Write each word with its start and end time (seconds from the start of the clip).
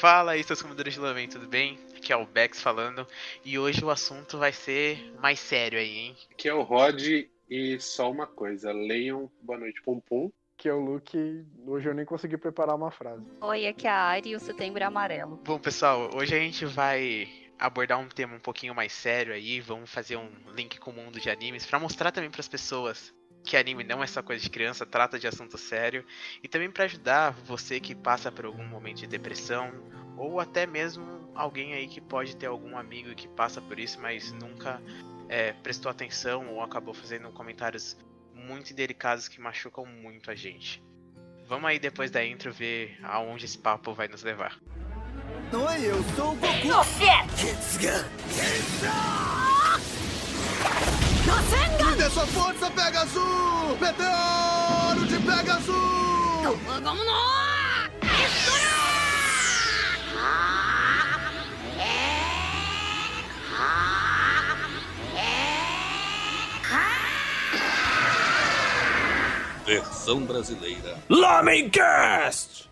Fala 0.00 0.32
aí, 0.32 0.42
seus 0.42 0.62
comedores 0.62 0.94
de 0.94 0.98
lamen, 0.98 1.28
tudo 1.28 1.46
bem? 1.46 1.78
Aqui 1.94 2.10
é 2.10 2.16
o 2.16 2.24
Bex 2.24 2.62
falando. 2.62 3.06
E 3.44 3.58
hoje 3.58 3.84
o 3.84 3.90
assunto 3.90 4.38
vai 4.38 4.50
ser 4.50 5.12
mais 5.20 5.38
sério 5.38 5.78
aí, 5.78 5.94
hein? 5.94 6.16
Aqui 6.32 6.48
é 6.48 6.54
o 6.54 6.62
Rod 6.62 7.02
e 7.50 7.78
só 7.78 8.10
uma 8.10 8.26
coisa. 8.26 8.72
Leiam 8.72 9.30
Boa 9.42 9.58
Noite 9.58 9.82
Pum. 9.82 10.00
Que 10.56 10.70
é 10.70 10.72
o 10.72 10.80
Luke. 10.80 11.44
Hoje 11.66 11.86
eu 11.86 11.92
nem 11.92 12.06
consegui 12.06 12.38
preparar 12.38 12.76
uma 12.76 12.90
frase. 12.90 13.26
Oi, 13.42 13.66
aqui 13.66 13.86
é 13.86 13.90
a 13.90 14.00
Ari 14.04 14.30
e 14.30 14.36
o 14.36 14.40
Setembro 14.40 14.82
é 14.82 14.86
Amarelo. 14.86 15.38
Bom, 15.44 15.58
pessoal, 15.58 16.08
hoje 16.14 16.34
a 16.34 16.38
gente 16.38 16.64
vai 16.64 17.28
abordar 17.58 17.98
um 17.98 18.08
tema 18.08 18.34
um 18.34 18.40
pouquinho 18.40 18.74
mais 18.74 18.94
sério 18.94 19.34
aí. 19.34 19.60
Vamos 19.60 19.90
fazer 19.90 20.16
um 20.16 20.30
link 20.56 20.78
com 20.78 20.92
o 20.92 20.94
mundo 20.94 21.20
de 21.20 21.28
animes 21.28 21.66
para 21.66 21.78
mostrar 21.78 22.10
também 22.10 22.30
para 22.30 22.40
as 22.40 22.48
pessoas 22.48 23.12
que 23.44 23.56
anime 23.56 23.84
não 23.84 24.02
é 24.02 24.06
só 24.06 24.22
coisa 24.22 24.42
de 24.42 24.50
criança, 24.50 24.86
trata 24.86 25.18
de 25.18 25.26
assunto 25.26 25.56
sério 25.58 26.04
e 26.42 26.48
também 26.48 26.70
para 26.70 26.84
ajudar 26.84 27.32
você 27.44 27.80
que 27.80 27.94
passa 27.94 28.30
por 28.30 28.44
algum 28.44 28.66
momento 28.66 28.98
de 28.98 29.06
depressão 29.06 29.72
ou 30.16 30.38
até 30.40 30.66
mesmo 30.66 31.30
alguém 31.34 31.74
aí 31.74 31.88
que 31.88 32.00
pode 32.00 32.36
ter 32.36 32.46
algum 32.46 32.76
amigo 32.76 33.14
que 33.14 33.26
passa 33.28 33.60
por 33.60 33.78
isso, 33.78 34.00
mas 34.00 34.32
nunca 34.32 34.80
é, 35.28 35.52
prestou 35.52 35.90
atenção 35.90 36.48
ou 36.48 36.62
acabou 36.62 36.92
fazendo 36.92 37.30
comentários 37.30 37.96
muito 38.34 38.74
delicados 38.74 39.28
que 39.28 39.40
machucam 39.40 39.86
muito 39.86 40.30
a 40.30 40.34
gente. 40.34 40.82
Vamos 41.46 41.68
aí 41.68 41.78
depois 41.78 42.10
da 42.10 42.24
intro 42.24 42.52
ver 42.52 42.98
aonde 43.02 43.44
esse 43.44 43.58
papo 43.58 43.92
vai 43.92 44.08
nos 44.08 44.22
levar. 44.22 44.58
Oi, 45.52 45.84
eu 45.84 46.02
sou 46.14 46.32
o 46.32 46.36
Goku. 46.36 46.68
Me 51.84 51.96
dê 51.96 52.10
sua 52.10 52.26
força, 52.26 52.70
Pegasus! 52.70 53.78
Meteoro 53.80 55.06
de 55.06 55.18
Pegasus! 55.18 55.74
Vamos 56.82 57.06
lá! 57.06 57.90
Versão 69.64 70.26
brasileira. 70.26 70.98
Lamencast! 71.08 72.68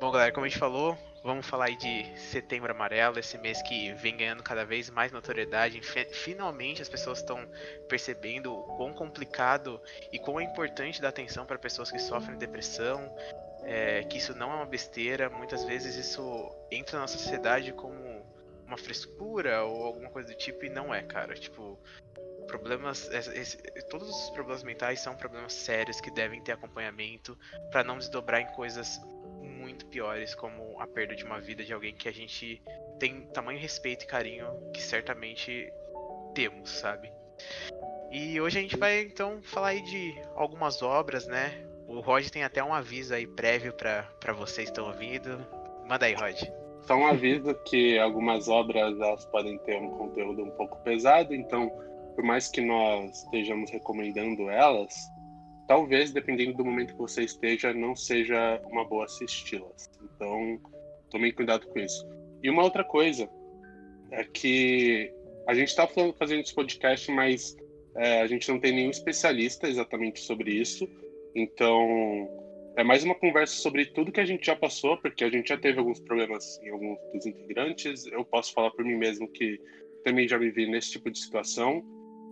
Bom, 0.00 0.10
galera, 0.10 0.32
como 0.32 0.46
a 0.46 0.48
gente 0.48 0.58
falou, 0.58 0.96
vamos 1.26 1.44
falar 1.44 1.66
aí 1.66 1.76
de 1.76 2.16
Setembro 2.16 2.70
Amarelo, 2.70 3.18
esse 3.18 3.36
mês 3.36 3.60
que 3.60 3.92
vem 3.94 4.16
ganhando 4.16 4.44
cada 4.44 4.64
vez 4.64 4.88
mais 4.88 5.10
notoriedade. 5.10 5.80
Finalmente 6.12 6.80
as 6.80 6.88
pessoas 6.88 7.18
estão 7.18 7.44
percebendo 7.88 8.54
o 8.54 8.62
quão 8.76 8.94
complicado 8.94 9.80
e 10.12 10.20
quão 10.20 10.38
é 10.38 10.44
importante 10.44 11.02
dar 11.02 11.08
atenção 11.08 11.44
para 11.44 11.58
pessoas 11.58 11.90
que 11.90 11.98
sofrem 11.98 12.38
depressão, 12.38 13.12
é, 13.64 14.04
que 14.04 14.18
isso 14.18 14.36
não 14.36 14.52
é 14.52 14.54
uma 14.54 14.66
besteira. 14.66 15.28
Muitas 15.28 15.64
vezes 15.64 15.96
isso 15.96 16.54
entra 16.70 17.00
na 17.00 17.08
sociedade 17.08 17.72
como 17.72 18.24
uma 18.64 18.78
frescura 18.78 19.64
ou 19.64 19.84
alguma 19.84 20.08
coisa 20.10 20.28
do 20.28 20.36
tipo 20.36 20.64
e 20.64 20.70
não 20.70 20.94
é, 20.94 21.02
cara. 21.02 21.34
Tipo, 21.34 21.76
problemas, 22.46 23.10
esse, 23.10 23.56
todos 23.90 24.08
os 24.08 24.30
problemas 24.30 24.62
mentais 24.62 25.00
são 25.00 25.16
problemas 25.16 25.52
sérios 25.52 26.00
que 26.00 26.10
devem 26.10 26.40
ter 26.40 26.52
acompanhamento 26.52 27.36
para 27.72 27.82
não 27.82 27.98
desdobrar 27.98 28.40
em 28.40 28.46
coisas 28.52 29.00
muito 29.46 29.86
piores, 29.86 30.34
como 30.34 30.80
a 30.80 30.86
perda 30.86 31.14
de 31.14 31.24
uma 31.24 31.40
vida 31.40 31.64
de 31.64 31.72
alguém 31.72 31.94
que 31.94 32.08
a 32.08 32.12
gente 32.12 32.62
tem 32.98 33.22
tamanho 33.32 33.58
respeito 33.58 34.04
e 34.04 34.06
carinho 34.06 34.46
que 34.72 34.82
certamente 34.82 35.72
temos, 36.34 36.70
sabe? 36.70 37.12
E 38.10 38.40
hoje 38.40 38.58
a 38.58 38.62
gente 38.62 38.76
vai 38.76 39.00
então 39.00 39.40
falar 39.42 39.68
aí 39.68 39.82
de 39.82 40.14
algumas 40.34 40.82
obras, 40.82 41.26
né? 41.26 41.66
O 41.86 42.00
Rod 42.00 42.28
tem 42.28 42.42
até 42.42 42.62
um 42.62 42.74
aviso 42.74 43.14
aí 43.14 43.26
prévio 43.26 43.72
para 43.72 44.32
vocês 44.32 44.68
que 44.68 44.72
estão 44.72 44.86
ouvindo. 44.86 45.44
Manda 45.88 46.06
aí, 46.06 46.14
Rod. 46.14 46.36
Só 46.82 46.94
um 46.94 47.06
aviso 47.06 47.54
que 47.64 47.98
algumas 47.98 48.48
obras 48.48 48.98
elas 49.00 49.24
podem 49.26 49.58
ter 49.58 49.76
um 49.76 49.90
conteúdo 49.90 50.42
um 50.42 50.50
pouco 50.50 50.78
pesado, 50.82 51.34
então 51.34 51.68
por 52.14 52.24
mais 52.24 52.48
que 52.48 52.60
nós 52.60 53.24
estejamos 53.24 53.70
recomendando 53.70 54.48
elas, 54.48 55.10
talvez, 55.66 56.12
dependendo 56.12 56.54
do 56.54 56.64
momento 56.64 56.92
que 56.92 56.98
você 56.98 57.22
esteja, 57.22 57.72
não 57.72 57.94
seja 57.94 58.60
uma 58.70 58.84
boa 58.84 59.04
assisti-las. 59.04 59.90
Então, 60.02 60.60
tomem 61.10 61.32
cuidado 61.32 61.66
com 61.66 61.78
isso. 61.78 62.06
E 62.42 62.50
uma 62.50 62.62
outra 62.62 62.84
coisa 62.84 63.28
é 64.10 64.24
que 64.24 65.12
a 65.46 65.54
gente 65.54 65.68
está 65.68 65.86
fazendo 66.18 66.40
esse 66.40 66.54
podcast, 66.54 67.10
mas 67.10 67.56
é, 67.96 68.20
a 68.20 68.26
gente 68.26 68.48
não 68.50 68.60
tem 68.60 68.72
nenhum 68.72 68.90
especialista 68.90 69.68
exatamente 69.68 70.20
sobre 70.20 70.52
isso. 70.52 70.88
Então, 71.34 72.28
é 72.76 72.84
mais 72.84 73.04
uma 73.04 73.14
conversa 73.14 73.54
sobre 73.56 73.86
tudo 73.86 74.12
que 74.12 74.20
a 74.20 74.24
gente 74.24 74.46
já 74.46 74.54
passou, 74.54 74.96
porque 74.98 75.24
a 75.24 75.30
gente 75.30 75.48
já 75.48 75.56
teve 75.56 75.78
alguns 75.78 76.00
problemas 76.00 76.60
em 76.62 76.70
alguns 76.70 76.98
dos 77.12 77.26
integrantes. 77.26 78.06
Eu 78.06 78.24
posso 78.24 78.52
falar 78.52 78.70
por 78.70 78.84
mim 78.84 78.96
mesmo 78.96 79.28
que 79.28 79.58
também 80.04 80.28
já 80.28 80.36
vivi 80.36 80.66
nesse 80.66 80.92
tipo 80.92 81.10
de 81.10 81.18
situação. 81.18 81.82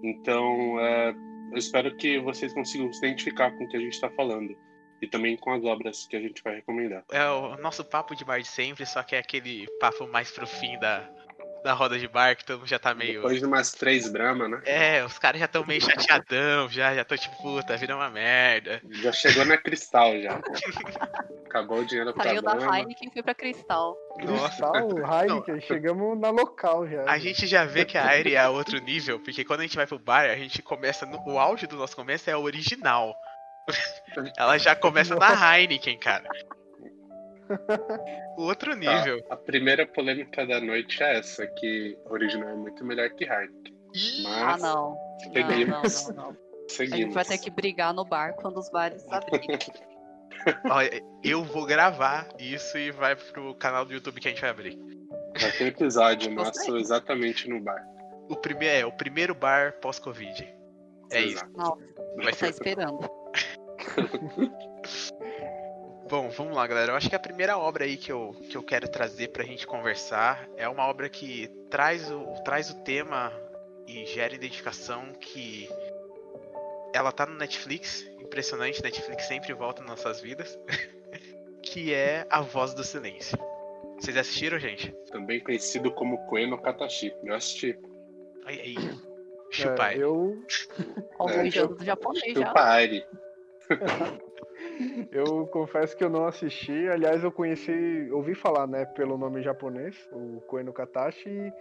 Então, 0.02 0.78
é, 0.80 1.14
eu 1.50 1.58
espero 1.58 1.94
que 1.96 2.18
vocês 2.18 2.52
consigam 2.52 2.92
se 2.92 2.98
identificar 2.98 3.50
com 3.52 3.64
o 3.64 3.68
que 3.68 3.76
a 3.76 3.80
gente 3.80 3.94
está 3.94 4.10
falando. 4.10 4.56
E 5.02 5.06
também 5.06 5.36
com 5.36 5.52
as 5.52 5.62
obras 5.64 6.06
que 6.06 6.16
a 6.16 6.20
gente 6.20 6.42
vai 6.42 6.56
recomendar. 6.56 7.04
É 7.10 7.28
o 7.28 7.56
nosso 7.58 7.84
papo 7.84 8.14
de 8.14 8.24
bar 8.24 8.40
de 8.40 8.48
sempre, 8.48 8.86
só 8.86 9.02
que 9.02 9.14
é 9.14 9.18
aquele 9.18 9.66
papo 9.78 10.06
mais 10.06 10.30
pro 10.30 10.46
fim 10.46 10.78
da, 10.78 11.06
da 11.64 11.72
roda 11.72 11.98
de 11.98 12.06
bar, 12.06 12.36
que 12.36 12.44
todo 12.44 12.60
mundo 12.60 12.68
já 12.68 12.78
tá 12.78 12.94
meio. 12.94 13.14
Depois 13.14 13.38
de 13.38 13.46
umas 13.46 13.72
três 13.72 14.10
Brahma, 14.10 14.48
né? 14.48 14.62
É, 14.64 15.04
os 15.04 15.18
caras 15.18 15.40
já 15.40 15.46
estão 15.46 15.66
meio 15.66 15.80
chateadão, 15.80 16.68
já, 16.68 16.94
já 16.94 17.04
tô 17.04 17.16
tipo, 17.16 17.34
puta, 17.42 17.76
vida 17.76 17.92
é 17.92 17.96
uma 17.96 18.10
merda. 18.10 18.82
Já 18.90 19.12
chegou 19.12 19.44
na 19.44 19.56
Cristal 19.56 20.20
já. 20.20 20.40
Acabou 21.54 21.78
o 21.78 21.84
dinheiro 21.86 22.12
Saiu 22.20 22.42
da 22.42 22.56
Heineken 22.56 23.08
e 23.08 23.12
foi 23.12 23.22
pra 23.22 23.32
Cristal. 23.32 23.96
Cristal, 24.18 24.88
Heineken, 24.98 25.60
chegamos 25.60 26.18
na 26.18 26.30
local 26.30 26.84
já. 26.88 27.04
A 27.04 27.16
gente 27.16 27.46
já 27.46 27.64
vê 27.64 27.84
que 27.84 27.96
a 27.96 28.04
Aire 28.08 28.34
é 28.34 28.48
outro 28.48 28.80
nível, 28.80 29.20
porque 29.20 29.44
quando 29.44 29.60
a 29.60 29.62
gente 29.62 29.76
vai 29.76 29.86
pro 29.86 29.96
bar, 29.96 30.28
a 30.28 30.34
gente 30.34 30.60
começa. 30.60 31.06
No, 31.06 31.16
o 31.24 31.38
auge 31.38 31.68
do 31.68 31.76
nosso 31.76 31.94
começo 31.94 32.28
é 32.28 32.32
a 32.32 32.38
original. 32.40 33.14
Ela 34.36 34.58
já 34.58 34.74
começa 34.74 35.14
na 35.14 35.56
Heineken, 35.56 35.96
cara. 35.96 36.28
Outro 38.36 38.74
nível. 38.74 39.22
Tá, 39.22 39.34
a 39.34 39.36
primeira 39.36 39.86
polêmica 39.86 40.44
da 40.44 40.60
noite 40.60 41.00
é 41.04 41.18
essa, 41.18 41.46
que 41.46 41.96
o 42.04 42.14
original 42.14 42.48
é 42.48 42.56
muito 42.56 42.84
melhor 42.84 43.08
que 43.10 43.24
Heineken. 43.24 43.74
Mas... 44.24 44.42
Ah, 44.42 44.56
não. 44.56 44.96
Seguimos. 45.32 46.08
Não, 46.08 46.16
não, 46.16 46.32
não, 46.32 46.36
Seguimos. 46.66 46.94
A 46.94 46.96
gente 46.96 47.14
vai 47.14 47.24
ter 47.24 47.38
que 47.38 47.50
brigar 47.50 47.94
no 47.94 48.04
bar 48.04 48.34
quando 48.34 48.58
os 48.58 48.68
bares 48.70 49.06
abrirem. 49.08 49.56
Olha, 50.70 51.02
eu 51.22 51.44
vou 51.44 51.64
gravar 51.64 52.28
isso 52.38 52.76
e 52.76 52.90
vai 52.90 53.16
pro 53.16 53.54
canal 53.54 53.84
do 53.84 53.92
YouTube 53.92 54.20
que 54.20 54.28
a 54.28 54.30
gente 54.30 54.40
vai 54.40 54.50
abrir. 54.50 54.78
Vai 55.40 55.52
ter 55.52 55.68
episódio 55.68 56.32
nosso 56.32 56.76
exatamente 56.76 57.48
no 57.48 57.60
bar. 57.60 57.82
O 58.28 58.36
primeiro 58.36 58.74
é 58.74 58.86
o 58.86 58.92
primeiro 58.92 59.34
bar 59.34 59.74
pós-Covid. 59.80 60.42
É 61.10 61.22
Exato. 61.22 61.46
isso. 61.46 61.56
Não, 61.56 61.78
vai 62.16 62.32
tá 62.32 62.38
ser 62.38 62.50
esperando. 62.50 62.98
Bom, 66.08 66.28
vamos 66.30 66.54
lá, 66.54 66.66
galera. 66.66 66.92
Eu 66.92 66.96
acho 66.96 67.08
que 67.08 67.16
a 67.16 67.20
primeira 67.20 67.56
obra 67.56 67.84
aí 67.84 67.96
que 67.96 68.12
eu, 68.12 68.36
que 68.50 68.56
eu 68.56 68.62
quero 68.62 68.88
trazer 68.88 69.28
pra 69.28 69.42
gente 69.42 69.66
conversar 69.66 70.46
é 70.56 70.68
uma 70.68 70.86
obra 70.86 71.08
que 71.08 71.48
traz 71.70 72.10
o, 72.10 72.24
traz 72.44 72.70
o 72.70 72.74
tema 72.82 73.32
e 73.86 74.04
gera 74.06 74.34
identificação 74.34 75.12
que 75.14 75.68
ela 76.94 77.10
tá 77.10 77.26
no 77.26 77.34
Netflix, 77.34 78.06
impressionante, 78.24 78.82
Netflix 78.82 79.26
sempre 79.26 79.52
volta 79.52 79.82
nas 79.82 79.90
nossas 79.90 80.20
vidas, 80.20 80.58
que 81.62 81.92
é 81.94 82.26
A 82.30 82.40
Voz 82.40 82.74
do 82.74 82.82
Silêncio. 82.82 83.38
Vocês 83.98 84.16
assistiram, 84.16 84.58
gente? 84.58 84.92
Também 85.10 85.40
conhecido 85.40 85.90
como 85.92 86.18
Koe 86.26 86.46
no 86.46 86.60
Katashi. 86.60 87.14
Eu 87.22 87.34
assisti. 87.34 87.78
Aí, 88.44 88.60
aí. 88.60 88.76
Chupa 89.50 89.92
é, 89.92 89.98
eu... 89.98 90.42
Algum 91.18 91.50
jogo 91.50 91.74
do 91.76 91.84
japonês 91.84 92.34
já. 92.34 92.46
Chupa 92.46 92.60
Ari. 92.60 93.06
eu 95.12 95.46
confesso 95.46 95.96
que 95.96 96.04
eu 96.04 96.10
não 96.10 96.26
assisti. 96.26 96.88
Aliás, 96.88 97.22
eu 97.22 97.30
conheci, 97.30 98.08
ouvi 98.10 98.34
falar, 98.34 98.66
né, 98.66 98.84
pelo 98.84 99.16
nome 99.16 99.42
japonês, 99.42 99.96
o 100.12 100.40
Koe 100.42 100.62
no 100.62 100.72
Katashi. 100.72 101.28
E, 101.28 101.52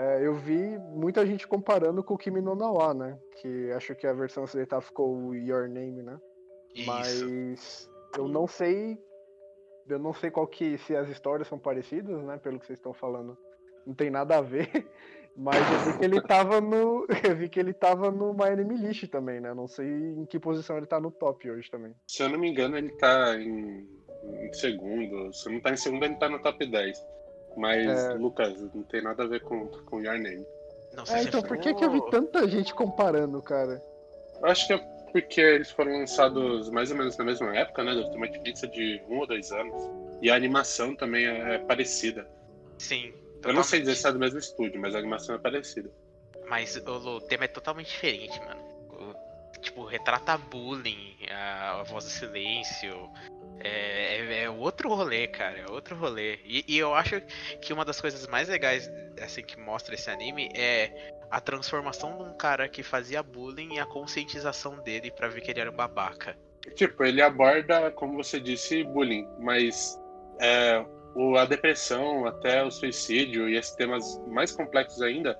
é, 0.00 0.26
eu 0.26 0.34
vi 0.34 0.78
muita 0.78 1.26
gente 1.26 1.46
comparando 1.46 2.02
com 2.02 2.14
o 2.14 2.18
Kimi 2.18 2.40
no 2.40 2.54
Nawa, 2.54 2.94
né? 2.94 3.18
Que 3.40 3.70
acho 3.72 3.94
que 3.94 4.06
a 4.06 4.14
versão 4.14 4.44
ocidental 4.44 4.80
ficou 4.80 5.14
o 5.14 5.34
Your 5.34 5.68
Name, 5.68 6.02
né? 6.02 6.18
Isso. 6.74 6.86
Mas 6.86 7.90
eu 8.16 8.26
não 8.26 8.46
sei. 8.46 8.98
Eu 9.86 9.98
não 9.98 10.14
sei 10.14 10.30
qual 10.30 10.46
que. 10.46 10.78
se 10.78 10.96
as 10.96 11.08
histórias 11.10 11.48
são 11.48 11.58
parecidas, 11.58 12.22
né? 12.22 12.38
Pelo 12.38 12.58
que 12.58 12.66
vocês 12.66 12.78
estão 12.78 12.94
falando. 12.94 13.36
Não 13.86 13.94
tem 13.94 14.08
nada 14.08 14.38
a 14.38 14.40
ver. 14.40 14.70
Mas 15.36 15.58
eu 15.70 15.92
vi 15.92 15.98
que 15.98 16.04
ele 16.04 16.20
tava 16.22 16.60
no. 16.60 17.06
Eu 17.22 17.36
vi 17.36 17.48
que 17.48 17.60
ele 17.60 17.72
tava 17.72 18.10
no 18.10 18.32
My 18.32 18.48
Enemy 18.52 18.76
List 18.78 19.06
também, 19.08 19.38
né? 19.40 19.52
Não 19.54 19.68
sei 19.68 19.86
em 19.86 20.24
que 20.24 20.40
posição 20.40 20.76
ele 20.76 20.86
tá 20.86 20.98
no 20.98 21.10
top 21.10 21.48
hoje 21.50 21.70
também. 21.70 21.94
Se 22.06 22.22
eu 22.22 22.28
não 22.28 22.38
me 22.38 22.50
engano, 22.50 22.76
ele 22.76 22.90
tá 22.96 23.36
em, 23.36 23.86
em 24.24 24.52
segundo. 24.52 25.32
Se 25.32 25.50
não 25.50 25.60
tá 25.60 25.70
em 25.70 25.76
segundo, 25.76 26.04
ele 26.04 26.16
tá 26.16 26.28
no 26.28 26.40
top 26.40 26.66
10. 26.66 26.98
Mas, 27.56 27.86
é... 27.86 28.14
Lucas, 28.14 28.60
não 28.74 28.82
tem 28.84 29.02
nada 29.02 29.24
a 29.24 29.26
ver 29.26 29.40
com, 29.40 29.66
com 29.66 30.00
Your 30.00 30.18
Name. 30.18 30.46
Não, 30.94 31.04
é, 31.04 31.22
então 31.22 31.42
por 31.42 31.58
que, 31.58 31.72
que 31.74 31.84
eu 31.84 31.90
vi 31.90 32.00
tanta 32.10 32.48
gente 32.48 32.74
comparando, 32.74 33.40
cara? 33.42 33.82
Eu 34.40 34.46
acho 34.46 34.66
que 34.66 34.72
é 34.72 34.78
porque 35.12 35.40
eles 35.40 35.70
foram 35.70 35.92
lançados 35.98 36.70
mais 36.70 36.90
ou 36.90 36.96
menos 36.96 37.16
na 37.16 37.24
mesma 37.24 37.56
época, 37.56 37.82
né? 37.82 37.94
Deve 37.94 38.10
ter 38.10 38.16
uma 38.16 38.28
diferença 38.28 38.66
de 38.68 39.02
um 39.08 39.18
ou 39.18 39.26
dois 39.26 39.50
anos. 39.52 39.82
E 40.22 40.30
a 40.30 40.34
animação 40.36 40.94
também 40.94 41.26
é, 41.26 41.54
é 41.54 41.58
parecida. 41.58 42.28
Sim. 42.78 43.12
Eu 43.42 43.52
não 43.52 43.62
sei 43.62 43.80
dizer 43.80 43.96
totalmente. 43.96 44.00
se 44.00 44.08
é 44.08 44.12
do 44.12 44.18
mesmo 44.18 44.38
estúdio, 44.38 44.80
mas 44.80 44.94
a 44.94 44.98
animação 44.98 45.34
é 45.34 45.38
parecida. 45.38 45.90
Mas 46.48 46.76
o, 46.76 47.16
o 47.16 47.20
tema 47.20 47.44
é 47.44 47.48
totalmente 47.48 47.88
diferente, 47.88 48.38
mano. 48.40 48.60
O- 48.90 49.58
tipo, 49.60 49.84
retrata 49.84 50.36
bullying, 50.38 51.16
a, 51.30 51.80
a 51.80 51.82
voz 51.84 52.04
do 52.04 52.10
silêncio. 52.10 53.10
É, 53.62 54.16
é- 54.18 54.42
é 54.44 54.50
outro 54.50 54.88
rolê, 54.94 55.26
cara. 55.28 55.58
É 55.58 55.70
outro 55.70 55.96
rolê. 55.96 56.38
E, 56.44 56.64
e 56.66 56.78
eu 56.78 56.94
acho 56.94 57.20
que 57.60 57.72
uma 57.72 57.84
das 57.84 58.00
coisas 58.00 58.26
mais 58.26 58.48
legais, 58.48 58.90
assim, 59.22 59.42
que 59.42 59.58
mostra 59.58 59.94
esse 59.94 60.10
anime 60.10 60.48
é 60.54 61.12
a 61.30 61.40
transformação 61.40 62.16
de 62.16 62.24
um 62.24 62.36
cara 62.36 62.68
que 62.68 62.82
fazia 62.82 63.22
bullying 63.22 63.74
e 63.74 63.78
a 63.78 63.86
conscientização 63.86 64.82
dele 64.82 65.10
pra 65.10 65.28
ver 65.28 65.40
que 65.40 65.50
ele 65.50 65.60
era 65.60 65.70
um 65.70 65.76
babaca. 65.76 66.36
Tipo, 66.74 67.04
ele 67.04 67.22
aborda, 67.22 67.90
como 67.92 68.22
você 68.22 68.40
disse, 68.40 68.82
bullying, 68.84 69.26
mas 69.38 69.98
é, 70.40 70.84
o, 71.14 71.36
a 71.36 71.44
depressão, 71.44 72.26
até 72.26 72.62
o 72.62 72.70
suicídio 72.70 73.48
e 73.48 73.56
esses 73.56 73.74
temas 73.76 74.04
mais 74.26 74.52
complexos 74.52 75.00
ainda, 75.02 75.38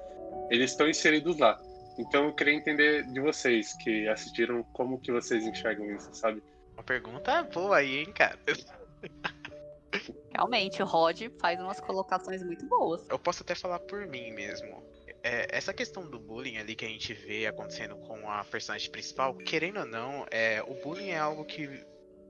eles 0.50 0.70
estão 0.70 0.88
inseridos 0.88 1.38
lá. 1.38 1.58
Então 1.98 2.26
eu 2.26 2.34
queria 2.34 2.54
entender 2.54 3.04
de 3.04 3.20
vocês 3.20 3.74
que 3.82 4.08
assistiram 4.08 4.62
como 4.72 5.00
que 5.00 5.12
vocês 5.12 5.44
enxergam 5.44 5.90
isso, 5.94 6.08
sabe? 6.12 6.42
Uma 6.80 6.84
pergunta 6.84 7.42
boa 7.42 7.76
aí, 7.76 7.98
hein, 7.98 8.10
cara. 8.10 8.38
Realmente, 10.34 10.82
o 10.82 10.86
Rod 10.86 11.20
faz 11.38 11.60
umas 11.60 11.78
colocações 11.78 12.42
muito 12.42 12.64
boas. 12.66 13.06
Eu 13.10 13.18
posso 13.18 13.42
até 13.42 13.54
falar 13.54 13.80
por 13.80 14.06
mim 14.06 14.32
mesmo. 14.32 14.82
É, 15.22 15.46
essa 15.54 15.74
questão 15.74 16.08
do 16.08 16.18
bullying 16.18 16.56
ali 16.56 16.74
que 16.74 16.86
a 16.86 16.88
gente 16.88 17.12
vê 17.12 17.46
acontecendo 17.46 17.96
com 17.96 18.30
a 18.30 18.42
personagem 18.44 18.90
principal, 18.90 19.34
querendo 19.34 19.80
ou 19.80 19.84
não, 19.84 20.24
é, 20.30 20.62
o 20.66 20.74
bullying 20.82 21.10
é 21.10 21.18
algo 21.18 21.44
que 21.44 21.68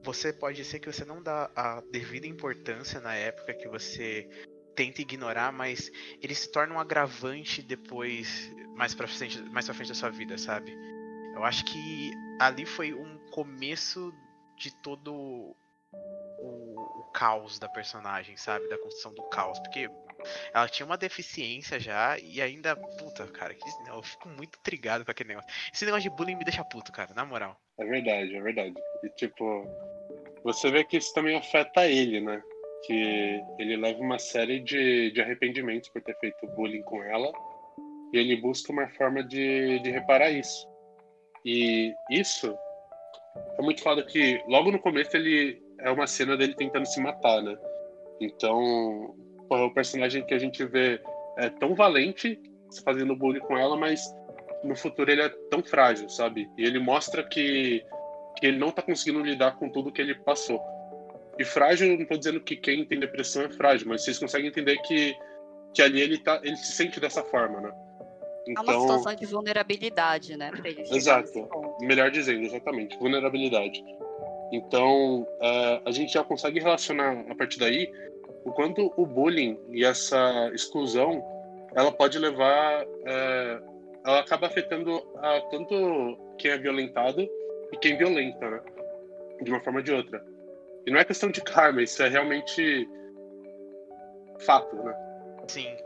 você 0.03 0.33
pode 0.33 0.65
ser 0.65 0.81
que 0.81 0.93
você 0.93 1.05
não 1.05 1.23
dá 1.23 1.49
a 1.55 1.81
devida 1.93 2.27
importância 2.27 3.01
na 3.01 3.15
época 3.15 3.55
que 3.55 3.69
você 3.69 4.29
tenta 4.75 5.01
ignorar, 5.01 5.53
mas 5.53 5.93
ele 6.21 6.35
se 6.35 6.51
torna 6.51 6.75
um 6.75 6.81
agravante 6.81 7.63
depois, 7.63 8.53
mais 8.75 8.97
pra 8.97 9.07
frente, 9.07 9.41
mais 9.43 9.67
pra 9.67 9.75
frente 9.75 9.91
da 9.91 9.95
sua 9.95 10.11
vida, 10.11 10.37
sabe? 10.37 10.77
Eu 11.37 11.45
acho 11.45 11.65
que 11.67 12.11
ali 12.41 12.67
foi 12.67 12.93
um 12.93 13.17
começo 13.31 14.13
de 14.61 14.71
todo 14.83 15.15
o, 15.15 15.57
o 16.39 17.05
caos 17.13 17.59
da 17.59 17.69
personagem, 17.69 18.37
sabe? 18.37 18.69
Da 18.69 18.79
construção 18.79 19.13
do 19.15 19.23
caos. 19.25 19.59
Porque 19.61 19.89
ela 20.53 20.69
tinha 20.69 20.87
uma 20.87 20.99
deficiência 20.99 21.81
já 21.81 22.19
e 22.19 22.41
ainda. 22.41 22.77
Puta, 22.77 23.27
cara, 23.29 23.55
que, 23.55 23.65
eu 23.89 24.03
fico 24.03 24.29
muito 24.29 24.59
trigado 24.61 25.05
com 25.05 25.11
aquele 25.11 25.31
negócio. 25.31 25.51
Esse 25.73 25.85
negócio 25.85 26.09
de 26.09 26.17
bullying 26.17 26.37
me 26.37 26.45
deixa 26.45 26.65
puto, 26.65 26.93
cara, 26.93 27.15
na 27.15 27.25
moral. 27.25 27.57
É 27.79 27.85
verdade, 27.85 28.37
é 28.37 28.41
verdade. 28.41 28.75
E 29.03 29.09
tipo, 29.11 29.65
você 30.45 30.71
vê 30.71 30.85
que 30.85 30.99
isso 30.99 31.13
também 31.15 31.37
afeta 31.37 31.87
ele, 31.87 32.21
né? 32.21 32.43
Que 32.87 33.41
ele 33.59 33.77
leva 33.77 34.01
uma 34.01 34.19
série 34.19 34.61
de, 34.61 35.11
de 35.13 35.21
arrependimentos 35.21 35.89
por 35.89 36.03
ter 36.03 36.17
feito 36.19 36.47
bullying 36.49 36.83
com 36.83 37.03
ela. 37.03 37.33
E 38.13 38.19
ele 38.19 38.37
busca 38.37 38.73
uma 38.73 38.89
forma 38.91 39.23
de, 39.23 39.79
de 39.81 39.91
reparar 39.91 40.31
isso. 40.31 40.69
E 41.45 41.95
isso 42.11 42.55
é 43.59 43.63
muito 43.63 43.83
falado 43.83 44.05
que 44.07 44.43
logo 44.49 44.71
no 44.71 44.79
começo 44.79 45.17
ele 45.17 45.63
é 45.79 45.91
uma 45.91 46.07
cena 46.07 46.37
dele 46.37 46.55
tentando 46.55 46.87
se 46.87 47.01
matar, 47.01 47.43
né? 47.43 47.57
Então, 48.21 49.15
o 49.49 49.71
personagem 49.71 50.25
que 50.25 50.35
a 50.35 50.39
gente 50.39 50.65
vê 50.65 51.01
é 51.39 51.49
tão 51.49 51.75
valente 51.75 52.41
fazendo 52.85 53.17
bullying 53.17 53.41
com 53.41 53.57
ela, 53.57 53.77
mas 53.77 54.03
no 54.63 54.77
futuro 54.77 55.11
ele 55.11 55.23
é 55.23 55.29
tão 55.51 55.63
frágil, 55.63 56.09
sabe? 56.09 56.49
E 56.57 56.65
ele 56.65 56.79
mostra 56.79 57.23
que, 57.25 57.85
que 58.39 58.47
ele 58.47 58.59
não 58.59 58.71
tá 58.71 58.83
conseguindo 58.83 59.23
lidar 59.23 59.57
com 59.57 59.71
tudo 59.71 59.93
que 59.93 60.01
ele 60.01 60.15
passou. 60.15 60.61
E 61.39 61.45
frágil, 61.45 61.99
não 61.99 62.05
tô 62.05 62.17
dizendo 62.17 62.41
que 62.41 62.57
quem 62.57 62.85
tem 62.85 63.01
depressão 63.01 63.43
é 63.43 63.51
frágil, 63.51 63.89
mas 63.89 64.05
vocês 64.05 64.19
conseguem 64.19 64.49
entender 64.49 64.77
que, 64.83 65.17
que 65.75 65.81
ali 65.81 66.01
ele, 66.01 66.19
tá, 66.19 66.41
ele 66.45 66.57
se 66.57 66.73
sente 66.73 67.01
dessa 67.01 67.25
forma, 67.25 67.61
né? 67.61 67.73
É 68.49 68.61
uma 68.61 68.81
situação 68.81 69.15
de 69.15 69.27
vulnerabilidade, 69.27 70.37
né? 70.37 70.51
Exato. 70.91 71.49
Melhor 71.81 72.11
dizendo, 72.11 72.45
exatamente, 72.45 72.99
vulnerabilidade. 72.99 73.83
Então, 74.53 75.27
eh, 75.41 75.81
a 75.85 75.91
gente 75.91 76.13
já 76.13 76.25
consegue 76.25 76.59
relacionar 76.59 77.25
a 77.29 77.35
partir 77.35 77.59
daí 77.59 77.91
o 78.45 78.53
quanto 78.53 78.93
o 78.97 79.07
bullying 79.07 79.59
e 79.71 79.85
essa 79.85 80.51
exclusão 80.55 81.23
ela 81.75 81.93
pode 81.93 82.19
levar, 82.19 82.85
eh, 83.07 83.61
ela 84.05 84.21
acaba 84.21 84.49
afetando 84.49 85.03
a, 85.19 85.41
tanto 85.51 86.19
quem 86.39 86.51
é 86.51 86.59
violentado 86.59 87.21
e 87.21 87.77
quem 87.81 87.97
violenta, 87.97 88.51
né? 88.51 88.61
De 89.43 89.51
uma 89.51 89.61
forma 89.61 89.79
ou 89.79 89.85
de 89.85 89.93
outra. 89.93 90.25
E 90.87 90.91
não 90.91 90.99
é 90.99 91.05
questão 91.05 91.31
de 91.31 91.41
karma, 91.43 91.83
isso 91.83 92.03
é 92.03 92.09
realmente 92.09 92.89
fato, 94.41 94.75
né? 94.77 94.95
Sim. 95.47 95.77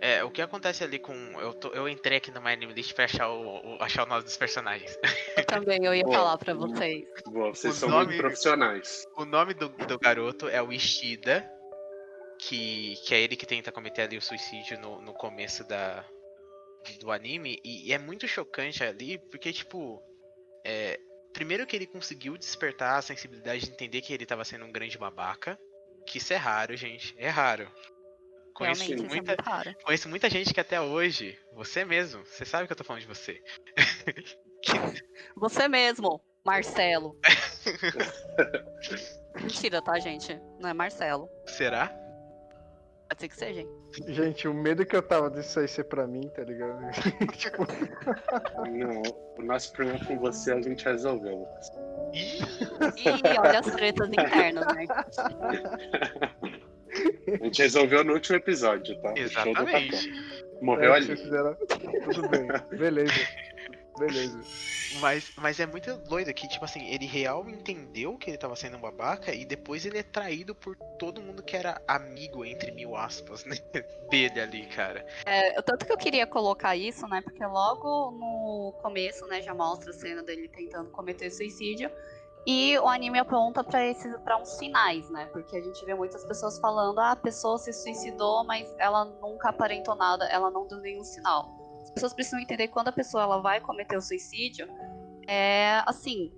É, 0.00 0.22
o 0.22 0.30
que 0.30 0.42
acontece 0.42 0.84
ali 0.84 0.98
com. 0.98 1.14
Eu, 1.40 1.54
tô- 1.54 1.68
eu 1.72 1.88
entrei 1.88 2.18
aqui 2.18 2.30
no 2.30 2.40
My 2.42 2.52
Anime 2.52 2.72
List 2.74 2.92
pra 2.94 3.06
achar 3.06 3.28
o, 3.30 3.76
o- 3.76 3.82
achar 3.82 4.04
o 4.04 4.06
nome 4.06 4.22
dos 4.24 4.36
personagens. 4.36 4.96
Eu 5.36 5.44
também, 5.46 5.84
eu 5.84 5.94
ia 5.94 6.04
Bom, 6.04 6.12
falar 6.12 6.36
pra 6.38 6.52
vocês. 6.54 7.04
Boa, 7.26 7.54
vocês 7.54 7.74
O 7.76 7.78
são 7.80 7.88
nome- 7.88 8.06
muito 8.06 8.20
profissionais. 8.20 9.06
O 9.16 9.24
nome 9.24 9.54
do, 9.54 9.68
do 9.68 9.98
garoto 9.98 10.48
é 10.48 10.60
o 10.62 10.72
Ishida, 10.72 11.50
que, 12.38 12.94
que 13.06 13.14
é 13.14 13.20
ele 13.20 13.36
que 13.36 13.46
tenta 13.46 13.72
cometer 13.72 14.02
ali 14.02 14.16
o 14.18 14.22
suicídio 14.22 14.78
no, 14.80 15.00
no 15.00 15.14
começo 15.14 15.64
da, 15.64 16.04
do 17.00 17.10
anime. 17.10 17.58
E, 17.64 17.88
e 17.88 17.92
é 17.92 17.98
muito 17.98 18.28
chocante 18.28 18.84
ali, 18.84 19.18
porque, 19.30 19.52
tipo. 19.52 20.02
é, 20.64 20.98
primeiro 21.32 21.66
que 21.66 21.74
ele 21.76 21.86
conseguiu 21.86 22.36
despertar 22.36 22.96
a 22.98 23.02
sensibilidade 23.02 23.64
de 23.66 23.70
entender 23.72 24.00
que 24.02 24.12
ele 24.12 24.26
tava 24.26 24.44
sendo 24.44 24.64
um 24.64 24.72
grande 24.72 24.98
babaca. 24.98 25.58
Que 26.06 26.18
isso 26.18 26.32
é 26.32 26.36
raro, 26.36 26.76
gente. 26.76 27.14
É 27.18 27.28
raro. 27.28 27.66
Conheço 28.56 28.82
Realmente, 28.84 29.04
é 29.04 29.08
muita, 29.08 29.36
conheço 29.84 30.08
muita 30.08 30.30
gente 30.30 30.54
que 30.54 30.60
até 30.60 30.80
hoje, 30.80 31.36
você 31.52 31.84
mesmo, 31.84 32.24
você 32.24 32.44
sabe 32.44 32.66
que 32.66 32.72
eu 32.72 32.76
tô 32.76 32.84
falando 32.84 33.02
de 33.02 33.08
você. 33.08 33.40
Você 35.36 35.68
mesmo, 35.68 36.20
Marcelo. 36.44 37.16
Mentira, 39.36 39.80
tá, 39.82 39.98
gente? 40.00 40.40
Não 40.58 40.70
é 40.70 40.74
Marcelo. 40.74 41.28
será? 41.46 41.88
Pode 43.08 43.20
ser 43.20 43.28
que 43.28 43.36
seja, 43.36 43.60
hein? 43.60 43.68
Gente, 44.08 44.48
o 44.48 44.54
medo 44.54 44.84
que 44.84 44.96
eu 44.96 45.02
tava 45.02 45.30
disso 45.30 45.60
aí 45.60 45.68
ser 45.68 45.84
pra 45.84 46.04
mim, 46.06 46.28
tá 46.30 46.42
ligado? 46.42 46.90
tipo, 47.36 47.64
Não, 48.66 49.02
o 49.38 49.42
nosso 49.42 49.72
problema 49.72 50.04
com 50.04 50.18
você 50.18 50.52
a 50.52 50.60
gente 50.60 50.84
resolveu, 50.84 51.46
Ih, 52.12 52.40
olha 53.38 53.60
as 53.60 53.66
tretas 53.66 54.08
internas, 54.08 54.66
né? 54.74 54.86
A 57.40 57.44
gente 57.44 57.62
resolveu 57.62 58.04
no 58.04 58.14
último 58.14 58.36
episódio, 58.36 59.00
tá? 59.00 59.12
Exatamente. 59.16 60.12
Morreu 60.62 60.92
é, 60.94 60.96
ali. 60.96 61.16
fizeram- 61.16 61.56
Tudo 61.56 62.28
bem, 62.28 62.46
beleza. 62.78 63.12
Beleza. 63.98 64.38
Mas, 65.00 65.32
mas 65.36 65.58
é 65.58 65.64
muito 65.66 65.96
doido 65.96 66.32
que, 66.34 66.46
tipo 66.48 66.64
assim, 66.66 66.86
ele 66.90 67.06
real 67.06 67.48
entendeu 67.48 68.16
que 68.18 68.28
ele 68.30 68.36
tava 68.36 68.54
sendo 68.54 68.76
um 68.76 68.80
babaca 68.80 69.34
e 69.34 69.44
depois 69.44 69.86
ele 69.86 69.96
é 69.98 70.02
traído 70.02 70.54
por 70.54 70.76
todo 70.98 71.22
mundo 71.22 71.42
que 71.42 71.56
era 71.56 71.80
amigo, 71.88 72.44
entre 72.44 72.72
mil 72.72 72.94
aspas, 72.94 73.44
né? 73.46 73.56
Dele 74.10 74.38
ali, 74.40 74.66
cara. 74.66 75.04
É, 75.24 75.60
tanto 75.62 75.86
que 75.86 75.92
eu 75.92 75.96
queria 75.96 76.26
colocar 76.26 76.76
isso, 76.76 77.06
né? 77.08 77.22
Porque 77.22 77.44
logo 77.44 78.10
no 78.12 78.74
começo, 78.82 79.26
né, 79.28 79.40
já 79.40 79.54
mostra 79.54 79.90
a 79.90 79.94
cena 79.94 80.22
dele 80.22 80.48
tentando 80.48 80.90
cometer 80.90 81.30
suicídio. 81.30 81.90
E 82.46 82.78
o 82.78 82.86
anime 82.86 83.18
aponta 83.18 83.64
pra 83.64 83.84
esses 83.84 84.16
para 84.20 84.40
uns 84.40 84.50
sinais, 84.50 85.10
né? 85.10 85.26
Porque 85.32 85.56
a 85.56 85.60
gente 85.60 85.84
vê 85.84 85.94
muitas 85.94 86.24
pessoas 86.24 86.60
falando, 86.60 87.00
ah, 87.00 87.10
a 87.10 87.16
pessoa 87.16 87.58
se 87.58 87.72
suicidou, 87.72 88.44
mas 88.44 88.72
ela 88.78 89.04
nunca 89.04 89.48
aparentou 89.48 89.96
nada, 89.96 90.26
ela 90.26 90.48
não 90.48 90.64
deu 90.68 90.78
nenhum 90.78 91.02
sinal. 91.02 91.50
As 91.82 91.90
pessoas 91.90 92.14
precisam 92.14 92.38
entender 92.38 92.68
quando 92.68 92.86
a 92.86 92.92
pessoa 92.92 93.24
ela 93.24 93.40
vai 93.40 93.60
cometer 93.60 93.96
o 93.96 94.00
suicídio, 94.00 94.68
é 95.26 95.82
assim. 95.86 96.32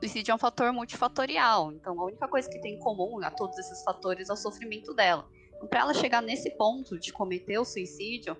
Suicídio 0.00 0.32
é 0.32 0.34
um 0.34 0.38
fator 0.38 0.72
multifatorial. 0.72 1.72
Então 1.72 2.00
a 2.00 2.04
única 2.04 2.26
coisa 2.26 2.50
que 2.50 2.58
tem 2.60 2.74
em 2.74 2.78
comum 2.80 3.20
a 3.22 3.30
todos 3.30 3.56
esses 3.56 3.84
fatores 3.84 4.28
é 4.28 4.32
o 4.32 4.36
sofrimento 4.36 4.92
dela. 4.94 5.28
Então, 5.54 5.68
pra 5.68 5.80
ela 5.80 5.94
chegar 5.94 6.20
nesse 6.20 6.50
ponto 6.50 6.98
de 6.98 7.12
cometer 7.12 7.56
o 7.58 7.64
suicídio, 7.64 8.36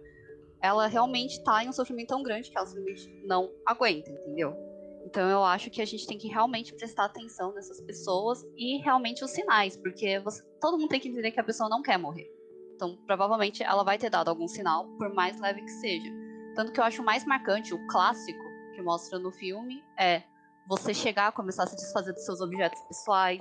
ela 0.60 0.88
realmente 0.88 1.40
tá 1.44 1.62
em 1.62 1.68
um 1.68 1.72
sofrimento 1.72 2.08
tão 2.08 2.22
grande 2.22 2.50
que 2.50 2.58
ela 2.58 2.66
simplesmente 2.66 3.08
não 3.24 3.48
aguenta, 3.64 4.10
entendeu? 4.10 4.67
Então 5.08 5.26
eu 5.26 5.42
acho 5.42 5.70
que 5.70 5.80
a 5.80 5.86
gente 5.86 6.06
tem 6.06 6.18
que 6.18 6.28
realmente 6.28 6.74
prestar 6.74 7.06
atenção 7.06 7.54
nessas 7.54 7.80
pessoas 7.80 8.44
e 8.54 8.76
realmente 8.82 9.24
os 9.24 9.30
sinais, 9.30 9.74
porque 9.74 10.18
você- 10.20 10.42
todo 10.60 10.78
mundo 10.78 10.90
tem 10.90 11.00
que 11.00 11.08
entender 11.08 11.30
que 11.30 11.40
a 11.40 11.44
pessoa 11.44 11.66
não 11.66 11.80
quer 11.80 11.96
morrer. 11.98 12.30
Então 12.74 12.94
provavelmente 13.06 13.62
ela 13.62 13.82
vai 13.82 13.96
ter 13.96 14.10
dado 14.10 14.28
algum 14.28 14.46
sinal, 14.46 14.86
por 14.98 15.12
mais 15.14 15.40
leve 15.40 15.62
que 15.62 15.70
seja. 15.70 16.10
Tanto 16.54 16.72
que 16.72 16.78
eu 16.78 16.84
acho 16.84 17.02
mais 17.02 17.24
marcante, 17.24 17.72
o 17.72 17.86
clássico 17.86 18.44
que 18.74 18.82
mostra 18.82 19.18
no 19.18 19.32
filme, 19.32 19.82
é 19.98 20.22
você 20.68 20.92
chegar 20.92 21.32
começar 21.32 21.62
a 21.62 21.66
se 21.66 21.76
desfazer 21.76 22.12
dos 22.12 22.26
seus 22.26 22.42
objetos 22.42 22.78
pessoais, 22.82 23.40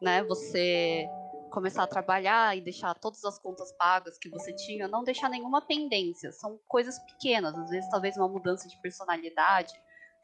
né? 0.00 0.22
Você 0.22 1.08
começar 1.50 1.82
a 1.82 1.86
trabalhar 1.88 2.56
e 2.56 2.60
deixar 2.60 2.94
todas 2.94 3.24
as 3.24 3.40
contas 3.40 3.72
pagas 3.72 4.16
que 4.18 4.28
você 4.30 4.54
tinha, 4.54 4.86
não 4.86 5.02
deixar 5.02 5.28
nenhuma 5.28 5.60
pendência. 5.66 6.30
São 6.30 6.60
coisas 6.68 6.96
pequenas, 7.00 7.56
às 7.58 7.70
vezes 7.70 7.90
talvez 7.90 8.16
uma 8.16 8.28
mudança 8.28 8.68
de 8.68 8.80
personalidade, 8.80 9.72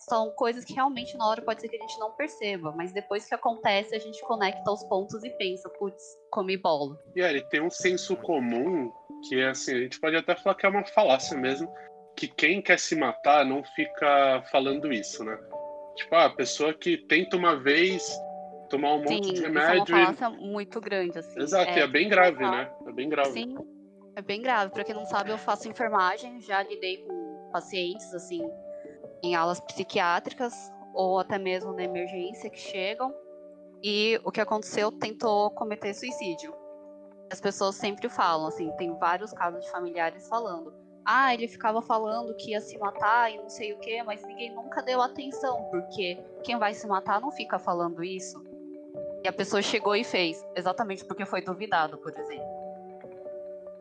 são 0.08 0.30
coisas 0.32 0.64
que 0.64 0.74
realmente 0.74 1.16
na 1.16 1.26
hora 1.28 1.42
pode 1.42 1.60
ser 1.60 1.68
que 1.68 1.76
a 1.76 1.80
gente 1.80 1.98
não 1.98 2.12
perceba, 2.12 2.72
mas 2.72 2.92
depois 2.92 3.26
que 3.26 3.34
acontece 3.34 3.94
a 3.94 3.98
gente 3.98 4.20
conecta 4.22 4.70
os 4.70 4.82
pontos 4.84 5.22
e 5.24 5.30
pensa, 5.30 5.68
putz, 5.70 6.02
comi 6.30 6.56
bola. 6.56 6.96
E 7.14 7.22
aí, 7.22 7.42
tem 7.48 7.62
um 7.62 7.70
senso 7.70 8.16
comum 8.16 8.92
que 9.28 9.40
é 9.40 9.50
assim, 9.50 9.74
a 9.74 9.78
gente 9.78 10.00
pode 10.00 10.16
até 10.16 10.34
falar 10.34 10.56
que 10.56 10.66
é 10.66 10.68
uma 10.68 10.84
falácia 10.84 11.36
mesmo, 11.36 11.72
que 12.16 12.26
quem 12.26 12.60
quer 12.60 12.78
se 12.78 12.96
matar 12.96 13.44
não 13.44 13.62
fica 13.62 14.42
falando 14.50 14.92
isso, 14.92 15.24
né? 15.24 15.38
Tipo, 15.96 16.14
ah, 16.16 16.26
a 16.26 16.30
pessoa 16.30 16.74
que 16.74 16.96
tenta 17.06 17.36
uma 17.36 17.56
vez 17.56 18.04
tomar 18.68 18.94
um 18.94 18.98
monte 18.98 19.26
Sim, 19.26 19.32
de 19.32 19.32
isso 19.34 19.44
é 19.44 19.46
remédio. 19.48 19.74
uma 19.76 19.84
e- 19.84 20.04
falácia 20.06 20.30
muito 20.30 20.80
grande, 20.80 21.18
assim. 21.18 21.40
Exato, 21.40 21.78
e 21.78 21.80
é 21.80 21.86
bem 21.86 22.08
grave, 22.08 22.42
né? 22.42 22.70
É 22.86 22.92
bem 22.92 23.08
grave. 23.08 23.32
Sim, 23.32 23.54
é 24.16 24.22
bem 24.22 24.42
grave. 24.42 24.72
Pra 24.72 24.82
quem 24.82 24.94
não 24.94 25.04
sabe, 25.04 25.30
eu 25.30 25.38
faço 25.38 25.68
enfermagem, 25.68 26.40
já 26.40 26.62
lidei 26.62 26.98
com 26.98 27.50
pacientes, 27.52 28.12
assim, 28.14 28.42
em 29.22 29.34
aulas 29.34 29.60
psiquiátricas, 29.60 30.54
ou 30.94 31.18
até 31.18 31.38
mesmo 31.38 31.72
na 31.72 31.84
emergência 31.84 32.50
que 32.50 32.58
chegam. 32.58 33.14
E 33.82 34.20
o 34.24 34.30
que 34.30 34.40
aconteceu, 34.40 34.92
tentou 34.92 35.50
cometer 35.50 35.94
suicídio. 35.94 36.54
As 37.30 37.40
pessoas 37.40 37.76
sempre 37.76 38.08
falam, 38.08 38.46
assim, 38.46 38.70
tem 38.76 38.96
vários 38.98 39.32
casos 39.32 39.64
de 39.64 39.70
familiares 39.70 40.28
falando. 40.28 40.72
Ah, 41.04 41.34
ele 41.34 41.48
ficava 41.48 41.82
falando 41.82 42.34
que 42.36 42.50
ia 42.52 42.60
se 42.60 42.78
matar 42.78 43.32
e 43.32 43.38
não 43.38 43.48
sei 43.48 43.72
o 43.72 43.78
que, 43.78 44.02
mas 44.04 44.22
ninguém 44.22 44.54
nunca 44.54 44.82
deu 44.82 45.02
atenção, 45.02 45.64
porque 45.70 46.22
quem 46.44 46.56
vai 46.58 46.74
se 46.74 46.86
matar 46.86 47.20
não 47.20 47.32
fica 47.32 47.58
falando 47.58 48.04
isso. 48.04 48.40
E 49.24 49.28
a 49.28 49.32
pessoa 49.32 49.62
chegou 49.62 49.96
e 49.96 50.04
fez, 50.04 50.44
exatamente 50.54 51.04
porque 51.04 51.24
foi 51.24 51.42
duvidado, 51.42 51.98
por 51.98 52.12
exemplo. 52.16 52.62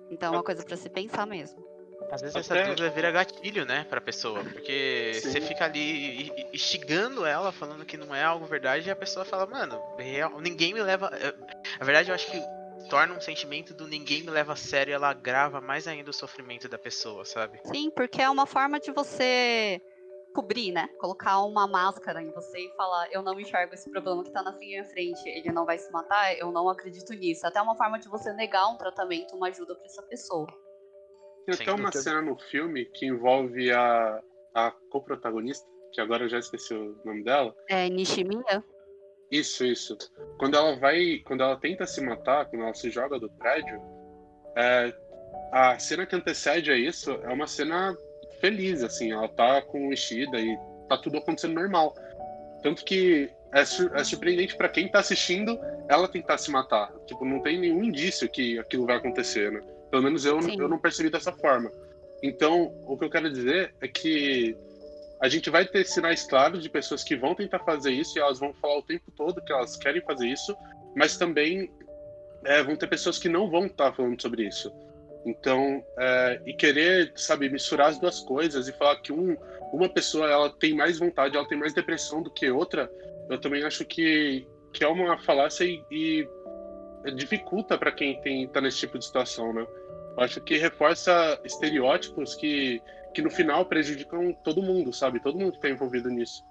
Então 0.10 0.34
é 0.34 0.38
uma 0.38 0.44
coisa 0.44 0.64
pra 0.64 0.78
se 0.78 0.90
pensar 0.90 1.28
mesmo. 1.28 1.64
Às 2.10 2.22
vezes 2.22 2.36
Até- 2.36 2.40
essa 2.60 2.70
dúvida 2.70 2.90
vira 2.90 3.12
gatilho, 3.12 3.66
né, 3.66 3.86
pra 3.90 4.02
pessoa. 4.02 4.44
Porque 4.44 5.14
Sim. 5.16 5.32
você 5.32 5.42
fica 5.42 5.66
ali 5.66 6.32
instigando 6.54 7.26
ela, 7.26 7.52
falando 7.52 7.86
que 7.86 7.98
não 7.98 8.14
é 8.14 8.24
algo 8.24 8.46
verdade, 8.46 8.88
e 8.88 8.92
a 8.92 8.96
pessoa 8.96 9.24
fala, 9.26 9.46
mano, 9.46 9.82
real, 9.98 10.40
ninguém 10.42 10.74
me 10.74 10.82
leva. 10.82 11.10
eh, 11.14 11.34
Na 11.80 11.86
verdade, 11.86 12.10
eu 12.10 12.16
acho 12.16 12.30
que 12.30 12.42
torna 12.90 13.14
um 13.14 13.22
sentimento 13.22 13.74
do 13.74 13.88
ninguém 13.88 14.24
me 14.24 14.30
leva 14.32 14.54
a 14.54 14.56
sério 14.56 14.92
e 14.92 14.94
ela 14.94 15.10
agrava 15.10 15.62
mais 15.62 15.88
ainda 15.88 16.10
o 16.10 16.14
sofrimento 16.14 16.68
da 16.68 16.78
pessoa, 16.78 17.24
sabe? 17.24 17.60
Sim, 17.66 17.90
porque 17.92 18.22
é 18.22 18.30
uma 18.30 18.46
forma 18.46 18.80
de 18.80 18.92
você 18.92 19.80
cobrir, 20.34 20.72
né? 20.72 20.90
Colocar 21.00 21.40
uma 21.44 21.68
máscara 21.68 22.22
em 22.22 22.32
você 22.32 22.58
e 22.60 22.76
falar, 22.76 23.08
eu 23.12 23.22
não 23.22 23.40
enxergo 23.40 23.74
esse 23.74 23.90
problema 23.90 24.24
que 24.24 24.32
tá 24.32 24.42
na 24.42 24.52
minha 24.58 24.84
frente, 24.86 25.22
ele 25.28 25.52
não 25.52 25.66
vai 25.66 25.78
se 25.78 25.92
matar, 25.92 26.38
eu 26.38 26.52
não 26.52 26.68
acredito 26.70 27.14
nisso. 27.14 27.46
Até 27.46 27.62
uma 27.62 27.76
forma 27.76 28.00
de 28.00 28.08
você 28.10 28.34
negar 28.34 28.68
um 28.68 28.78
tratamento, 28.78 29.36
uma 29.36 29.48
ajuda 29.48 29.76
pra 29.76 29.86
essa 29.86 30.02
pessoa. 30.04 30.48
Tem 31.46 31.56
Sem 31.56 31.64
até 31.66 31.72
uma 31.72 31.90
dúvida. 31.90 32.02
cena 32.02 32.22
no 32.22 32.38
filme 32.38 32.86
que 32.86 33.06
envolve 33.06 33.72
a, 33.72 34.22
a 34.54 34.72
co-protagonista, 34.90 35.66
que 35.92 36.00
agora 36.00 36.26
eu 36.26 36.30
já 36.30 36.40
esqueci 36.40 36.74
o 36.74 36.96
nome 37.04 37.24
dela. 37.24 37.56
É 37.70 37.90
Nishimiya? 37.90 38.64
Isso, 39.32 39.64
isso. 39.66 39.98
Quando 40.38 40.56
ela 40.56 40.76
vai. 40.78 41.20
Quando 41.26 41.42
ela 41.42 41.56
tenta 41.58 41.86
se 41.86 42.02
matar, 42.02 42.46
quando 42.46 42.64
ela 42.64 42.74
se 42.74 42.90
joga 42.90 43.18
do 43.20 43.30
prédio, 43.32 43.82
é, 44.56 44.94
a 45.52 45.80
cena 45.80 46.06
que 46.06 46.16
antecede 46.16 46.70
a 46.72 46.76
isso 46.78 47.12
é 47.24 47.30
uma 47.34 47.48
cena 47.48 47.96
feliz, 48.40 48.84
assim. 48.84 49.12
Ela 49.12 49.30
tá 49.30 49.62
com 49.62 49.88
o 49.88 49.94
Ishida 49.94 50.38
e 50.40 50.58
tá 50.90 50.98
tudo 50.98 51.18
acontecendo 51.18 51.54
normal. 51.56 51.96
Tanto 52.62 52.84
que 52.86 53.30
é, 53.54 53.64
sur- 53.66 53.92
é 53.96 54.04
surpreendente 54.04 54.56
pra 54.56 54.70
quem 54.70 54.90
tá 54.92 55.00
assistindo 55.00 55.58
ela 55.90 56.08
tentar 56.08 56.38
se 56.38 56.52
matar. 56.52 56.94
Tipo, 57.06 57.24
não 57.26 57.42
tem 57.42 57.58
nenhum 57.60 57.84
indício 57.84 58.30
que 58.30 58.60
aquilo 58.60 58.86
vai 58.86 58.98
acontecer, 58.98 59.52
né? 59.52 59.62
Pelo 59.92 60.04
menos 60.04 60.26
eu, 60.26 60.42
Sim. 60.42 60.60
eu 60.60 60.68
não 60.68 60.80
percebi 60.80 61.10
dessa 61.10 61.32
forma. 61.32 61.70
Então, 62.24 62.74
o 62.88 62.98
que 62.98 63.06
eu 63.06 63.10
quero 63.10 63.30
dizer 63.30 63.76
é 63.82 63.88
que 63.88 64.56
a 65.22 65.28
gente 65.28 65.50
vai 65.50 65.66
ter 65.66 65.86
sinais 65.86 66.24
claros 66.24 66.64
de 66.64 66.70
pessoas 66.70 67.04
que 67.04 67.16
vão 67.16 67.36
tentar 67.36 67.60
fazer 67.60 67.92
isso 67.92 68.18
e 68.18 68.22
elas 68.22 68.40
vão 68.40 68.54
falar 68.54 68.80
o 68.80 68.82
tempo 68.82 69.12
todo 69.16 69.42
que 69.42 69.52
elas 69.52 69.76
querem 69.76 70.02
fazer 70.02 70.28
isso, 70.28 70.56
mas 70.96 71.18
também 71.18 71.70
é, 72.46 72.64
vão 72.64 72.76
ter 72.76 72.88
pessoas 72.88 73.20
que 73.20 73.30
não 73.30 73.50
vão 73.50 73.68
estar 73.68 73.94
falando 73.94 74.20
sobre 74.20 74.48
isso. 74.48 74.72
Então, 75.26 75.84
é, 76.00 76.42
e 76.46 76.54
querer, 76.54 77.12
sabe, 77.16 77.50
misturar 77.50 77.90
as 77.90 78.00
duas 78.00 78.22
coisas 78.22 78.68
e 78.68 78.74
falar 78.74 78.96
que 79.02 79.12
um, 79.12 79.38
uma 79.72 79.88
pessoa 79.88 80.30
ela 80.30 80.50
tem 80.50 80.74
mais 80.74 80.98
vontade, 80.98 81.38
ela 81.38 81.48
tem 81.48 81.58
mais 81.58 81.74
depressão 81.74 82.24
do 82.24 82.32
que 82.32 82.50
outra, 82.50 82.90
eu 83.30 83.40
também 83.40 83.64
acho 83.64 83.86
que, 83.86 84.48
que 84.74 84.84
é 84.84 84.88
uma 84.88 85.18
falácia 85.20 85.64
e, 85.64 85.84
e 85.92 86.28
dificulta 87.16 87.78
para 87.78 87.92
quem 87.92 88.20
tem, 88.22 88.48
tá 88.48 88.60
nesse 88.60 88.80
tipo 88.80 88.98
de 88.98 89.06
situação, 89.06 89.54
né? 89.54 89.66
Acho 90.18 90.42
que 90.42 90.58
reforça 90.58 91.40
estereótipos 91.44 92.36
que, 92.36 92.82
que 93.14 93.22
no 93.22 93.30
final 93.30 93.66
prejudicam 93.66 94.34
todo 94.44 94.62
mundo, 94.62 94.92
sabe? 94.94 95.20
Todo 95.20 95.38
mundo 95.38 95.54
que 95.54 95.60
tá 95.60 95.70
envolvido 95.70 96.10
nisso. 96.10 96.44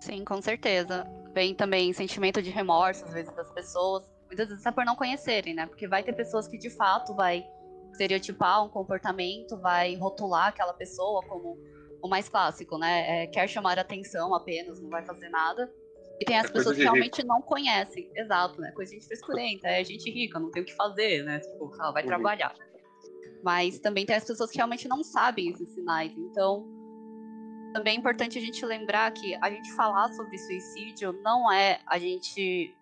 Sim, 0.00 0.24
com 0.24 0.40
certeza. 0.40 1.06
Vem 1.32 1.54
também 1.54 1.92
sentimento 1.92 2.42
de 2.42 2.50
remorso, 2.50 3.04
às 3.04 3.12
vezes, 3.12 3.34
das 3.34 3.50
pessoas. 3.52 4.04
Muitas 4.26 4.48
vezes 4.48 4.64
é 4.64 4.72
por 4.72 4.84
não 4.84 4.96
conhecerem, 4.96 5.54
né? 5.54 5.66
Porque 5.66 5.86
vai 5.86 6.02
ter 6.02 6.12
pessoas 6.12 6.48
que 6.48 6.58
de 6.58 6.70
fato 6.70 7.14
vai 7.14 7.44
estereotipar 7.92 8.64
um 8.64 8.68
comportamento, 8.68 9.56
vai 9.58 9.94
rotular 9.96 10.48
aquela 10.48 10.72
pessoa 10.72 11.22
como 11.22 11.56
o 12.02 12.08
mais 12.08 12.28
clássico, 12.28 12.78
né? 12.78 13.24
É, 13.24 13.26
quer 13.28 13.46
chamar 13.48 13.78
atenção 13.78 14.34
apenas, 14.34 14.80
não 14.80 14.88
vai 14.88 15.04
fazer 15.04 15.28
nada. 15.28 15.70
E 16.22 16.24
tem 16.24 16.38
as 16.38 16.46
É 16.46 16.52
pessoas 16.52 16.76
que 16.76 16.82
realmente 16.82 17.24
não 17.24 17.42
conhecem. 17.42 18.08
Exato, 18.14 18.60
né? 18.60 18.70
Coisa 18.72 18.90
de 18.92 18.96
gente 18.98 19.08
frescurenta, 19.08 19.66
é 19.68 19.82
gente 19.82 20.08
rica, 20.10 20.38
não 20.38 20.50
tem 20.50 20.62
o 20.62 20.64
que 20.64 20.74
fazer, 20.74 21.24
né? 21.24 21.40
Tipo, 21.40 21.74
ela 21.74 21.90
vai 21.90 22.02
Uhum. 22.02 22.08
trabalhar. 22.08 22.54
Mas 23.42 23.78
também 23.80 24.06
tem 24.06 24.14
as 24.14 24.24
pessoas 24.24 24.50
que 24.50 24.56
realmente 24.56 24.86
não 24.86 25.02
sabem 25.02 25.50
esses 25.50 25.68
sinais. 25.74 26.12
Então, 26.16 26.64
também 27.74 27.96
é 27.96 27.98
importante 27.98 28.38
a 28.38 28.40
gente 28.40 28.64
lembrar 28.64 29.10
que 29.12 29.34
a 29.42 29.50
gente 29.50 29.72
falar 29.72 30.12
sobre 30.12 30.38
suicídio 30.38 31.12
não 31.24 31.50
é 31.50 31.80
a 31.86 31.98
gente 31.98 32.72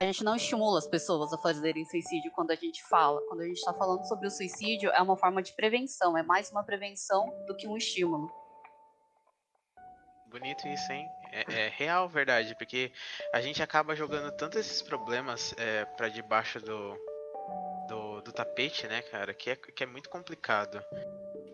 a 0.00 0.06
gente 0.06 0.24
não 0.24 0.34
estimula 0.36 0.78
as 0.78 0.86
pessoas 0.88 1.32
a 1.32 1.38
fazerem 1.38 1.84
suicídio 1.86 2.30
quando 2.32 2.50
a 2.50 2.56
gente 2.56 2.82
fala. 2.88 3.22
Quando 3.28 3.40
a 3.40 3.46
gente 3.46 3.56
está 3.56 3.72
falando 3.72 4.04
sobre 4.06 4.26
o 4.26 4.30
suicídio, 4.30 4.90
é 4.90 5.00
uma 5.00 5.16
forma 5.16 5.40
de 5.40 5.54
prevenção, 5.54 6.18
é 6.18 6.22
mais 6.22 6.50
uma 6.50 6.62
prevenção 6.64 7.24
do 7.46 7.56
que 7.56 7.66
um 7.66 7.76
estímulo. 7.76 8.30
Bonito 10.34 10.66
isso, 10.66 10.92
hein? 10.92 11.08
É, 11.30 11.66
é 11.66 11.68
real 11.68 12.08
verdade, 12.08 12.56
porque 12.56 12.90
a 13.32 13.40
gente 13.40 13.62
acaba 13.62 13.94
jogando 13.94 14.32
tanto 14.32 14.58
esses 14.58 14.82
problemas 14.82 15.54
é, 15.56 15.84
para 15.84 16.08
debaixo 16.08 16.58
do, 16.58 16.98
do, 17.88 18.20
do 18.20 18.32
tapete, 18.32 18.88
né, 18.88 19.00
cara, 19.00 19.32
que 19.32 19.50
é, 19.50 19.54
que 19.54 19.84
é 19.84 19.86
muito 19.86 20.10
complicado. 20.10 20.84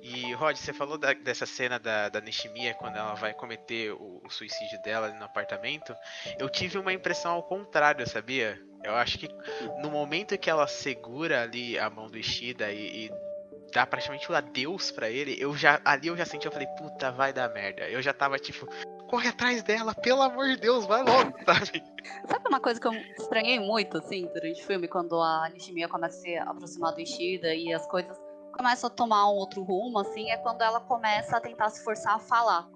E, 0.01 0.33
Rod, 0.33 0.57
você 0.57 0.73
falou 0.73 0.97
da- 0.97 1.13
dessa 1.13 1.45
cena 1.45 1.79
da, 1.79 2.09
da 2.09 2.23
Nishimiya 2.23 2.73
quando 2.73 2.97
ela 2.97 3.13
vai 3.13 3.35
cometer 3.35 3.93
o, 3.93 4.23
o 4.25 4.31
suicídio 4.31 4.81
dela 4.81 5.11
no 5.11 5.27
apartamento. 5.27 5.95
Eu 6.39 6.49
tive 6.49 6.79
uma 6.79 6.95
impressão 6.95 7.33
ao 7.33 7.43
contrário, 7.43 8.09
sabia? 8.09 8.59
Eu 8.83 8.95
acho 8.95 9.19
que 9.19 9.29
no 9.77 9.91
momento 9.91 10.39
que 10.39 10.49
ela 10.49 10.67
segura 10.67 11.43
ali 11.43 11.79
a 11.79 11.91
mão 11.91 12.11
do 12.11 12.17
Ishida 12.17 12.73
e, 12.73 13.09
e 13.09 13.30
dá 13.73 13.87
praticamente 13.87 14.31
o 14.31 14.35
adeus 14.35 14.91
pra 14.91 15.09
ele, 15.09 15.37
eu 15.39 15.57
já 15.57 15.81
ali 15.85 16.09
eu 16.09 16.17
já 16.17 16.25
senti, 16.25 16.47
eu 16.47 16.53
falei, 16.53 16.69
puta, 16.79 17.11
vai 17.11 17.33
dar 17.33 17.49
merda. 17.53 17.89
Eu 17.89 18.03
já 18.03 18.13
tava 18.13 18.39
tipo, 18.39 18.67
corre 19.09 19.29
atrás 19.29 19.63
dela, 19.63 19.95
pelo 19.95 20.23
amor 20.23 20.47
de 20.49 20.57
Deus, 20.57 20.87
vai 20.87 21.03
logo, 21.03 21.33
sabe? 21.45 21.83
Sabe 22.27 22.49
uma 22.49 22.61
coisa 22.61 22.81
que 22.81 22.87
eu 22.87 22.93
estranhei 23.19 23.59
muito, 23.59 23.99
assim, 23.99 24.29
durante 24.33 24.63
o 24.63 24.67
filme, 24.67 24.89
quando 24.89 25.21
a 25.21 25.49
Nishimiya 25.53 25.89
começa 25.89 26.17
a 26.19 26.21
se 26.21 26.37
aproximar 26.37 26.93
do 26.93 27.01
Ishida 27.01 27.55
e 27.55 27.73
as 27.73 27.87
coisas 27.87 28.17
começam 28.57 28.89
a 28.89 28.91
tomar 28.91 29.29
um 29.31 29.35
outro 29.35 29.63
rumo, 29.63 29.99
assim, 29.99 30.31
é 30.31 30.37
quando 30.37 30.63
ela 30.63 30.81
começa 30.81 31.37
a 31.37 31.41
tentar 31.41 31.71
se 31.71 31.83
forçar 31.83 32.15
a 32.15 32.19
falar. 32.19 32.69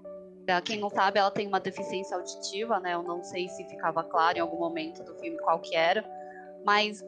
Pra 0.44 0.60
quem 0.60 0.78
não 0.78 0.90
sabe, 0.90 1.18
ela 1.18 1.30
tem 1.30 1.46
uma 1.46 1.58
deficiência 1.58 2.16
auditiva, 2.16 2.78
né? 2.78 2.94
Eu 2.94 3.02
não 3.02 3.22
sei 3.22 3.48
se 3.48 3.64
ficava 3.64 4.04
claro 4.04 4.36
em 4.36 4.40
algum 4.40 4.58
momento 4.58 5.02
do 5.02 5.14
filme 5.14 5.38
qual 5.38 5.58
que 5.60 5.74
era, 5.74 6.04
mas 6.64 7.02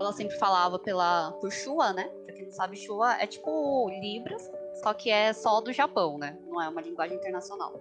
ela 0.00 0.12
sempre 0.12 0.36
falava 0.38 0.78
pela 0.78 1.32
por 1.40 1.52
Shua, 1.52 1.92
né? 1.92 2.10
Sabe, 2.50 2.76
Shua 2.76 3.14
é 3.20 3.26
tipo 3.26 3.88
Libras, 3.90 4.50
só 4.82 4.94
que 4.94 5.10
é 5.10 5.32
só 5.32 5.60
do 5.60 5.72
Japão, 5.72 6.18
né? 6.18 6.38
Não 6.46 6.60
é 6.60 6.68
uma 6.68 6.80
linguagem 6.80 7.16
internacional. 7.16 7.74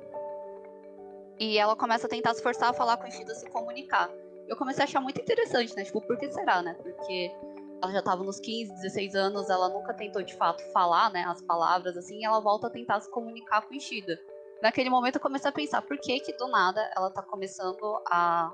E 1.40 1.58
ela 1.58 1.76
começa 1.76 2.08
a 2.08 2.10
tentar 2.10 2.34
se 2.34 2.44
forçar 2.44 2.70
a 2.70 2.74
falar 2.74 2.98
com 2.98 3.06
o 3.06 3.08
Ishida 3.08 3.34
se 3.34 3.50
comunicar. 3.50 4.10
Eu 4.48 4.58
comecei 4.58 4.82
a 4.82 4.86
achar 4.86 5.00
muito 5.00 5.22
interessante, 5.22 5.76
né? 5.76 5.84
Tipo, 5.84 6.02
por 6.02 6.18
que 6.18 6.30
será, 6.32 6.62
né? 6.62 6.74
Porque 6.74 7.32
ela 7.82 7.92
já 7.92 8.02
tava 8.02 8.24
nos 8.24 8.40
15, 8.40 8.74
16 8.74 9.16
anos, 9.16 9.50
ela 9.50 9.70
nunca 9.70 9.94
tentou 9.94 10.22
de 10.22 10.36
fato 10.36 10.62
falar, 10.72 11.12
né, 11.12 11.24
as 11.28 11.42
palavras 11.42 11.96
assim, 11.96 12.20
e 12.20 12.26
ela 12.26 12.40
volta 12.40 12.68
a 12.68 12.70
tentar 12.70 13.00
se 13.00 13.10
comunicar 13.10 13.62
com 13.62 13.74
Ishida. 13.74 14.20
Naquele 14.62 14.90
momento 14.90 15.16
eu 15.16 15.22
comecei 15.22 15.50
a 15.50 15.54
pensar, 15.54 15.82
por 15.82 15.98
que 15.98 16.20
que 16.20 16.34
do 16.34 16.48
nada 16.50 16.82
ela 16.96 17.10
tá 17.10 17.22
começando 17.22 18.02
a 18.08 18.52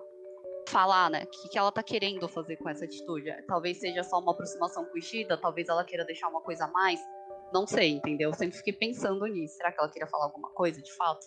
falar, 0.70 1.10
né? 1.10 1.24
O 1.24 1.28
que, 1.28 1.50
que 1.50 1.58
ela 1.58 1.72
tá 1.72 1.84
querendo 1.84 2.28
fazer 2.28 2.58
com 2.58 2.70
essa 2.70 2.86
atitude? 2.86 3.32
Talvez 3.48 3.78
seja 3.80 4.04
só 4.04 4.20
uma 4.20 4.32
aproximação 4.32 4.86
com 4.86 4.94
o 4.96 4.98
Ishida, 4.98 5.38
talvez 5.38 5.68
ela 5.70 5.84
queira 5.84 6.06
deixar 6.06 6.28
uma 6.28 6.42
coisa 6.42 6.66
a 6.66 6.68
mais. 6.72 7.00
Não 7.54 7.66
sei, 7.68 7.92
entendeu? 7.92 8.30
Eu 8.30 8.34
sempre 8.34 8.58
fiquei 8.58 8.74
pensando 8.74 9.26
nisso. 9.28 9.56
Será 9.56 9.72
que 9.72 9.80
ela 9.80 9.90
queria 9.90 10.08
falar 10.08 10.26
alguma 10.26 10.50
coisa 10.50 10.82
de 10.82 10.92
fato? 10.94 11.26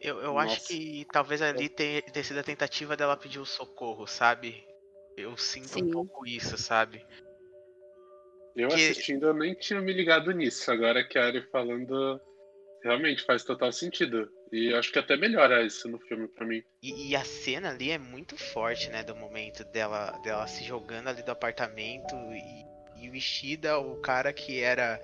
Eu, 0.00 0.18
eu 0.20 0.32
Nossa. 0.34 0.46
acho 0.46 0.66
que 0.66 1.06
talvez 1.12 1.40
ali 1.40 1.68
tenha, 1.68 2.02
tenha 2.02 2.24
sido 2.24 2.40
a 2.40 2.42
tentativa 2.42 2.96
dela 2.96 3.16
pedir 3.16 3.38
o 3.38 3.46
socorro, 3.46 4.06
sabe? 4.06 4.66
Eu 5.16 5.36
sinto 5.36 5.68
Sim. 5.68 5.84
um 5.84 5.90
pouco 5.92 6.26
isso, 6.26 6.58
sabe? 6.58 7.06
Eu 8.56 8.68
Que- 8.68 8.74
assistindo, 8.74 9.26
eu 9.28 9.34
nem 9.34 9.54
tinha 9.54 9.80
me 9.80 9.92
ligado 9.92 10.30
nisso. 10.32 10.70
Agora 10.70 11.04
que 11.06 11.18
a 11.18 11.26
Ari 11.26 11.42
falando, 11.50 12.20
realmente 12.82 13.22
faz 13.22 13.44
total 13.44 13.72
sentido. 13.72 14.28
E 14.52 14.74
acho 14.74 14.92
que 14.92 14.98
até 14.98 15.16
melhora 15.16 15.64
isso 15.64 15.88
no 15.88 15.98
filme 15.98 16.28
pra 16.28 16.46
mim. 16.46 16.62
E, 16.82 17.10
e, 17.10 17.16
a 17.16 17.24
cena 17.24 17.70
ali 17.70 17.90
é 17.90 17.98
muito 17.98 18.36
forte, 18.36 18.90
né? 18.90 19.02
Do 19.02 19.16
momento 19.16 19.64
dela, 19.64 20.10
dela 20.22 20.46
se 20.46 20.62
jogando 20.64 21.08
ali 21.08 21.22
do 21.22 21.30
apartamento 21.30 22.14
e, 22.32 23.04
e 23.04 23.10
o 23.10 23.14
Ishida, 23.14 23.78
o 23.78 23.96
cara 23.96 24.32
que 24.32 24.60
era. 24.60 25.00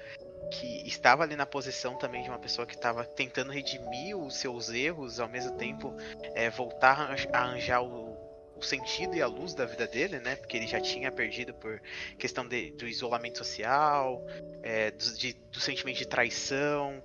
que 0.52 0.86
estava 0.86 1.22
ali 1.22 1.34
na 1.34 1.46
posição 1.46 1.96
também 1.96 2.22
de 2.22 2.28
uma 2.28 2.38
pessoa 2.38 2.66
que 2.66 2.74
estava 2.74 3.04
tentando 3.04 3.50
redimir 3.50 4.16
os 4.18 4.36
seus 4.36 4.68
erros, 4.68 5.18
ao 5.18 5.28
mesmo 5.28 5.56
tempo 5.56 5.96
é, 6.34 6.50
voltar 6.50 7.16
a 7.32 7.38
arranjar 7.38 7.82
o, 7.82 8.18
o 8.58 8.62
sentido 8.62 9.14
e 9.14 9.22
a 9.22 9.26
luz 9.26 9.54
da 9.54 9.64
vida 9.64 9.86
dele, 9.86 10.18
né? 10.18 10.36
Porque 10.36 10.56
ele 10.56 10.66
já 10.66 10.80
tinha 10.80 11.10
perdido 11.10 11.54
por 11.54 11.80
questão 12.18 12.46
de, 12.46 12.72
do 12.72 12.86
isolamento 12.86 13.38
social, 13.38 14.26
é, 14.62 14.90
do, 14.90 15.16
de, 15.16 15.32
do 15.32 15.60
sentimento 15.60 15.98
de 15.98 16.06
traição, 16.06 17.02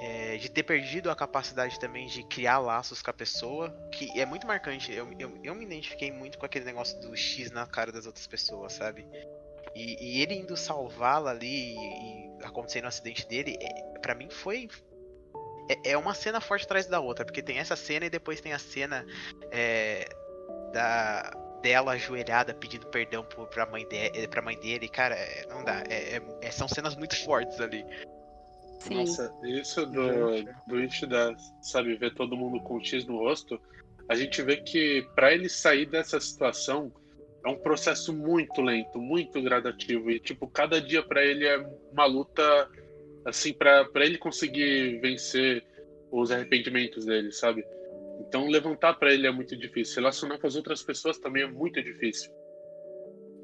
é, 0.00 0.36
de 0.36 0.48
ter 0.50 0.62
perdido 0.62 1.10
a 1.10 1.16
capacidade 1.16 1.78
também 1.78 2.06
de 2.06 2.22
criar 2.24 2.58
laços 2.58 3.02
com 3.02 3.10
a 3.10 3.14
pessoa, 3.14 3.70
que 3.92 4.18
é 4.18 4.26
muito 4.26 4.46
marcante. 4.46 4.92
Eu, 4.92 5.08
eu, 5.18 5.38
eu 5.42 5.54
me 5.54 5.64
identifiquei 5.64 6.10
muito 6.10 6.38
com 6.38 6.46
aquele 6.46 6.64
negócio 6.64 6.98
do 7.00 7.16
X 7.16 7.50
na 7.50 7.66
cara 7.66 7.92
das 7.92 8.06
outras 8.06 8.26
pessoas, 8.26 8.72
sabe? 8.72 9.06
E, 9.74 10.18
e 10.18 10.22
ele 10.22 10.34
indo 10.34 10.56
salvá-la 10.56 11.30
ali 11.30 11.74
e, 11.74 11.76
e 11.76 12.44
acontecendo 12.44 12.84
o 12.84 12.88
acidente 12.88 13.26
dele, 13.26 13.56
é, 13.60 13.98
para 13.98 14.14
mim 14.14 14.28
foi. 14.30 14.68
É, 15.68 15.92
é, 15.92 15.96
uma 15.96 16.14
cena 16.14 16.40
forte 16.40 16.64
atrás 16.64 16.86
da 16.86 17.00
outra, 17.00 17.24
porque 17.24 17.42
tem 17.42 17.58
essa 17.58 17.74
cena 17.74 18.06
e 18.06 18.10
depois 18.10 18.40
tem 18.40 18.52
a 18.52 18.58
cena 18.58 19.06
é, 19.50 20.06
da, 20.72 21.30
dela 21.62 21.92
ajoelhada 21.92 22.52
pedindo 22.52 22.86
perdão 22.88 23.24
pra 23.24 23.64
mãe, 23.64 23.88
de, 23.88 24.40
mãe 24.42 24.58
dele. 24.58 24.88
Cara, 24.88 25.14
é, 25.14 25.46
não 25.48 25.64
dá. 25.64 25.82
É, 25.88 26.20
é, 26.42 26.50
são 26.50 26.68
cenas 26.68 26.94
muito 26.94 27.16
fortes 27.24 27.58
ali. 27.58 27.84
Sim. 28.84 28.94
Nossa, 28.96 29.34
isso 29.42 29.86
do, 29.86 30.44
do 30.66 30.80
Ishida, 30.82 31.34
sabe, 31.62 31.96
ver 31.96 32.12
todo 32.12 32.36
mundo 32.36 32.60
com 32.60 32.76
um 32.76 32.84
X 32.84 33.06
no 33.06 33.16
rosto, 33.16 33.58
a 34.08 34.14
gente 34.14 34.42
vê 34.42 34.58
que 34.58 35.02
para 35.14 35.32
ele 35.32 35.48
sair 35.48 35.86
dessa 35.86 36.20
situação 36.20 36.92
é 37.46 37.48
um 37.48 37.56
processo 37.56 38.12
muito 38.12 38.60
lento, 38.60 38.98
muito 38.98 39.40
gradativo 39.40 40.10
e 40.10 40.20
tipo 40.20 40.46
cada 40.48 40.82
dia 40.82 41.02
para 41.02 41.24
ele 41.24 41.46
é 41.46 41.56
uma 41.92 42.04
luta 42.04 42.68
assim 43.24 43.54
para 43.54 43.88
ele 43.96 44.18
conseguir 44.18 45.00
vencer 45.00 45.64
os 46.12 46.30
arrependimentos 46.30 47.06
dele, 47.06 47.32
sabe? 47.32 47.64
Então 48.20 48.48
levantar 48.48 48.94
para 48.94 49.14
ele 49.14 49.26
é 49.26 49.32
muito 49.32 49.56
difícil, 49.56 49.96
relacionar 49.96 50.38
com 50.38 50.46
as 50.46 50.56
outras 50.56 50.82
pessoas 50.82 51.18
também 51.18 51.44
é 51.44 51.50
muito 51.50 51.82
difícil. 51.82 52.30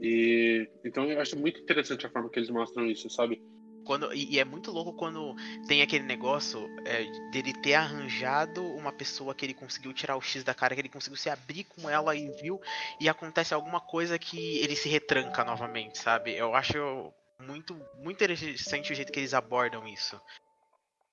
E 0.02 0.68
então 0.84 1.10
eu 1.10 1.18
acho 1.18 1.38
muito 1.38 1.60
interessante 1.60 2.04
a 2.04 2.10
forma 2.10 2.28
que 2.28 2.38
eles 2.38 2.50
mostram 2.50 2.86
isso, 2.86 3.08
sabe? 3.08 3.42
Quando, 3.84 4.12
e, 4.12 4.34
e, 4.34 4.38
é 4.38 4.44
muito 4.44 4.70
louco 4.70 4.92
quando 4.92 5.34
tem 5.66 5.82
aquele 5.82 6.04
negócio 6.04 6.68
é, 6.84 7.04
dele 7.30 7.52
ter 7.52 7.74
arranjado 7.74 8.64
uma 8.76 8.92
pessoa 8.92 9.34
que 9.34 9.44
ele 9.44 9.54
conseguiu 9.54 9.92
tirar 9.92 10.16
o 10.16 10.20
X 10.20 10.44
da 10.44 10.54
cara, 10.54 10.74
que 10.74 10.80
ele 10.80 10.88
conseguiu 10.88 11.16
se 11.16 11.30
abrir 11.30 11.64
com 11.64 11.88
ela 11.88 12.14
e 12.14 12.28
viu, 12.40 12.60
e 13.00 13.08
acontece 13.08 13.54
alguma 13.54 13.80
coisa 13.80 14.18
que 14.18 14.58
ele 14.58 14.76
se 14.76 14.88
retranca 14.88 15.44
novamente, 15.44 15.98
sabe? 15.98 16.34
Eu 16.34 16.54
acho 16.54 17.12
muito, 17.40 17.74
muito 17.96 18.22
interessante 18.22 18.92
o 18.92 18.94
jeito 18.94 19.12
que 19.12 19.20
eles 19.20 19.34
abordam 19.34 19.86
isso. 19.88 20.20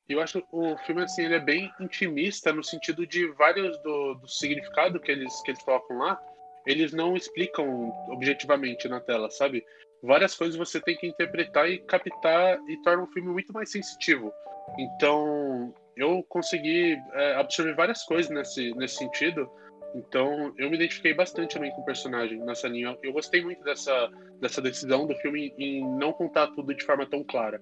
Eu 0.07 0.21
acho 0.21 0.41
o 0.51 0.77
filme 0.79 1.03
assim, 1.03 1.25
ele 1.25 1.35
é 1.35 1.39
bem 1.39 1.71
intimista 1.79 2.53
no 2.53 2.63
sentido 2.63 3.05
de 3.05 3.27
vários 3.33 3.77
do, 3.79 4.13
do 4.15 4.27
significado 4.27 4.99
que 4.99 5.11
eles, 5.11 5.41
que 5.41 5.51
eles 5.51 5.61
colocam 5.61 5.97
lá, 5.97 6.19
eles 6.65 6.93
não 6.93 7.15
explicam 7.15 7.89
objetivamente 8.09 8.87
na 8.87 9.01
tela, 9.01 9.29
sabe? 9.29 9.65
Várias 10.03 10.35
coisas 10.35 10.55
você 10.55 10.79
tem 10.79 10.95
que 10.95 11.07
interpretar 11.07 11.69
e 11.69 11.79
captar 11.79 12.59
e 12.67 12.81
torna 12.83 13.03
o 13.03 13.07
filme 13.07 13.29
muito 13.29 13.53
mais 13.53 13.71
sensitivo. 13.71 14.31
Então, 14.77 15.73
eu 15.95 16.23
consegui 16.29 16.97
é, 17.13 17.35
absorver 17.35 17.75
várias 17.75 18.03
coisas 18.03 18.31
nesse, 18.31 18.73
nesse 18.75 18.97
sentido. 18.97 19.49
Então, 19.95 20.53
eu 20.57 20.69
me 20.69 20.75
identifiquei 20.75 21.13
bastante 21.13 21.55
também 21.55 21.71
com 21.71 21.81
o 21.81 21.85
personagem 21.85 22.37
nessa 22.39 22.67
linha. 22.67 22.97
Eu 23.01 23.13
gostei 23.13 23.41
muito 23.41 23.63
dessa, 23.63 24.09
dessa 24.39 24.61
decisão 24.61 25.07
do 25.07 25.15
filme 25.15 25.53
em 25.57 25.83
não 25.97 26.13
contar 26.13 26.47
tudo 26.47 26.75
de 26.75 26.83
forma 26.83 27.09
tão 27.09 27.23
clara. 27.23 27.61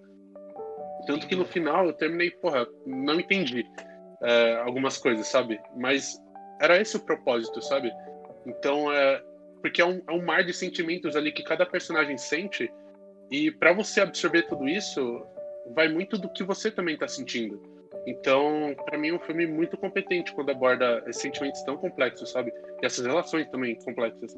Tanto 1.06 1.28
que 1.28 1.36
no 1.36 1.46
final 1.46 1.86
eu 1.86 1.94
terminei, 1.94 2.32
porra, 2.32 2.68
não 2.86 3.20
entendi 3.20 3.66
é, 4.24 4.56
algumas 4.58 4.98
coisas, 4.98 5.28
sabe? 5.28 5.60
Mas 5.78 6.20
era 6.60 6.80
esse 6.80 6.98
o 6.98 7.06
propósito, 7.06 7.62
sabe? 7.62 7.92
Então, 8.46 8.92
é, 8.92 9.24
porque 9.66 9.82
é 9.82 9.86
um, 9.86 10.00
é 10.08 10.12
um 10.12 10.24
mar 10.24 10.44
de 10.44 10.54
sentimentos 10.54 11.16
ali 11.16 11.32
que 11.32 11.42
cada 11.42 11.66
personagem 11.66 12.20
sente, 12.20 12.72
e 13.32 13.50
para 13.50 13.74
você 13.74 14.00
absorver 14.00 14.44
tudo 14.44 14.68
isso, 14.68 15.26
vai 15.74 15.90
muito 15.90 16.20
do 16.20 16.30
que 16.32 16.44
você 16.44 16.70
também 16.70 16.94
está 16.94 17.08
sentindo. 17.08 17.60
Então, 18.06 18.76
para 18.86 18.96
mim, 18.96 19.10
é 19.10 19.14
um 19.16 19.20
filme 19.20 19.48
muito 19.48 19.76
competente 19.76 20.32
quando 20.34 20.52
aborda 20.52 21.04
esses 21.08 21.20
sentimentos 21.20 21.64
tão 21.64 21.78
complexos, 21.78 22.30
sabe? 22.30 22.54
E 22.80 22.86
essas 22.86 23.04
relações 23.08 23.50
também 23.50 23.74
complexas 23.74 24.38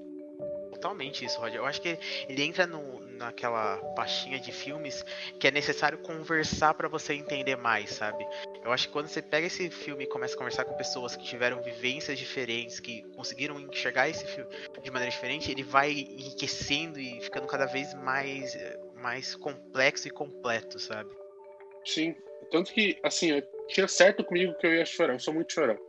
totalmente 0.77 1.25
isso, 1.25 1.39
Roger. 1.39 1.57
Eu 1.57 1.65
acho 1.65 1.81
que 1.81 1.97
ele 2.29 2.43
entra 2.43 2.67
no, 2.67 2.99
naquela 3.17 3.77
pastinha 3.95 4.39
de 4.39 4.51
filmes 4.51 5.03
que 5.39 5.47
é 5.47 5.51
necessário 5.51 5.97
conversar 5.97 6.75
para 6.75 6.87
você 6.87 7.15
entender 7.15 7.55
mais, 7.55 7.89
sabe? 7.89 8.25
Eu 8.67 8.73
acho 8.73 8.87
que 8.87 8.91
quando 8.91 9.07
você 9.07 9.21
pega 9.21 9.47
esse 9.47 9.69
filme 9.69 10.03
e 10.03 10.07
começa 10.07 10.35
a 10.35 10.37
conversar 10.37 10.65
com 10.65 10.73
pessoas 10.73 11.15
que 11.15 11.23
tiveram 11.23 11.63
vivências 11.63 12.19
diferentes, 12.19 12.81
que 12.81 13.01
conseguiram 13.15 13.57
enxergar 13.61 14.09
esse 14.09 14.27
filme 14.27 14.49
de 14.83 14.91
maneira 14.91 15.09
diferente, 15.09 15.49
ele 15.49 15.63
vai 15.63 15.89
enriquecendo 15.91 16.99
e 16.99 17.21
ficando 17.21 17.47
cada 17.47 17.65
vez 17.65 17.93
mais, 17.93 18.57
mais 18.95 19.35
complexo 19.35 20.09
e 20.09 20.11
completo, 20.11 20.77
sabe? 20.79 21.09
Sim. 21.85 22.13
Tanto 22.51 22.73
que, 22.73 22.99
assim, 23.03 23.31
eu 23.31 23.43
tinha 23.69 23.87
certo 23.87 24.21
comigo 24.21 24.53
que 24.55 24.67
eu 24.67 24.73
ia 24.73 24.85
chorar, 24.85 25.13
eu 25.13 25.19
sou 25.19 25.33
muito 25.33 25.53
chorão. 25.53 25.79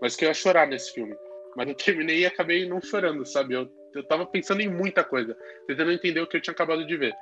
Mas 0.00 0.14
que 0.14 0.24
eu 0.24 0.28
ia 0.28 0.34
chorar 0.34 0.68
nesse 0.68 0.92
filme. 0.92 1.16
Mas 1.56 1.68
eu 1.68 1.74
terminei 1.74 2.20
e 2.20 2.26
acabei 2.26 2.68
não 2.68 2.80
chorando, 2.80 3.26
sabe? 3.26 3.54
Eu 3.54 3.68
eu 3.94 4.04
tava 4.04 4.24
pensando 4.26 4.60
em 4.60 4.68
muita 4.68 5.02
coisa, 5.02 5.36
tentando 5.66 5.90
entender 5.90 6.20
o 6.20 6.26
que 6.26 6.36
eu 6.36 6.40
tinha 6.40 6.52
acabado 6.52 6.86
de 6.86 6.96
ver. 6.96 7.12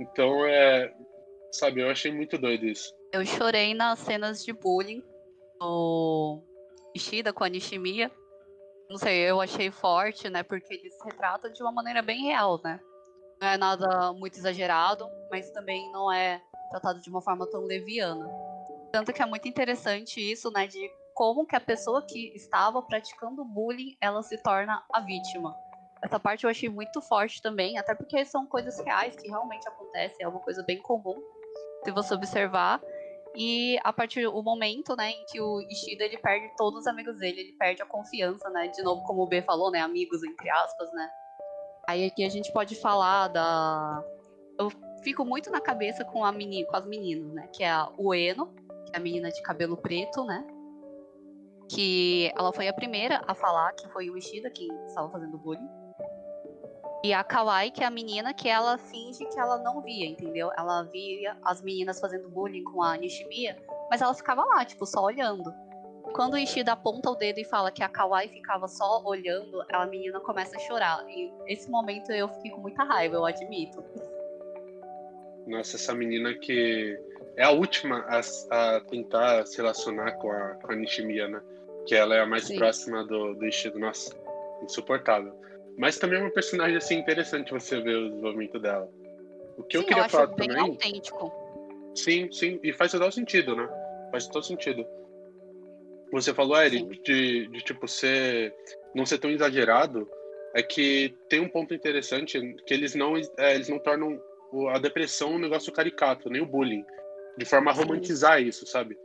Então, 0.00 0.44
é. 0.44 0.92
Sabe, 1.52 1.80
eu 1.80 1.88
achei 1.88 2.10
muito 2.10 2.36
doido 2.36 2.66
isso. 2.66 2.92
Eu 3.14 3.24
chorei 3.24 3.74
nas 3.74 4.00
cenas 4.00 4.44
de 4.44 4.52
bullying 4.52 5.00
do 5.60 6.42
Ishida 6.96 7.32
com 7.32 7.44
a 7.44 7.48
Nishimiya. 7.48 8.10
Não 8.90 8.98
sei, 8.98 9.30
eu 9.30 9.40
achei 9.40 9.70
forte, 9.70 10.28
né? 10.28 10.42
Porque 10.42 10.74
eles 10.74 10.92
retratam 11.04 11.52
de 11.52 11.62
uma 11.62 11.70
maneira 11.70 12.02
bem 12.02 12.24
real, 12.24 12.60
né? 12.64 12.80
Não 13.40 13.46
é 13.46 13.56
nada 13.56 14.12
muito 14.14 14.36
exagerado, 14.36 15.08
mas 15.30 15.48
também 15.52 15.92
não 15.92 16.10
é 16.10 16.42
tratado 16.70 17.00
de 17.00 17.08
uma 17.08 17.22
forma 17.22 17.48
tão 17.48 17.60
leviana. 17.60 18.28
Tanto 18.90 19.12
que 19.12 19.22
é 19.22 19.26
muito 19.26 19.46
interessante 19.46 20.20
isso, 20.20 20.50
né? 20.50 20.66
De 20.66 20.90
como 21.14 21.46
que 21.46 21.54
a 21.54 21.60
pessoa 21.60 22.04
que 22.04 22.34
estava 22.34 22.82
praticando 22.82 23.44
bullying, 23.44 23.96
ela 24.00 24.24
se 24.24 24.42
torna 24.42 24.84
a 24.92 24.98
vítima. 24.98 25.56
Essa 26.02 26.18
parte 26.18 26.42
eu 26.42 26.50
achei 26.50 26.68
muito 26.68 27.00
forte 27.00 27.40
também, 27.40 27.78
até 27.78 27.94
porque 27.94 28.24
são 28.24 28.44
coisas 28.44 28.76
reais 28.80 29.14
que 29.14 29.28
realmente 29.28 29.68
acontecem, 29.68 30.24
é 30.24 30.28
uma 30.28 30.40
coisa 30.40 30.64
bem 30.64 30.82
comum 30.82 31.22
se 31.84 31.92
você 31.92 32.12
observar. 32.14 32.80
E 33.36 33.78
a 33.82 33.92
partir 33.92 34.22
do 34.24 34.42
momento, 34.42 34.94
né, 34.94 35.10
em 35.10 35.24
que 35.26 35.40
o 35.40 35.60
Ishida 35.62 36.04
ele 36.04 36.18
perde 36.18 36.54
todos 36.56 36.80
os 36.80 36.86
amigos 36.86 37.18
dele, 37.18 37.40
ele 37.40 37.52
perde 37.52 37.82
a 37.82 37.86
confiança, 37.86 38.48
né? 38.50 38.68
De 38.68 38.82
novo, 38.82 39.02
como 39.02 39.22
o 39.22 39.26
B 39.26 39.42
falou, 39.42 39.70
né, 39.70 39.80
amigos 39.80 40.22
entre 40.22 40.48
aspas, 40.50 40.92
né? 40.92 41.10
Aí 41.88 42.06
aqui 42.06 42.24
a 42.24 42.28
gente 42.28 42.52
pode 42.52 42.76
falar 42.76 43.28
da 43.28 44.04
eu 44.58 44.70
fico 45.02 45.24
muito 45.24 45.50
na 45.50 45.60
cabeça 45.60 46.04
com 46.04 46.24
a 46.24 46.30
menina, 46.30 46.66
com 46.68 46.76
as 46.76 46.86
meninas, 46.86 47.32
né, 47.34 47.48
que 47.52 47.64
é 47.64 47.70
a 47.70 47.90
Ueno, 47.98 48.46
que 48.86 48.92
é 48.94 48.96
a 48.96 49.00
menina 49.00 49.30
de 49.30 49.42
cabelo 49.42 49.76
preto, 49.76 50.24
né? 50.24 50.46
Que 51.68 52.32
ela 52.36 52.52
foi 52.52 52.68
a 52.68 52.72
primeira 52.72 53.20
a 53.26 53.34
falar 53.34 53.72
que 53.72 53.88
foi 53.88 54.10
o 54.10 54.16
Ishida 54.16 54.48
quem 54.50 54.68
estava 54.86 55.10
fazendo 55.10 55.36
bullying. 55.38 55.83
E 57.04 57.12
a 57.12 57.22
Kawaii, 57.22 57.70
que 57.70 57.84
é 57.84 57.86
a 57.86 57.90
menina 57.90 58.32
que 58.32 58.48
ela 58.48 58.78
finge 58.78 59.26
que 59.26 59.38
ela 59.38 59.58
não 59.58 59.82
via, 59.82 60.06
entendeu? 60.06 60.50
Ela 60.56 60.84
via 60.84 61.36
as 61.44 61.60
meninas 61.60 62.00
fazendo 62.00 62.30
bullying 62.30 62.64
com 62.64 62.82
a 62.82 62.96
Nishimiya, 62.96 63.58
mas 63.90 64.00
ela 64.00 64.14
ficava 64.14 64.42
lá, 64.42 64.64
tipo, 64.64 64.86
só 64.86 65.04
olhando. 65.04 65.52
Quando 66.14 66.32
o 66.32 66.38
Ishida 66.38 66.72
aponta 66.72 67.10
o 67.10 67.14
dedo 67.14 67.40
e 67.40 67.44
fala 67.44 67.70
que 67.70 67.82
a 67.82 67.90
Kawaii 67.90 68.30
ficava 68.30 68.66
só 68.68 69.02
olhando, 69.04 69.62
a 69.70 69.84
menina 69.84 70.18
começa 70.18 70.56
a 70.56 70.60
chorar. 70.60 71.04
E 71.10 71.30
esse 71.46 71.70
momento 71.70 72.10
eu 72.10 72.26
fiquei 72.26 72.52
com 72.52 72.62
muita 72.62 72.82
raiva, 72.84 73.16
eu 73.16 73.26
admito. 73.26 73.84
Nossa, 75.46 75.76
essa 75.76 75.94
menina 75.94 76.32
que 76.32 76.98
é 77.36 77.44
a 77.44 77.50
última 77.50 77.98
a, 78.08 78.20
a 78.76 78.80
tentar 78.80 79.46
se 79.46 79.58
relacionar 79.58 80.12
com 80.12 80.32
a, 80.32 80.54
com 80.54 80.72
a 80.72 80.74
Nishimiya, 80.74 81.28
né? 81.28 81.42
Que 81.86 81.94
ela 81.94 82.14
é 82.14 82.20
a 82.20 82.26
mais 82.26 82.44
Sim. 82.44 82.56
próxima 82.56 83.04
do, 83.04 83.34
do 83.34 83.44
Ishida. 83.44 83.78
Nossa, 83.78 84.16
insuportável. 84.62 85.44
Mas 85.76 85.98
também 85.98 86.18
é 86.18 86.22
uma 86.22 86.30
personagem 86.30 86.76
assim 86.76 86.98
interessante 86.98 87.52
você 87.52 87.80
ver 87.80 87.96
o 87.96 88.10
desenvolvimento 88.10 88.58
dela. 88.58 88.88
O 89.56 89.62
que 89.62 89.76
sim, 89.76 89.82
eu 89.82 89.88
queria 89.88 90.04
eu 90.04 90.08
falar 90.08 90.26
bem 90.28 90.48
também. 90.48 90.62
autêntico. 90.62 91.32
Sim, 91.94 92.30
sim, 92.32 92.58
e 92.62 92.72
faz 92.72 92.92
todo 92.92 93.10
sentido, 93.12 93.54
né? 93.54 93.68
Faz 94.10 94.26
todo 94.26 94.44
sentido. 94.44 94.84
Você 96.12 96.32
falou, 96.32 96.60
Eric, 96.60 97.02
de, 97.02 97.48
de 97.48 97.60
tipo 97.62 97.88
ser 97.88 98.54
não 98.94 99.04
ser 99.04 99.18
tão 99.18 99.30
exagerado, 99.30 100.08
é 100.54 100.62
que 100.62 101.14
tem 101.28 101.40
um 101.40 101.48
ponto 101.48 101.74
interessante 101.74 102.38
que 102.64 102.72
eles 102.72 102.94
não 102.94 103.16
é, 103.16 103.54
eles 103.54 103.68
não 103.68 103.78
tornam 103.78 104.20
a 104.70 104.78
depressão 104.78 105.32
um 105.32 105.38
negócio 105.38 105.72
caricato, 105.72 106.30
nem 106.30 106.40
o 106.40 106.46
bullying, 106.46 106.84
de 107.36 107.44
forma 107.44 107.72
a 107.72 107.74
romantizar 107.74 108.40
isso, 108.40 108.64
sabe? 108.66 108.96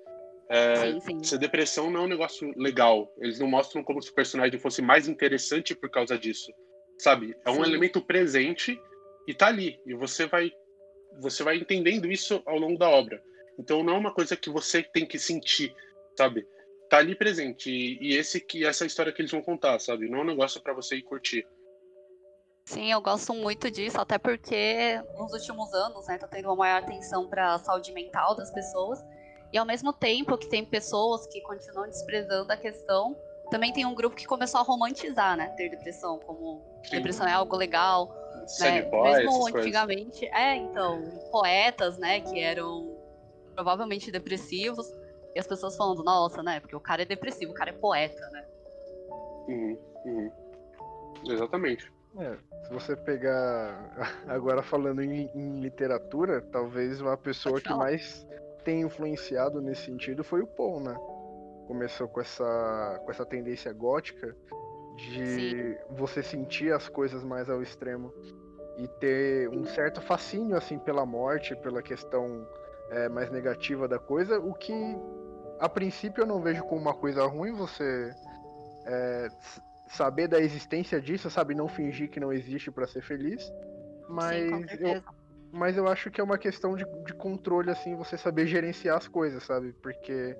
É, 0.49 0.93
Sim, 0.93 0.99
sim. 0.99 1.23
se 1.23 1.35
a 1.35 1.37
depressão 1.37 1.91
não 1.91 2.01
é 2.01 2.03
um 2.05 2.07
negócio 2.07 2.51
legal, 2.57 3.13
eles 3.19 3.39
não 3.39 3.47
mostram 3.47 3.83
como 3.83 4.01
se 4.01 4.09
o 4.09 4.15
personagem 4.15 4.59
fosse 4.59 4.81
mais 4.81 5.07
interessante 5.07 5.75
por 5.75 5.91
causa 5.91 6.17
disso, 6.17 6.51
sabe? 6.97 7.35
É 7.45 7.51
um 7.51 7.63
Sim. 7.63 7.69
elemento 7.69 8.01
presente 8.01 8.81
e 9.27 9.33
tá 9.33 9.47
ali 9.47 9.79
e 9.85 9.93
você 9.93 10.25
vai 10.25 10.51
você 11.21 11.43
vai 11.43 11.57
entendendo 11.57 12.11
isso 12.11 12.41
ao 12.45 12.57
longo 12.57 12.79
da 12.79 12.89
obra. 12.89 13.21
Então 13.59 13.83
não 13.83 13.95
é 13.95 13.97
uma 13.97 14.13
coisa 14.13 14.35
que 14.35 14.49
você 14.49 14.81
tem 14.81 15.05
que 15.05 15.19
sentir, 15.19 15.75
sabe? 16.17 16.47
Tá 16.89 16.97
ali 16.97 17.13
presente 17.13 17.69
e, 17.69 17.99
e 18.01 18.17
esse 18.17 18.39
que 18.39 18.65
essa 18.65 18.85
é 18.85 18.87
história 18.87 19.11
que 19.13 19.21
eles 19.21 19.31
vão 19.31 19.43
contar, 19.43 19.77
sabe? 19.79 20.09
Não 20.09 20.19
é 20.19 20.21
um 20.21 20.25
negócio 20.25 20.61
pra 20.61 20.73
você 20.73 20.95
ir 20.95 21.03
curtir. 21.03 21.45
Sim, 22.65 22.91
eu 22.91 23.01
gosto 23.01 23.33
muito 23.33 23.69
disso, 23.69 23.99
até 23.99 24.17
porque 24.17 24.99
nos 25.17 25.33
últimos 25.33 25.73
anos, 25.73 26.07
né, 26.07 26.17
tá 26.17 26.27
tendo 26.27 26.45
uma 26.45 26.55
maior 26.55 26.83
atenção 26.83 27.27
para 27.27 27.55
a 27.55 27.59
saúde 27.59 27.91
mental 27.91 28.35
das 28.35 28.51
pessoas. 28.51 28.99
E 29.51 29.57
ao 29.57 29.65
mesmo 29.65 29.91
tempo 29.91 30.37
que 30.37 30.47
tem 30.47 30.63
pessoas 30.63 31.25
que 31.27 31.41
continuam 31.41 31.87
desprezando 31.87 32.51
a 32.51 32.57
questão, 32.57 33.15
também 33.49 33.73
tem 33.73 33.85
um 33.85 33.95
grupo 33.95 34.15
que 34.15 34.25
começou 34.25 34.59
a 34.59 34.63
romantizar, 34.63 35.35
né, 35.35 35.47
ter 35.57 35.69
depressão, 35.69 36.19
como 36.19 36.61
Sim. 36.85 36.97
depressão 36.97 37.27
é 37.27 37.33
algo 37.33 37.55
legal, 37.55 38.07
né? 38.59 38.83
boy, 38.83 39.11
Mesmo 39.11 39.29
essas 39.29 39.37
coisas. 39.37 39.61
antigamente, 39.61 40.25
é, 40.27 40.55
então, 40.55 41.03
poetas, 41.31 41.97
né, 41.97 42.21
que 42.21 42.39
eram 42.39 42.95
provavelmente 43.55 44.11
depressivos, 44.11 44.87
e 45.35 45.39
as 45.39 45.47
pessoas 45.47 45.75
falando, 45.75 46.03
nossa, 46.03 46.43
né, 46.43 46.59
porque 46.59 46.75
o 46.75 46.79
cara 46.79 47.01
é 47.01 47.05
depressivo, 47.05 47.51
o 47.51 47.55
cara 47.55 47.71
é 47.71 47.73
poeta, 47.73 48.29
né? 48.31 48.45
Uhum, 49.47 49.77
uhum. 50.05 50.31
Exatamente. 51.27 51.91
É, 52.17 52.37
se 52.63 52.73
você 52.73 52.95
pegar. 52.95 53.91
Agora 54.27 54.63
falando 54.63 55.01
em, 55.01 55.29
em 55.35 55.59
literatura, 55.59 56.41
talvez 56.41 57.01
uma 57.01 57.17
pessoa 57.17 57.61
que 57.61 57.73
mais 57.73 58.25
tem 58.69 58.81
influenciado 58.81 59.59
nesse 59.59 59.85
sentido 59.85 60.23
foi 60.23 60.41
o 60.41 60.47
Poe, 60.47 60.83
né? 60.83 60.95
Começou 61.65 62.07
com 62.07 62.21
essa, 62.21 63.01
com 63.03 63.09
essa 63.09 63.25
tendência 63.25 63.73
gótica 63.73 64.35
de 64.95 65.75
você 65.89 66.21
sentir 66.21 66.71
as 66.71 66.87
coisas 66.87 67.23
mais 67.23 67.49
ao 67.49 67.63
extremo 67.63 68.13
e 68.77 68.87
ter 68.99 69.49
um 69.49 69.65
certo 69.65 70.01
fascínio 70.01 70.55
assim 70.55 70.77
pela 70.77 71.03
morte, 71.03 71.55
pela 71.55 71.81
questão 71.81 72.47
é, 72.91 73.09
mais 73.09 73.31
negativa 73.31 73.87
da 73.87 73.97
coisa, 73.97 74.39
o 74.39 74.53
que 74.53 74.95
a 75.59 75.67
princípio 75.67 76.21
eu 76.21 76.27
não 76.27 76.39
vejo 76.39 76.63
como 76.65 76.79
uma 76.79 76.93
coisa 76.93 77.25
ruim 77.25 77.53
você 77.53 78.13
é, 78.85 79.29
saber 79.87 80.27
da 80.27 80.39
existência 80.39 81.01
disso, 81.01 81.27
sabe, 81.31 81.55
não 81.55 81.67
fingir 81.67 82.07
que 82.11 82.19
não 82.19 82.31
existe 82.31 82.69
pra 82.69 82.85
ser 82.85 83.01
feliz, 83.01 83.45
Sim, 83.45 83.53
mas 84.09 84.51
eu, 84.51 84.67
certeza. 84.67 85.03
Mas 85.51 85.77
eu 85.77 85.87
acho 85.87 86.09
que 86.11 86.19
é 86.21 86.23
uma 86.23 86.37
questão 86.37 86.75
de, 86.75 86.85
de 87.05 87.13
controle, 87.13 87.69
assim, 87.71 87.95
você 87.95 88.17
saber 88.17 88.47
gerenciar 88.47 88.97
as 88.97 89.07
coisas, 89.07 89.43
sabe? 89.43 89.73
Porque 89.81 90.35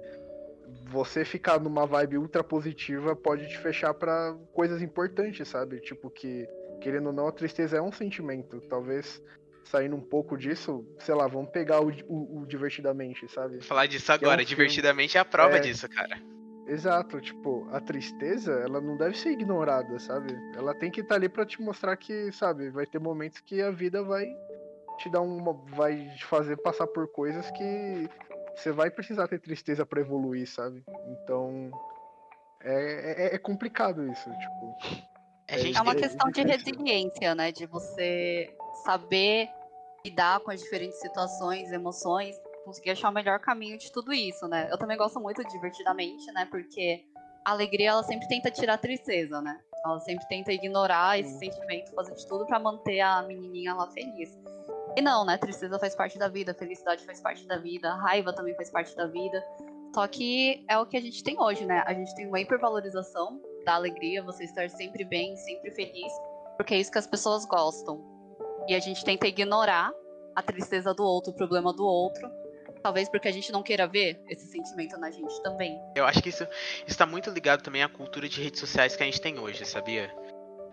você 0.92 1.26
ficar 1.26 1.60
numa 1.60 1.86
vibe 1.86 2.18
ultra 2.18 2.44
positiva 2.44 3.16
pode 3.16 3.48
te 3.48 3.58
fechar 3.58 3.94
pra 3.94 4.36
coisas 4.54 4.82
importantes, 4.82 5.48
sabe? 5.48 5.80
Tipo 5.82 6.10
que, 6.10 6.48
querendo 6.82 7.08
ou 7.08 7.14
não, 7.14 7.28
a 7.28 7.32
tristeza 7.32 7.78
é 7.78 7.82
um 7.82 7.92
sentimento. 7.92 8.62
Talvez 8.70 9.22
saindo 9.66 9.96
um 9.96 10.02
pouco 10.02 10.38
disso, 10.38 10.86
sei 11.00 11.14
lá, 11.14 11.28
vamos 11.28 11.52
pegar 11.52 11.80
o, 11.82 11.90
o- 12.08 12.42
o 12.42 12.46
divertidamente, 12.48 13.28
sabe? 13.32 13.62
Falar 13.64 13.86
disso 13.88 14.06
Que 14.06 14.12
é 14.12 14.14
um 14.14 14.18
agora, 14.18 14.38
filme- 14.38 14.48
divertidamente, 14.48 15.18
é 15.18 15.20
a 15.22 15.26
prova 15.26 15.58
É. 15.58 15.60
disso, 15.60 15.88
cara. 15.90 16.18
Exato, 16.68 17.20
tipo, 17.20 17.68
a 17.72 17.80
tristeza, 17.80 18.52
ela 18.54 18.80
não 18.80 18.96
deve 18.96 19.18
ser 19.18 19.32
ignorada, 19.32 19.98
sabe? 20.00 20.32
Ela 20.56 20.74
tem 20.76 20.92
que 20.92 21.02
estar 21.02 21.16
ali 21.16 21.28
pra 21.28 21.44
te 21.46 21.60
mostrar 21.62 21.96
que, 21.98 22.32
sabe, 22.32 22.70
vai 22.70 22.86
ter 22.86 23.00
momentos 23.00 23.40
que 23.42 23.60
a 23.60 23.72
vida 23.72 24.04
vai 24.04 24.28
te 25.00 25.10
dar 25.10 25.22
uma. 25.22 25.54
vai 25.54 26.10
te 26.16 26.26
fazer 26.26 26.58
passar 26.58 26.88
por 26.88 27.08
coisas 27.08 27.50
que 27.52 28.10
você 28.56 28.72
vai 28.72 28.92
precisar 28.92 29.28
ter 29.28 29.40
tristeza 29.40 29.86
pra 29.86 30.02
evoluir, 30.02 30.48
sabe? 30.48 30.84
Então. 31.08 31.72
É, 32.62 33.28
é, 33.32 33.36
é 33.36 33.38
complicado 33.38 34.06
isso, 34.12 34.30
tipo. 34.32 34.76
A 35.50 35.58
gente 35.58 35.78
É 35.78 35.82
uma 35.82 35.96
questão 35.96 36.30
de 36.30 36.44
resiliência, 36.44 37.34
né? 37.34 37.52
De 37.52 37.66
você 37.66 38.54
saber 38.84 39.50
lidar 40.06 40.40
com 40.42 40.52
as 40.52 40.60
diferentes 40.60 41.00
situações, 41.00 41.72
emoções, 41.72 42.36
conseguir 42.66 42.92
achar 42.92 43.10
o 43.10 43.14
melhor 43.14 43.40
caminho 43.40 43.78
de 43.78 43.92
tudo 43.92 44.14
isso, 44.14 44.48
né? 44.48 44.68
Eu 44.72 44.78
também 44.78 44.98
gosto 44.98 45.20
muito 45.20 45.44
de 45.44 45.50
divertidamente, 45.50 46.32
né? 46.34 46.46
Porque 46.52 47.04
a 47.46 47.52
alegria, 47.52 47.90
ela 47.90 48.04
sempre 48.04 48.28
tenta 48.28 48.52
tirar 48.52 48.76
a 48.76 48.78
tristeza, 48.78 49.42
né? 49.42 49.60
Ela 49.84 50.00
sempre 50.02 50.28
tenta 50.28 50.52
ignorar 50.52 51.20
esse 51.20 51.32
Sim. 51.32 51.52
sentimento, 51.52 51.94
fazer 51.96 52.14
de 52.14 52.28
tudo 52.28 52.46
pra 52.46 52.60
manter 52.60 53.00
a 53.00 53.22
menininha 53.24 53.74
lá 53.74 53.88
feliz. 53.88 54.38
E 54.96 55.02
não, 55.02 55.26
né? 55.26 55.38
Tristeza 55.38 55.80
faz 55.80 55.96
parte 55.96 56.18
da 56.18 56.28
vida, 56.28 56.54
felicidade 56.54 57.06
faz 57.06 57.22
parte 57.22 57.46
da 57.46 57.58
vida, 57.58 57.94
raiva 57.96 58.34
também 58.34 58.56
faz 58.56 58.70
parte 58.70 58.96
da 58.96 59.08
vida. 59.08 59.44
Só 59.94 60.08
que 60.08 60.64
é 60.68 60.78
o 60.78 60.86
que 60.86 60.98
a 60.98 61.02
gente 61.02 61.24
tem 61.24 61.40
hoje, 61.40 61.66
né? 61.66 61.84
A 61.86 61.94
gente 61.94 62.14
tem 62.16 62.28
uma 62.28 62.40
hipervalorização 62.40 63.42
da 63.66 63.76
alegria, 63.76 64.24
você 64.24 64.44
estar 64.44 64.70
sempre 64.70 65.04
bem, 65.04 65.36
sempre 65.38 65.72
feliz, 65.72 66.12
porque 66.58 66.74
é 66.74 66.78
isso 66.78 66.92
que 66.92 66.98
as 66.98 67.08
pessoas 67.08 67.46
gostam. 67.46 68.04
E 68.68 68.76
a 68.76 68.80
gente 68.80 69.04
tenta 69.04 69.28
ignorar 69.28 69.92
a 70.36 70.42
tristeza 70.42 70.94
do 70.94 71.04
outro, 71.04 71.32
o 71.32 71.36
problema 71.36 71.74
do 71.74 71.84
outro, 71.84 72.30
talvez 72.82 73.10
porque 73.10 73.28
a 73.28 73.32
gente 73.32 73.52
não 73.52 73.64
queira 73.64 73.88
ver 73.88 74.22
esse 74.30 74.48
sentimento 74.48 74.98
na 74.98 75.10
gente 75.12 75.42
também. 75.42 75.80
Eu 75.96 76.06
acho 76.06 76.22
que 76.22 76.30
isso 76.30 76.48
está 76.88 77.06
muito 77.06 77.30
ligado 77.30 77.62
também 77.62 77.84
à 77.84 77.90
cultura 77.90 78.30
de 78.30 78.42
redes 78.42 78.60
sociais 78.60 78.96
que 78.96 79.04
a 79.04 79.06
gente 79.06 79.22
tem 79.22 79.40
hoje, 79.40 79.66
sabia? 79.66 80.14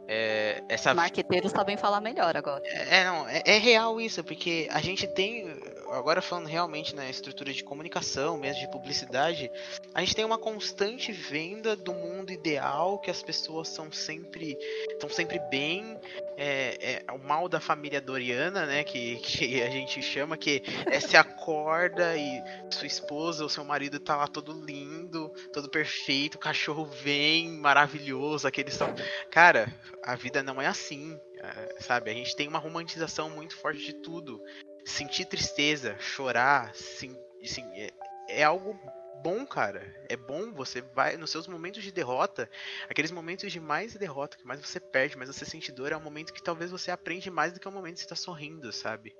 É, 0.08 0.62
essa 0.68 0.94
Marqueteiros 0.94 1.50
sabem 1.50 1.76
falar 1.76 2.00
melhor 2.00 2.36
agora. 2.36 2.62
É, 2.66 3.04
não, 3.04 3.28
é, 3.28 3.42
é 3.44 3.58
real 3.58 4.00
isso, 4.00 4.22
porque 4.22 4.68
a 4.70 4.80
gente 4.80 5.06
tem, 5.06 5.46
agora 5.92 6.22
falando 6.22 6.46
realmente 6.46 6.94
na 6.94 7.08
estrutura 7.08 7.52
de 7.52 7.64
comunicação, 7.64 8.36
mesmo 8.36 8.60
de 8.60 8.70
publicidade, 8.70 9.50
a 9.94 10.00
gente 10.00 10.14
tem 10.14 10.24
uma 10.24 10.38
constante 10.38 11.12
venda 11.12 11.76
do 11.76 11.92
mundo 11.92 12.30
ideal, 12.32 12.98
que 12.98 13.10
as 13.10 13.22
pessoas 13.22 13.68
são 13.68 13.90
sempre, 13.90 14.56
estão 14.90 15.08
sempre 15.08 15.38
bem, 15.50 15.98
é, 16.36 17.02
é 17.06 17.12
o 17.12 17.18
mal 17.18 17.48
da 17.48 17.60
família 17.60 18.00
Doriana, 18.00 18.66
né, 18.66 18.84
que, 18.84 19.16
que 19.16 19.62
a 19.62 19.70
gente 19.70 20.02
chama, 20.02 20.36
que 20.36 20.62
é, 20.86 21.00
se 21.00 21.16
acorda 21.16 22.16
e 22.16 22.42
sua 22.70 22.86
esposa 22.86 23.42
ou 23.42 23.48
seu 23.48 23.64
marido 23.64 23.98
tá 23.98 24.16
lá 24.16 24.26
todo 24.26 24.52
lindo, 24.52 25.28
todo 25.52 25.70
perfeito, 25.70 26.36
o 26.36 26.40
cachorro 26.40 26.84
vem, 26.84 27.50
maravilhoso, 27.50 28.46
aqueles 28.46 28.74
são... 28.74 28.94
Cara, 29.30 29.72
a 30.02 30.14
vida 30.14 30.42
não 30.42 30.60
é 30.60 30.66
assim, 30.66 31.18
é, 31.38 31.80
sabe? 31.80 32.10
A 32.10 32.14
gente 32.14 32.34
tem 32.34 32.48
uma 32.48 32.58
romantização 32.58 33.30
muito 33.30 33.56
forte 33.56 33.84
de 33.84 33.92
tudo. 33.92 34.40
Sentir 34.86 35.24
tristeza, 35.26 35.96
chorar, 35.98 36.74
sim, 36.74 37.14
sim, 37.44 37.64
é, 37.74 37.90
é 38.28 38.44
algo 38.44 38.78
bom, 39.22 39.44
cara. 39.44 39.82
É 40.08 40.16
bom, 40.16 40.52
você 40.52 40.80
vai 40.80 41.16
nos 41.16 41.30
seus 41.30 41.48
momentos 41.48 41.82
de 41.82 41.90
derrota, 41.90 42.48
aqueles 42.88 43.10
momentos 43.10 43.50
de 43.50 43.58
mais 43.58 43.94
derrota, 43.94 44.36
que 44.36 44.46
mais 44.46 44.60
você 44.60 44.78
perde, 44.78 45.16
mais 45.18 45.28
você 45.28 45.44
sente 45.44 45.72
dor, 45.72 45.90
é 45.90 45.96
um 45.96 46.00
momento 46.02 46.32
que 46.32 46.42
talvez 46.42 46.70
você 46.70 46.90
aprende 46.92 47.30
mais 47.30 47.52
do 47.52 47.58
que 47.58 47.66
o 47.66 47.72
momento 47.72 47.94
que 47.96 48.02
você 48.02 48.08
tá 48.08 48.14
sorrindo, 48.14 48.72
sabe? 48.72 49.12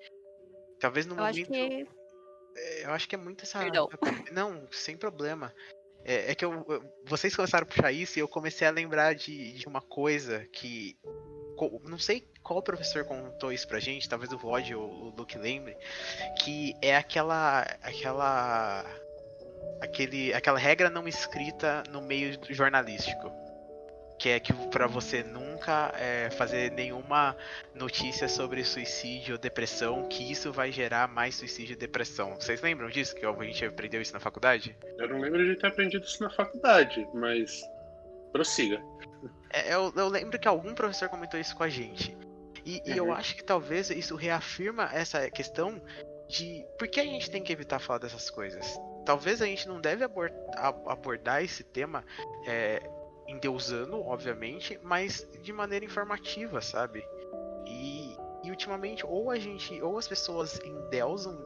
Talvez 0.79 1.05
no 1.07 1.17
Eu 1.17 1.25
acho 1.25 1.41
momento. 1.41 1.53
que. 1.53 1.89
É, 2.57 2.85
Eu 2.85 2.91
acho 2.93 3.09
que 3.09 3.15
é 3.15 3.19
muito 3.19 3.43
essa. 3.43 3.59
Perdão. 3.59 3.89
Não, 4.31 4.69
sem 4.71 4.97
problema. 4.97 5.53
É, 6.05 6.31
é 6.31 6.35
que 6.37 6.45
eu, 6.45 6.65
eu- 6.69 6.85
vocês 7.05 7.35
começaram 7.35 7.65
a 7.65 7.69
puxar 7.69 7.91
isso 7.91 8.19
e 8.19 8.23
eu 8.23 8.29
comecei 8.29 8.69
a 8.69 8.71
lembrar 8.71 9.15
de, 9.15 9.55
de 9.55 9.67
uma 9.67 9.81
coisa 9.81 10.47
que. 10.53 10.97
Não 11.85 11.99
sei 11.99 12.25
qual 12.43 12.63
professor 12.63 13.05
contou 13.05 13.53
isso 13.53 13.67
pra 13.67 13.81
gente, 13.81 14.09
talvez 14.09 14.33
o 14.33 14.39
Vod 14.39 14.75
ou 14.75 14.89
o 14.89 15.09
Luke 15.11 15.37
lembre, 15.37 15.77
que 16.39 16.75
é 16.81 16.97
aquela. 16.97 17.63
aquela. 17.83 18.85
Aquele, 19.81 20.33
aquela 20.33 20.59
regra 20.59 20.89
não 20.89 21.07
escrita 21.07 21.83
no 21.91 22.01
meio 22.01 22.39
jornalístico. 22.51 23.31
Que 24.19 24.31
é 24.31 24.41
que 24.41 24.51
pra 24.71 24.87
você 24.87 25.23
nunca 25.23 25.93
é, 25.99 26.31
fazer 26.31 26.73
nenhuma 26.73 27.37
notícia 27.75 28.27
sobre 28.29 28.65
suicídio 28.65 29.35
ou 29.35 29.39
depressão, 29.39 30.09
que 30.09 30.31
isso 30.33 30.51
vai 30.51 30.73
gerar 30.73 31.07
mais 31.07 31.35
suicídio 31.35 31.75
e 31.75 31.77
depressão. 31.77 32.35
Vocês 32.37 32.63
lembram 32.63 32.89
disso? 32.89 33.15
Que 33.15 33.27
a 33.27 33.45
gente 33.45 33.67
aprendeu 33.67 34.01
isso 34.01 34.15
na 34.15 34.21
faculdade? 34.21 34.75
Eu 34.99 35.09
não 35.09 35.21
lembro 35.21 35.45
de 35.45 35.57
ter 35.57 35.67
aprendido 35.67 36.07
isso 36.07 36.23
na 36.23 36.31
faculdade, 36.31 37.07
mas 37.13 37.63
prossiga. 38.37 38.83
É, 39.51 39.75
eu, 39.75 39.93
eu 39.97 40.09
lembro 40.09 40.39
que 40.39 40.47
algum 40.49 40.75
professor 40.75 41.09
comentou 41.09 41.39
isso 41.39 41.57
com 41.57 41.63
a 41.63 41.69
gente. 41.69 42.17
E, 42.65 42.83
e 42.85 42.97
eu 42.97 43.07
Uhum. 43.07 43.13
acho 43.15 43.37
que 43.37 43.45
talvez 43.45 43.91
isso 43.91 44.17
reafirma 44.17 44.91
essa 44.93 45.31
questão 45.31 45.81
de 46.29 46.67
por 46.79 46.89
que 46.89 46.99
a 47.01 47.05
gente 47.05 47.31
tem 47.31 47.43
que 47.43 47.53
evitar 47.53 47.79
falar 47.79 48.01
dessas 48.01 48.29
coisas. 48.29 48.77
Talvez 49.05 49.41
a 49.41 49.47
gente 49.47 49.69
não 49.69 49.81
deve 49.81 50.05
abordar 50.05 51.45
esse 51.45 51.63
tema 51.63 52.05
é, 52.47 52.83
endeusando, 53.29 54.01
obviamente, 54.05 54.79
mas 54.83 55.29
de 55.43 55.53
maneira 55.53 55.85
informativa, 55.85 56.61
sabe? 56.61 57.05
E, 57.67 58.17
e 58.43 58.51
ultimamente, 58.51 59.07
ou 59.07 59.31
a 59.31 59.39
gente, 59.39 59.81
ou 59.81 59.97
as 59.97 60.09
pessoas 60.09 60.59
endeusam, 60.65 61.39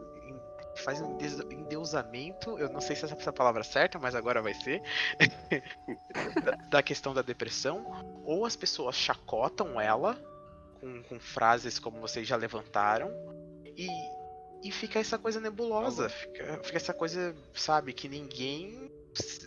em- 0.80 0.84
fazem 0.84 1.06
um 1.06 1.12
endeus- 1.14 1.40
endeusamento, 1.50 2.58
eu 2.58 2.68
não 2.68 2.80
sei 2.80 2.96
se 2.96 3.04
essa 3.04 3.14
é 3.14 3.28
a 3.28 3.32
palavra 3.32 3.62
certa, 3.62 3.98
mas 3.98 4.14
agora 4.14 4.42
vai 4.42 4.54
ser, 4.54 4.82
da, 6.44 6.52
da 6.70 6.82
questão 6.82 7.14
da 7.14 7.22
depressão, 7.22 7.84
ou 8.24 8.44
as 8.44 8.56
pessoas 8.56 8.96
chacotam 8.96 9.80
ela 9.80 10.14
com, 10.80 11.02
com 11.04 11.20
frases 11.20 11.78
como 11.78 12.00
vocês 12.00 12.26
já 12.26 12.36
levantaram, 12.36 13.10
e 13.76 13.88
e 14.62 14.70
fica 14.70 14.98
essa 14.98 15.18
coisa 15.18 15.40
nebulosa, 15.40 16.10
fica, 16.10 16.60
fica 16.62 16.76
essa 16.76 16.92
coisa, 16.92 17.34
sabe, 17.54 17.94
que 17.94 18.08
ninguém 18.08 18.90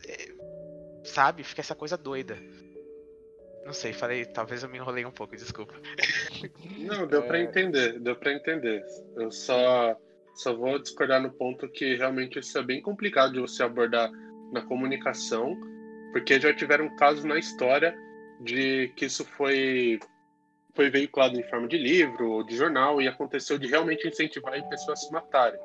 é, 0.07 0.33
sabe, 1.03 1.43
fica 1.43 1.61
essa 1.61 1.75
coisa 1.75 1.95
doida. 1.95 2.35
Não 3.63 3.73
sei, 3.73 3.93
falei, 3.93 4.25
talvez 4.25 4.63
eu 4.63 4.69
me 4.69 4.77
enrolei 4.79 5.05
um 5.05 5.11
pouco, 5.11 5.35
desculpa. 5.37 5.75
Não, 6.79 7.05
deu 7.07 7.21
para 7.27 7.39
entender, 7.39 7.99
deu 7.99 8.15
para 8.15 8.33
entender. 8.33 8.83
Eu 9.15 9.31
só 9.31 9.95
só 10.33 10.53
vou 10.53 10.79
discordar 10.79 11.21
no 11.21 11.31
ponto 11.31 11.69
que 11.69 11.95
realmente 11.95 12.39
isso 12.39 12.57
é 12.57 12.63
bem 12.63 12.81
complicado 12.81 13.33
de 13.33 13.39
você 13.39 13.63
abordar 13.63 14.11
na 14.51 14.61
comunicação, 14.61 15.55
porque 16.11 16.39
já 16.39 16.53
tiveram 16.53 16.95
casos 16.95 17.23
na 17.23 17.37
história 17.37 17.95
de 18.39 18.91
que 18.95 19.05
isso 19.05 19.23
foi 19.25 19.99
foi 20.75 20.89
veiculado 20.89 21.39
em 21.39 21.43
forma 21.43 21.67
de 21.67 21.77
livro 21.77 22.31
ou 22.31 22.43
de 22.43 22.55
jornal 22.55 22.99
e 22.99 23.07
aconteceu 23.07 23.59
de 23.59 23.67
realmente 23.67 24.07
incentivar 24.07 24.53
pessoas 24.69 24.99
a 24.99 25.05
se 25.05 25.13
matarem. 25.13 25.59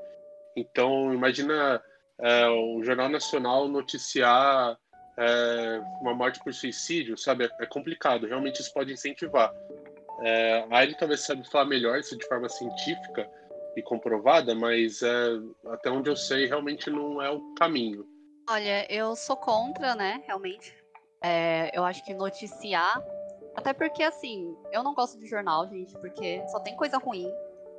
Então, 0.54 1.14
imagina 1.14 1.82
é, 2.18 2.46
o 2.48 2.82
Jornal 2.84 3.08
Nacional 3.08 3.68
noticiar 3.68 4.76
é, 5.16 5.80
uma 6.02 6.14
morte 6.14 6.38
por 6.44 6.52
suicídio, 6.52 7.16
sabe? 7.16 7.48
É, 7.58 7.64
complicado, 7.64 8.26
realmente 8.26 8.60
isso 8.60 8.72
pode 8.72 8.92
incentivar. 8.92 9.50
É, 10.20 10.66
ele 10.82 10.94
talvez 10.94 11.20
sabe 11.20 11.48
falar 11.48 11.64
melhor 11.64 11.98
isso 11.98 12.16
de 12.18 12.26
forma 12.26 12.48
científica 12.50 13.26
e 13.78 13.82
comprovada, 13.82 14.54
mas 14.54 15.02
é, 15.02 15.28
até 15.68 15.90
onde 15.90 16.10
eu 16.10 16.16
sei, 16.16 16.46
realmente 16.46 16.90
não 16.90 17.20
é 17.22 17.30
o 17.30 17.54
caminho. 17.54 18.06
Olha, 18.48 18.90
eu 18.92 19.14
sou 19.14 19.36
contra, 19.36 19.94
né, 19.94 20.22
realmente. 20.26 20.74
É, 21.22 21.70
eu 21.76 21.84
acho 21.84 22.04
que 22.04 22.14
noticiar 22.14 23.02
até 23.58 23.72
porque, 23.72 24.04
assim, 24.04 24.56
eu 24.70 24.84
não 24.84 24.94
gosto 24.94 25.18
de 25.18 25.26
jornal, 25.26 25.66
gente, 25.66 25.92
porque 25.98 26.46
só 26.46 26.60
tem 26.60 26.76
coisa 26.76 26.96
ruim. 26.96 27.28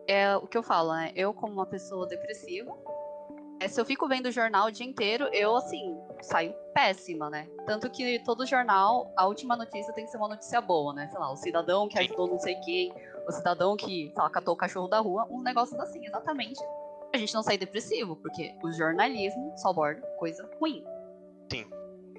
É 0.05 0.35
o 0.35 0.45
que 0.45 0.57
eu 0.57 0.61
falo, 0.61 0.93
né? 0.93 1.13
Eu, 1.15 1.33
como 1.33 1.53
uma 1.53 1.65
pessoa 1.65 2.05
depressiva, 2.05 2.75
é, 3.61 3.67
se 3.69 3.79
eu 3.79 3.85
fico 3.85 4.05
vendo 4.05 4.29
jornal 4.29 4.67
o 4.67 4.71
dia 4.71 4.85
inteiro, 4.85 5.29
eu, 5.31 5.55
assim, 5.55 5.97
saio 6.21 6.53
péssima, 6.73 7.29
né? 7.29 7.47
Tanto 7.65 7.89
que 7.89 8.19
todo 8.25 8.45
jornal, 8.45 9.09
a 9.15 9.25
última 9.25 9.55
notícia 9.55 9.93
tem 9.93 10.03
que 10.03 10.11
ser 10.11 10.17
uma 10.17 10.27
notícia 10.27 10.59
boa, 10.59 10.93
né? 10.93 11.07
Sei 11.07 11.17
lá, 11.17 11.31
o 11.31 11.37
cidadão 11.37 11.87
que 11.87 11.97
ajudou 11.97 12.27
não 12.27 12.39
sei 12.39 12.55
quem, 12.55 12.93
o 13.29 13.31
cidadão 13.31 13.75
que, 13.75 14.11
sei 14.13 14.21
lá, 14.21 14.29
catou 14.29 14.53
o 14.53 14.57
cachorro 14.57 14.87
da 14.87 14.99
rua, 14.99 15.27
um 15.29 15.41
negócio 15.41 15.79
assim, 15.81 16.05
exatamente. 16.05 16.59
A 17.13 17.17
gente 17.17 17.33
não 17.33 17.41
sair 17.41 17.57
depressivo, 17.57 18.15
porque 18.15 18.53
o 18.63 18.71
jornalismo 18.71 19.53
só 19.57 19.69
aborda 19.69 20.01
coisa 20.17 20.47
ruim. 20.59 20.83
Sim. 21.51 21.65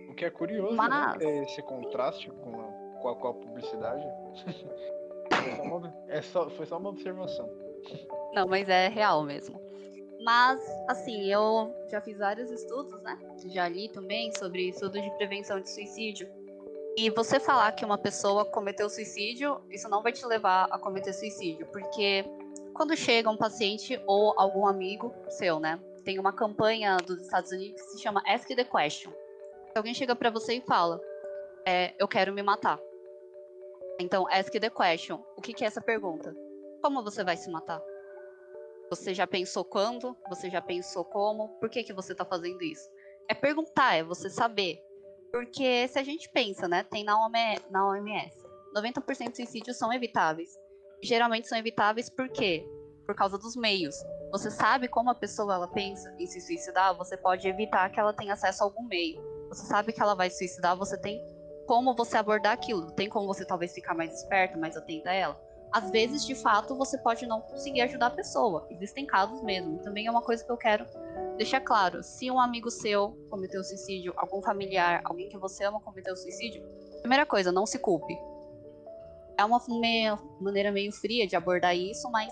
O 0.08 0.14
que 0.14 0.24
é 0.24 0.30
curioso, 0.30 0.70
né? 0.70 0.76
Mas... 0.76 1.18
né? 1.18 1.44
Esse 1.44 1.62
contraste 1.62 2.30
com 2.30 2.60
a 2.60 2.80
com 3.00 3.08
a, 3.08 3.16
com 3.16 3.28
a 3.28 3.34
publicidade. 3.34 4.04
foi, 5.30 5.56
só 5.56 5.62
uma, 5.62 5.94
é 6.08 6.22
só, 6.22 6.50
foi 6.50 6.66
só 6.66 6.78
uma 6.78 6.90
observação. 6.90 7.48
Não, 8.32 8.46
mas 8.46 8.68
é 8.68 8.88
real 8.88 9.24
mesmo. 9.24 9.60
Mas, 10.22 10.60
assim, 10.86 11.24
eu 11.32 11.74
já 11.88 12.00
fiz 12.00 12.18
vários 12.18 12.50
estudos, 12.50 13.00
né? 13.02 13.18
Já 13.46 13.66
li 13.68 13.88
também 13.88 14.30
sobre 14.36 14.68
estudos 14.68 15.02
de 15.02 15.10
prevenção 15.16 15.58
de 15.60 15.70
suicídio. 15.70 16.28
E 17.02 17.08
você 17.08 17.40
falar 17.40 17.72
que 17.72 17.82
uma 17.82 17.96
pessoa 17.96 18.44
cometeu 18.44 18.86
suicídio, 18.90 19.58
isso 19.70 19.88
não 19.88 20.02
vai 20.02 20.12
te 20.12 20.26
levar 20.26 20.68
a 20.70 20.78
cometer 20.78 21.14
suicídio, 21.14 21.66
porque 21.68 22.26
quando 22.74 22.94
chega 22.94 23.30
um 23.30 23.38
paciente 23.38 23.98
ou 24.06 24.38
algum 24.38 24.66
amigo 24.66 25.10
seu, 25.30 25.58
né? 25.58 25.80
Tem 26.04 26.18
uma 26.18 26.30
campanha 26.30 26.98
dos 26.98 27.22
Estados 27.22 27.52
Unidos 27.52 27.80
que 27.80 27.88
se 27.92 28.02
chama 28.02 28.22
Ask 28.26 28.46
the 28.48 28.64
Question. 28.64 29.10
Alguém 29.74 29.94
chega 29.94 30.14
para 30.14 30.28
você 30.28 30.56
e 30.56 30.60
fala: 30.60 31.00
é, 31.66 31.94
Eu 31.98 32.06
quero 32.06 32.34
me 32.34 32.42
matar. 32.42 32.78
Então, 33.98 34.28
ask 34.28 34.52
the 34.52 34.68
question. 34.68 35.24
O 35.38 35.40
que, 35.40 35.54
que 35.54 35.64
é 35.64 35.68
essa 35.68 35.80
pergunta? 35.80 36.36
Como 36.82 37.02
você 37.02 37.24
vai 37.24 37.38
se 37.38 37.50
matar? 37.50 37.80
Você 38.90 39.14
já 39.14 39.26
pensou 39.26 39.64
quando? 39.64 40.14
Você 40.28 40.50
já 40.50 40.60
pensou 40.60 41.06
como? 41.06 41.48
Por 41.60 41.70
que, 41.70 41.82
que 41.82 41.94
você 41.94 42.12
está 42.12 42.26
fazendo 42.26 42.62
isso? 42.62 42.90
É 43.26 43.32
perguntar, 43.32 43.94
é 43.94 44.02
você 44.02 44.28
saber. 44.28 44.89
Porque 45.32 45.86
se 45.88 45.98
a 45.98 46.02
gente 46.02 46.28
pensa, 46.30 46.66
né? 46.66 46.82
Tem 46.82 47.04
na 47.04 47.24
OMS, 47.24 47.64
na 47.70 47.88
OMS 47.88 48.40
90% 48.74 49.28
dos 49.28 49.36
suicídios 49.36 49.76
são 49.76 49.92
evitáveis. 49.92 50.50
Geralmente 51.02 51.48
são 51.48 51.58
evitáveis 51.58 52.08
por 52.08 52.28
quê? 52.28 52.66
Por 53.06 53.14
causa 53.14 53.38
dos 53.38 53.56
meios. 53.56 53.94
Você 54.30 54.50
sabe 54.50 54.86
como 54.86 55.10
a 55.10 55.14
pessoa 55.14 55.54
ela 55.54 55.68
pensa 55.68 56.14
em 56.18 56.26
se 56.26 56.40
suicidar, 56.40 56.96
você 56.96 57.16
pode 57.16 57.48
evitar 57.48 57.90
que 57.90 57.98
ela 57.98 58.12
tenha 58.12 58.34
acesso 58.34 58.62
a 58.62 58.66
algum 58.66 58.84
meio. 58.84 59.20
Você 59.48 59.66
sabe 59.66 59.92
que 59.92 60.00
ela 60.00 60.14
vai 60.14 60.30
se 60.30 60.38
suicidar, 60.38 60.76
você 60.76 60.96
tem 60.96 61.20
como 61.66 61.94
você 61.94 62.16
abordar 62.16 62.52
aquilo. 62.52 62.92
Tem 62.92 63.08
como 63.08 63.26
você 63.26 63.44
talvez 63.44 63.72
ficar 63.72 63.94
mais 63.94 64.14
esperto, 64.14 64.58
mais 64.58 64.76
atento 64.76 65.08
a 65.08 65.12
ela. 65.12 65.40
Às 65.72 65.90
vezes, 65.90 66.24
de 66.26 66.34
fato, 66.34 66.76
você 66.76 66.98
pode 66.98 67.26
não 67.26 67.40
conseguir 67.40 67.80
ajudar 67.82 68.06
a 68.06 68.10
pessoa. 68.10 68.66
Existem 68.70 69.06
casos 69.06 69.42
mesmo. 69.42 69.78
Também 69.78 70.06
é 70.06 70.10
uma 70.10 70.22
coisa 70.22 70.44
que 70.44 70.50
eu 70.50 70.56
quero 70.56 70.84
deixar 71.40 71.60
claro. 71.62 72.02
Se 72.02 72.30
um 72.30 72.38
amigo 72.38 72.70
seu 72.70 73.16
cometeu 73.30 73.64
suicídio, 73.64 74.12
algum 74.14 74.42
familiar, 74.42 75.00
alguém 75.04 75.26
que 75.30 75.38
você 75.38 75.64
ama 75.64 75.80
cometeu 75.80 76.14
suicídio, 76.14 76.62
primeira 77.00 77.24
coisa, 77.24 77.50
não 77.50 77.64
se 77.64 77.78
culpe. 77.78 78.14
É 79.38 79.44
uma 79.46 79.58
meio, 79.66 80.18
maneira 80.38 80.70
meio 80.70 80.92
fria 80.92 81.26
de 81.26 81.34
abordar 81.34 81.74
isso, 81.74 82.10
mas 82.10 82.30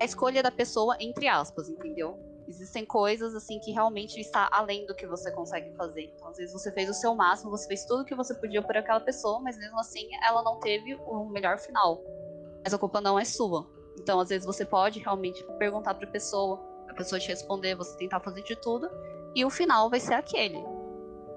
a 0.00 0.04
escolha 0.06 0.42
da 0.42 0.50
pessoa, 0.50 0.96
entre 0.98 1.28
aspas, 1.28 1.68
entendeu? 1.68 2.18
Existem 2.48 2.86
coisas 2.86 3.34
assim 3.34 3.60
que 3.60 3.70
realmente 3.70 4.18
está 4.18 4.48
além 4.50 4.86
do 4.86 4.94
que 4.94 5.06
você 5.06 5.30
consegue 5.30 5.70
fazer. 5.76 6.10
Então, 6.14 6.28
às 6.28 6.38
vezes 6.38 6.54
você 6.54 6.72
fez 6.72 6.88
o 6.88 6.94
seu 6.94 7.14
máximo, 7.14 7.50
você 7.50 7.68
fez 7.68 7.84
tudo 7.84 8.00
o 8.00 8.04
que 8.06 8.14
você 8.14 8.34
podia 8.34 8.62
por 8.62 8.74
aquela 8.74 9.00
pessoa, 9.00 9.40
mas 9.40 9.58
mesmo 9.58 9.78
assim 9.78 10.08
ela 10.24 10.42
não 10.42 10.58
teve 10.58 10.94
o 10.94 11.26
melhor 11.26 11.58
final. 11.58 12.02
Mas 12.64 12.72
a 12.72 12.78
culpa 12.78 12.98
não 12.98 13.18
é 13.18 13.26
sua. 13.26 13.68
Então, 14.00 14.18
às 14.18 14.30
vezes 14.30 14.46
você 14.46 14.64
pode 14.64 15.00
realmente 15.00 15.44
perguntar 15.58 15.92
para 15.92 16.08
a 16.08 16.10
pessoa, 16.10 16.71
a 16.92 16.96
pessoa 16.96 17.18
te 17.18 17.28
responder, 17.28 17.74
você 17.74 17.96
tentar 17.96 18.20
fazer 18.20 18.42
de 18.42 18.54
tudo, 18.56 18.88
e 19.34 19.44
o 19.44 19.50
final 19.50 19.90
vai 19.90 19.98
ser 19.98 20.14
aquele. 20.14 20.62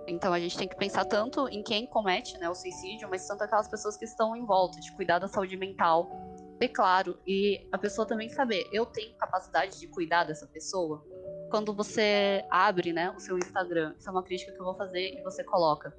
Então 0.07 0.31
a 0.31 0.39
gente 0.39 0.57
tem 0.57 0.67
que 0.67 0.75
pensar 0.75 1.05
tanto 1.05 1.47
em 1.49 1.63
quem 1.63 1.87
comete 1.87 2.37
né, 2.37 2.47
o 2.49 2.53
suicídio, 2.53 3.09
mas 3.09 3.27
tanto 3.27 3.43
aquelas 3.43 3.67
pessoas 3.67 3.97
que 3.97 4.05
estão 4.05 4.35
em 4.35 4.45
volta, 4.45 4.79
de 4.79 4.91
cuidar 4.95 5.19
da 5.19 5.27
saúde 5.27 5.57
mental, 5.57 6.11
ter 6.59 6.69
claro 6.69 7.17
e 7.25 7.67
a 7.71 7.77
pessoa 7.77 8.07
também 8.07 8.29
saber, 8.29 8.67
eu 8.71 8.85
tenho 8.85 9.15
capacidade 9.17 9.79
de 9.79 9.87
cuidar 9.87 10.25
dessa 10.25 10.45
pessoa. 10.47 11.03
Quando 11.49 11.73
você 11.73 12.45
abre, 12.51 12.93
né, 12.93 13.11
o 13.11 13.19
seu 13.19 13.37
Instagram, 13.37 13.95
isso 13.97 14.07
é 14.07 14.11
uma 14.11 14.23
crítica 14.23 14.51
que 14.51 14.59
eu 14.59 14.65
vou 14.65 14.75
fazer 14.75 15.17
e 15.17 15.23
você 15.23 15.43
coloca. 15.43 15.95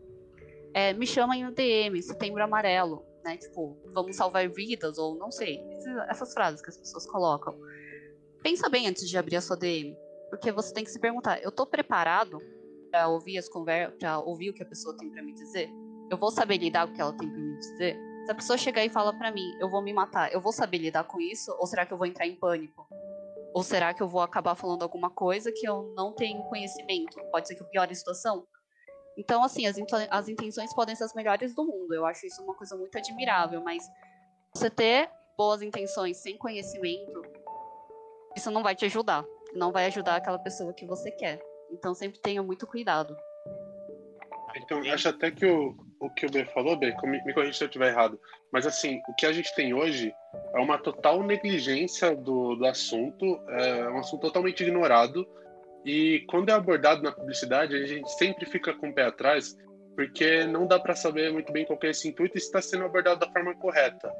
É, 0.72 0.92
me 0.92 1.06
chama 1.06 1.36
em 1.36 1.50
DM, 1.52 2.00
setembro 2.02 2.42
amarelo, 2.44 3.02
né? 3.24 3.36
Tipo, 3.36 3.76
vamos 3.92 4.16
salvar 4.16 4.48
vidas, 4.48 4.98
ou 4.98 5.16
não 5.16 5.30
sei. 5.30 5.60
Essas 6.08 6.32
frases 6.32 6.60
que 6.60 6.68
as 6.68 6.76
pessoas 6.76 7.06
colocam. 7.06 7.58
Pensa 8.46 8.68
bem 8.68 8.86
antes 8.86 9.08
de 9.08 9.18
abrir 9.18 9.34
a 9.34 9.40
sua 9.40 9.56
DM. 9.56 9.98
Porque 10.30 10.52
você 10.52 10.72
tem 10.72 10.84
que 10.84 10.90
se 10.92 11.00
perguntar, 11.00 11.42
eu 11.42 11.50
tô 11.50 11.66
preparado 11.66 12.38
para 12.92 13.08
ouvir 13.08 13.38
as 13.38 13.48
conversas, 13.48 13.98
para 13.98 14.20
ouvir 14.20 14.50
o 14.50 14.54
que 14.54 14.62
a 14.62 14.66
pessoa 14.66 14.96
tem 14.96 15.10
para 15.10 15.20
me 15.20 15.32
dizer? 15.32 15.68
Eu 16.08 16.16
vou 16.16 16.30
saber 16.30 16.58
lidar 16.58 16.86
com 16.86 16.92
o 16.92 16.94
que 16.94 17.00
ela 17.00 17.12
tem 17.12 17.28
para 17.28 17.40
me 17.40 17.58
dizer? 17.58 17.98
Se 18.24 18.30
a 18.30 18.34
pessoa 18.36 18.56
chegar 18.56 18.84
e 18.84 18.88
fala 18.88 19.12
para 19.12 19.32
mim, 19.32 19.50
eu 19.58 19.68
vou 19.68 19.82
me 19.82 19.92
matar, 19.92 20.32
eu 20.32 20.40
vou 20.40 20.52
saber 20.52 20.78
lidar 20.78 21.02
com 21.02 21.20
isso? 21.20 21.50
Ou 21.58 21.66
será 21.66 21.84
que 21.84 21.92
eu 21.92 21.98
vou 21.98 22.06
entrar 22.06 22.24
em 22.24 22.36
pânico? 22.36 22.86
Ou 23.52 23.64
será 23.64 23.92
que 23.92 24.00
eu 24.00 24.06
vou 24.06 24.20
acabar 24.20 24.54
falando 24.54 24.84
alguma 24.84 25.10
coisa 25.10 25.50
que 25.50 25.68
eu 25.68 25.92
não 25.96 26.12
tenho 26.12 26.40
conhecimento? 26.44 27.20
Pode 27.32 27.48
ser 27.48 27.56
que 27.56 27.64
eu 27.64 27.66
piore 27.66 27.90
a 27.90 27.96
situação? 27.96 28.46
Então, 29.18 29.42
assim, 29.42 29.66
as, 29.66 29.76
as 30.08 30.28
intenções 30.28 30.72
podem 30.72 30.94
ser 30.94 31.02
as 31.02 31.14
melhores 31.14 31.52
do 31.52 31.64
mundo. 31.64 31.92
Eu 31.92 32.06
acho 32.06 32.24
isso 32.24 32.40
uma 32.44 32.54
coisa 32.54 32.76
muito 32.76 32.96
admirável, 32.96 33.60
mas 33.64 33.82
você 34.54 34.70
ter 34.70 35.10
boas 35.36 35.62
intenções 35.62 36.18
sem 36.18 36.38
conhecimento, 36.38 37.22
isso 38.36 38.50
não 38.50 38.62
vai 38.62 38.74
te 38.74 38.84
ajudar. 38.84 39.24
Não 39.54 39.72
vai 39.72 39.86
ajudar 39.86 40.16
aquela 40.16 40.38
pessoa 40.38 40.72
que 40.72 40.86
você 40.86 41.10
quer. 41.10 41.40
Então, 41.72 41.94
sempre 41.94 42.20
tenha 42.20 42.42
muito 42.42 42.66
cuidado. 42.66 43.16
Então, 44.56 44.80
acho 44.92 45.08
até 45.08 45.30
que 45.30 45.46
o, 45.46 45.76
o 46.00 46.10
que 46.10 46.26
o 46.26 46.30
B 46.30 46.44
falou, 46.46 46.76
B, 46.76 46.94
me 47.04 47.32
corrija 47.32 47.52
se 47.52 47.64
eu 47.64 47.68
estiver 47.68 47.88
errado, 47.88 48.20
mas 48.52 48.66
assim, 48.66 49.00
o 49.08 49.14
que 49.14 49.26
a 49.26 49.32
gente 49.32 49.54
tem 49.54 49.74
hoje 49.74 50.14
é 50.54 50.58
uma 50.58 50.78
total 50.78 51.22
negligência 51.22 52.14
do, 52.14 52.54
do 52.54 52.66
assunto, 52.66 53.38
é 53.48 53.88
um 53.90 53.98
assunto 53.98 54.22
totalmente 54.22 54.62
ignorado, 54.62 55.26
e 55.84 56.24
quando 56.28 56.48
é 56.48 56.52
abordado 56.52 57.02
na 57.02 57.12
publicidade, 57.12 57.76
a 57.76 57.86
gente 57.86 58.10
sempre 58.12 58.46
fica 58.46 58.74
com 58.74 58.88
o 58.88 58.94
pé 58.94 59.04
atrás, 59.04 59.56
porque 59.94 60.44
não 60.44 60.66
dá 60.66 60.78
para 60.78 60.94
saber 60.94 61.32
muito 61.32 61.52
bem 61.52 61.64
qual 61.64 61.78
é 61.82 61.90
esse 61.90 62.08
intuito 62.08 62.36
e 62.36 62.40
se 62.40 62.46
está 62.46 62.60
sendo 62.60 62.84
abordado 62.84 63.20
da 63.20 63.32
forma 63.32 63.54
correta, 63.54 64.12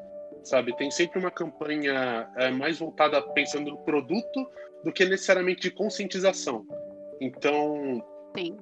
sabe? 0.49 0.75
Tem 0.75 0.89
sempre 0.89 1.19
uma 1.19 1.31
campanha 1.31 2.29
é, 2.35 2.49
mais 2.51 2.79
voltada 2.79 3.21
pensando 3.33 3.71
no 3.71 3.77
produto 3.79 4.49
do 4.83 4.91
que 4.91 5.05
necessariamente 5.05 5.61
de 5.61 5.71
conscientização. 5.71 6.65
Então, 7.19 8.03
Sim. 8.35 8.57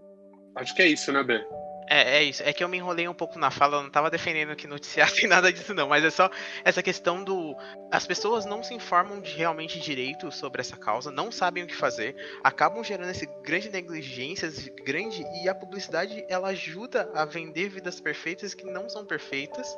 acho 0.56 0.76
que 0.76 0.82
é 0.82 0.88
isso, 0.88 1.12
né, 1.12 1.24
B? 1.24 1.44
É, 1.88 2.18
é 2.18 2.24
isso. 2.24 2.42
É 2.44 2.52
que 2.52 2.64
eu 2.64 2.70
me 2.70 2.78
enrolei 2.78 3.08
um 3.08 3.14
pouco 3.14 3.38
na 3.38 3.52
fala, 3.52 3.78
eu 3.78 3.84
não 3.84 3.90
tava 3.90 4.10
defendendo 4.10 4.56
que 4.56 4.68
noticiasse 4.68 5.26
nada 5.28 5.52
disso, 5.52 5.74
não. 5.74 5.88
Mas 5.88 6.04
é 6.04 6.10
só 6.10 6.30
essa 6.64 6.82
questão 6.82 7.24
do. 7.24 7.56
As 7.92 8.06
pessoas 8.08 8.46
não 8.46 8.64
se 8.64 8.74
informam 8.74 9.22
de 9.22 9.32
realmente 9.32 9.80
direito 9.80 10.32
sobre 10.32 10.62
essa 10.62 10.78
causa, 10.78 11.12
não 11.12 11.32
sabem 11.32 11.64
o 11.64 11.68
que 11.68 11.76
fazer, 11.76 12.16
acabam 12.44 12.84
gerando 12.84 13.12
esse 13.12 13.28
grande 13.44 13.70
negligência, 13.70 14.52
grande. 14.84 15.24
E 15.44 15.50
a 15.50 15.56
publicidade 15.56 16.26
ela 16.28 16.50
ajuda 16.50 17.10
a 17.14 17.26
vender 17.26 17.70
vidas 17.70 18.00
perfeitas 18.00 18.54
que 18.54 18.66
não 18.66 18.90
são 18.90 19.06
perfeitas. 19.06 19.78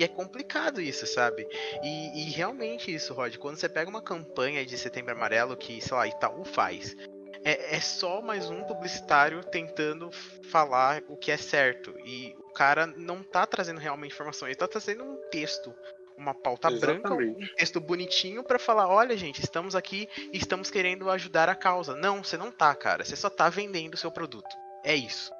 E 0.00 0.04
é 0.04 0.08
complicado 0.08 0.80
isso, 0.80 1.06
sabe? 1.06 1.46
E, 1.82 2.22
e, 2.22 2.30
realmente 2.30 2.92
isso, 2.92 3.12
Rod, 3.12 3.36
quando 3.36 3.58
você 3.58 3.68
pega 3.68 3.90
uma 3.90 4.00
campanha 4.00 4.64
de 4.64 4.78
setembro 4.78 5.12
amarelo 5.12 5.54
que, 5.54 5.78
sei 5.78 5.94
lá, 5.94 6.08
Itaú 6.08 6.42
faz, 6.42 6.96
é, 7.44 7.76
é 7.76 7.80
só 7.80 8.22
mais 8.22 8.48
um 8.48 8.64
publicitário 8.64 9.44
tentando 9.44 10.10
falar 10.44 11.02
o 11.06 11.18
que 11.18 11.30
é 11.30 11.36
certo. 11.36 11.94
E 12.02 12.34
o 12.38 12.50
cara 12.54 12.86
não 12.86 13.22
tá 13.22 13.44
trazendo 13.44 13.78
realmente 13.78 14.14
informação, 14.14 14.48
ele 14.48 14.54
tá 14.54 14.66
trazendo 14.66 15.04
um 15.04 15.16
texto 15.30 15.70
uma 16.16 16.34
pauta 16.34 16.70
Exatamente. 16.70 17.02
branca, 17.02 17.14
um 17.14 17.56
texto 17.56 17.80
bonitinho 17.80 18.42
para 18.42 18.58
falar, 18.58 18.88
olha 18.88 19.16
gente, 19.16 19.42
estamos 19.42 19.74
aqui 19.74 20.08
e 20.32 20.38
estamos 20.38 20.70
querendo 20.70 21.10
ajudar 21.10 21.48
a 21.50 21.54
causa. 21.54 21.94
Não, 21.94 22.24
você 22.24 22.38
não 22.38 22.50
tá, 22.50 22.74
cara, 22.74 23.04
você 23.04 23.16
só 23.16 23.28
tá 23.28 23.50
vendendo 23.50 23.94
o 23.94 23.98
seu 23.98 24.10
produto. 24.10 24.48
É 24.82 24.94
isso. 24.94 25.30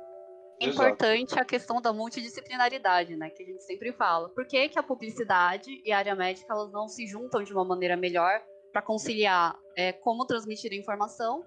Importante 0.60 1.38
a 1.38 1.44
questão 1.44 1.80
da 1.80 1.92
multidisciplinaridade, 1.92 3.16
né, 3.16 3.30
que 3.30 3.42
a 3.42 3.46
gente 3.46 3.62
sempre 3.64 3.92
fala. 3.92 4.28
Por 4.28 4.46
que, 4.46 4.68
que 4.68 4.78
a 4.78 4.82
publicidade 4.82 5.82
e 5.84 5.90
a 5.90 5.98
área 5.98 6.14
médica 6.14 6.52
elas 6.52 6.70
não 6.70 6.86
se 6.86 7.06
juntam 7.06 7.42
de 7.42 7.52
uma 7.52 7.64
maneira 7.64 7.96
melhor 7.96 8.40
para 8.72 8.82
conciliar 8.82 9.56
é, 9.76 9.92
como 9.92 10.26
transmitir 10.26 10.72
a 10.72 10.76
informação, 10.76 11.44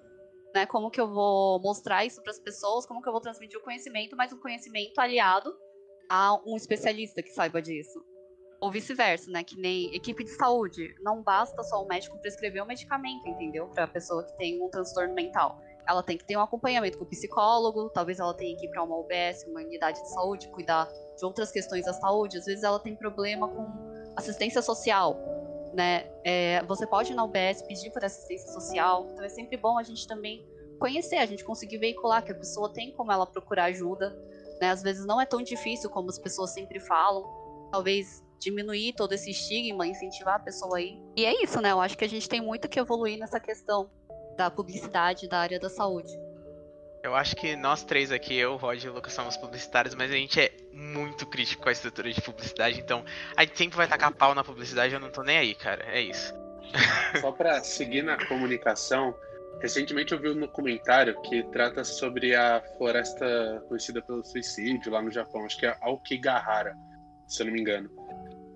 né, 0.54 0.65
como 0.65 0.89
que 0.89 0.99
eu 0.99 1.08
vou 1.08 1.62
mostrar 1.62 2.06
isso 2.06 2.21
para 2.21 2.32
as 2.32 2.39
pessoas, 2.39 2.86
como 2.86 3.02
que 3.02 3.08
eu 3.08 3.13
vou 3.13 3.21
transmitir 3.21 3.58
o 3.60 3.63
conhecimento, 3.63 4.15
mas 4.15 4.34
um 4.34 4.39
conhecimento 4.39 4.99
aliado 4.99 5.54
a 6.10 6.36
um 6.45 6.58
especialista 6.58 7.21
que 7.21 7.30
saiba 7.30 7.62
disso 7.62 8.04
ou 8.63 8.71
vice-versa, 8.71 9.30
né? 9.30 9.43
Que 9.43 9.58
nem 9.60 9.93
equipe 9.93 10.23
de 10.23 10.30
saúde. 10.30 10.95
Não 11.02 11.21
basta 11.21 11.62
só 11.63 11.84
o 11.84 11.88
médico 11.88 12.17
prescrever 12.19 12.63
o 12.63 12.65
medicamento, 12.65 13.28
entendeu? 13.28 13.67
Para 13.67 13.84
a 13.84 13.88
pessoa 13.88 14.23
que 14.23 14.38
tem 14.38 14.63
um 14.63 14.69
transtorno 14.69 15.13
mental. 15.13 15.60
Ela 15.88 16.02
tem 16.02 16.17
que 16.17 16.26
ter 16.26 16.38
um 16.38 16.41
acompanhamento 16.41 16.98
com 16.98 17.04
o 17.04 17.08
psicólogo, 17.08 17.89
talvez 17.89 18.19
ela 18.19 18.34
tenha 18.34 18.56
que 18.58 18.65
ir 18.65 18.69
para 18.69 18.84
uma 18.84 18.98
UBS, 18.98 19.46
uma 19.48 19.62
unidade 19.62 20.02
de 20.02 20.10
saúde, 20.10 20.48
cuidar 20.50 20.89
de 21.17 21.26
outras 21.26 21.52
questões 21.52 21.86
da 21.86 21.93
saúde. 21.93 22.38
Às 22.38 22.46
vezes 22.46 22.63
ela 22.63 22.80
tem 22.80 22.96
problema 22.96 23.48
com 23.48 23.67
assistência 24.15 24.62
social, 24.62 25.17
né? 25.74 26.06
É, 26.24 26.63
você 26.63 26.88
pode 26.88 27.12
ir 27.12 27.15
na 27.15 27.24
UBS 27.24 27.62
pedir 27.67 27.91
por 27.91 28.04
assistência 28.04 28.52
social. 28.52 29.08
Então 29.12 29.26
é 29.26 29.30
sempre 29.30 29.58
bom 29.58 29.78
a 29.78 29.84
gente 29.84 30.08
também 30.08 30.48
conhecer, 30.80 31.17
a 31.17 31.26
gente 31.26 31.43
conseguir 31.43 31.78
veicular 31.78 32.24
que 32.24 32.32
a 32.32 32.36
pessoa 32.36 32.72
tem 32.72 32.91
como 32.91 33.12
ela 33.12 33.26
procurar 33.26 33.65
ajuda. 33.65 34.10
Né? 34.62 34.69
Às 34.69 34.82
vezes 34.82 35.06
não 35.06 35.19
é 35.19 35.26
tão 35.26 35.41
difícil 35.41 35.89
como 35.89 36.10
as 36.10 36.19
pessoas 36.19 36.52
sempre 36.52 36.80
falam. 36.80 37.24
Talvez 37.72 38.24
diminuir 38.39 38.93
todo 38.93 39.13
esse 39.13 39.32
estigma, 39.32 39.88
incentivar 39.88 40.36
a 40.36 40.39
pessoa 40.39 40.78
aí. 40.78 41.02
E 41.15 41.26
é 41.26 41.43
isso, 41.43 41.62
né? 41.62 41.72
Eu 41.72 41.80
acho 41.80 41.98
que 41.98 42.04
a 42.04 42.10
gente 42.10 42.28
tem 42.28 42.41
muito 42.41 42.67
que 42.67 42.80
evoluir 42.80 43.17
nessa 43.17 43.39
questão 43.39 43.89
da 44.36 44.50
publicidade 44.50 45.28
da 45.28 45.39
área 45.39 45.60
da 45.60 45.69
saúde. 45.69 46.12
Eu 47.04 47.13
acho 47.13 47.36
que 47.36 47.54
nós 47.58 47.84
três 47.84 48.13
aqui, 48.13 48.34
eu, 48.34 48.56
Rod 48.56 48.82
e 48.82 48.88
o 48.88 48.93
Lucas, 48.93 49.12
somos 49.12 49.36
publicitários, 49.36 49.93
mas 49.93 50.10
a 50.10 50.15
gente 50.15 50.39
é 50.39 50.52
muito 50.72 51.26
crítico 51.26 51.62
com 51.62 51.67
a 51.67 51.74
estrutura 51.74 52.10
de 52.12 52.22
publicidade, 52.22 52.80
então 52.80 53.04
a 53.36 53.43
gente 53.43 53.58
sempre 53.58 53.76
vai 53.76 53.88
tacar 53.88 54.13
pau 54.13 54.34
na 54.34 54.41
publicidade, 54.41 54.93
eu 54.93 55.02
não 55.02 55.12
tô 55.12 55.22
nem 55.22 55.38
aí, 55.38 55.54
cara. 55.54 55.84
É 55.86 56.00
isso. 56.00 56.34
Só 57.19 57.32
para 57.34 57.62
seguir 57.62 58.04
na 58.04 58.17
comunicação, 58.26 59.13
recentemente 59.60 60.13
eu 60.13 60.19
vi 60.19 60.30
um 60.30 60.39
documentário 60.39 61.22
que 61.24 61.43
trata 61.52 61.84
sobre 61.84 62.34
a 62.36 62.63
floresta 62.78 63.62
conhecida 63.67 64.02
pelo 64.02 64.24
suicídio 64.24 64.89
lá 64.89 65.02
no 65.02 65.12
Japão, 65.12 65.46
acho 65.46 65.58
que 65.58 65.65
é 65.65 65.78
Aokigahara, 65.82 66.74
se 67.28 67.41
eu 67.41 67.48
não 67.48 67.54
me 67.54 67.60
engano. 67.60 67.89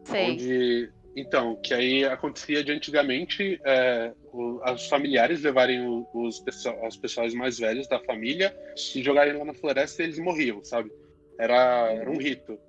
Sei. 0.05 0.31
Onde, 0.31 0.93
então, 1.19 1.55
que 1.55 1.73
aí 1.73 2.05
acontecia 2.05 2.63
de 2.63 2.71
antigamente 2.71 3.59
é, 3.65 4.13
o, 4.31 4.61
os 4.71 4.87
familiares 4.87 5.41
levarem 5.41 5.83
os, 6.13 6.43
os 6.83 6.95
pessoas 6.95 7.33
mais 7.33 7.57
velhos 7.57 7.87
da 7.87 7.99
família 7.99 8.55
e 8.95 9.01
jogarem 9.01 9.33
lá 9.33 9.43
na 9.43 9.53
floresta 9.55 10.03
e 10.03 10.05
eles 10.05 10.19
morriam, 10.19 10.63
sabe? 10.63 10.91
Era, 11.39 11.91
era 11.91 12.11
um 12.11 12.17
rito. 12.17 12.59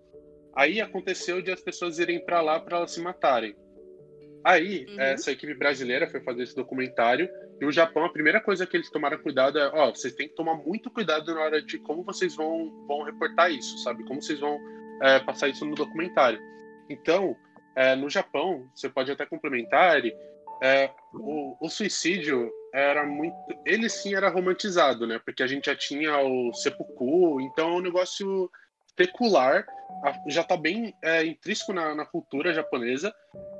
Aí 0.56 0.80
aconteceu 0.80 1.42
de 1.42 1.50
as 1.50 1.60
pessoas 1.60 1.98
irem 1.98 2.24
para 2.24 2.40
lá 2.40 2.58
para 2.58 2.78
elas 2.78 2.90
se 2.90 3.02
matarem. 3.02 3.54
Aí, 4.42 4.86
uhum. 4.88 4.98
essa 4.98 5.30
equipe 5.30 5.52
brasileira 5.52 6.08
foi 6.08 6.20
fazer 6.22 6.44
esse 6.44 6.56
documentário 6.56 7.28
e 7.60 7.66
o 7.66 7.72
Japão, 7.72 8.06
a 8.06 8.12
primeira 8.12 8.40
coisa 8.40 8.66
que 8.66 8.78
eles 8.78 8.88
tomaram 8.88 9.18
cuidado 9.18 9.58
é, 9.58 9.70
ó, 9.74 9.90
vocês 9.90 10.14
têm 10.14 10.26
que 10.26 10.34
tomar 10.34 10.54
muito 10.54 10.90
cuidado 10.90 11.34
na 11.34 11.42
hora 11.42 11.60
de 11.60 11.78
como 11.78 12.02
vocês 12.02 12.34
vão, 12.34 12.72
vão 12.86 13.02
reportar 13.02 13.52
isso, 13.52 13.76
sabe? 13.78 14.04
Como 14.04 14.22
vocês 14.22 14.40
vão 14.40 14.58
é, 15.02 15.20
passar 15.20 15.48
isso 15.48 15.66
no 15.66 15.74
documentário. 15.74 16.40
Então, 16.88 17.36
é, 17.78 17.94
no 17.94 18.10
Japão, 18.10 18.68
você 18.74 18.88
pode 18.88 19.12
até 19.12 19.24
complementar, 19.24 20.02
é, 20.60 20.90
o, 21.14 21.56
o, 21.64 21.68
suicídio 21.70 22.50
era 22.74 23.06
muito. 23.06 23.36
Ele 23.64 23.88
sim 23.88 24.16
era 24.16 24.28
romantizado, 24.28 25.06
né? 25.06 25.20
Porque 25.24 25.44
a 25.44 25.46
gente 25.46 25.66
já 25.66 25.76
tinha 25.76 26.18
o 26.18 26.52
seppuku, 26.52 27.40
então 27.40 27.68
é 27.68 27.72
um 27.74 27.80
negócio 27.80 28.50
secular, 28.98 29.64
já 30.26 30.40
está 30.40 30.56
bem 30.56 30.92
é, 31.04 31.24
intrínseco 31.24 31.72
na, 31.72 31.94
na, 31.94 32.04
cultura 32.04 32.52
japonesa, 32.52 33.14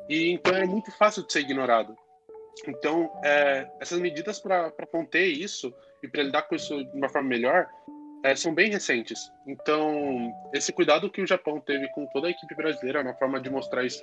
e 0.09 0.33
então 0.33 0.53
é 0.53 0.67
muito 0.67 0.91
fácil 0.99 1.25
de 1.25 1.33
ser 1.33 1.41
ignorado. 1.43 1.97
Então, 2.67 3.09
é, 3.25 3.71
essas 3.79 4.01
medidas 4.01 4.41
para 4.41 4.73
conter 4.91 5.27
isso 5.27 5.73
e 6.03 6.09
para 6.09 6.25
lidar 6.25 6.43
com 6.43 6.57
isso 6.57 6.85
de 6.85 6.97
uma 6.97 7.09
forma 7.09 7.29
melhor 7.29 7.69
é, 8.25 8.35
são 8.35 8.55
bem 8.55 8.71
recentes. 8.71 9.33
Então, 9.47 10.33
esse 10.53 10.73
cuidado 10.73 11.11
que 11.11 11.23
o 11.23 11.27
Japão 11.27 11.61
teve 11.61 11.89
com 11.89 12.07
toda 12.07 12.29
a 12.29 12.31
equipe 12.31 12.55
brasileira 12.55 13.03
na 13.03 13.15
forma 13.15 13.41
de 13.41 13.51
mostrar 13.51 13.85
isso 13.85 14.03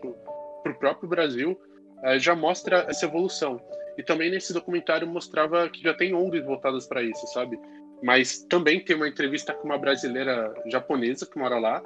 para 0.63 0.71
o 0.71 0.79
próprio 0.79 1.09
Brasil 1.09 1.59
é, 2.03 2.19
já 2.19 2.35
mostra 2.35 2.85
essa 2.89 3.05
evolução. 3.05 3.61
E 3.97 4.03
também 4.03 4.29
nesse 4.29 4.53
documentário 4.53 5.07
mostrava 5.07 5.69
que 5.69 5.81
já 5.81 5.93
tem 5.93 6.13
ONGs 6.13 6.45
voltadas 6.45 6.85
para 6.87 7.01
isso, 7.01 7.25
sabe? 7.27 7.59
Mas 8.03 8.43
também 8.49 8.83
tem 8.83 8.95
uma 8.95 9.07
entrevista 9.07 9.53
com 9.53 9.65
uma 9.65 9.77
brasileira 9.77 10.53
japonesa 10.67 11.25
que 11.25 11.37
mora 11.37 11.57
lá 11.57 11.81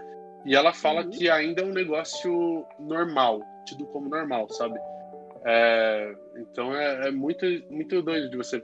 e 0.45 0.55
ela 0.55 0.73
fala 0.73 1.03
uhum. 1.03 1.09
que 1.09 1.29
ainda 1.29 1.61
é 1.61 1.65
um 1.65 1.73
negócio 1.73 2.65
normal, 2.79 3.41
tido 3.65 3.85
como 3.87 4.09
normal, 4.09 4.49
sabe? 4.49 4.79
É, 5.45 6.15
então 6.37 6.75
é, 6.75 7.07
é, 7.07 7.11
muito, 7.11 7.45
muito 7.69 8.01
doido 8.01 8.29
de 8.29 8.37
você 8.37 8.63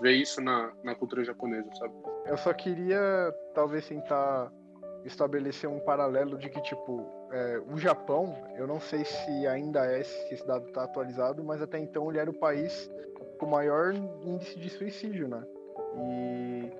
ver 0.00 0.12
isso 0.12 0.40
na, 0.40 0.72
na 0.82 0.94
cultura 0.94 1.24
japonesa, 1.24 1.68
sabe? 1.74 1.94
Eu 2.26 2.36
só 2.36 2.52
queria 2.52 3.34
talvez 3.54 3.86
tentar 3.88 4.52
estabelecer 5.04 5.68
um 5.68 5.80
paralelo 5.80 6.36
de 6.36 6.48
que, 6.50 6.60
tipo, 6.62 7.06
é, 7.32 7.60
o 7.72 7.78
Japão, 7.78 8.34
eu 8.56 8.66
não 8.66 8.80
sei 8.80 9.04
se 9.04 9.46
ainda 9.46 9.84
é, 9.84 10.02
se 10.02 10.34
esse 10.34 10.46
dado 10.46 10.66
está 10.66 10.84
atualizado, 10.84 11.42
mas 11.42 11.62
até 11.62 11.78
então 11.78 12.10
ele 12.10 12.18
era 12.18 12.30
o 12.30 12.34
país 12.34 12.90
com 13.38 13.46
maior 13.46 13.94
índice 13.94 14.58
de 14.58 14.68
suicídio, 14.68 15.28
né? 15.28 15.42
E 15.96 16.72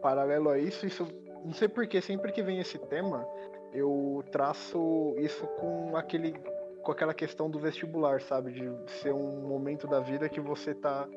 paralelo 0.00 0.50
a 0.50 0.58
isso, 0.58 0.86
isso 0.86 1.06
não 1.44 1.52
sei 1.52 1.68
porque 1.68 2.00
sempre 2.00 2.32
que 2.32 2.42
vem 2.42 2.58
esse 2.58 2.78
tema, 2.78 3.26
eu 3.72 4.24
traço 4.32 5.14
isso 5.18 5.46
com 5.58 5.96
aquele 5.96 6.34
com 6.82 6.92
aquela 6.92 7.12
questão 7.12 7.50
do 7.50 7.58
vestibular, 7.58 8.20
sabe? 8.20 8.52
De 8.52 8.90
ser 9.00 9.12
um 9.12 9.40
momento 9.48 9.88
da 9.88 9.98
vida 9.98 10.28
que 10.28 10.40
você 10.40 10.72
tá 10.72 11.08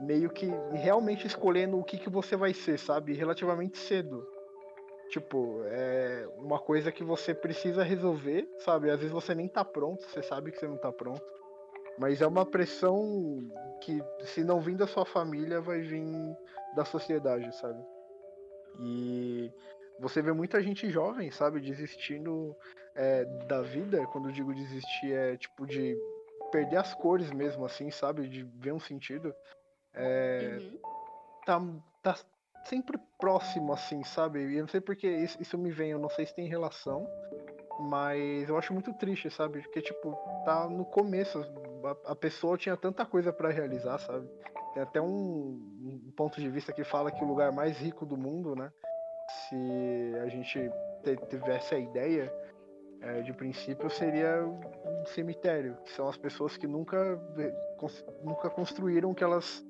meio 0.00 0.30
que 0.30 0.46
realmente 0.72 1.26
escolhendo 1.26 1.78
o 1.78 1.84
que, 1.84 1.98
que 1.98 2.10
você 2.10 2.36
vai 2.36 2.52
ser, 2.52 2.78
sabe? 2.78 3.12
Relativamente 3.12 3.78
cedo. 3.78 4.26
Tipo, 5.10 5.62
é 5.66 6.26
uma 6.38 6.58
coisa 6.58 6.90
que 6.90 7.04
você 7.04 7.34
precisa 7.34 7.82
resolver, 7.82 8.48
sabe? 8.60 8.90
Às 8.90 8.98
vezes 8.98 9.12
você 9.12 9.34
nem 9.34 9.46
tá 9.46 9.64
pronto, 9.64 10.02
você 10.06 10.22
sabe 10.22 10.50
que 10.50 10.58
você 10.58 10.66
não 10.66 10.78
tá 10.78 10.90
pronto. 10.90 11.22
Mas 11.98 12.22
é 12.22 12.26
uma 12.26 12.46
pressão 12.46 13.38
que, 13.82 14.02
se 14.24 14.42
não 14.42 14.60
vir 14.60 14.76
da 14.76 14.86
sua 14.86 15.04
família, 15.04 15.60
vai 15.60 15.80
vir 15.80 16.02
da 16.74 16.84
sociedade, 16.84 17.54
sabe? 17.56 17.78
E 18.80 19.52
você 20.00 20.22
vê 20.22 20.32
muita 20.32 20.62
gente 20.62 20.90
jovem, 20.90 21.30
sabe, 21.30 21.60
desistindo 21.60 22.56
é, 22.94 23.24
da 23.46 23.60
vida, 23.62 24.06
quando 24.06 24.28
eu 24.28 24.32
digo 24.32 24.54
desistir, 24.54 25.12
é 25.12 25.36
tipo 25.36 25.66
de 25.66 25.96
perder 26.50 26.76
as 26.76 26.94
cores 26.94 27.30
mesmo, 27.30 27.64
assim, 27.64 27.90
sabe? 27.90 28.28
De 28.28 28.42
ver 28.42 28.72
um 28.72 28.80
sentido. 28.80 29.34
É, 29.94 30.58
uhum. 30.60 30.78
tá, 31.44 31.62
tá 32.02 32.16
sempre 32.64 32.98
próximo, 33.18 33.72
assim, 33.72 34.02
sabe? 34.04 34.40
E 34.40 34.56
eu 34.56 34.62
não 34.62 34.68
sei 34.68 34.80
porque 34.80 35.08
isso, 35.08 35.40
isso 35.40 35.58
me 35.58 35.70
vem, 35.70 35.90
eu 35.90 35.98
não 35.98 36.08
sei 36.08 36.26
se 36.26 36.34
tem 36.34 36.48
relação, 36.48 37.06
mas 37.80 38.48
eu 38.48 38.56
acho 38.56 38.72
muito 38.72 38.92
triste, 38.94 39.30
sabe? 39.30 39.60
Porque, 39.62 39.80
tipo, 39.80 40.16
tá 40.44 40.68
no 40.68 40.84
começo, 40.84 41.40
a, 41.84 42.12
a 42.12 42.16
pessoa 42.16 42.56
tinha 42.56 42.76
tanta 42.76 43.04
coisa 43.04 43.32
para 43.32 43.50
realizar, 43.50 43.98
sabe? 43.98 44.28
Tem 44.74 44.82
até 44.82 45.00
um, 45.00 45.06
um, 45.06 46.12
ponto 46.16 46.40
de 46.40 46.48
vista 46.48 46.72
que 46.72 46.84
fala 46.84 47.10
que 47.10 47.22
o 47.22 47.26
lugar 47.26 47.52
mais 47.52 47.76
rico 47.78 48.06
do 48.06 48.16
mundo, 48.16 48.56
né? 48.56 48.72
Se 49.48 50.14
a 50.22 50.28
gente 50.28 50.70
tivesse 51.28 51.74
a 51.74 51.78
ideia, 51.78 52.32
é, 53.02 53.20
de 53.20 53.32
princípio 53.32 53.90
seria 53.90 54.44
um 54.44 55.04
cemitério, 55.06 55.76
que 55.84 55.92
são 55.92 56.08
as 56.08 56.16
pessoas 56.16 56.56
que 56.56 56.66
nunca, 56.66 57.20
nunca 58.22 58.48
construíram 58.48 59.10
o 59.10 59.14
que 59.14 59.24
elas 59.24 59.64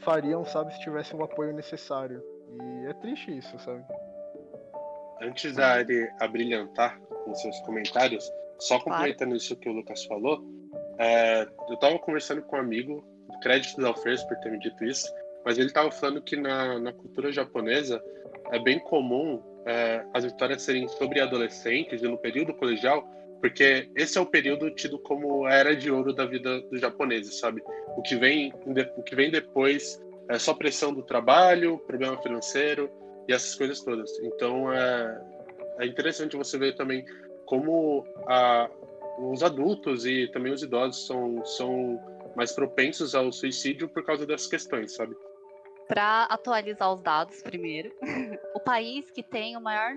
fariam, 0.00 0.44
sabe, 0.44 0.72
se 0.74 0.80
tivesse 0.80 1.14
o 1.14 1.22
apoio 1.22 1.52
necessário. 1.52 2.22
E 2.50 2.86
é 2.86 2.92
triste 2.94 3.36
isso, 3.36 3.58
sabe? 3.58 3.84
Antes 5.20 5.54
da 5.54 5.74
Ari 5.74 6.10
abrilhantar 6.20 7.00
com 7.00 7.34
seus 7.34 7.58
comentários, 7.60 8.30
só 8.58 8.78
complementando 8.78 9.30
claro. 9.30 9.36
isso 9.36 9.56
que 9.56 9.68
o 9.68 9.72
Lucas 9.72 10.04
falou, 10.04 10.42
é, 10.98 11.46
eu 11.68 11.74
estava 11.74 11.98
conversando 11.98 12.42
com 12.42 12.56
um 12.56 12.60
amigo, 12.60 13.04
crédito 13.42 13.80
ao 13.80 13.88
Alfredo 13.88 14.26
por 14.26 14.36
ter 14.38 14.50
me 14.50 14.58
dito 14.58 14.84
isso, 14.84 15.12
mas 15.44 15.58
ele 15.58 15.66
estava 15.68 15.90
falando 15.90 16.22
que 16.22 16.36
na, 16.36 16.78
na 16.78 16.92
cultura 16.92 17.32
japonesa 17.32 18.02
é 18.50 18.58
bem 18.58 18.78
comum 18.78 19.42
é, 19.66 20.04
as 20.12 20.24
histórias 20.24 20.62
serem 20.62 20.88
sobre 20.88 21.20
adolescentes 21.20 22.02
e 22.02 22.08
no 22.08 22.18
período 22.18 22.54
colegial, 22.54 23.08
Porque 23.42 23.90
esse 23.96 24.16
é 24.16 24.20
o 24.20 24.26
período 24.26 24.70
tido 24.70 25.00
como 25.00 25.46
a 25.46 25.52
era 25.52 25.74
de 25.74 25.90
ouro 25.90 26.12
da 26.12 26.24
vida 26.24 26.60
dos 26.62 26.80
japoneses, 26.80 27.40
sabe? 27.40 27.60
O 27.96 28.00
que 28.00 28.14
vem, 28.14 28.52
o 28.96 29.02
que 29.02 29.16
vem 29.16 29.32
depois 29.32 30.00
é 30.28 30.38
só 30.38 30.54
pressão 30.54 30.94
do 30.94 31.02
trabalho, 31.02 31.76
problema 31.78 32.16
financeiro 32.22 32.88
e 33.28 33.32
essas 33.32 33.56
coisas 33.56 33.80
todas. 33.80 34.08
Então 34.20 34.72
é, 34.72 35.20
é 35.80 35.86
interessante 35.86 36.36
você 36.36 36.56
ver 36.56 36.76
também 36.76 37.04
como 37.44 38.06
a, 38.28 38.70
os 39.18 39.42
adultos 39.42 40.06
e 40.06 40.28
também 40.28 40.52
os 40.52 40.62
idosos 40.62 41.04
são, 41.04 41.44
são 41.44 42.00
mais 42.36 42.52
propensos 42.52 43.12
ao 43.12 43.32
suicídio 43.32 43.88
por 43.88 44.04
causa 44.04 44.24
dessas 44.24 44.46
questões, 44.46 44.94
sabe? 44.94 45.16
Para 45.88 46.26
atualizar 46.26 46.94
os 46.94 47.02
dados 47.02 47.42
primeiro, 47.42 47.92
o 48.54 48.60
país 48.60 49.10
que 49.10 49.22
tem 49.24 49.56
o 49.56 49.60
maior 49.60 49.96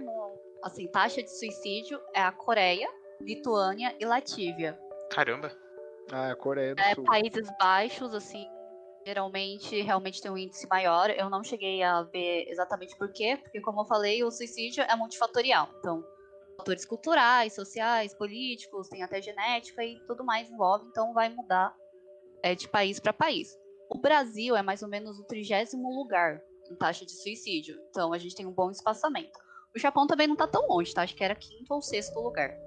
assim, 0.63 0.87
taxa 0.87 1.21
de 1.21 1.29
suicídio 1.29 2.01
é 2.11 2.21
a 2.23 2.31
Coreia, 2.31 2.89
Lituânia 3.21 3.95
e 3.99 4.05
Latívia. 4.05 4.79
Caramba. 5.11 5.51
Ah, 6.11 6.31
a 6.31 6.35
Coreia 6.35 6.75
do 6.75 6.81
é, 6.81 6.93
Sul. 6.93 7.03
Países 7.03 7.49
baixos, 7.59 8.13
assim, 8.13 8.47
geralmente 9.05 9.81
realmente 9.81 10.21
tem 10.21 10.31
um 10.31 10.37
índice 10.37 10.67
maior. 10.67 11.09
Eu 11.09 11.29
não 11.29 11.43
cheguei 11.43 11.83
a 11.83 12.03
ver 12.03 12.45
exatamente 12.47 12.97
por 12.97 13.11
quê, 13.11 13.37
porque 13.41 13.61
como 13.61 13.81
eu 13.81 13.85
falei, 13.85 14.23
o 14.23 14.31
suicídio 14.31 14.83
é 14.83 14.95
multifatorial. 14.95 15.69
Então, 15.79 16.03
fatores 16.57 16.85
culturais, 16.85 17.53
sociais, 17.53 18.13
políticos, 18.15 18.89
tem 18.89 19.03
até 19.03 19.21
genética 19.21 19.83
e 19.83 19.99
tudo 20.07 20.23
mais 20.23 20.49
envolve, 20.49 20.87
então 20.87 21.13
vai 21.13 21.29
mudar 21.29 21.73
é, 22.41 22.55
de 22.55 22.67
país 22.67 22.99
para 22.99 23.13
país. 23.13 23.55
O 23.89 23.99
Brasil 23.99 24.55
é 24.55 24.61
mais 24.63 24.81
ou 24.81 24.89
menos 24.89 25.19
o 25.19 25.23
trigésimo 25.25 25.89
lugar 25.89 26.41
em 26.71 26.75
taxa 26.75 27.05
de 27.05 27.11
suicídio, 27.11 27.77
então 27.89 28.11
a 28.11 28.17
gente 28.17 28.35
tem 28.35 28.45
um 28.45 28.51
bom 28.51 28.71
espaçamento. 28.71 29.37
O 29.75 29.79
Japão 29.79 30.07
também 30.07 30.25
não 30.25 30.33
está 30.33 30.47
tão 30.47 30.67
longe, 30.67 30.93
tá? 30.93 31.03
Acho 31.03 31.15
que 31.15 31.23
era 31.23 31.35
quinto 31.35 31.73
ou 31.73 31.81
sexto 31.81 32.19
lugar. 32.19 32.57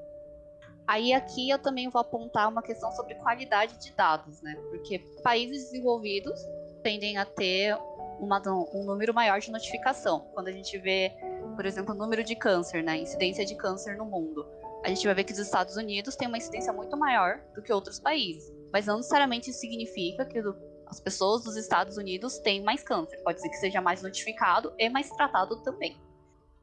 Aí 0.88 1.12
aqui 1.12 1.50
eu 1.50 1.58
também 1.58 1.90
vou 1.90 2.00
apontar 2.00 2.48
uma 2.48 2.62
questão 2.62 2.90
sobre 2.92 3.14
qualidade 3.16 3.76
de 3.78 3.92
dados, 3.92 4.40
né? 4.40 4.54
Porque 4.70 4.98
países 5.22 5.64
desenvolvidos 5.64 6.40
tendem 6.82 7.18
a 7.18 7.26
ter 7.26 7.76
uma, 8.18 8.40
um 8.72 8.84
número 8.84 9.12
maior 9.12 9.38
de 9.38 9.50
notificação. 9.50 10.20
Quando 10.32 10.48
a 10.48 10.52
gente 10.52 10.78
vê, 10.78 11.12
por 11.54 11.66
exemplo, 11.66 11.94
o 11.94 11.98
número 11.98 12.24
de 12.24 12.34
câncer, 12.34 12.82
né? 12.82 12.96
Incidência 12.96 13.44
de 13.44 13.54
câncer 13.54 13.98
no 13.98 14.06
mundo. 14.06 14.48
A 14.82 14.88
gente 14.88 15.04
vai 15.04 15.14
ver 15.14 15.24
que 15.24 15.32
os 15.34 15.38
Estados 15.38 15.76
Unidos 15.76 16.16
têm 16.16 16.26
uma 16.26 16.38
incidência 16.38 16.72
muito 16.72 16.96
maior 16.96 17.38
do 17.54 17.60
que 17.60 17.70
outros 17.70 18.00
países. 18.00 18.50
Mas 18.72 18.86
não 18.86 18.96
necessariamente 18.96 19.52
significa 19.52 20.24
que 20.24 20.42
as 20.86 21.00
pessoas 21.00 21.44
dos 21.44 21.54
Estados 21.56 21.98
Unidos 21.98 22.38
têm 22.38 22.62
mais 22.62 22.82
câncer. 22.82 23.18
Pode 23.18 23.42
ser 23.42 23.50
que 23.50 23.56
seja 23.56 23.82
mais 23.82 24.00
notificado 24.00 24.72
e 24.78 24.88
mais 24.88 25.10
tratado 25.10 25.62
também. 25.62 26.00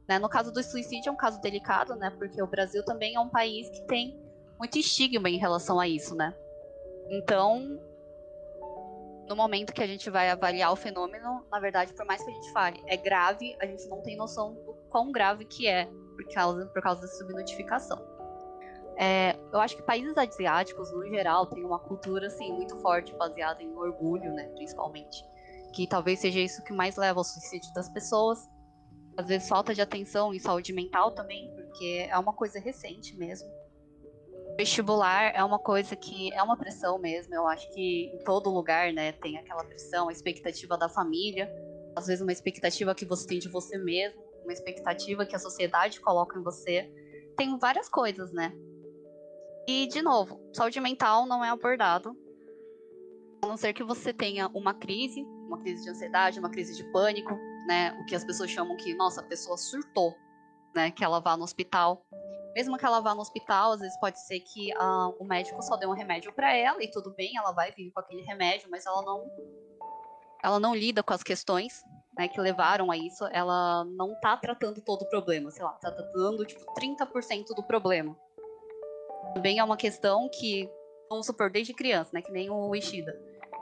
Né? 0.07 0.19
No 0.19 0.29
caso 0.29 0.51
do 0.51 0.61
suicídio 0.61 1.09
é 1.09 1.11
um 1.11 1.17
caso 1.17 1.41
delicado, 1.41 1.95
né? 1.95 2.11
Porque 2.11 2.41
o 2.41 2.47
Brasil 2.47 2.83
também 2.85 3.15
é 3.15 3.19
um 3.19 3.29
país 3.29 3.69
que 3.69 3.81
tem 3.87 4.19
muito 4.59 4.77
estigma 4.77 5.29
em 5.29 5.37
relação 5.37 5.79
a 5.79 5.87
isso, 5.87 6.15
né? 6.15 6.33
Então, 7.09 7.79
no 9.27 9.35
momento 9.35 9.73
que 9.73 9.81
a 9.81 9.87
gente 9.87 10.09
vai 10.09 10.29
avaliar 10.29 10.71
o 10.71 10.75
fenômeno, 10.75 11.45
na 11.51 11.59
verdade, 11.59 11.93
por 11.93 12.05
mais 12.05 12.23
que 12.23 12.29
a 12.29 12.33
gente 12.33 12.51
fale, 12.51 12.83
é 12.87 12.95
grave, 12.95 13.55
a 13.59 13.65
gente 13.65 13.87
não 13.87 14.01
tem 14.01 14.15
noção 14.15 14.53
do 14.53 14.73
quão 14.89 15.11
grave 15.11 15.45
que 15.45 15.67
é 15.67 15.85
por 15.85 16.25
causa, 16.33 16.65
por 16.67 16.81
causa 16.81 17.01
da 17.01 17.07
subnotificação. 17.07 18.15
É, 18.97 19.35
eu 19.51 19.59
acho 19.59 19.75
que 19.75 19.83
países 19.83 20.17
asiáticos, 20.17 20.91
no 20.91 21.05
geral, 21.09 21.47
têm 21.47 21.65
uma 21.65 21.79
cultura 21.79 22.27
assim 22.27 22.53
muito 22.53 22.77
forte, 22.79 23.13
baseada 23.15 23.61
em 23.61 23.75
orgulho, 23.75 24.31
né, 24.33 24.47
principalmente. 24.55 25.25
Que 25.73 25.85
talvez 25.85 26.19
seja 26.19 26.39
isso 26.39 26.63
que 26.63 26.71
mais 26.71 26.95
leva 26.95 27.19
ao 27.19 27.23
suicídio 27.23 27.73
das 27.73 27.89
pessoas 27.89 28.47
às 29.17 29.27
vezes 29.27 29.47
falta 29.47 29.73
de 29.73 29.81
atenção 29.81 30.33
em 30.33 30.39
saúde 30.39 30.73
mental 30.73 31.11
também, 31.11 31.53
porque 31.55 32.07
é 32.09 32.17
uma 32.17 32.33
coisa 32.33 32.59
recente 32.59 33.17
mesmo. 33.17 33.47
Vestibular 34.57 35.33
é 35.35 35.43
uma 35.43 35.59
coisa 35.59 35.95
que 35.95 36.33
é 36.33 36.41
uma 36.41 36.57
pressão 36.57 36.97
mesmo. 36.97 37.33
Eu 37.33 37.45
acho 37.47 37.69
que 37.71 38.11
em 38.13 38.23
todo 38.23 38.49
lugar, 38.49 38.93
né, 38.93 39.11
tem 39.11 39.37
aquela 39.37 39.63
pressão, 39.63 40.07
a 40.07 40.11
expectativa 40.11 40.77
da 40.77 40.87
família, 40.87 41.51
às 41.95 42.07
vezes 42.07 42.21
uma 42.21 42.31
expectativa 42.31 42.95
que 42.95 43.05
você 43.05 43.27
tem 43.27 43.39
de 43.39 43.49
você 43.49 43.77
mesmo, 43.77 44.21
uma 44.43 44.53
expectativa 44.53 45.25
que 45.25 45.35
a 45.35 45.39
sociedade 45.39 45.99
coloca 45.99 46.39
em 46.39 46.43
você. 46.43 46.89
Tem 47.37 47.57
várias 47.57 47.89
coisas, 47.89 48.31
né? 48.31 48.53
E 49.67 49.87
de 49.87 50.01
novo, 50.01 50.39
saúde 50.53 50.79
mental 50.79 51.25
não 51.25 51.43
é 51.43 51.49
abordado 51.49 52.15
a 53.41 53.47
não 53.47 53.57
ser 53.57 53.73
que 53.73 53.83
você 53.83 54.13
tenha 54.13 54.47
uma 54.53 54.73
crise, 54.73 55.21
uma 55.47 55.59
crise 55.59 55.83
de 55.83 55.89
ansiedade, 55.89 56.39
uma 56.39 56.49
crise 56.49 56.75
de 56.75 56.83
pânico, 56.91 57.37
né? 57.65 57.91
O 57.99 58.05
que 58.05 58.15
as 58.15 58.23
pessoas 58.23 58.49
chamam 58.49 58.75
que, 58.77 58.93
nossa, 58.93 59.21
a 59.21 59.23
pessoa 59.23 59.57
surtou, 59.57 60.15
né? 60.73 60.91
Que 60.91 61.03
ela 61.03 61.19
vá 61.19 61.35
no 61.35 61.43
hospital. 61.43 62.05
Mesmo 62.55 62.77
que 62.77 62.85
ela 62.85 63.01
vá 63.01 63.13
no 63.13 63.21
hospital, 63.21 63.73
às 63.73 63.81
vezes 63.81 63.99
pode 63.99 64.19
ser 64.25 64.39
que 64.39 64.73
uh, 64.75 65.15
o 65.19 65.25
médico 65.25 65.61
só 65.61 65.75
deu 65.75 65.89
um 65.89 65.93
remédio 65.93 66.31
para 66.31 66.55
ela 66.55 66.81
e 66.81 66.89
tudo 66.89 67.13
bem, 67.13 67.35
ela 67.37 67.51
vai 67.51 67.71
vir 67.73 67.91
com 67.91 67.99
aquele 67.99 68.21
remédio, 68.21 68.69
mas 68.71 68.85
ela 68.85 69.01
não, 69.01 69.29
ela 70.41 70.59
não 70.59 70.73
lida 70.73 71.03
com 71.03 71.13
as 71.13 71.21
questões 71.21 71.83
né, 72.17 72.29
que 72.29 72.39
levaram 72.39 72.89
a 72.91 72.97
isso. 72.97 73.25
Ela 73.31 73.83
não 73.83 74.15
tá 74.21 74.37
tratando 74.37 74.79
todo 74.79 75.01
o 75.01 75.09
problema, 75.09 75.51
sei 75.51 75.63
lá, 75.63 75.73
tá 75.73 75.91
tratando 75.91 76.45
tipo 76.45 76.65
30% 76.73 77.47
do 77.53 77.63
problema. 77.63 78.17
Também 79.33 79.59
é 79.59 79.63
uma 79.63 79.75
questão 79.75 80.29
que, 80.29 80.69
vamos 81.09 81.25
supor, 81.25 81.49
desde 81.49 81.73
criança, 81.73 82.11
né? 82.13 82.21
Que 82.21 82.31
nem 82.31 82.49
o 82.49 82.73
Ishida 82.73 83.13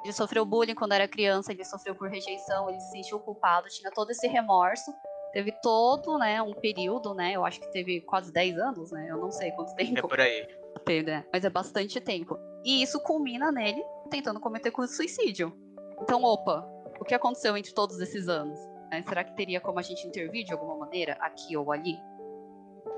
ele 0.04 0.14
sofreu 0.14 0.45
bullying 0.45 0.76
quando 0.76 0.91
era 0.91 1.08
criança, 1.08 1.51
ele 1.51 1.64
sofreu 1.64 1.95
por 1.95 2.10
rejeição, 2.10 2.70
ele 2.70 2.80
se 2.80 2.91
sentiu 2.91 3.20
culpado, 3.20 3.70
tinha 3.70 3.89
todo 3.91 4.12
esse 4.12 4.28
remorso. 4.28 4.93
Teve 5.32 5.51
todo, 5.64 6.20
né, 6.20 6.41
um 6.41 6.54
período, 6.54 7.16
né? 7.16 7.32
Eu 7.34 7.43
acho 7.43 7.60
que 7.60 7.72
teve 7.72 8.01
quase 8.01 8.32
10 8.32 8.58
anos, 8.60 8.91
né? 8.91 9.08
Eu 9.10 9.18
não 9.18 9.32
sei 9.32 9.51
quanto 9.51 9.74
tempo. 9.76 9.97
É 9.97 10.01
por 10.01 10.20
aí. 10.20 10.47
Teve, 10.86 11.10
né? 11.10 11.26
Mas 11.34 11.43
é 11.43 11.49
bastante 11.49 11.99
tempo. 11.99 12.38
E 12.64 12.84
isso 12.84 12.99
culmina 12.99 13.51
nele 13.51 13.84
tentando 14.12 14.39
cometer 14.39 14.72
suicídio. 14.88 15.51
Então, 16.01 16.22
opa, 16.24 16.64
o 16.99 17.06
que 17.06 17.16
aconteceu 17.16 17.58
entre 17.58 17.74
todos 17.74 17.99
esses 17.99 18.28
anos? 18.28 18.60
Né? 18.91 19.04
Será 19.08 19.24
que 19.24 19.36
teria 19.36 19.60
como 19.60 19.80
a 19.80 19.82
gente 19.82 20.06
intervir 20.06 20.45
de 20.45 20.54
alguma 20.54 20.78
maneira, 20.78 21.14
aqui 21.20 21.58
ou 21.58 21.72
ali? 21.72 21.97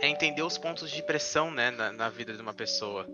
É 0.02 0.08
entender 0.08 0.42
os 0.42 0.58
pontos 0.58 0.92
de 0.92 1.02
pressão, 1.04 1.52
né, 1.52 1.72
na, 1.72 1.92
na 1.92 2.10
vida 2.10 2.34
de 2.34 2.42
uma 2.42 2.54
pessoa. 2.54 3.08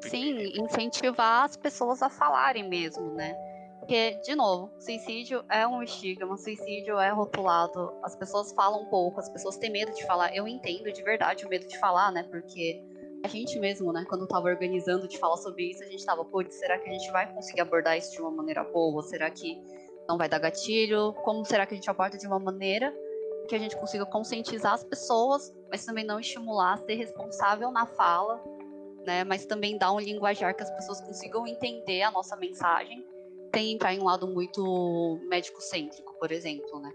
Sim, 0.00 0.52
incentivar 0.62 1.44
as 1.44 1.56
pessoas 1.56 2.02
a 2.02 2.08
falarem 2.08 2.68
mesmo, 2.68 3.10
né? 3.14 3.34
Porque, 3.78 4.20
de 4.22 4.34
novo, 4.34 4.70
suicídio 4.78 5.42
é 5.50 5.66
um 5.66 5.82
estigma, 5.82 6.36
suicídio 6.36 6.98
é 6.98 7.10
rotulado, 7.10 7.90
as 8.02 8.14
pessoas 8.14 8.52
falam 8.52 8.84
pouco, 8.86 9.18
as 9.18 9.30
pessoas 9.30 9.56
têm 9.56 9.70
medo 9.70 9.92
de 9.92 10.04
falar. 10.06 10.34
Eu 10.36 10.46
entendo 10.46 10.92
de 10.92 11.02
verdade 11.02 11.46
o 11.46 11.48
medo 11.48 11.66
de 11.66 11.78
falar, 11.78 12.12
né? 12.12 12.22
Porque 12.24 12.82
a 13.24 13.28
gente 13.28 13.58
mesmo, 13.58 13.92
né, 13.92 14.04
quando 14.08 14.26
tava 14.26 14.46
organizando 14.46 15.08
de 15.08 15.18
falar 15.18 15.38
sobre 15.38 15.70
isso, 15.70 15.82
a 15.82 15.86
gente 15.86 16.04
tava, 16.04 16.24
putz, 16.24 16.54
será 16.56 16.78
que 16.78 16.88
a 16.88 16.92
gente 16.92 17.10
vai 17.10 17.32
conseguir 17.32 17.62
abordar 17.62 17.96
isso 17.96 18.12
de 18.12 18.20
uma 18.20 18.30
maneira 18.30 18.62
boa? 18.62 19.02
Será 19.02 19.30
que 19.30 19.58
não 20.08 20.18
vai 20.18 20.28
dar 20.28 20.38
gatilho? 20.38 21.14
Como 21.24 21.44
será 21.44 21.66
que 21.66 21.74
a 21.74 21.76
gente 21.76 21.88
aborda 21.90 22.18
de 22.18 22.26
uma 22.26 22.38
maneira 22.38 22.94
que 23.48 23.54
a 23.54 23.58
gente 23.58 23.74
consiga 23.76 24.04
conscientizar 24.04 24.74
as 24.74 24.84
pessoas, 24.84 25.50
mas 25.70 25.84
também 25.84 26.04
não 26.04 26.20
estimular 26.20 26.74
a 26.74 26.76
ser 26.76 26.96
responsável 26.96 27.70
na 27.70 27.86
fala 27.86 28.38
né? 29.08 29.24
Mas 29.24 29.46
também 29.46 29.78
dá 29.78 29.90
um 29.90 29.98
linguajar 29.98 30.54
que 30.54 30.62
as 30.62 30.70
pessoas 30.70 31.00
consigam 31.00 31.46
entender 31.46 32.02
a 32.02 32.10
nossa 32.10 32.36
mensagem, 32.36 33.02
sem 33.54 33.72
entrar 33.72 33.94
em 33.94 34.00
um 34.00 34.04
lado 34.04 34.28
muito 34.28 35.18
médico-cêntrico, 35.30 36.14
por 36.18 36.30
exemplo, 36.30 36.78
né? 36.78 36.92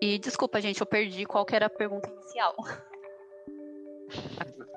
E 0.00 0.16
desculpa, 0.16 0.60
gente, 0.60 0.80
eu 0.80 0.86
perdi 0.86 1.26
qual 1.26 1.44
era 1.50 1.66
a 1.66 1.70
pergunta 1.70 2.08
inicial. 2.08 2.54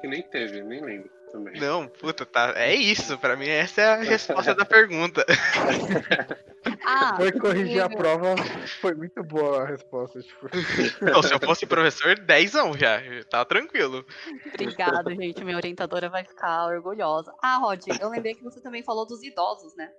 Que 0.01 0.07
nem 0.07 0.23
teve, 0.23 0.63
nem 0.63 0.81
lembro 0.83 1.20
também. 1.31 1.59
Não, 1.59 1.87
puta, 1.87 2.25
tá. 2.25 2.53
É 2.55 2.73
isso, 2.75 3.17
pra 3.17 3.35
mim 3.35 3.47
essa 3.47 3.81
é 3.81 3.85
a 3.85 3.95
resposta 4.03 4.53
da 4.53 4.65
pergunta. 4.65 5.25
Ah, 6.85 7.15
foi 7.15 7.31
corrigir 7.31 7.81
a 7.81 7.89
prova, 7.89 8.35
foi 8.79 8.93
muito 8.93 9.23
boa 9.23 9.63
a 9.63 9.65
resposta. 9.65 10.21
Tipo. 10.21 10.49
Não, 11.01 11.23
se 11.23 11.33
eu 11.33 11.39
fosse 11.39 11.65
professor, 11.65 12.19
10 12.19 12.51
já. 12.77 13.01
Tá 13.29 13.45
tranquilo. 13.45 14.05
Obrigada, 14.47 15.09
gente. 15.15 15.43
Minha 15.43 15.57
orientadora 15.57 16.09
vai 16.09 16.23
ficar 16.23 16.67
orgulhosa. 16.67 17.33
Ah, 17.41 17.57
Rod, 17.57 17.81
eu 17.99 18.09
lembrei 18.09 18.35
que 18.35 18.43
você 18.43 18.61
também 18.61 18.83
falou 18.83 19.05
dos 19.05 19.23
idosos, 19.23 19.75
né? 19.75 19.89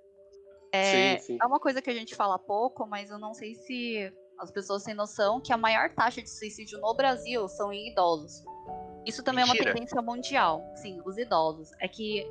É, 0.71 1.17
sim, 1.17 1.25
sim. 1.25 1.37
é 1.41 1.45
uma 1.45 1.59
coisa 1.59 1.81
que 1.81 1.89
a 1.89 1.93
gente 1.93 2.15
fala 2.15 2.39
pouco, 2.39 2.87
mas 2.87 3.11
eu 3.11 3.19
não 3.19 3.33
sei 3.33 3.53
se 3.55 4.11
as 4.39 4.51
pessoas 4.51 4.83
têm 4.83 4.95
noção 4.95 5.39
que 5.39 5.53
a 5.53 5.57
maior 5.57 5.89
taxa 5.93 6.21
de 6.21 6.29
suicídio 6.29 6.79
no 6.79 6.95
Brasil 6.95 7.47
são 7.47 7.71
em 7.71 7.91
idosos. 7.91 8.43
Isso 9.05 9.23
também 9.23 9.45
Mentira. 9.45 9.63
é 9.63 9.67
uma 9.69 9.73
tendência 9.73 10.01
mundial. 10.01 10.63
Sim, 10.75 11.01
os 11.05 11.17
idosos. 11.17 11.71
É 11.79 11.87
que 11.87 12.25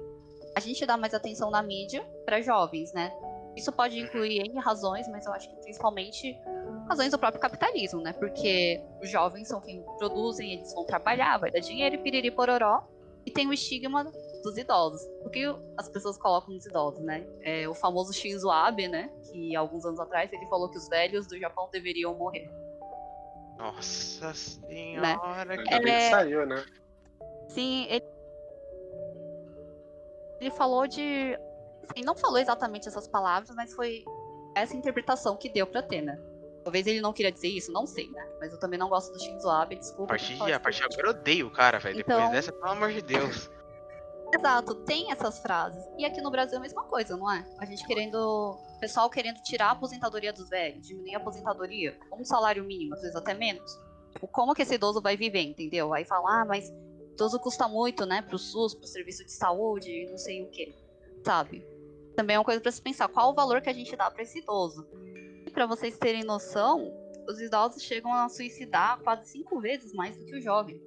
a 0.55 0.61
gente 0.61 0.85
dá 0.85 0.97
mais 0.97 1.15
atenção 1.15 1.51
na 1.51 1.63
mídia 1.63 2.05
para 2.25 2.41
jovens, 2.41 2.93
né? 2.93 3.13
Isso 3.57 3.71
pode 3.71 3.99
incluir 3.99 4.41
N 4.41 4.59
razões, 4.61 5.07
mas 5.09 5.27
eu 5.27 5.33
acho 5.33 5.49
que 5.49 5.57
principalmente 5.57 6.35
razões 6.89 7.11
do 7.11 7.19
próprio 7.19 7.41
capitalismo, 7.41 8.01
né? 8.01 8.13
Porque 8.15 8.83
os 9.03 9.11
jovens 9.11 9.49
são 9.49 9.61
quem 9.61 9.85
produzem, 9.99 10.55
eles 10.55 10.73
vão 10.75 10.85
trabalhar, 10.85 11.39
vai 11.39 11.51
dar 11.51 11.61
dinheiro 11.61 11.95
e 11.95 11.99
piriri 11.99 12.31
pororó. 12.31 12.83
E 13.25 13.31
tem 13.31 13.47
o 13.47 13.53
estigma 13.53 14.11
dos 14.43 14.59
idosos. 14.59 15.01
O 15.25 15.31
que 15.31 15.45
as 15.79 15.89
pessoas 15.89 16.19
colocam 16.19 16.53
nos 16.53 16.67
idosos, 16.67 17.05
né? 17.05 17.25
É 17.43 17.69
o 17.69 17.75
famoso 17.75 18.13
Shinzo 18.13 18.51
Abe, 18.51 18.89
né? 18.89 19.13
Que 19.31 19.55
alguns 19.55 19.85
anos 19.85 20.01
atrás 20.01 20.33
ele 20.33 20.45
falou 20.47 20.69
que 20.69 20.77
os 20.77 20.89
velhos 20.89 21.27
do 21.29 21.39
Japão 21.39 21.69
deveriam 21.71 22.15
morrer. 22.17 22.51
Nossa 23.63 24.35
senhora, 24.35 25.45
né? 25.45 25.57
que 25.63 25.89
é... 25.89 26.11
saiu, 26.11 26.45
né? 26.45 26.65
Sim, 27.49 27.87
ele, 27.89 28.05
ele 30.41 30.51
falou 30.51 30.89
de. 30.89 31.39
Assim, 31.89 32.05
não 32.05 32.17
falou 32.17 32.39
exatamente 32.39 32.89
essas 32.89 33.07
palavras, 33.07 33.55
mas 33.55 33.73
foi 33.73 34.05
essa 34.57 34.75
interpretação 34.77 35.37
que 35.37 35.49
deu 35.49 35.65
pra 35.67 35.81
ter, 35.81 36.03
né? 36.03 36.19
Talvez 36.65 36.87
ele 36.87 37.01
não 37.01 37.13
queria 37.13 37.31
dizer 37.31 37.49
isso, 37.49 37.73
não 37.73 37.87
sei, 37.87 38.09
né? 38.11 38.27
Mas 38.41 38.53
eu 38.53 38.59
também 38.59 38.79
não 38.79 38.89
gosto 38.89 39.13
do 39.13 39.21
Shinzo 39.21 39.49
Abe, 39.49 39.77
A 39.77 39.79
desculpa. 39.79 40.09
partir, 40.09 40.37
falar 40.37 40.51
de, 40.51 40.55
a 40.55 40.61
partir 40.61 40.79
de 40.79 40.95
agora 40.95 41.07
eu 41.07 41.21
odeio 41.21 41.47
o 41.47 41.51
cara, 41.51 41.79
velho. 41.79 42.01
Então- 42.01 42.17
Depois 42.17 42.33
dessa, 42.33 42.53
pelo 42.53 42.73
amor 42.73 42.91
de 42.93 43.03
Deus. 43.03 43.51
Exato, 44.35 44.75
tem 44.87 45.13
essas 45.13 45.39
frases. 45.41 45.85
E 45.99 46.05
aqui 46.05 46.21
no 46.21 46.31
Brasil 46.31 46.55
é 46.55 46.59
a 46.59 46.63
mesma 46.63 46.83
coisa, 46.85 47.17
não 47.17 47.31
é? 47.31 47.45
A 47.59 47.65
gente 47.65 47.87
querendo. 47.87 48.59
Pessoal 48.83 49.09
querendo 49.09 49.41
tirar 49.43 49.67
a 49.67 49.71
aposentadoria 49.71 50.33
dos 50.33 50.49
velhos, 50.49 50.85
diminuir 50.85 51.15
a 51.15 51.19
aposentadoria, 51.19 51.97
um 52.13 52.25
salário 52.25 52.65
mínimo, 52.65 52.95
às 52.95 53.01
vezes 53.01 53.15
até 53.15 53.33
menos. 53.33 53.79
Tipo, 54.11 54.27
como 54.27 54.53
que 54.57 54.63
esse 54.63 54.75
idoso 54.75 55.01
vai 55.01 55.17
viver, 55.17 55.43
entendeu? 55.43 55.95
Aí 55.95 56.05
falar, 56.05 56.43
ah, 56.43 56.45
mas 56.45 56.69
idoso 57.13 57.39
custa 57.39 57.69
muito, 57.69 58.05
né? 58.05 58.23
Pro 58.23 58.37
SUS, 58.37 58.75
pro 58.75 58.89
serviço 58.89 59.25
de 59.25 59.31
saúde, 59.31 60.09
não 60.11 60.19
sei 60.19 60.43
o 60.43 60.51
quê. 60.51 60.75
Sabe? 61.25 61.65
Também 62.17 62.35
é 62.35 62.39
uma 62.41 62.45
coisa 62.45 62.61
pra 62.61 62.73
se 62.73 62.83
pensar, 62.83 63.07
qual 63.07 63.31
o 63.31 63.35
valor 63.35 63.63
que 63.63 63.71
a 63.71 63.73
gente 63.73 63.95
dá 63.95 64.11
pra 64.11 64.25
esse 64.25 64.41
idoso? 64.41 64.85
E 65.47 65.51
pra 65.53 65.65
vocês 65.65 65.97
terem 65.97 66.25
noção, 66.25 66.93
os 67.29 67.41
idosos 67.41 67.85
chegam 67.85 68.13
a 68.13 68.29
suicidar 68.29 69.01
quase 69.05 69.29
cinco 69.29 69.61
vezes 69.61 69.93
mais 69.93 70.17
do 70.17 70.25
que 70.25 70.35
o 70.35 70.43
jovem. 70.43 70.83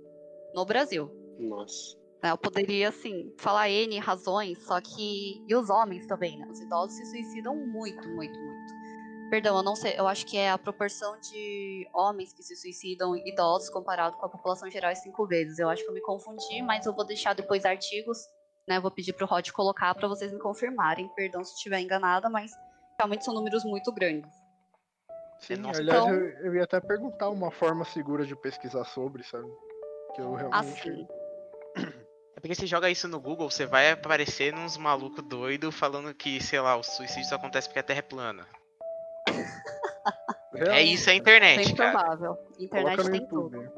No 0.54 0.66
Brasil. 0.66 1.10
Nossa. 1.40 1.96
Né? 2.26 2.32
Eu 2.32 2.38
poderia, 2.40 2.90
assim, 2.90 3.32
falar 3.38 3.70
N 3.70 4.00
razões, 4.00 4.58
só 4.66 4.82
que. 4.82 5.44
E 5.48 5.56
os 5.56 5.70
homens 5.70 6.08
também, 6.08 6.40
né? 6.40 6.48
Os 6.50 6.60
idosos 6.60 6.96
se 6.98 7.06
suicidam 7.06 7.56
muito, 7.56 8.10
muito, 8.10 8.36
muito. 8.40 8.74
Perdão, 9.30 9.58
eu 9.58 9.64
não 9.64 9.76
sei, 9.76 9.94
eu 9.98 10.08
acho 10.08 10.26
que 10.26 10.38
é 10.38 10.50
a 10.50 10.58
proporção 10.58 11.20
de 11.20 11.88
homens 11.94 12.34
que 12.34 12.42
se 12.42 12.56
suicidam 12.56 13.16
idosos 13.16 13.70
comparado 13.70 14.18
com 14.18 14.26
a 14.26 14.30
população 14.30 14.70
geral 14.72 14.92
é 14.92 14.96
cinco 14.96 15.28
vezes. 15.28 15.60
Eu 15.60 15.70
acho 15.70 15.84
que 15.84 15.90
eu 15.90 15.94
me 15.94 16.02
confundi, 16.02 16.62
mas 16.64 16.86
eu 16.88 16.94
vou 16.96 17.06
deixar 17.06 17.34
depois 17.34 17.64
artigos, 17.64 18.18
né? 18.68 18.80
Vou 18.80 18.90
pedir 18.90 19.14
pro 19.14 19.28
Rod 19.28 19.52
colocar 19.52 19.94
pra 19.94 20.08
vocês 20.08 20.32
me 20.32 20.40
confirmarem. 20.40 21.08
Perdão 21.16 21.44
se 21.44 21.54
estiver 21.54 21.80
enganada, 21.80 22.28
mas 22.28 22.52
realmente 23.00 23.24
são 23.24 23.34
números 23.36 23.64
muito 23.64 23.92
grandes. 23.92 24.32
Sim, 25.42 25.58
Nossa, 25.58 25.80
aliás, 25.80 26.04
então- 26.04 26.16
eu, 26.16 26.30
eu 26.46 26.56
ia 26.56 26.64
até 26.64 26.80
perguntar 26.80 27.30
uma 27.30 27.52
forma 27.52 27.86
segura 27.86 28.26
de 28.26 28.36
pesquisar 28.36 28.86
sobre, 28.86 29.24
sabe? 29.24 29.48
Que 30.16 30.22
eu 30.22 30.34
realmente. 30.34 30.90
Assim. 30.90 31.08
É 32.36 32.40
porque 32.40 32.54
você 32.54 32.68
joga 32.68 32.90
isso 32.90 33.08
no 33.08 33.20
Google, 33.20 33.50
você 33.50 33.66
vai 33.66 33.92
aparecer 33.92 34.54
uns 34.54 34.78
maluco 34.78 35.22
doido 35.22 35.72
falando 35.72 36.14
que, 36.14 36.44
sei 36.44 36.60
lá, 36.60 36.76
o 36.76 36.84
suicídio 36.84 37.30
só 37.30 37.36
acontece 37.36 37.68
porque 37.68 37.80
a 37.80 37.84
Terra 37.84 38.00
é 38.00 38.02
plana. 38.02 38.48
É 40.58 40.82
isso 40.82 41.10
a 41.10 41.14
internet, 41.14 41.66
Bem 41.66 41.76
cara. 41.76 41.92
provável. 41.92 42.38
Internet 42.58 42.96
Coloca 42.96 43.12
tem 43.12 43.28
tudo. 43.28 43.70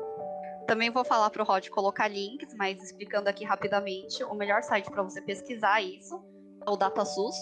Também 0.68 0.91
vou 0.91 1.03
falar 1.03 1.30
pro 1.32 1.43
Rod 1.43 1.68
colocar 1.70 2.08
links, 2.08 2.53
mas 2.53 2.82
explicando 2.84 3.28
aqui 3.28 3.43
rapidamente, 3.43 4.24
o 4.24 4.36
melhor 4.36 4.62
site 4.62 4.91
para 4.91 5.01
você 5.01 5.20
pesquisar 5.20 5.82
isso 5.82 6.24
é 6.66 6.70
o 6.70 6.78
DataSUS, 6.78 7.36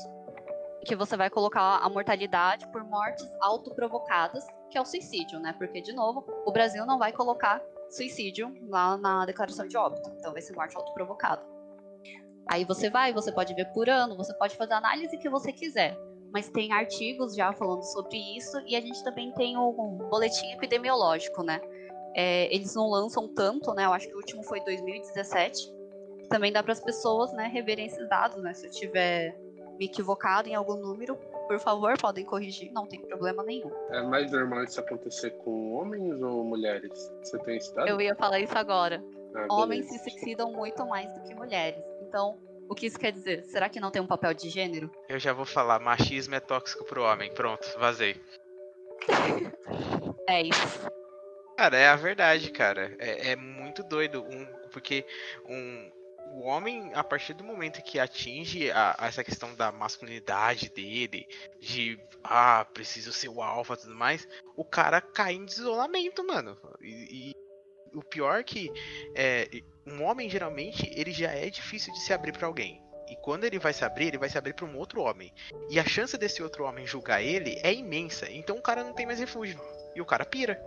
que 0.85 0.95
você 0.95 1.17
vai 1.17 1.29
colocar 1.29 1.79
a 1.79 1.89
mortalidade 1.89 2.65
por 2.67 2.83
mortes 2.83 3.27
autoprovocadas, 3.41 4.45
que 4.69 4.77
é 4.77 4.81
o 4.81 4.85
suicídio, 4.85 5.39
né? 5.39 5.53
Porque, 5.57 5.81
de 5.81 5.91
novo, 5.91 6.25
o 6.45 6.51
Brasil 6.51 6.85
não 6.85 6.97
vai 6.97 7.11
colocar 7.11 7.61
suicídio 7.89 8.53
lá 8.67 8.97
na 8.97 9.25
declaração 9.25 9.67
de 9.67 9.77
óbito, 9.77 10.09
então 10.17 10.31
vai 10.31 10.41
ser 10.41 10.53
morte 10.53 10.75
autoprovocada. 10.75 11.45
Aí 12.47 12.63
você 12.63 12.89
vai, 12.89 13.11
você 13.11 13.31
pode 13.31 13.53
ver 13.53 13.65
por 13.73 13.89
ano, 13.89 14.15
você 14.15 14.33
pode 14.35 14.55
fazer 14.55 14.73
a 14.73 14.77
análise 14.77 15.17
que 15.17 15.29
você 15.29 15.51
quiser. 15.51 15.97
Mas 16.31 16.49
tem 16.49 16.73
artigos 16.73 17.35
já 17.35 17.53
falando 17.53 17.83
sobre 17.83 18.17
isso 18.37 18.59
e 18.67 18.75
a 18.75 18.81
gente 18.81 19.03
também 19.03 19.31
tem 19.31 19.57
o 19.57 19.71
boletim 20.09 20.51
epidemiológico, 20.51 21.41
né? 21.43 21.61
É, 22.13 22.53
eles 22.53 22.75
não 22.75 22.89
lançam 22.89 23.27
tanto, 23.27 23.73
né? 23.73 23.85
Eu 23.85 23.93
acho 23.93 24.07
que 24.07 24.13
o 24.13 24.17
último 24.17 24.43
foi 24.43 24.63
2017. 24.63 25.73
Também 26.29 26.51
dá 26.51 26.61
para 26.61 26.73
as 26.73 26.79
pessoas, 26.79 27.31
né, 27.33 27.47
reverem 27.47 27.85
esses 27.85 28.07
dados, 28.09 28.41
né? 28.41 28.53
Se 28.53 28.67
eu 28.67 28.71
tiver 28.71 29.37
me 29.77 29.85
equivocado 29.85 30.49
em 30.49 30.55
algum 30.55 30.75
número, 30.75 31.17
por 31.47 31.59
favor, 31.59 31.97
podem 31.97 32.25
corrigir, 32.25 32.71
não 32.71 32.85
tem 32.85 33.01
problema 33.01 33.43
nenhum. 33.43 33.71
É 33.89 34.01
mais 34.01 34.31
normal 34.31 34.63
isso 34.63 34.79
acontecer 34.79 35.31
com 35.37 35.73
homens 35.73 36.21
ou 36.21 36.43
mulheres? 36.43 37.11
Você 37.23 37.37
tem 37.39 37.57
esse 37.57 37.73
dado? 37.73 37.87
Eu 37.87 37.99
ia 38.01 38.15
falar 38.15 38.39
isso 38.39 38.57
agora. 38.57 39.03
Ah, 39.35 39.47
Homens 39.49 39.87
se 39.87 39.99
suicidam 39.99 40.51
muito 40.51 40.85
mais 40.85 41.11
do 41.13 41.21
que 41.23 41.35
mulheres. 41.35 41.83
Então, 42.07 42.37
o 42.69 42.75
que 42.75 42.85
isso 42.87 42.97
quer 42.97 43.11
dizer? 43.11 43.43
Será 43.45 43.69
que 43.69 43.79
não 43.79 43.91
tem 43.91 44.01
um 44.01 44.07
papel 44.07 44.33
de 44.33 44.49
gênero? 44.49 44.89
Eu 45.09 45.19
já 45.19 45.33
vou 45.33 45.45
falar, 45.45 45.79
machismo 45.79 46.35
é 46.35 46.39
tóxico 46.39 46.85
pro 46.85 47.03
homem. 47.03 47.33
Pronto, 47.33 47.67
vazei. 47.77 48.15
É 50.27 50.41
isso. 50.41 50.89
Cara, 51.55 51.77
é 51.77 51.87
a 51.87 51.95
verdade, 51.95 52.51
cara. 52.51 52.95
É, 52.97 53.31
é 53.31 53.35
muito 53.35 53.83
doido. 53.83 54.23
Um, 54.23 54.45
porque 54.71 55.05
um, 55.47 55.91
o 56.27 56.41
homem, 56.43 56.91
a 56.93 57.03
partir 57.03 57.33
do 57.33 57.43
momento 57.43 57.81
que 57.81 57.99
atinge 57.99 58.69
a- 58.71 58.95
a 58.97 59.07
essa 59.07 59.23
questão 59.23 59.53
da 59.55 59.71
masculinidade 59.71 60.69
dele, 60.69 61.27
de 61.59 61.99
ah, 62.23 62.65
preciso 62.73 63.13
ser 63.13 63.29
o 63.29 63.41
alfa 63.41 63.73
e 63.73 63.77
tudo 63.77 63.95
mais, 63.95 64.27
o 64.55 64.65
cara 64.65 64.99
cai 65.01 65.33
em 65.33 65.45
isolamento, 65.45 66.25
mano. 66.25 66.57
E, 66.81 67.31
e 67.31 67.35
o 67.97 68.03
pior 68.03 68.39
é 68.39 68.43
que 68.43 68.69
é, 69.15 69.47
um 69.87 70.03
homem 70.03 70.29
geralmente 70.29 70.91
ele 70.95 71.11
já 71.11 71.31
é 71.31 71.49
difícil 71.49 71.93
de 71.93 71.99
se 72.01 72.11
abrir 72.11 72.33
pra 72.33 72.47
alguém. 72.47 72.81
E 73.07 73.15
quando 73.17 73.43
ele 73.43 73.59
vai 73.59 73.71
se 73.71 73.85
abrir, 73.85 74.07
ele 74.07 74.17
vai 74.17 74.27
se 74.27 74.37
abrir 74.37 74.53
pra 74.53 74.65
um 74.65 74.75
outro 74.77 75.01
homem. 75.01 75.31
E 75.69 75.79
a 75.79 75.85
chance 75.85 76.17
desse 76.17 76.41
outro 76.41 76.65
homem 76.65 76.87
julgar 76.87 77.21
ele 77.21 77.59
é 77.63 77.71
imensa. 77.71 78.29
Então 78.31 78.57
o 78.57 78.61
cara 78.61 78.83
não 78.83 78.93
tem 78.93 79.05
mais 79.05 79.19
refúgio. 79.19 79.61
E 79.95 80.01
o 80.01 80.05
cara 80.05 80.25
pira. 80.25 80.59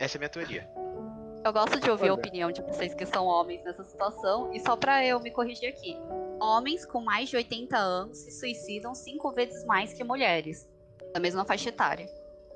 Essa 0.00 0.16
é 0.16 0.18
a 0.18 0.20
minha 0.20 0.28
teoria. 0.28 0.68
Eu 1.44 1.52
gosto 1.52 1.80
de 1.80 1.90
ouvir 1.90 2.04
a 2.08 2.12
Olha. 2.12 2.14
opinião 2.14 2.52
de 2.52 2.62
vocês 2.62 2.94
que 2.94 3.04
são 3.06 3.26
homens 3.26 3.64
nessa 3.64 3.82
situação. 3.84 4.52
E 4.52 4.60
só 4.60 4.76
pra 4.76 5.04
eu 5.04 5.18
me 5.20 5.30
corrigir 5.30 5.68
aqui. 5.68 5.96
Homens 6.40 6.86
com 6.86 7.00
mais 7.00 7.28
de 7.28 7.36
80 7.36 7.76
anos 7.76 8.18
se 8.18 8.30
suicidam 8.30 8.94
cinco 8.94 9.32
vezes 9.32 9.64
mais 9.64 9.92
que 9.92 10.04
mulheres. 10.04 10.68
Da 11.12 11.18
mesma 11.20 11.44
faixa 11.44 11.68
etária. 11.68 12.06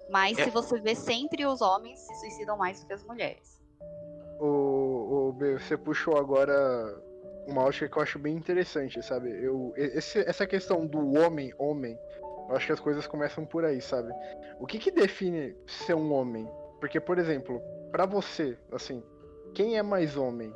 Mas 0.09 0.39
É. 0.39 0.45
se 0.45 0.51
você 0.51 0.80
vê 0.80 0.95
sempre 0.95 1.45
os 1.45 1.61
homens 1.61 1.99
se 1.99 2.14
suicidam 2.20 2.57
mais 2.57 2.80
do 2.80 2.87
que 2.87 2.93
as 2.93 3.05
mulheres. 3.05 3.61
O, 4.39 5.28
o 5.28 5.32
B, 5.32 5.59
você 5.59 5.76
puxou 5.76 6.16
agora 6.16 6.55
uma 7.49 7.62
ótica 7.64 7.89
que 7.89 7.97
eu 7.99 8.03
acho 8.03 8.18
bem 8.18 8.37
interessante, 8.37 9.03
sabe? 9.03 9.30
Eu, 9.30 9.72
esse- 9.76 10.20
essa 10.28 10.47
questão 10.47 10.87
do 10.87 10.99
homem, 11.20 11.53
homem, 11.59 11.99
eu 12.49 12.55
acho 12.57 12.66
que 12.66 12.72
as 12.72 12.80
coisas 12.80 13.07
começam 13.07 13.45
por 13.45 13.64
aí, 13.64 13.80
sabe? 13.80 14.12
O 14.61 14.66
que 14.66 14.78
que 14.78 14.91
define 14.93 15.57
ser 15.66 15.95
um 15.95 16.12
homem? 16.12 16.49
Porque, 16.80 17.01
por 17.01 17.18
exemplo, 17.18 17.61
pra 17.97 18.05
você, 18.05 18.59
assim, 18.70 19.03
quem 19.55 19.78
é 19.78 19.82
mais 19.82 20.18
homem? 20.18 20.55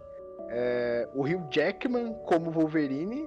É, 0.50 1.08
o 1.14 1.22
Hugh 1.22 1.48
Jackman 1.50 2.12
como 2.26 2.50
Wolverine? 2.50 3.26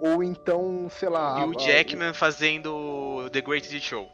Ou 0.00 0.22
então, 0.22 0.86
sei 0.90 1.08
lá... 1.08 1.38
E 1.38 1.42
a- 1.42 1.46
o 1.46 1.56
a- 1.56 1.58
Jackman 1.58 2.12
fazendo 2.12 3.30
The 3.32 3.40
Greatest 3.40 3.80
Show. 3.80 4.06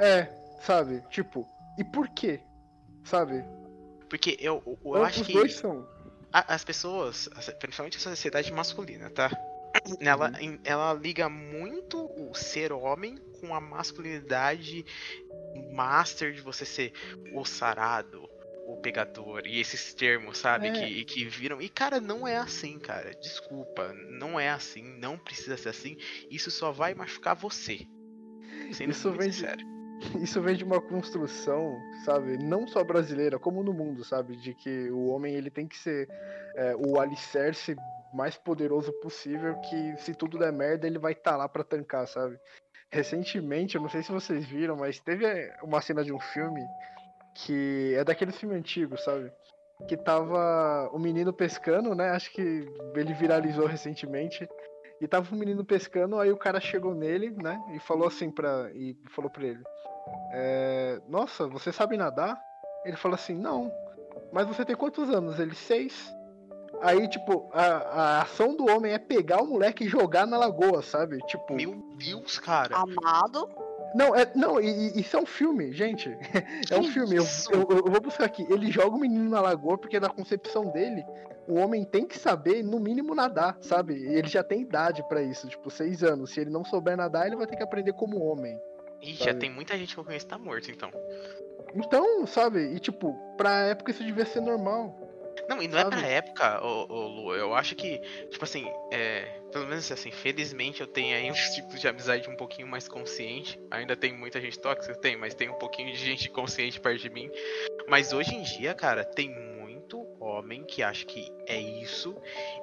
É, 0.00 0.28
sabe? 0.62 1.02
Tipo, 1.10 1.46
e 1.78 1.84
por 1.84 2.08
quê? 2.08 2.40
Sabe? 3.04 3.44
Porque 4.08 4.38
eu, 4.40 4.62
eu, 4.66 4.78
eu 4.96 5.04
acho 5.04 5.20
Os 5.20 5.26
que 5.26 5.32
dois 5.34 5.54
são. 5.56 5.86
as 6.32 6.64
pessoas, 6.64 7.28
principalmente 7.60 7.98
a 7.98 8.00
sociedade 8.00 8.50
masculina, 8.50 9.10
tá? 9.10 9.30
Ela, 10.00 10.30
Uhum. 10.40 10.58
ela 10.64 10.92
liga 10.94 11.28
muito 11.28 11.98
o 12.16 12.34
ser 12.34 12.72
homem 12.72 13.16
com 13.40 13.54
a 13.54 13.60
masculinidade 13.60 14.84
master 15.72 16.32
de 16.32 16.40
você 16.40 16.64
ser 16.64 16.92
o 17.34 17.44
sarado, 17.44 18.28
o 18.66 18.76
pegador, 18.76 19.42
e 19.46 19.60
esses 19.60 19.92
termos, 19.94 20.38
sabe? 20.38 20.68
É. 20.68 20.72
Que, 20.72 21.04
que 21.04 21.24
viram. 21.24 21.60
E, 21.60 21.68
cara, 21.68 22.00
não 22.00 22.26
é 22.26 22.36
assim, 22.36 22.78
cara. 22.78 23.10
Desculpa, 23.20 23.92
não 24.10 24.38
é 24.38 24.48
assim, 24.50 24.82
não 24.98 25.18
precisa 25.18 25.56
ser 25.56 25.70
assim. 25.70 25.96
Isso 26.30 26.50
só 26.50 26.70
vai 26.70 26.94
machucar 26.94 27.34
você. 27.34 27.86
Sendo 28.72 28.90
Isso 28.92 29.10
vem 29.12 29.28
de- 29.28 29.34
sincero. 29.36 29.72
Isso 30.20 30.40
vem 30.42 30.56
de 30.56 30.64
uma 30.64 30.80
construção, 30.80 31.78
sabe, 32.04 32.36
não 32.36 32.66
só 32.66 32.82
brasileira, 32.82 33.38
como 33.38 33.62
no 33.62 33.72
mundo, 33.72 34.02
sabe, 34.04 34.36
de 34.36 34.52
que 34.52 34.90
o 34.90 35.06
homem 35.06 35.34
ele 35.34 35.48
tem 35.48 35.68
que 35.68 35.78
ser 35.78 36.08
é, 36.56 36.74
o 36.74 36.98
alicerce 36.98 37.76
mais 38.12 38.36
poderoso 38.36 38.92
possível, 39.00 39.58
que 39.60 39.96
se 39.98 40.14
tudo 40.14 40.38
der 40.38 40.52
merda 40.52 40.86
ele 40.86 40.98
vai 40.98 41.12
estar 41.12 41.36
lá 41.36 41.48
pra 41.48 41.64
tancar, 41.64 42.06
sabe. 42.06 42.38
Recentemente, 42.90 43.74
eu 43.74 43.80
não 43.80 43.88
sei 43.88 44.02
se 44.02 44.12
vocês 44.12 44.44
viram, 44.44 44.76
mas 44.76 45.00
teve 45.00 45.24
é, 45.24 45.56
uma 45.62 45.80
cena 45.80 46.04
de 46.04 46.12
um 46.12 46.20
filme 46.20 46.60
que 47.34 47.94
é 47.96 48.04
daqueles 48.04 48.36
filmes 48.36 48.58
antigos, 48.58 49.02
sabe, 49.02 49.32
que 49.88 49.96
tava 49.96 50.90
o 50.92 50.98
menino 50.98 51.32
pescando, 51.32 51.94
né, 51.94 52.10
acho 52.10 52.30
que 52.32 52.66
ele 52.94 53.14
viralizou 53.14 53.66
recentemente. 53.66 54.48
E 55.00 55.08
tava 55.08 55.34
um 55.34 55.38
menino 55.38 55.64
pescando, 55.64 56.20
aí 56.20 56.30
o 56.30 56.36
cara 56.36 56.60
chegou 56.60 56.94
nele, 56.94 57.30
né? 57.30 57.60
E 57.74 57.80
falou 57.80 58.06
assim 58.06 58.30
pra. 58.30 58.70
E 58.72 58.96
falou 59.10 59.28
pra 59.28 59.44
ele. 59.44 59.60
É, 60.32 61.00
Nossa, 61.08 61.48
você 61.48 61.72
sabe 61.72 61.96
nadar? 61.96 62.40
Ele 62.84 62.96
falou 62.96 63.16
assim, 63.16 63.34
não. 63.34 63.68
Mas 64.32 64.46
você 64.46 64.64
tem 64.64 64.76
quantos 64.76 65.10
anos? 65.10 65.40
Ele, 65.40 65.56
seis. 65.56 66.14
Aí, 66.82 67.08
tipo, 67.08 67.48
a, 67.52 67.64
a 67.64 68.22
ação 68.22 68.56
do 68.56 68.66
homem 68.68 68.92
é 68.92 68.98
pegar 68.98 69.42
o 69.42 69.46
moleque 69.46 69.84
e 69.84 69.88
jogar 69.88 70.26
na 70.26 70.36
lagoa, 70.36 70.82
sabe? 70.82 71.18
Tipo, 71.26 71.54
Meu 71.54 71.74
Deus, 71.96 72.38
cara. 72.38 72.76
Amado, 72.76 73.48
Não, 73.94 74.14
é, 74.16 74.30
não, 74.34 74.60
e, 74.60 74.66
e- 74.68 75.00
isso 75.00 75.16
é 75.16 75.20
um 75.20 75.26
filme, 75.26 75.72
gente. 75.72 76.08
É 76.70 76.78
um 76.78 76.84
filme. 76.84 77.16
Eu, 77.16 77.24
eu- 77.52 77.68
eu 77.86 77.90
vou 77.92 78.00
buscar 78.00 78.24
aqui. 78.24 78.46
Ele 78.50 78.70
joga 78.70 78.96
o 78.96 78.98
menino 79.00 79.28
na 79.30 79.40
lagoa 79.40 79.78
porque 79.78 80.00
na 80.00 80.08
concepção 80.08 80.70
dele, 80.70 81.04
o 81.46 81.54
homem 81.54 81.84
tem 81.84 82.06
que 82.06 82.18
saber, 82.18 82.62
no 82.62 82.80
mínimo, 82.80 83.14
nadar, 83.14 83.56
sabe? 83.60 83.94
E 83.94 84.14
ele 84.14 84.28
já 84.28 84.42
tem 84.42 84.60
idade 84.62 85.02
pra 85.08 85.22
isso, 85.22 85.48
tipo, 85.48 85.70
seis 85.70 86.02
anos. 86.02 86.30
Se 86.32 86.40
ele 86.40 86.50
não 86.50 86.64
souber 86.64 86.96
nadar, 86.96 87.26
ele 87.26 87.36
vai 87.36 87.46
ter 87.46 87.56
que 87.56 87.62
aprender 87.62 87.92
como 87.92 88.22
homem. 88.24 88.58
Ih, 89.00 89.14
já 89.14 89.34
tem 89.34 89.50
muita 89.50 89.76
gente 89.76 89.94
que 89.94 90.00
eu 90.00 90.04
conheço 90.04 90.24
que 90.26 90.30
tá 90.30 90.38
morto, 90.38 90.70
então. 90.70 90.90
Então, 91.74 92.26
sabe? 92.26 92.60
E 92.74 92.78
tipo, 92.78 93.14
pra 93.36 93.62
época 93.66 93.90
isso 93.90 94.04
devia 94.04 94.24
ser 94.26 94.40
normal. 94.40 95.01
Não, 95.54 95.62
e 95.62 95.68
não 95.68 95.78
é 95.78 95.82
Sabe? 95.82 95.96
pra 95.96 96.06
época, 96.06 96.64
ô, 96.64 96.86
ô, 96.88 97.06
Lu. 97.08 97.34
Eu 97.34 97.54
acho 97.54 97.74
que, 97.74 97.98
tipo 98.30 98.44
assim, 98.44 98.70
é, 98.90 99.40
pelo 99.52 99.66
menos 99.66 99.90
assim, 99.92 100.10
felizmente 100.10 100.80
eu 100.80 100.86
tenho 100.86 101.16
aí 101.16 101.28
uns 101.30 101.50
tipos 101.54 101.80
de 101.80 101.86
amizade 101.88 102.28
um 102.30 102.36
pouquinho 102.36 102.66
mais 102.66 102.88
consciente. 102.88 103.60
Ainda 103.70 103.94
tem 103.96 104.12
muita 104.12 104.40
gente 104.40 104.58
tóxica, 104.58 104.94
tem, 104.94 105.16
mas 105.16 105.34
tem 105.34 105.48
um 105.50 105.54
pouquinho 105.58 105.92
de 105.92 105.98
gente 105.98 106.30
consciente 106.30 106.80
perto 106.80 107.00
de 107.02 107.10
mim. 107.10 107.30
Mas 107.88 108.12
hoje 108.12 108.34
em 108.34 108.42
dia, 108.42 108.74
cara, 108.74 109.04
tem 109.04 109.28
muito 109.28 110.06
homem 110.20 110.64
que 110.64 110.82
acha 110.82 111.04
que 111.04 111.28
é 111.46 111.58
isso. 111.60 112.16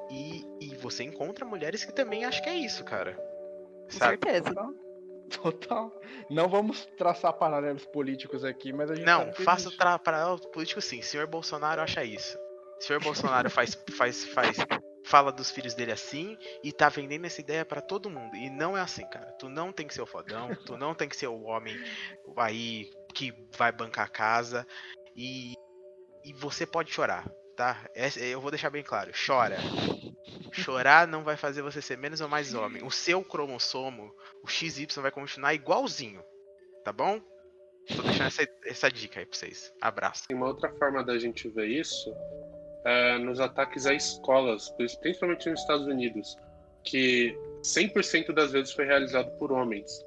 E, 0.09 0.43
e 0.61 0.75
você 0.77 1.03
encontra 1.03 1.45
mulheres 1.45 1.83
que 1.85 1.93
também 1.93 2.25
acham 2.25 2.43
que 2.43 2.49
é 2.49 2.55
isso, 2.55 2.83
cara. 2.83 3.13
Com 3.13 3.91
Sabe? 3.97 4.17
certeza. 4.23 4.53
Total. 5.29 5.91
Não 6.29 6.47
vamos 6.49 6.87
traçar 6.97 7.31
paralelos 7.33 7.85
políticos 7.85 8.43
aqui, 8.43 8.73
mas 8.73 8.89
a 8.89 8.95
gente 8.95 9.05
Não, 9.05 9.31
faça 9.33 9.69
tra- 9.69 9.99
paralelo 9.99 10.39
político 10.49 10.81
sim. 10.81 11.03
Senhor 11.03 11.27
Bolsonaro 11.27 11.81
acha 11.81 12.03
isso. 12.03 12.35
Senhor 12.79 13.01
Bolsonaro 13.01 13.49
faz, 13.49 13.77
faz, 13.95 14.25
faz, 14.25 14.57
fala 15.03 15.31
dos 15.31 15.51
filhos 15.51 15.73
dele 15.73 15.91
assim 15.91 16.37
e 16.63 16.71
tá 16.71 16.87
vendendo 16.87 17.25
essa 17.25 17.41
ideia 17.41 17.65
pra 17.65 17.81
todo 17.81 18.09
mundo. 18.09 18.35
E 18.35 18.49
não 18.49 18.77
é 18.77 18.81
assim, 18.81 19.05
cara. 19.09 19.31
Tu 19.33 19.49
não 19.49 19.71
tem 19.73 19.87
que 19.87 19.93
ser 19.93 20.01
o 20.01 20.05
fodão, 20.05 20.49
tu 20.65 20.77
não 20.77 20.93
tem 20.93 21.09
que 21.09 21.15
ser 21.15 21.27
o 21.27 21.41
homem 21.43 21.75
aí 22.37 22.89
que 23.13 23.33
vai 23.57 23.71
bancar 23.71 24.05
a 24.05 24.09
casa 24.09 24.65
e, 25.15 25.53
e 26.23 26.31
você 26.33 26.65
pode 26.65 26.91
chorar, 26.91 27.29
tá? 27.55 27.89
Eu 28.17 28.39
vou 28.39 28.51
deixar 28.51 28.69
bem 28.69 28.83
claro. 28.83 29.11
Chora. 29.25 29.57
Chorar 30.51 31.07
não 31.07 31.23
vai 31.23 31.35
fazer 31.35 31.61
você 31.61 31.81
ser 31.81 31.97
menos 31.97 32.21
ou 32.21 32.27
mais 32.27 32.53
homem. 32.53 32.83
O 32.83 32.91
seu 32.91 33.23
cromossomo, 33.23 34.13
o 34.43 34.47
XY, 34.47 34.87
vai 35.01 35.11
continuar 35.11 35.53
igualzinho. 35.53 36.23
Tá 36.83 36.93
bom? 36.93 37.19
Tô 37.87 38.03
deixando 38.03 38.27
essa, 38.27 38.47
essa 38.63 38.91
dica 38.91 39.19
aí 39.19 39.25
pra 39.25 39.37
vocês. 39.37 39.73
Abraço. 39.81 40.27
Tem 40.27 40.37
uma 40.37 40.47
outra 40.47 40.71
forma 40.77 41.03
da 41.03 41.17
gente 41.17 41.49
ver 41.49 41.67
isso 41.67 42.13
é 42.85 43.17
nos 43.17 43.39
ataques 43.39 43.85
a 43.85 43.93
escolas, 43.93 44.69
principalmente 45.01 45.49
nos 45.49 45.59
Estados 45.59 45.85
Unidos, 45.85 46.37
que 46.83 47.35
100% 47.63 48.31
das 48.33 48.51
vezes 48.51 48.71
foi 48.71 48.85
realizado 48.85 49.31
por 49.37 49.51
homens. 49.51 50.05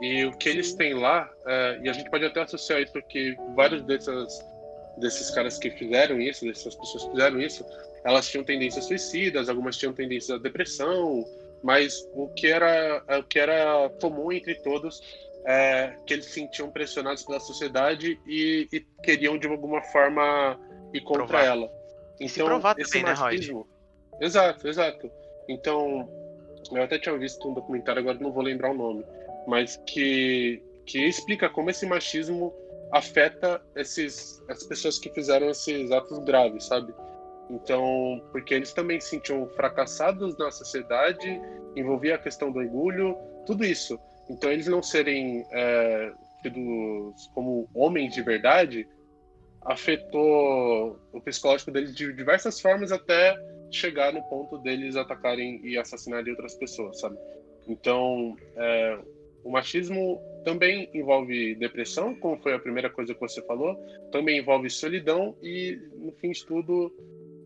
E 0.00 0.24
o 0.24 0.36
que 0.36 0.48
eles 0.48 0.74
têm 0.74 0.94
lá, 0.94 1.30
é, 1.46 1.80
e 1.82 1.88
a 1.88 1.92
gente 1.92 2.10
pode 2.10 2.24
até 2.24 2.42
associar 2.42 2.80
isso 2.80 2.92
porque 2.92 3.36
vários 3.54 3.82
dessas, 3.82 4.44
desses 4.98 5.30
caras 5.30 5.58
que 5.58 5.70
fizeram 5.70 6.20
isso, 6.20 6.44
dessas 6.44 6.74
pessoas 6.74 7.04
que 7.04 7.10
fizeram 7.10 7.40
isso, 7.40 7.64
elas 8.04 8.28
tinham 8.28 8.44
tendências 8.44 8.86
suicidas, 8.86 9.48
algumas 9.48 9.76
tinham 9.76 9.92
tendências 9.92 10.38
à 10.38 10.42
depressão, 10.42 11.24
mas 11.62 12.06
o 12.12 12.28
que 12.28 12.48
era, 12.48 13.02
o 13.18 13.22
que 13.22 13.38
era 13.38 13.88
comum 14.00 14.32
entre 14.32 14.54
todos 14.56 15.00
é 15.46 15.96
que 16.06 16.14
eles 16.14 16.26
se 16.26 16.32
sentiam 16.32 16.70
pressionados 16.70 17.22
pela 17.22 17.38
sociedade 17.38 18.18
e, 18.26 18.68
e 18.72 18.80
queriam 19.02 19.38
de 19.38 19.46
alguma 19.46 19.82
forma 19.82 20.58
ir 20.92 21.00
contra 21.02 21.26
Provar. 21.26 21.44
ela. 21.44 21.83
Então, 22.20 22.46
provar 22.46 22.78
esse 22.78 22.92
também, 22.92 23.04
né, 23.04 23.12
Rod? 23.12 23.32
machismo... 23.32 23.66
Exato, 24.20 24.68
exato. 24.68 25.10
Então, 25.48 26.08
eu 26.72 26.82
até 26.82 26.98
tinha 26.98 27.16
visto 27.18 27.48
um 27.48 27.54
documentário, 27.54 28.00
agora 28.00 28.18
não 28.18 28.32
vou 28.32 28.42
lembrar 28.42 28.70
o 28.70 28.74
nome, 28.74 29.04
mas 29.46 29.76
que, 29.86 30.62
que 30.86 31.06
explica 31.06 31.48
como 31.48 31.70
esse 31.70 31.84
machismo 31.86 32.54
afeta 32.92 33.60
esses, 33.74 34.42
as 34.48 34.62
pessoas 34.64 34.98
que 34.98 35.10
fizeram 35.10 35.50
esses 35.50 35.90
atos 35.90 36.18
graves, 36.20 36.64
sabe? 36.64 36.94
Então, 37.50 38.22
porque 38.32 38.54
eles 38.54 38.72
também 38.72 39.00
se 39.00 39.10
sentiam 39.10 39.46
fracassados 39.48 40.36
na 40.38 40.50
sociedade, 40.50 41.40
envolvia 41.76 42.14
a 42.14 42.18
questão 42.18 42.50
do 42.50 42.58
orgulho, 42.58 43.18
tudo 43.44 43.64
isso. 43.64 43.98
Então, 44.30 44.50
eles 44.50 44.66
não 44.66 44.82
serem 44.82 45.44
é, 45.50 46.12
tidos 46.42 47.30
como 47.34 47.68
homens 47.74 48.14
de 48.14 48.22
verdade 48.22 48.88
afetou 49.64 50.98
o 51.12 51.20
psicológico 51.20 51.70
deles 51.70 51.94
de 51.94 52.12
diversas 52.12 52.60
formas 52.60 52.92
até 52.92 53.36
chegar 53.70 54.12
no 54.12 54.22
ponto 54.24 54.58
deles 54.58 54.96
atacarem 54.96 55.60
e 55.64 55.76
assassinarem 55.76 56.30
outras 56.30 56.54
pessoas, 56.54 57.00
sabe? 57.00 57.16
Então, 57.66 58.36
é, 58.56 58.98
o 59.42 59.50
machismo 59.50 60.20
também 60.44 60.88
envolve 60.94 61.54
depressão, 61.56 62.14
como 62.14 62.40
foi 62.40 62.54
a 62.54 62.58
primeira 62.58 62.90
coisa 62.90 63.14
que 63.14 63.20
você 63.20 63.42
falou, 63.46 63.74
também 64.12 64.38
envolve 64.38 64.68
solidão 64.70 65.34
e, 65.42 65.78
no 65.96 66.12
fim 66.12 66.30
de 66.30 66.44
tudo, 66.44 66.92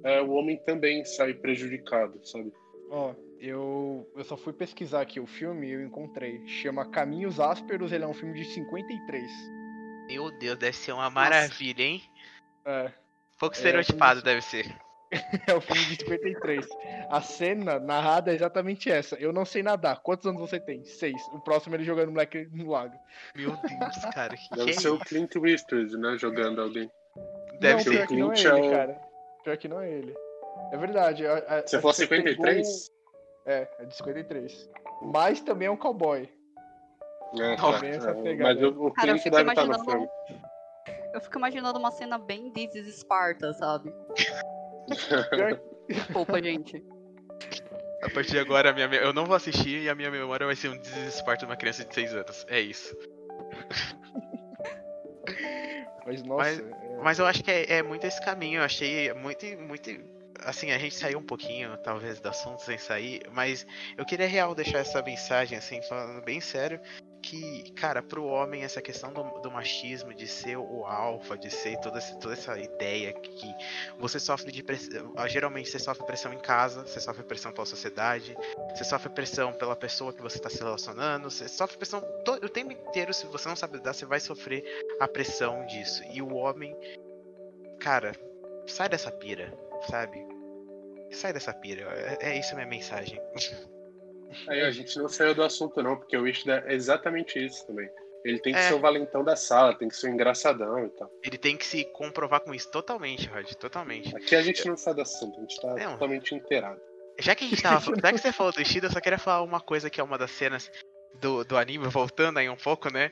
é, 0.05 0.21
o 0.21 0.31
homem 0.33 0.57
também 0.64 1.05
sai 1.05 1.35
prejudicado, 1.35 2.19
sabe? 2.27 2.53
Ó, 2.91 3.14
eu, 3.41 4.09
eu 4.16 4.25
só 4.25 4.37
fui 4.37 4.53
pesquisar 4.53 5.03
aqui 5.03 5.21
o 5.21 5.27
filme 5.27 5.69
e 5.69 5.73
eu 5.73 5.83
encontrei. 5.83 6.41
Chama 6.47 6.91
Caminhos 6.91 7.39
Ásperos, 7.39 7.93
ele 7.93 8.05
é 8.05 8.07
um 8.07 8.14
filme 8.14 8.35
de 8.35 8.45
53. 8.45 9.31
Meu 10.09 10.31
Deus, 10.39 10.59
deve 10.59 10.77
ser 10.77 10.93
uma 10.93 11.09
maravilha, 11.11 11.83
hein? 11.83 12.03
É, 12.65 12.91
Pouco 13.39 13.55
É, 13.55 13.59
estereotipado 13.59 14.21
como- 14.21 14.25
deve 14.25 14.41
ser. 14.43 14.67
é 15.47 15.55
o 15.55 15.61
filme 15.61 15.85
de 15.87 15.97
53. 16.05 16.67
A 17.09 17.21
cena 17.23 17.79
narrada 17.79 18.31
é 18.31 18.35
exatamente 18.35 18.91
essa. 18.91 19.15
Eu 19.17 19.33
não 19.33 19.45
sei 19.45 19.63
nadar. 19.63 20.01
Quantos 20.03 20.27
anos 20.27 20.41
você 20.41 20.59
tem? 20.61 20.85
Seis. 20.85 21.23
O 21.33 21.41
próximo 21.41 21.75
ele 21.77 21.85
jogando 21.85 22.11
moleque 22.11 22.47
no 22.53 22.71
lago. 22.71 22.95
Meu 23.35 23.51
Deus, 23.57 24.05
cara, 24.13 24.37
que, 24.37 24.49
que 24.49 24.57
Deve 24.57 24.71
é 24.71 24.75
ser 24.75 24.89
o 24.91 24.97
isso? 24.97 25.05
Clint 25.05 25.35
Eastwood, 25.37 25.97
né, 25.97 26.19
jogando 26.19 26.61
alguém. 26.61 26.91
Deve 27.61 27.75
não, 27.75 27.81
ser. 27.81 27.91
pior 27.91 28.07
que 28.07 28.17
não 28.17 28.33
é 28.33 28.35
Clint 28.35 28.45
é 28.47 28.59
ele, 28.59 28.67
o- 28.69 28.71
cara. 28.71 29.01
Pior 29.45 29.57
que 29.57 29.69
não 29.69 29.81
é 29.81 29.91
ele. 29.91 30.15
É 30.73 30.77
verdade. 30.77 31.27
a- 31.27 31.37
a- 31.39 31.63
Você 31.67 31.81
falou 31.81 31.95
pegou- 31.97 32.17
53? 32.17 32.91
É, 33.47 33.69
é 33.79 33.85
de 33.87 33.97
53. 33.97 34.71
Mas 35.03 35.41
também 35.41 35.69
é 35.69 35.71
um 35.71 35.77
cowboy. 35.77 36.29
É, 37.35 37.55
é, 37.55 38.37
mas 38.37 38.62
o, 38.62 38.87
o 38.87 38.91
Cara, 38.93 39.11
eu 39.12 39.18
fico 39.18 39.37
deve 39.37 39.49
estar 39.51 39.64
no 39.66 39.74
imaginando. 39.74 39.91
filme. 39.91 40.09
Eu 41.12 41.20
fico 41.20 41.39
imaginando 41.39 41.79
uma 41.79 41.91
cena 41.91 42.18
bem 42.18 42.51
This 42.53 42.74
is 42.74 42.97
Sparta, 43.01 43.53
sabe? 43.55 43.93
Desculpa, 45.89 46.43
gente. 46.43 46.83
A 48.03 48.11
partir 48.11 48.33
de 48.33 48.39
agora, 48.39 48.70
a 48.70 48.72
minha, 48.72 48.87
eu 48.87 49.12
não 49.12 49.24
vou 49.26 49.35
assistir 49.35 49.83
e 49.83 49.89
a 49.89 49.95
minha 49.95 50.11
memória 50.11 50.47
vai 50.47 50.55
ser 50.57 50.68
um 50.68 50.79
desesparto 50.79 51.45
de 51.45 51.51
uma 51.51 51.57
criança 51.57 51.85
de 51.85 51.93
6 51.95 52.14
anos. 52.14 52.47
É 52.49 52.61
isso. 52.61 52.97
Mas, 56.07 56.22
nossa. 56.22 56.45
Mas- 56.45 56.59
é- 56.61 56.99
Mas 57.03 57.18
eu 57.18 57.26
acho 57.26 57.43
que 57.45 57.51
é, 57.51 57.79
é 57.79 57.83
muito 57.83 58.07
esse 58.07 58.22
caminho. 58.24 58.61
Eu 58.61 58.64
achei 58.64 59.12
muito, 59.14 59.45
muito. 59.61 59.91
Assim, 60.45 60.70
a 60.70 60.79
gente 60.79 60.95
saiu 60.95 61.18
um 61.18 61.26
pouquinho, 61.26 61.76
talvez, 61.79 62.20
do 62.20 62.29
assunto 62.29 62.61
sem 62.62 62.79
sair, 62.79 63.22
mas 63.33 63.66
eu 63.97 64.07
queria 64.07 64.29
real 64.29 64.55
deixar 64.55 64.79
essa 64.79 65.03
mensagem, 65.03 65.59
assim, 65.59 65.83
falando 65.83 66.24
bem 66.24 66.41
sério, 66.41 66.81
que, 67.29 67.70
cara, 67.72 68.03
pro 68.03 68.24
homem, 68.24 68.62
essa 68.62 68.81
questão 68.81 69.12
do, 69.12 69.22
do 69.41 69.51
machismo, 69.51 70.14
de 70.14 70.26
ser 70.26 70.57
o 70.57 70.85
alfa, 70.87 71.37
de 71.37 71.51
ser 71.51 71.76
toda, 71.81 71.99
essa- 71.99 72.16
toda 72.16 72.33
essa 72.35 72.59
ideia 72.59 73.12
que 73.12 73.55
você 73.99 74.18
sofre 74.18 74.51
de 74.51 74.62
pressão. 74.62 75.12
Geralmente 75.29 75.68
você 75.68 75.79
sofre 75.79 76.07
pressão 76.07 76.33
em 76.33 76.39
casa, 76.39 76.87
você 76.87 76.99
sofre 77.01 77.22
pressão 77.22 77.53
pela 77.53 77.66
sociedade, 77.66 78.35
você 78.74 78.85
sofre 78.85 79.11
pressão 79.11 79.53
pela 79.53 79.76
pessoa 79.76 80.12
que 80.12 80.22
você 80.22 80.39
tá 80.39 80.49
se 80.49 80.59
relacionando, 80.59 81.31
você 81.31 81.47
sofre 81.49 81.76
pressão 81.76 82.01
to- 82.24 82.33
o 82.45 82.49
tempo 82.49 82.72
inteiro, 82.72 83.12
se 83.12 83.26
você 83.26 83.49
não 83.49 83.57
sabe 83.57 83.76
lidar, 83.76 83.93
você 83.93 84.07
vai 84.07 84.20
sofrer 84.20 84.64
a 84.99 85.07
pressão 85.07 85.66
disso. 85.66 86.03
E 86.12 86.22
o 86.22 86.35
homem, 86.35 86.74
cara, 87.79 88.12
sai 88.66 88.89
dessa 88.89 89.11
pira, 89.12 89.53
sabe? 89.91 90.18
Sai 91.12 91.33
dessa 91.33 91.53
pira. 91.53 91.83
É, 92.20 92.31
é 92.31 92.39
isso 92.39 92.53
a 92.53 92.57
minha 92.57 92.66
mensagem. 92.66 93.20
Aí 94.49 94.61
a 94.62 94.70
gente 94.70 94.99
não 94.99 95.09
saiu 95.09 95.35
do 95.35 95.43
assunto 95.43 95.83
não, 95.83 95.97
porque 95.97 96.16
o 96.16 96.26
Ishida 96.26 96.62
é 96.66 96.74
exatamente 96.74 97.45
isso 97.45 97.66
também. 97.66 97.89
Ele 98.24 98.39
tem 98.41 98.53
que 98.53 98.59
É. 98.59 98.68
ser 98.68 98.74
o 98.74 98.81
valentão 98.81 99.22
da 99.24 99.37
sala, 99.37 99.74
tem 99.79 99.89
que 99.89 99.97
ser 99.97 100.09
o 100.09 100.11
engraçadão 100.11 100.85
e 100.85 100.89
tal. 100.91 101.11
Ele 101.24 101.39
tem 101.39 101.57
que 101.57 101.64
se 101.64 101.85
comprovar 101.93 102.41
com 102.41 102.53
isso 102.55 102.70
totalmente, 102.70 103.26
Rod, 103.29 103.51
totalmente. 103.55 104.14
Aqui 104.16 104.35
a 104.35 104.43
gente 104.43 104.66
não 104.66 104.76
sai 104.76 104.95
do 104.95 105.03
assunto, 105.03 105.39
a 105.39 105.41
gente 105.41 105.61
tá 105.61 105.74
Não. 105.74 105.93
totalmente 105.93 106.35
inteirado. 106.35 106.81
Já 107.20 107.35
que 107.35 107.45
a 107.45 107.49
gente 107.49 107.62
tava 107.62 107.81
falando, 107.81 108.03
já 108.03 108.12
que 108.12 108.18
você 108.18 108.33
falou 108.33 108.53
do 108.53 108.61
Ishida, 108.61 108.87
eu 108.87 108.91
só 108.91 109.01
queria 109.01 109.18
falar 109.18 109.43
uma 109.43 109.61
coisa 109.61 109.89
que 109.89 110.01
é 110.01 110.05
uma 110.05 110.18
das 110.18 110.31
cenas 110.33 110.70
do, 111.20 111.45
do 111.45 111.57
anime, 111.57 111.87
voltando 111.89 112.39
aí 112.39 112.49
um 112.49 112.57
pouco, 112.57 112.93
né? 112.93 113.11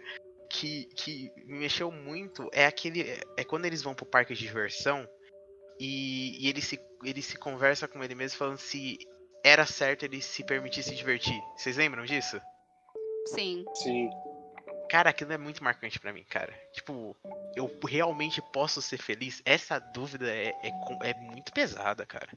Que, 0.50 0.86
que 0.96 1.30
me 1.44 1.58
mexeu 1.60 1.90
muito. 1.90 2.48
É 2.52 2.66
aquele. 2.66 3.18
É 3.36 3.44
quando 3.44 3.64
eles 3.64 3.82
vão 3.82 3.94
pro 3.94 4.06
parque 4.06 4.34
de 4.34 4.40
diversão 4.40 5.08
e, 5.80 6.44
e 6.44 6.48
ele, 6.48 6.62
se, 6.62 6.78
ele 7.04 7.20
se 7.22 7.36
conversa 7.36 7.88
com 7.88 8.02
ele 8.02 8.14
mesmo 8.14 8.38
falando 8.38 8.58
se 8.58 8.96
era 9.46 9.64
certo 9.64 10.02
ele 10.02 10.20
se 10.20 10.42
permitir 10.42 10.82
se 10.82 10.94
divertir. 10.94 11.40
Vocês 11.56 11.76
lembram 11.76 12.04
disso? 12.04 12.40
Sim. 13.26 13.64
Sim, 13.74 14.10
Cara, 14.88 15.10
aquilo 15.10 15.32
é 15.32 15.38
muito 15.38 15.62
marcante 15.62 15.98
pra 15.98 16.12
mim, 16.12 16.24
cara. 16.24 16.52
Tipo, 16.72 17.16
eu 17.56 17.70
realmente 17.84 18.40
posso 18.52 18.80
ser 18.80 18.98
feliz? 18.98 19.42
Essa 19.44 19.78
dúvida 19.78 20.28
é, 20.28 20.48
é, 20.48 21.10
é 21.10 21.14
muito 21.14 21.52
pesada, 21.52 22.06
cara. 22.06 22.28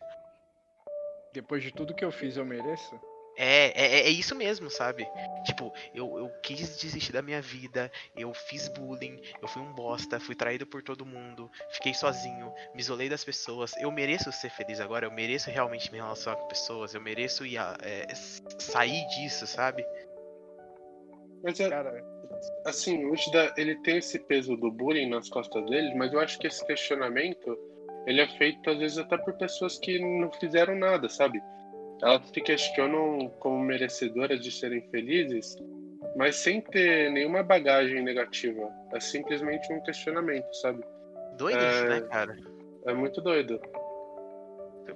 Depois 1.34 1.64
de 1.64 1.72
tudo 1.72 1.94
que 1.94 2.04
eu 2.04 2.12
fiz, 2.12 2.38
eu 2.38 2.46
mereço? 2.46 3.00
É, 3.42 3.72
é, 3.74 4.00
é 4.02 4.10
isso 4.10 4.36
mesmo, 4.36 4.70
sabe? 4.70 5.08
Tipo, 5.46 5.72
eu, 5.96 6.18
eu 6.18 6.30
quis 6.44 6.78
desistir 6.78 7.14
da 7.14 7.22
minha 7.22 7.42
vida, 7.42 7.90
eu 8.14 8.34
fiz 8.34 8.68
bullying, 8.68 9.18
eu 9.42 9.48
fui 9.48 9.62
um 9.62 9.72
bosta, 9.72 10.20
fui 10.20 10.36
traído 10.36 10.68
por 10.68 10.84
todo 10.84 11.06
mundo, 11.06 11.50
fiquei 11.72 11.94
sozinho, 11.94 12.54
me 12.76 12.82
isolei 12.82 13.08
das 13.08 13.24
pessoas. 13.24 13.72
Eu 13.80 13.94
mereço 13.94 14.30
ser 14.34 14.50
feliz 14.50 14.82
agora, 14.82 15.06
eu 15.06 15.12
mereço 15.12 15.50
realmente 15.50 15.90
me 15.90 16.00
relacionar 16.00 16.36
com 16.36 16.50
pessoas, 16.50 16.94
eu 16.94 17.00
mereço 17.00 17.46
ir 17.46 17.58
a, 17.58 17.78
é, 17.82 18.14
sair 18.14 19.08
disso, 19.08 19.48
sabe? 19.48 19.86
Mas 21.42 21.58
é, 21.62 21.70
Cara, 21.70 22.04
assim, 22.66 23.06
o 23.06 23.14
Ushida, 23.14 23.54
ele 23.56 23.78
tem 23.84 24.00
esse 24.00 24.20
peso 24.20 24.58
do 24.58 24.70
bullying 24.70 25.08
nas 25.10 25.30
costas 25.30 25.66
dele, 25.68 25.96
mas 25.96 26.12
eu 26.12 26.20
acho 26.20 26.38
que 26.40 26.48
esse 26.48 26.66
questionamento, 26.68 27.58
ele 28.06 28.20
é 28.20 28.28
feito 28.38 28.70
às 28.70 28.80
vezes 28.80 28.98
até 28.98 29.18
por 29.18 29.38
pessoas 29.38 29.80
que 29.80 29.98
não 29.98 30.30
fizeram 30.34 30.76
nada, 30.76 31.08
sabe? 31.08 31.40
Elas 32.02 32.26
se 32.28 32.42
questionam 32.42 33.30
como 33.40 33.60
merecedoras 33.60 34.40
de 34.42 34.52
serem 34.52 34.82
felizes, 34.90 35.58
mas 36.16 36.36
sem 36.38 36.62
ter 36.62 37.12
nenhuma 37.12 37.44
bagagem 37.44 38.02
negativa. 38.02 38.70
É 38.94 39.00
simplesmente 39.00 39.72
um 39.72 39.82
questionamento, 39.82 40.52
sabe? 40.56 40.84
Doido 41.38 41.60
é... 41.60 41.70
isso, 41.70 41.86
né, 41.86 42.02
cara? 42.02 42.38
É 42.86 42.94
muito 42.94 43.22
doido. 43.22 43.60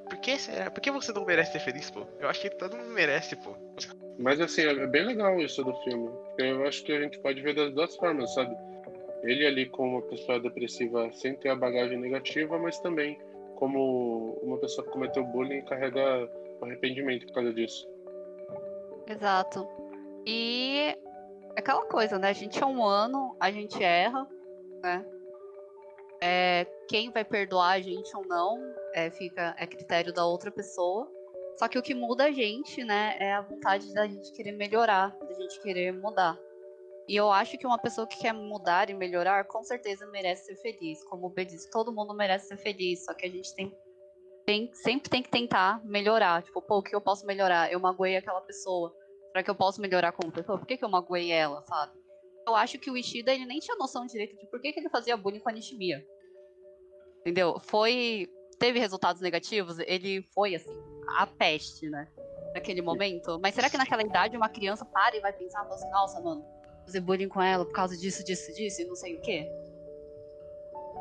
Por 0.10 0.18
que 0.20 0.38
será? 0.38 0.72
Por 0.72 0.82
que 0.82 0.90
você 0.92 1.12
não 1.12 1.26
merece 1.26 1.54
ser 1.54 1.60
feliz, 1.60 1.90
pô? 1.92 2.06
Eu 2.20 2.28
acho 2.28 2.42
que 2.42 2.50
todo 2.50 2.76
mundo 2.76 2.90
merece, 2.90 3.36
pô. 3.36 3.56
Mas 4.18 4.40
assim, 4.40 4.62
é 4.62 4.88
bem 4.88 5.06
legal 5.06 5.40
isso 5.40 5.64
do 5.64 5.74
filme. 5.84 6.10
Eu 6.38 6.66
acho 6.66 6.84
que 6.84 6.92
a 6.92 7.02
gente 7.02 7.20
pode 7.20 7.42
ver 7.42 7.54
das 7.54 7.72
duas 7.74 7.96
formas, 7.96 8.34
sabe? 8.34 8.56
Ele 9.24 9.46
ali 9.46 9.66
como 9.68 9.98
uma 9.98 10.02
pessoa 10.02 10.40
depressiva 10.40 11.12
sem 11.14 11.36
ter 11.36 11.50
a 11.50 11.56
bagagem 11.56 12.00
negativa, 12.00 12.58
mas 12.58 12.80
também 12.80 13.20
como 13.56 14.40
uma 14.42 14.58
pessoa 14.58 14.86
que 14.86 14.92
cometeu 14.92 15.24
bullying 15.24 15.60
e 15.60 15.62
carrega 15.64 16.30
arrependimento 16.62 17.26
por 17.28 17.34
causa 17.34 17.54
disso. 17.54 17.88
Exato. 19.08 19.68
E 20.26 20.96
aquela 21.56 21.86
coisa, 21.86 22.18
né? 22.18 22.30
A 22.30 22.34
gente 22.34 22.62
é 22.62 22.66
humano, 22.66 23.36
a 23.40 23.52
gente 23.52 23.82
erra, 23.84 24.28
né? 24.82 25.06
É, 26.22 26.66
quem 26.88 27.12
vai 27.12 27.26
perdoar 27.26 27.72
a 27.72 27.82
gente 27.82 28.16
ou 28.16 28.26
não 28.26 28.58
é, 28.94 29.12
fica, 29.12 29.56
é 29.58 29.68
critério 29.68 30.14
da 30.14 30.26
outra 30.26 30.50
pessoa. 30.52 31.10
Só 31.58 31.68
que 31.68 31.78
o 31.78 31.82
que 31.84 31.94
muda 31.94 32.26
a 32.26 32.32
gente, 32.32 32.84
né, 32.84 33.16
é 33.20 33.34
a 33.34 33.42
vontade 33.42 33.94
da 33.94 34.08
gente 34.08 34.32
querer 34.32 34.54
melhorar, 34.54 35.16
da 35.20 35.34
gente 35.34 35.62
querer 35.62 35.92
mudar. 35.92 36.40
E 37.08 37.16
eu 37.16 37.32
acho 37.32 37.58
que 37.58 37.68
uma 37.68 37.78
pessoa 37.78 38.08
que 38.08 38.18
quer 38.18 38.34
mudar 38.34 38.90
e 38.90 38.94
melhorar, 38.94 39.44
com 39.46 39.62
certeza 39.64 40.08
merece 40.08 40.46
ser 40.46 40.56
feliz. 40.62 41.04
Como 41.04 41.28
o 41.28 41.30
B 41.30 41.46
disse, 41.46 41.70
todo 41.70 41.94
mundo 41.94 42.14
merece 42.14 42.48
ser 42.48 42.58
feliz, 42.58 43.04
só 43.04 43.14
que 43.14 43.26
a 43.26 43.30
gente 43.30 43.54
tem 43.54 43.76
tem, 44.46 44.74
sempre 44.74 45.10
tem 45.10 45.24
que 45.24 45.30
tentar 45.30 45.84
melhorar. 45.86 46.44
Tipo, 46.44 46.62
pô, 46.62 46.78
o 46.78 46.84
que 46.84 46.96
eu 46.96 47.02
posso 47.02 47.26
melhorar? 47.26 47.72
Eu 47.72 47.80
magoei 47.80 48.18
aquela 48.18 48.42
pessoa. 48.42 48.94
Será 49.32 49.44
que 49.44 49.50
eu 49.50 49.56
posso 49.56 49.82
melhorar 49.82 50.12
como 50.12 50.32
pessoa? 50.32 50.58
Por 50.58 50.68
que, 50.68 50.78
que 50.78 50.86
eu 50.86 50.90
magoei 50.90 51.32
ela, 51.32 51.62
sabe? 51.64 51.94
Eu 52.46 52.56
acho 52.56 52.78
que 52.78 52.92
o 52.92 52.98
Ishida, 52.98 53.34
ele 53.34 53.46
nem 53.46 53.60
tinha 53.60 53.78
noção 53.78 54.06
direito 54.06 54.38
de 54.38 54.46
por 54.48 54.62
que, 54.62 54.74
que 54.74 54.80
ele 54.80 54.90
fazia 54.90 55.18
bullying 55.18 55.40
com 55.40 55.50
a 55.50 55.54
Nishimiya. 55.54 56.06
Entendeu? 57.22 57.60
Foi... 57.60 58.30
Teve 58.60 58.80
resultados 58.80 59.22
negativos, 59.22 59.80
ele 59.80 60.22
foi, 60.34 60.56
assim, 60.56 60.72
a 61.18 61.26
peste, 61.26 61.90
né? 61.90 62.08
Naquele 62.54 62.82
momento. 62.82 63.40
Mas 63.42 63.56
será 63.56 63.70
que 63.70 63.78
naquela 63.78 64.04
idade 64.04 64.38
uma 64.38 64.50
criança 64.50 64.86
para 64.86 65.18
e 65.18 65.20
vai 65.20 65.34
pensar, 65.34 65.62
assim, 65.62 65.90
nossa, 65.90 66.22
mano, 66.22 66.46
fazer 66.86 67.00
bullying 67.00 67.28
com 67.28 67.42
ela 67.42 67.66
por 67.66 67.74
causa 67.74 67.98
disso, 67.98 68.24
disso, 68.24 68.54
disso 68.54 68.82
e 68.82 68.86
não 68.86 68.96
sei 68.96 69.16
o 69.16 69.22
quê? 69.22 69.50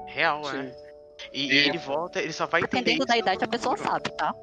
Real, 0.07 0.40
né? 0.43 0.91
E, 1.33 1.53
e 1.53 1.59
ele 1.59 1.79
volta, 1.79 2.20
ele 2.20 2.33
só 2.33 2.47
vai 2.47 2.62
entender. 2.62 2.83
Dependendo 2.83 3.07
da 3.07 3.16
idade, 3.16 3.45
a 3.45 3.49
pessoa 3.49 3.77
sabe, 3.77 4.11
tá? 4.11 4.35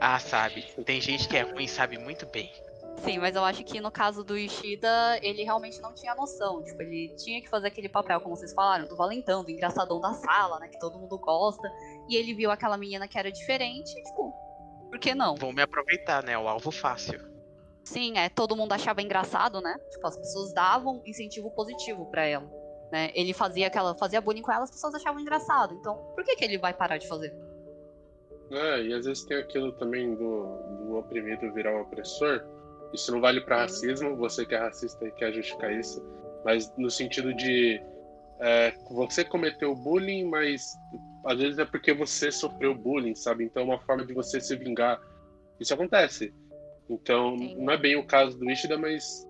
Ah, 0.00 0.18
sabe. 0.18 0.62
Tem 0.84 1.00
gente 1.00 1.28
que 1.28 1.36
é 1.36 1.42
ruim 1.42 1.64
e 1.64 1.68
sabe 1.68 1.98
muito 1.98 2.26
bem. 2.26 2.52
Sim, 2.98 3.18
mas 3.18 3.34
eu 3.34 3.44
acho 3.44 3.64
que 3.64 3.80
no 3.80 3.90
caso 3.90 4.22
do 4.22 4.36
Ishida, 4.36 5.18
ele 5.20 5.42
realmente 5.42 5.80
não 5.80 5.92
tinha 5.92 6.14
noção. 6.14 6.62
Tipo, 6.62 6.82
ele 6.82 7.14
tinha 7.16 7.40
que 7.40 7.48
fazer 7.48 7.68
aquele 7.68 7.88
papel, 7.88 8.20
como 8.20 8.36
vocês 8.36 8.52
falaram, 8.52 8.86
do 8.86 8.96
valentão, 8.96 9.44
do 9.44 9.50
engraçadão 9.50 10.00
da 10.00 10.14
sala, 10.14 10.58
né? 10.60 10.68
Que 10.68 10.78
todo 10.78 10.98
mundo 10.98 11.18
gosta. 11.18 11.70
E 12.08 12.16
ele 12.16 12.34
viu 12.34 12.50
aquela 12.50 12.76
menina 12.76 13.08
que 13.08 13.18
era 13.18 13.30
diferente, 13.30 13.94
tipo, 13.94 14.32
por 14.90 14.98
que 14.98 15.14
não? 15.14 15.34
Vou 15.34 15.52
me 15.52 15.62
aproveitar, 15.62 16.22
né? 16.22 16.38
O 16.38 16.48
alvo 16.48 16.70
fácil. 16.70 17.20
Sim, 17.82 18.16
é, 18.16 18.28
todo 18.28 18.56
mundo 18.56 18.72
achava 18.72 19.02
engraçado, 19.02 19.60
né? 19.60 19.76
Tipo, 19.90 20.06
as 20.06 20.16
pessoas 20.16 20.54
davam 20.54 21.02
incentivo 21.04 21.50
positivo 21.50 22.06
para 22.06 22.24
ela. 22.24 22.50
Né? 22.94 23.10
Ele 23.12 23.32
fazia 23.32 23.66
aquela, 23.66 23.92
fazia 23.96 24.20
bullying 24.20 24.40
com 24.40 24.52
ela, 24.52 24.62
as 24.62 24.70
pessoas 24.70 24.94
achavam 24.94 25.20
engraçado. 25.20 25.74
Então, 25.74 25.96
por 26.14 26.22
que, 26.22 26.36
que 26.36 26.44
ele 26.44 26.56
vai 26.56 26.72
parar 26.72 26.96
de 26.96 27.08
fazer? 27.08 27.34
É, 28.52 28.82
e 28.82 28.94
às 28.94 29.04
vezes 29.04 29.24
tem 29.24 29.36
aquilo 29.36 29.72
também 29.72 30.14
do, 30.14 30.46
do 30.86 30.96
oprimido 30.96 31.52
virar 31.52 31.74
um 31.74 31.80
opressor. 31.80 32.44
Isso 32.92 33.10
não 33.10 33.20
vale 33.20 33.40
para 33.40 33.62
racismo, 33.62 34.14
você 34.14 34.46
que 34.46 34.54
é 34.54 34.58
racista 34.58 35.04
e 35.04 35.10
quer 35.10 35.32
justificar 35.32 35.72
isso, 35.72 36.00
mas 36.44 36.72
no 36.78 36.88
sentido 36.88 37.34
de 37.34 37.82
é, 38.38 38.72
você 38.92 39.24
cometeu 39.24 39.74
bullying, 39.74 40.26
mas 40.26 40.62
às 41.26 41.36
vezes 41.36 41.58
é 41.58 41.64
porque 41.64 41.92
você 41.92 42.30
sofreu 42.30 42.76
bullying, 42.76 43.16
sabe? 43.16 43.42
Então 43.42 43.64
é 43.64 43.66
uma 43.66 43.80
forma 43.80 44.06
de 44.06 44.14
você 44.14 44.40
se 44.40 44.54
vingar. 44.54 45.00
Isso 45.58 45.74
acontece. 45.74 46.32
Então, 46.88 47.36
Sim. 47.36 47.56
não 47.56 47.72
é 47.72 47.76
bem 47.76 47.96
o 47.96 48.06
caso 48.06 48.38
do 48.38 48.48
Ishida, 48.48 48.78
mas 48.78 49.26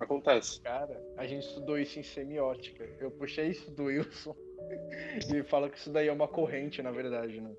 Acontece. 0.00 0.60
Cara, 0.60 1.00
a 1.16 1.26
gente 1.26 1.46
estudou 1.46 1.78
isso 1.78 1.98
em 1.98 2.02
semiótica. 2.02 2.88
Eu 3.00 3.10
puxei 3.10 3.48
isso 3.48 3.70
do 3.70 3.84
Wilson 3.84 4.34
e 5.34 5.42
fala 5.42 5.68
que 5.68 5.78
isso 5.78 5.90
daí 5.90 6.08
é 6.08 6.12
uma 6.12 6.28
corrente, 6.28 6.82
na 6.82 6.90
verdade, 6.90 7.40
né? 7.40 7.50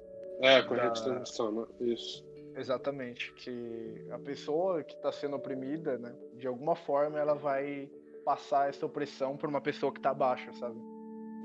É, 0.42 0.62
corrente 0.62 0.86
da... 0.86 0.94
de 0.94 1.04
transmissão, 1.04 1.52
né? 1.52 1.66
isso. 1.82 2.28
Exatamente, 2.56 3.32
que 3.34 4.06
a 4.12 4.20
pessoa 4.20 4.84
que 4.84 4.94
está 4.94 5.12
sendo 5.12 5.36
oprimida, 5.36 5.98
né, 5.98 6.14
de 6.34 6.48
alguma 6.48 6.76
forma 6.76 7.18
ela 7.18 7.34
vai 7.34 7.90
passar 8.26 8.68
essa 8.68 8.86
opressão 8.86 9.38
para 9.38 9.48
uma 9.48 9.62
pessoa 9.62 9.94
que 9.94 10.00
está 10.00 10.10
abaixo, 10.10 10.54
sabe? 10.56 10.78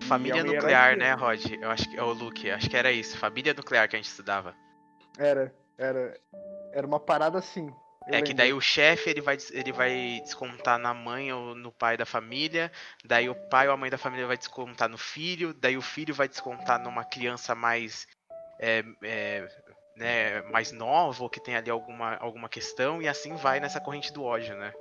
Família 0.03 0.43
nuclear, 0.43 0.97
né, 0.97 1.13
Rod? 1.13 1.41
Eu 1.61 1.71
acho 1.71 1.89
que, 1.89 2.01
o 2.01 2.13
Luke, 2.13 2.51
acho 2.51 2.69
que 2.69 2.77
era 2.77 2.91
isso. 2.91 3.17
Família 3.17 3.55
nuclear 3.55 3.89
que 3.89 3.97
a 3.97 3.99
gente 3.99 4.09
estudava. 4.09 4.55
Era, 5.17 5.55
era, 5.79 6.19
era 6.73 6.87
uma 6.87 6.99
parada 6.99 7.39
assim. 7.39 7.73
É 8.09 8.21
que 8.21 8.35
daí 8.35 8.53
o 8.53 8.61
chefe 8.61 9.11
ele 9.11 9.21
vai, 9.21 9.39
ele 9.53 9.73
vai 9.73 10.21
descontar 10.23 10.79
na 10.79 10.93
mãe 10.93 11.33
ou 11.33 11.55
no 11.55 11.73
pai 11.73 11.97
da 11.97 12.05
família, 12.05 12.71
daí 13.05 13.29
o 13.29 13.35
pai 13.35 13.67
ou 13.67 13.75
a 13.75 13.77
mãe 13.77 13.89
da 13.89 13.97
família 13.97 14.27
vai 14.27 14.37
descontar 14.37 14.89
no 14.89 14.99
filho, 14.99 15.55
daí 15.55 15.77
o 15.77 15.83
filho 15.83 16.15
vai 16.15 16.29
descontar 16.29 16.83
numa 16.83 17.05
criança 17.05 17.55
mais 17.55 18.07
é, 18.61 18.85
é, 19.03 19.49
né, 19.97 20.43
mais 20.43 20.71
nova 20.71 21.23
ou 21.23 21.31
que 21.31 21.41
tem 21.41 21.57
ali 21.57 21.71
alguma, 21.71 22.17
alguma 22.17 22.49
questão 22.49 23.01
e 23.01 23.09
assim 23.09 23.35
vai 23.37 23.59
nessa 23.59 23.81
corrente 23.81 24.13
do 24.13 24.23
ódio, 24.23 24.55
né? 24.55 24.73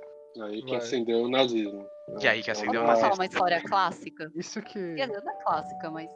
Aí 0.42 0.62
que 0.62 0.70
vai. 0.70 0.78
acendeu 0.78 1.22
o 1.22 1.28
nazismo. 1.28 1.86
E 2.20 2.28
aí 2.28 2.42
que 2.42 2.50
acendeu 2.50 2.82
o 2.82 2.86
nazismo. 2.86 3.10
É 3.10 3.14
uma 3.14 3.24
história 3.24 3.62
clássica. 3.62 4.30
Isso 4.34 4.60
que. 4.60 4.78
Não 4.78 5.30
é 5.30 5.42
clássica, 5.42 5.90
mas. 5.90 6.10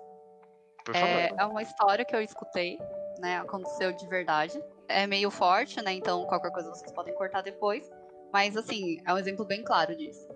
É, 0.94 1.28
é 1.38 1.44
uma 1.44 1.62
história 1.62 2.04
que 2.04 2.16
eu 2.16 2.20
escutei, 2.20 2.78
né? 3.20 3.38
Aconteceu 3.38 3.92
de 3.92 4.06
verdade 4.08 4.60
é 4.88 5.06
meio 5.06 5.30
forte, 5.30 5.80
né? 5.82 5.92
Então 5.92 6.24
qualquer 6.26 6.50
coisa 6.50 6.70
vocês 6.70 6.90
podem 6.92 7.14
cortar 7.14 7.42
depois. 7.42 7.88
Mas 8.32 8.56
assim, 8.56 8.98
é 9.06 9.12
um 9.12 9.18
exemplo 9.18 9.44
bem 9.44 9.62
claro 9.62 9.96
disso. 9.96 10.28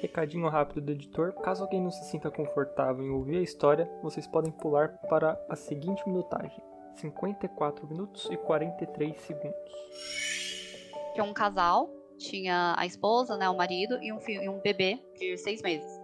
Recadinho 0.00 0.48
rápido 0.48 0.80
do 0.80 0.92
editor: 0.92 1.32
caso 1.34 1.62
alguém 1.62 1.80
não 1.80 1.90
se 1.90 2.04
sinta 2.10 2.30
confortável 2.30 3.04
em 3.04 3.10
ouvir 3.10 3.38
a 3.38 3.42
história, 3.42 3.90
vocês 4.02 4.26
podem 4.26 4.52
pular 4.52 4.96
para 5.08 5.38
a 5.48 5.56
seguinte 5.56 6.02
minutagem: 6.06 6.62
54 6.94 7.86
minutos 7.86 8.28
e 8.30 8.36
43 8.36 9.20
segundos. 9.20 9.58
Tinha 11.12 11.24
um 11.24 11.34
casal, 11.34 11.90
tinha 12.16 12.74
a 12.78 12.86
esposa, 12.86 13.36
né, 13.36 13.48
o 13.48 13.56
marido 13.56 13.98
e 14.02 14.12
um, 14.12 14.20
filho, 14.20 14.42
e 14.42 14.48
um 14.48 14.60
bebê 14.60 14.98
de 15.18 15.36
seis 15.36 15.60
meses. 15.60 16.00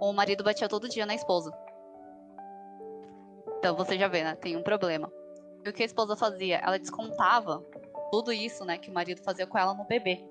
O 0.00 0.12
marido 0.12 0.42
batia 0.42 0.68
todo 0.68 0.88
dia 0.88 1.04
na 1.04 1.14
esposa. 1.14 1.52
Então 3.58 3.76
você 3.76 3.98
já 3.98 4.08
vê, 4.08 4.24
né? 4.24 4.34
Tem 4.36 4.56
um 4.56 4.62
problema. 4.62 5.12
E 5.64 5.68
o 5.68 5.72
que 5.72 5.82
a 5.82 5.86
esposa 5.86 6.16
fazia? 6.16 6.58
Ela 6.58 6.78
descontava 6.78 7.64
tudo 8.10 8.32
isso, 8.32 8.64
né, 8.64 8.78
que 8.78 8.90
o 8.90 8.94
marido 8.94 9.22
fazia 9.22 9.46
com 9.46 9.58
ela 9.58 9.74
no 9.74 9.84
bebê. 9.84 10.24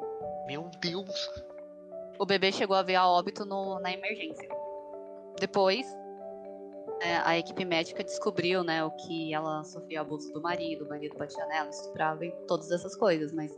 Meu 0.47 0.69
Deus! 0.81 1.29
O 2.17 2.25
bebê 2.25 2.51
chegou 2.51 2.75
a 2.75 2.83
ver 2.83 2.95
a 2.95 3.07
óbito 3.07 3.45
no, 3.45 3.79
na 3.79 3.93
emergência. 3.93 4.49
Depois, 5.39 5.85
é, 7.01 7.15
a 7.17 7.37
equipe 7.37 7.63
médica 7.63 8.03
descobriu, 8.03 8.63
né, 8.63 8.83
o 8.83 8.91
que 8.91 9.33
ela 9.33 9.63
sofria 9.63 10.01
abuso 10.01 10.33
do 10.33 10.41
marido, 10.41 10.85
o 10.85 10.89
marido 10.89 11.17
batia 11.17 11.45
nela, 11.45 11.69
estuprava 11.69 12.25
e 12.25 12.31
todas 12.45 12.71
essas 12.71 12.95
coisas, 12.95 13.31
mas 13.31 13.55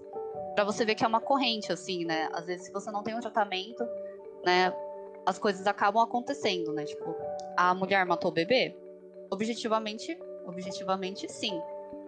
para 0.53 0.63
você 0.63 0.85
ver 0.85 0.95
que 0.95 1.03
é 1.03 1.07
uma 1.07 1.21
corrente, 1.21 1.71
assim, 1.71 2.05
né? 2.05 2.29
Às 2.33 2.45
vezes, 2.45 2.67
se 2.67 2.71
você 2.71 2.91
não 2.91 3.03
tem 3.03 3.15
um 3.15 3.19
tratamento, 3.19 3.83
né, 4.45 4.73
as 5.25 5.39
coisas 5.39 5.65
acabam 5.65 6.03
acontecendo, 6.03 6.73
né? 6.73 6.83
Tipo, 6.83 7.15
a 7.57 7.73
mulher 7.73 8.05
matou 8.05 8.31
o 8.31 8.33
bebê, 8.33 8.77
objetivamente 9.31 10.17
objetivamente 10.51 11.27
sim. 11.31 11.59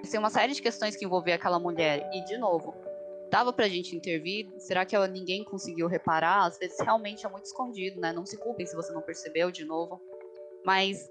Tem 0.10 0.20
uma 0.20 0.30
série 0.30 0.54
de 0.54 0.62
questões 0.62 0.96
que 0.96 1.06
envolver 1.06 1.32
aquela 1.32 1.60
mulher. 1.60 2.10
E, 2.14 2.24
de 2.26 2.38
novo, 2.38 2.76
dava 3.32 3.54
pra 3.54 3.68
gente 3.68 3.96
intervir? 3.96 4.48
Será 4.60 4.86
que 4.86 4.98
ninguém 5.08 5.44
conseguiu 5.44 5.88
reparar? 5.88 6.46
Às 6.46 6.58
vezes 6.58 6.80
realmente 6.80 7.26
é 7.26 7.30
muito 7.30 7.46
escondido, 7.46 8.00
né? 8.00 8.12
Não 8.12 8.26
se 8.26 8.38
culpem 8.38 8.66
se 8.66 8.76
você 8.76 8.92
não 8.92 9.02
percebeu, 9.02 9.50
de 9.50 9.66
novo. 9.66 10.02
Mas 10.66 11.10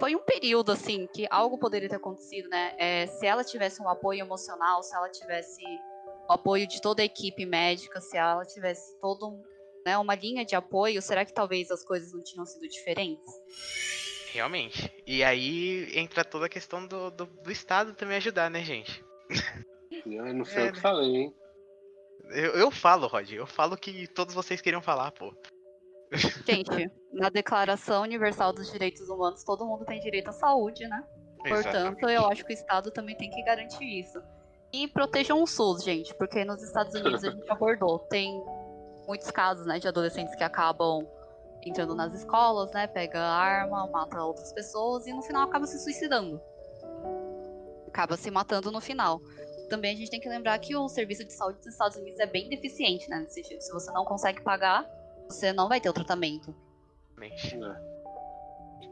foi 0.00 0.16
um 0.16 0.22
período 0.22 0.72
assim 0.72 1.06
que 1.14 1.26
algo 1.30 1.58
poderia 1.58 1.88
ter 1.88 1.96
acontecido, 1.96 2.48
né? 2.48 2.74
É, 2.78 3.06
se 3.06 3.26
ela 3.26 3.44
tivesse 3.44 3.80
um 3.82 3.88
apoio 3.88 4.20
emocional, 4.20 4.82
se 4.82 4.94
ela 4.96 5.08
tivesse 5.08 5.62
o 6.28 6.32
apoio 6.32 6.66
de 6.66 6.80
toda 6.80 7.02
a 7.02 7.04
equipe 7.04 7.44
médica, 7.44 8.00
se 8.00 8.16
ela 8.16 8.44
tivesse 8.44 8.98
todo 8.98 9.38
né, 9.84 9.98
uma 9.98 10.14
linha 10.14 10.44
de 10.44 10.56
apoio, 10.56 11.02
será 11.02 11.24
que 11.24 11.32
talvez 11.32 11.70
as 11.70 11.84
coisas 11.84 12.12
não 12.12 12.22
tinham 12.22 12.46
sido 12.46 12.66
diferentes? 12.66 13.32
Realmente. 14.34 14.92
E 15.06 15.22
aí 15.22 15.96
entra 15.96 16.24
toda 16.24 16.46
a 16.46 16.48
questão 16.48 16.84
do, 16.84 17.08
do, 17.08 17.24
do 17.24 17.52
Estado 17.52 17.94
também 17.94 18.16
ajudar, 18.16 18.50
né, 18.50 18.64
gente? 18.64 19.04
Eu 20.04 20.34
não 20.34 20.44
sei 20.44 20.66
é, 20.66 20.70
o 20.70 20.72
que 20.72 20.80
falei, 20.80 21.16
hein? 21.16 21.34
Eu, 22.30 22.52
eu 22.54 22.70
falo, 22.70 23.06
Rod, 23.06 23.30
eu 23.30 23.46
falo 23.46 23.76
que 23.76 24.06
todos 24.08 24.34
vocês 24.34 24.60
queriam 24.60 24.82
falar, 24.82 25.12
pô. 25.12 25.32
Gente, 26.46 26.90
na 27.12 27.28
Declaração 27.30 28.02
Universal 28.02 28.52
dos 28.52 28.70
Direitos 28.72 29.08
Humanos, 29.08 29.44
todo 29.44 29.64
mundo 29.64 29.84
tem 29.84 30.00
direito 30.00 30.28
à 30.28 30.32
saúde, 30.32 30.86
né? 30.88 31.02
Portanto, 31.38 32.00
Exatamente. 32.00 32.12
eu 32.12 32.28
acho 32.28 32.44
que 32.44 32.52
o 32.52 32.54
Estado 32.54 32.90
também 32.90 33.16
tem 33.16 33.30
que 33.30 33.42
garantir 33.44 34.00
isso. 34.00 34.20
E 34.72 34.88
protejam 34.88 35.42
o 35.42 35.46
SUS, 35.46 35.84
gente, 35.84 36.12
porque 36.14 36.44
nos 36.44 36.62
Estados 36.62 36.94
Unidos 36.94 37.24
a 37.24 37.30
gente 37.30 37.48
abordou. 37.50 38.00
Tem 38.00 38.42
muitos 39.06 39.30
casos, 39.30 39.64
né, 39.64 39.78
de 39.78 39.86
adolescentes 39.86 40.34
que 40.34 40.44
acabam 40.44 41.06
entrando 41.66 41.94
nas 41.94 42.14
escolas, 42.14 42.70
né, 42.72 42.86
pega 42.86 43.20
arma, 43.20 43.86
mata 43.86 44.22
outras 44.22 44.52
pessoas 44.52 45.06
e 45.06 45.12
no 45.12 45.22
final 45.22 45.42
acaba 45.42 45.66
se 45.66 45.78
suicidando. 45.78 46.40
Acaba 47.88 48.16
se 48.16 48.30
matando 48.30 48.70
no 48.70 48.80
final. 48.80 49.20
Também 49.68 49.94
a 49.94 49.96
gente 49.96 50.10
tem 50.10 50.20
que 50.20 50.28
lembrar 50.28 50.58
que 50.58 50.76
o 50.76 50.88
serviço 50.88 51.24
de 51.24 51.32
saúde 51.32 51.58
dos 51.58 51.68
Estados 51.68 51.96
Unidos 51.96 52.20
é 52.20 52.26
bem 52.26 52.48
deficiente, 52.48 53.08
né, 53.08 53.20
nesse 53.20 53.42
sentido. 53.42 53.60
Se 53.60 53.72
você 53.72 53.90
não 53.92 54.04
consegue 54.04 54.42
pagar, 54.42 54.86
você 55.28 55.52
não 55.52 55.68
vai 55.68 55.80
ter 55.80 55.88
o 55.88 55.92
tratamento. 55.92 56.54
É. 57.20 57.94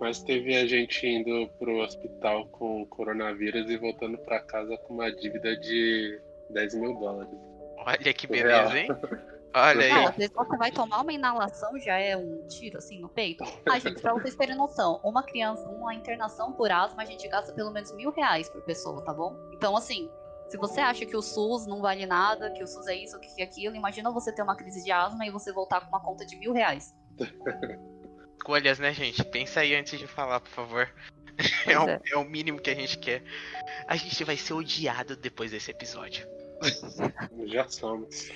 Mas 0.00 0.22
teve 0.22 0.56
a 0.56 0.66
gente 0.66 1.06
indo 1.06 1.48
pro 1.58 1.78
hospital 1.78 2.46
com 2.46 2.84
coronavírus 2.86 3.70
e 3.70 3.76
voltando 3.76 4.18
para 4.18 4.40
casa 4.40 4.76
com 4.78 4.94
uma 4.94 5.12
dívida 5.12 5.56
de 5.56 6.20
10 6.50 6.74
mil 6.74 6.94
dólares. 6.94 7.32
Olha 7.76 8.14
que 8.14 8.26
beleza, 8.26 8.78
hein? 8.78 8.88
Olha 9.54 9.84
aí. 9.84 10.06
às 10.06 10.16
vezes 10.16 10.32
você 10.34 10.56
vai 10.56 10.72
tomar 10.72 11.02
uma 11.02 11.12
inalação, 11.12 11.78
já 11.78 11.98
é 11.98 12.16
um 12.16 12.46
tiro 12.48 12.78
assim 12.78 12.98
no 12.98 13.08
peito. 13.08 13.44
Ah, 13.68 13.78
gente, 13.78 14.00
pra 14.00 14.14
vocês 14.14 14.34
terem 14.34 14.56
noção, 14.56 15.00
uma 15.04 15.22
criança, 15.22 15.68
uma 15.68 15.94
internação 15.94 16.52
por 16.52 16.70
asma, 16.70 17.02
a 17.02 17.06
gente 17.06 17.28
gasta 17.28 17.52
pelo 17.52 17.70
menos 17.70 17.92
mil 17.94 18.10
reais 18.10 18.48
por 18.48 18.62
pessoa, 18.62 19.02
tá 19.02 19.12
bom? 19.12 19.36
Então, 19.52 19.76
assim, 19.76 20.10
se 20.48 20.56
você 20.56 20.80
acha 20.80 21.04
que 21.04 21.16
o 21.16 21.22
SUS 21.22 21.66
não 21.66 21.82
vale 21.82 22.06
nada, 22.06 22.50
que 22.50 22.62
o 22.62 22.66
SUS 22.66 22.86
é 22.86 22.94
isso, 22.94 23.18
que 23.20 23.42
é 23.42 23.44
aquilo, 23.44 23.76
imagina 23.76 24.10
você 24.10 24.32
ter 24.32 24.42
uma 24.42 24.56
crise 24.56 24.82
de 24.82 24.90
asma 24.90 25.26
e 25.26 25.30
você 25.30 25.52
voltar 25.52 25.80
com 25.82 25.88
uma 25.88 26.00
conta 26.00 26.24
de 26.24 26.36
mil 26.36 26.52
reais. 26.52 26.94
Escolhas, 28.36 28.78
né, 28.78 28.92
gente? 28.92 29.22
Pensa 29.24 29.60
aí 29.60 29.74
antes 29.74 29.98
de 29.98 30.06
falar, 30.06 30.40
por 30.40 30.50
favor. 30.50 30.88
É 31.66 31.78
o, 31.78 31.88
é. 31.88 32.00
é 32.12 32.16
o 32.18 32.24
mínimo 32.24 32.60
que 32.60 32.68
a 32.68 32.74
gente 32.74 32.98
quer. 32.98 33.22
A 33.88 33.96
gente 33.96 34.22
vai 34.22 34.36
ser 34.36 34.52
odiado 34.52 35.16
depois 35.16 35.50
desse 35.50 35.70
episódio. 35.70 36.28
Já 37.48 37.66
somos 37.68 38.30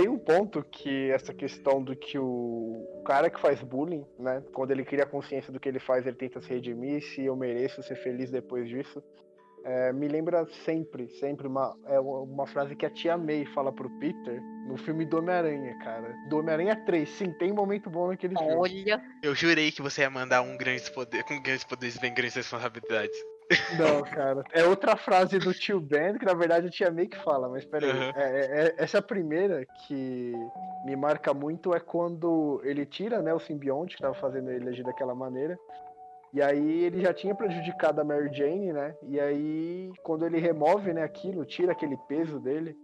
tem 0.00 0.08
um 0.08 0.18
ponto 0.18 0.62
que 0.62 1.10
essa 1.10 1.34
questão 1.34 1.82
do 1.82 1.94
que 1.94 2.18
o, 2.18 3.02
cara 3.04 3.28
que 3.28 3.40
faz 3.40 3.62
bullying, 3.62 4.04
né? 4.18 4.42
Quando 4.52 4.70
ele 4.70 4.84
cria 4.84 5.04
consciência 5.04 5.52
do 5.52 5.60
que 5.60 5.68
ele 5.68 5.78
faz, 5.78 6.06
ele 6.06 6.16
tenta 6.16 6.40
se 6.40 6.48
redimir, 6.48 7.02
se 7.02 7.24
eu 7.24 7.36
mereço 7.36 7.82
ser 7.82 7.96
feliz 7.96 8.30
depois 8.30 8.68
disso. 8.68 9.02
É, 9.62 9.92
me 9.92 10.08
lembra 10.08 10.46
sempre, 10.64 11.06
sempre 11.18 11.46
uma, 11.46 11.76
é 11.84 12.00
uma 12.00 12.46
frase 12.46 12.74
que 12.74 12.86
a 12.86 12.90
tia 12.90 13.18
May 13.18 13.44
fala 13.44 13.70
pro 13.70 13.90
Peter 13.98 14.40
no 14.66 14.78
filme 14.78 15.04
do 15.04 15.18
Homem-Aranha, 15.18 15.76
cara. 15.80 16.14
Do 16.30 16.38
Homem-Aranha 16.38 16.82
3, 16.86 17.06
sim, 17.06 17.30
tem 17.32 17.52
um 17.52 17.56
momento 17.56 17.90
bom 17.90 18.08
naquele 18.08 18.34
Olha. 18.38 18.46
filme. 18.46 18.92
Olha. 18.92 19.02
Eu 19.22 19.34
jurei 19.34 19.70
que 19.70 19.82
você 19.82 20.00
ia 20.00 20.08
mandar 20.08 20.40
um 20.40 20.56
grande 20.56 20.90
poder, 20.92 21.24
com 21.24 21.42
grandes 21.42 21.64
poderes 21.64 21.98
vem 21.98 22.14
grandes 22.14 22.36
responsabilidades. 22.36 23.18
Não, 23.78 24.02
cara. 24.02 24.44
É 24.52 24.64
outra 24.64 24.96
frase 24.96 25.38
do 25.38 25.52
tio 25.52 25.80
Ben, 25.80 26.16
que 26.18 26.24
na 26.24 26.34
verdade 26.34 26.68
a 26.68 26.70
tia 26.70 26.90
May 26.90 27.06
que 27.06 27.18
fala, 27.18 27.48
mas 27.48 27.64
peraí. 27.64 27.90
Uhum. 27.90 28.12
É, 28.14 28.66
é, 28.66 28.74
essa 28.78 29.02
primeira 29.02 29.64
que 29.86 30.32
me 30.84 30.94
marca 30.94 31.34
muito 31.34 31.74
é 31.74 31.80
quando 31.80 32.60
ele 32.64 32.86
tira 32.86 33.20
né, 33.20 33.34
o 33.34 33.40
simbionte 33.40 33.96
que 33.96 34.02
tava 34.02 34.14
fazendo 34.14 34.50
ele 34.50 34.68
agir 34.68 34.84
daquela 34.84 35.14
maneira. 35.14 35.58
E 36.32 36.40
aí 36.40 36.84
ele 36.84 37.00
já 37.00 37.12
tinha 37.12 37.34
prejudicado 37.34 38.00
a 38.00 38.04
Mary 38.04 38.30
Jane, 38.32 38.72
né? 38.72 38.94
E 39.02 39.18
aí, 39.18 39.92
quando 40.04 40.24
ele 40.24 40.38
remove 40.38 40.92
né, 40.92 41.02
aquilo, 41.02 41.44
tira 41.44 41.72
aquele 41.72 41.96
peso 42.08 42.38
dele, 42.38 42.76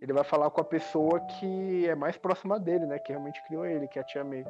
ele 0.00 0.12
vai 0.12 0.24
falar 0.24 0.48
com 0.50 0.60
a 0.60 0.64
pessoa 0.64 1.20
que 1.20 1.86
é 1.86 1.94
mais 1.94 2.16
próxima 2.16 2.58
dele, 2.58 2.86
né? 2.86 2.98
Que 2.98 3.12
realmente 3.12 3.42
criou 3.46 3.66
ele, 3.66 3.86
que 3.88 3.98
é 3.98 4.02
a 4.02 4.04
tia 4.06 4.24
May. 4.24 4.46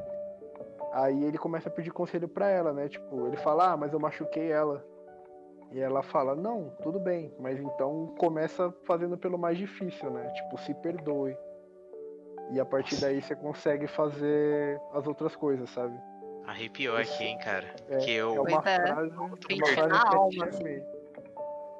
Aí 0.92 1.24
ele 1.24 1.36
começa 1.36 1.68
a 1.68 1.72
pedir 1.72 1.90
conselho 1.90 2.28
para 2.28 2.48
ela, 2.48 2.72
né? 2.72 2.88
Tipo, 2.88 3.26
ele 3.26 3.36
fala, 3.38 3.72
ah, 3.72 3.76
mas 3.76 3.92
eu 3.92 3.98
machuquei 3.98 4.52
ela. 4.52 4.84
E 5.74 5.80
ela 5.80 6.04
fala, 6.04 6.36
não, 6.36 6.70
tudo 6.84 7.00
bem, 7.00 7.34
mas 7.36 7.58
então 7.58 8.14
começa 8.16 8.72
fazendo 8.84 9.18
pelo 9.18 9.36
mais 9.36 9.58
difícil, 9.58 10.08
né? 10.08 10.30
Tipo, 10.30 10.56
se 10.58 10.72
perdoe. 10.72 11.36
E 12.52 12.60
a 12.60 12.64
partir 12.64 13.00
daí 13.00 13.20
você 13.20 13.34
consegue 13.34 13.88
fazer 13.88 14.80
as 14.92 15.04
outras 15.08 15.34
coisas, 15.34 15.68
sabe? 15.70 15.98
Arrepiou 16.46 16.96
aqui, 16.96 17.24
hein, 17.24 17.38
cara. 17.38 17.74
É, 17.88 17.96
que 17.96 18.12
eu... 18.12 18.36
é 18.36 18.40
uma 18.40 18.58
é. 18.58 18.86
frase, 18.86 19.10
é 19.10 19.18
uma 19.18 19.36
frase 19.66 20.04
que 20.06 20.16
alma, 20.16 20.44
assim. 20.46 20.82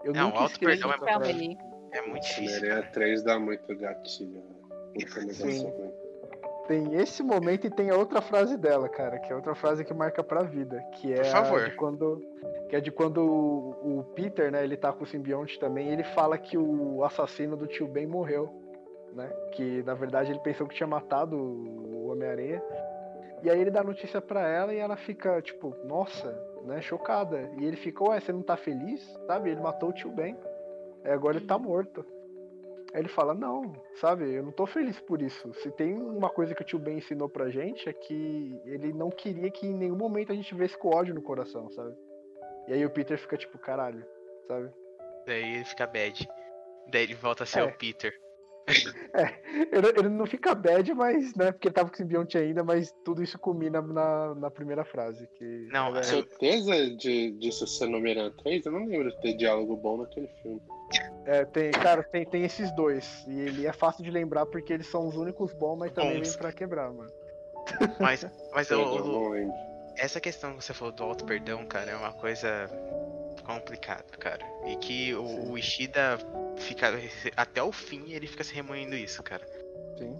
Eu 0.03 0.13
não, 0.13 0.25
nunca 0.27 0.39
auto 0.41 0.59
perdão 0.59 0.91
é, 0.91 1.99
é 1.99 2.03
muito 2.03 2.23
difícil. 2.25 2.69
Maria 2.69 2.83
3 2.91 3.23
dá 3.23 3.39
muito 3.39 3.77
gatilho. 3.77 4.43
Né? 4.43 5.33
Sim. 5.33 5.84
Tem 6.67 6.95
esse 6.95 7.23
momento 7.23 7.67
e 7.67 7.71
tem 7.71 7.91
a 7.91 7.97
outra 7.97 8.23
frase 8.23 8.57
dela, 8.57 8.89
cara, 8.89 9.19
que 9.19 9.31
é 9.31 9.37
outra 9.37 9.55
frase 9.55 9.85
que 9.85 9.93
marca 9.93 10.25
pra 10.25 10.43
vida, 10.43 10.81
que 10.93 11.12
é 11.12 11.17
Por 11.17 11.25
favor. 11.27 11.69
de 11.69 11.77
quando 11.77 12.23
que 12.69 12.77
é 12.77 12.81
de 12.81 12.91
quando 12.91 13.19
o, 13.19 13.99
o, 14.01 14.05
Peter, 14.15 14.51
né, 14.51 14.65
ele 14.65 14.77
tá 14.77 14.93
com 14.93 15.05
o 15.05 15.07
simbionte 15.07 15.59
também, 15.61 15.91
ele 15.91 16.03
fala 16.03 16.39
que 16.39 16.57
o 16.57 17.05
assassino 17.05 17.57
do 17.57 17.67
tio 17.67 17.87
Ben 17.87 18.07
morreu, 18.07 18.51
né? 19.12 19.29
Que 19.53 19.83
na 19.83 19.95
verdade 19.95 20.33
ele 20.33 20.41
pensou 20.41 20.67
que 20.67 20.75
tinha 20.75 20.87
matado 20.87 21.37
o 21.37 22.09
Homem-Aranha. 22.11 22.62
E 23.43 23.51
aí 23.51 23.61
ele 23.61 23.71
dá 23.71 23.85
notícia 23.85 24.23
para 24.23 24.49
ela 24.49 24.73
e 24.73 24.79
ela 24.79 24.97
fica 24.97 25.43
tipo, 25.43 25.77
nossa, 25.85 26.35
né, 26.65 26.81
chocada. 26.81 27.51
E 27.59 27.65
ele 27.65 27.77
fica, 27.77 28.03
ué, 28.05 28.19
você 28.19 28.33
não 28.33 28.43
tá 28.43 28.57
feliz? 28.57 29.03
Sabe? 29.27 29.51
Ele 29.51 29.61
matou 29.61 29.91
o 29.91 29.93
tio 29.93 30.11
Ben. 30.11 30.35
E 31.05 31.09
agora 31.11 31.37
ele 31.37 31.47
tá 31.47 31.59
morto. 31.59 32.05
Aí 32.95 33.01
ele 33.01 33.09
fala, 33.09 33.35
não, 33.35 33.73
sabe, 33.97 34.33
eu 34.33 34.45
não 34.45 34.53
tô 34.53 34.67
feliz 34.67 35.01
por 35.01 35.21
isso. 35.21 35.53
Se 35.55 35.71
tem 35.73 35.95
uma 35.95 36.31
coisa 36.31 36.55
que 36.55 36.63
o 36.63 36.65
tio 36.65 36.79
Ben 36.79 36.99
ensinou 36.99 37.29
pra 37.29 37.51
gente 37.51 37.89
é 37.89 37.93
que 37.93 38.57
ele 38.65 38.93
não 38.93 39.11
queria 39.11 39.51
que 39.51 39.67
em 39.67 39.75
nenhum 39.75 39.97
momento 39.97 40.31
a 40.31 40.35
gente 40.35 40.55
vesse 40.55 40.79
com 40.79 40.95
ódio 40.95 41.13
no 41.13 41.21
coração, 41.21 41.69
sabe? 41.71 41.93
E 42.69 42.73
aí 42.73 42.87
o 42.87 42.91
Peter 42.91 43.19
fica 43.19 43.37
tipo, 43.37 43.59
caralho, 43.59 44.07
sabe? 44.47 44.71
Daí 45.27 45.57
ele 45.57 45.65
fica 45.65 45.89
bad. 45.89 46.29
Daí 46.87 47.03
ele 47.03 47.15
volta 47.15 47.43
a 47.43 47.47
ser 47.47 47.61
é. 47.61 47.65
o 47.65 47.77
Peter. 47.77 48.15
É, 49.15 49.33
ele, 49.71 49.89
ele, 49.97 50.09
não 50.09 50.27
fica 50.27 50.55
bad, 50.55 50.93
mas, 50.95 51.35
né, 51.35 51.53
porque 51.53 51.69
ele 51.69 51.75
tava 51.75 51.89
com 51.89 51.95
o 51.95 51.97
simbionte 51.97 52.37
ainda, 52.37 52.65
mas 52.65 52.93
tudo 53.05 53.23
isso 53.23 53.39
culmina 53.39 53.81
na, 53.81 54.35
na 54.35 54.51
primeira 54.51 54.85
frase. 54.85 55.29
Que 55.39 55.69
não, 55.71 55.97
é... 55.97 56.03
certeza 56.03 56.91
de, 56.97 57.31
disso 57.33 57.67
ser 57.67 57.89
no 57.89 57.99
Homem-Aranha 57.99 58.33
3? 58.43 58.67
Eu 58.67 58.73
não 58.73 58.87
lembro 58.87 59.11
de 59.11 59.21
ter 59.21 59.35
diálogo 59.35 59.77
bom 59.77 59.99
naquele 59.99 60.29
filme. 60.43 60.61
É, 61.27 61.45
tem, 61.45 61.71
cara, 61.71 62.03
tem, 62.03 62.25
tem 62.25 62.43
esses 62.45 62.75
dois. 62.75 63.25
E 63.29 63.39
ele 63.41 63.67
é 63.67 63.73
fácil 63.73 64.03
de 64.03 64.11
lembrar 64.11 64.47
porque 64.47 64.73
eles 64.73 64.87
são 64.87 65.07
os 65.07 65.17
únicos 65.17 65.53
bons, 65.53 65.77
mas 65.77 65.93
também 65.93 66.19
Bons. 66.19 66.31
vem 66.31 66.39
pra 66.39 66.53
quebrar, 66.53 66.93
mano. 66.93 67.11
Mas, 67.99 68.27
mas 68.53 68.71
eu, 68.71 68.81
eu, 68.81 69.55
essa 69.97 70.21
questão 70.21 70.57
que 70.57 70.65
você 70.65 70.75
falou 70.75 70.93
do 70.93 71.03
auto 71.03 71.25
perdão, 71.25 71.65
cara, 71.67 71.93
é 71.93 71.97
uma 71.97 72.12
coisa 72.12 72.69
complicada, 73.45 74.17
cara. 74.17 74.45
E 74.67 74.77
que 74.77 75.15
o, 75.15 75.51
o, 75.51 75.59
Ishida 75.59 76.19
fica 76.59 76.89
até 77.37 77.63
o 77.63 77.71
fim 77.71 78.13
ele 78.13 78.27
fica 78.27 78.43
se 78.43 78.55
remoendo 78.55 78.97
isso, 78.97 79.23
cara. 79.23 79.47
Sim. 79.99 80.19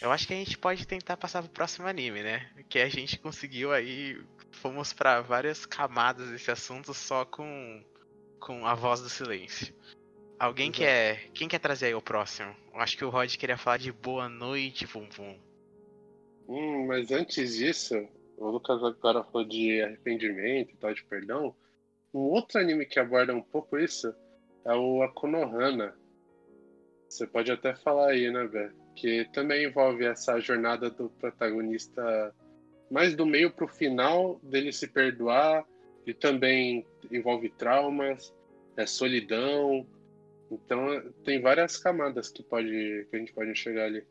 Eu 0.00 0.12
acho 0.12 0.26
que 0.26 0.34
a 0.34 0.36
gente 0.36 0.56
pode 0.58 0.86
tentar 0.86 1.16
passar 1.16 1.42
pro 1.42 1.50
próximo 1.50 1.86
anime, 1.86 2.22
né? 2.22 2.50
Que 2.68 2.78
a 2.78 2.88
gente 2.88 3.18
conseguiu 3.18 3.72
aí 3.72 4.20
fomos 4.52 4.92
para 4.92 5.20
várias 5.20 5.66
camadas 5.66 6.28
desse 6.30 6.50
assunto 6.50 6.92
só 6.94 7.24
com 7.24 7.82
com 8.38 8.66
a 8.66 8.74
voz 8.74 9.00
do 9.00 9.08
silêncio. 9.08 9.74
Alguém 10.38 10.68
Exato. 10.68 10.78
quer. 10.78 11.30
Quem 11.34 11.48
quer 11.48 11.58
trazer 11.58 11.86
aí 11.86 11.94
o 11.94 12.02
próximo? 12.02 12.54
Eu 12.72 12.80
acho 12.80 12.96
que 12.96 13.04
o 13.04 13.10
Rod 13.10 13.34
queria 13.36 13.56
falar 13.56 13.78
de 13.78 13.90
boa 13.90 14.28
noite, 14.28 14.86
Vum 14.86 15.08
Vum. 15.10 15.36
Hum, 16.48 16.86
mas 16.86 17.10
antes 17.10 17.56
disso, 17.56 18.08
o 18.36 18.48
Lucas 18.48 18.82
agora 18.82 19.24
falou 19.24 19.46
de 19.46 19.82
arrependimento 19.82 20.72
e 20.72 20.76
tal, 20.76 20.94
de 20.94 21.04
perdão. 21.04 21.54
Um 22.12 22.20
outro 22.20 22.58
anime 22.58 22.86
que 22.86 22.98
aborda 22.98 23.34
um 23.34 23.42
pouco 23.42 23.78
isso 23.78 24.14
é 24.64 24.74
o 24.74 25.02
Akonohana. 25.02 25.94
Você 27.08 27.26
pode 27.26 27.50
até 27.50 27.74
falar 27.74 28.10
aí, 28.10 28.30
né, 28.30 28.46
Bé? 28.46 28.70
Que 28.96 29.24
também 29.32 29.64
envolve 29.64 30.04
essa 30.04 30.38
jornada 30.40 30.90
do 30.90 31.08
protagonista 31.10 32.34
mais 32.90 33.14
do 33.14 33.26
meio 33.26 33.50
pro 33.50 33.68
final 33.68 34.40
dele 34.42 34.72
se 34.72 34.88
perdoar 34.88 35.64
e 36.06 36.14
também 36.14 36.86
envolve 37.10 37.50
traumas, 37.50 38.34
é 38.76 38.86
solidão. 38.86 39.86
Então 40.50 41.02
tem 41.24 41.40
várias 41.40 41.76
camadas 41.76 42.30
que, 42.30 42.42
pode, 42.42 43.06
que 43.10 43.16
a 43.16 43.18
gente 43.18 43.32
pode 43.32 43.50
enxergar 43.50 43.84
ali. 43.84 44.04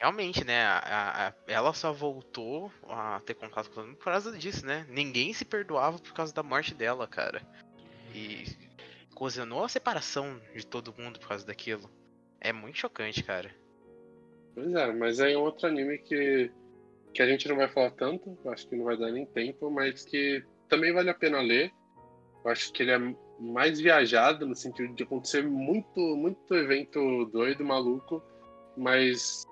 Realmente, 0.00 0.44
né? 0.44 0.62
A, 0.64 1.28
a, 1.28 1.34
ela 1.46 1.72
só 1.72 1.92
voltou 1.92 2.72
a 2.88 3.20
ter 3.20 3.34
contato 3.34 3.70
com 3.70 3.80
mundo 3.82 3.96
por 3.96 4.04
causa 4.04 4.36
disso, 4.36 4.64
né? 4.64 4.86
Ninguém 4.88 5.32
se 5.32 5.44
perdoava 5.44 5.98
por 5.98 6.12
causa 6.12 6.32
da 6.32 6.42
morte 6.42 6.74
dela, 6.74 7.06
cara. 7.06 7.42
E 8.14 8.44
ocasionou 9.14 9.64
a 9.64 9.68
separação 9.68 10.40
de 10.54 10.64
todo 10.64 10.94
mundo 10.96 11.18
por 11.18 11.28
causa 11.28 11.44
daquilo. 11.44 11.90
É 12.40 12.52
muito 12.52 12.78
chocante, 12.78 13.22
cara. 13.22 13.50
Pois 14.54 14.72
é, 14.72 14.92
mas 14.92 15.20
é 15.20 15.36
outro 15.36 15.66
anime 15.66 15.98
que, 15.98 16.50
que 17.12 17.22
a 17.22 17.26
gente 17.26 17.48
não 17.48 17.56
vai 17.56 17.68
falar 17.68 17.90
tanto, 17.92 18.38
acho 18.46 18.66
que 18.68 18.76
não 18.76 18.84
vai 18.84 18.96
dar 18.96 19.10
nem 19.10 19.26
tempo, 19.26 19.70
mas 19.70 20.04
que 20.04 20.44
também 20.68 20.92
vale 20.92 21.10
a 21.10 21.14
pena 21.14 21.40
ler. 21.40 21.72
Eu 22.44 22.50
acho 22.50 22.72
que 22.72 22.84
ele 22.84 22.92
é 22.92 23.14
mais 23.40 23.80
viajado 23.80 24.46
no 24.46 24.54
sentido 24.54 24.94
de 24.94 25.02
acontecer 25.02 25.42
muito, 25.42 26.00
muito 26.16 26.54
evento 26.54 27.26
doido, 27.26 27.64
maluco, 27.64 28.22
mas 28.76 29.44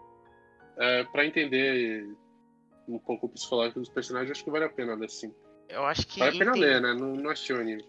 é, 0.76 1.04
para 1.04 1.24
entender 1.24 2.06
um 2.88 2.98
pouco 2.98 3.26
o 3.26 3.28
psicológico 3.28 3.80
dos 3.80 3.88
personagens, 3.88 4.30
acho 4.30 4.44
que 4.44 4.50
vale 4.50 4.64
a 4.64 4.70
pena 4.70 4.94
ler 4.94 5.10
sim. 5.10 5.34
Eu 5.68 5.84
acho 5.84 6.06
que. 6.06 6.20
Vale 6.20 6.36
a 6.36 6.38
pena 6.38 6.52
ler, 6.52 6.80
né? 6.80 6.94
Não, 6.94 7.16
não 7.16 7.30
assisti 7.30 7.52
o 7.52 7.60
anime. 7.60 7.84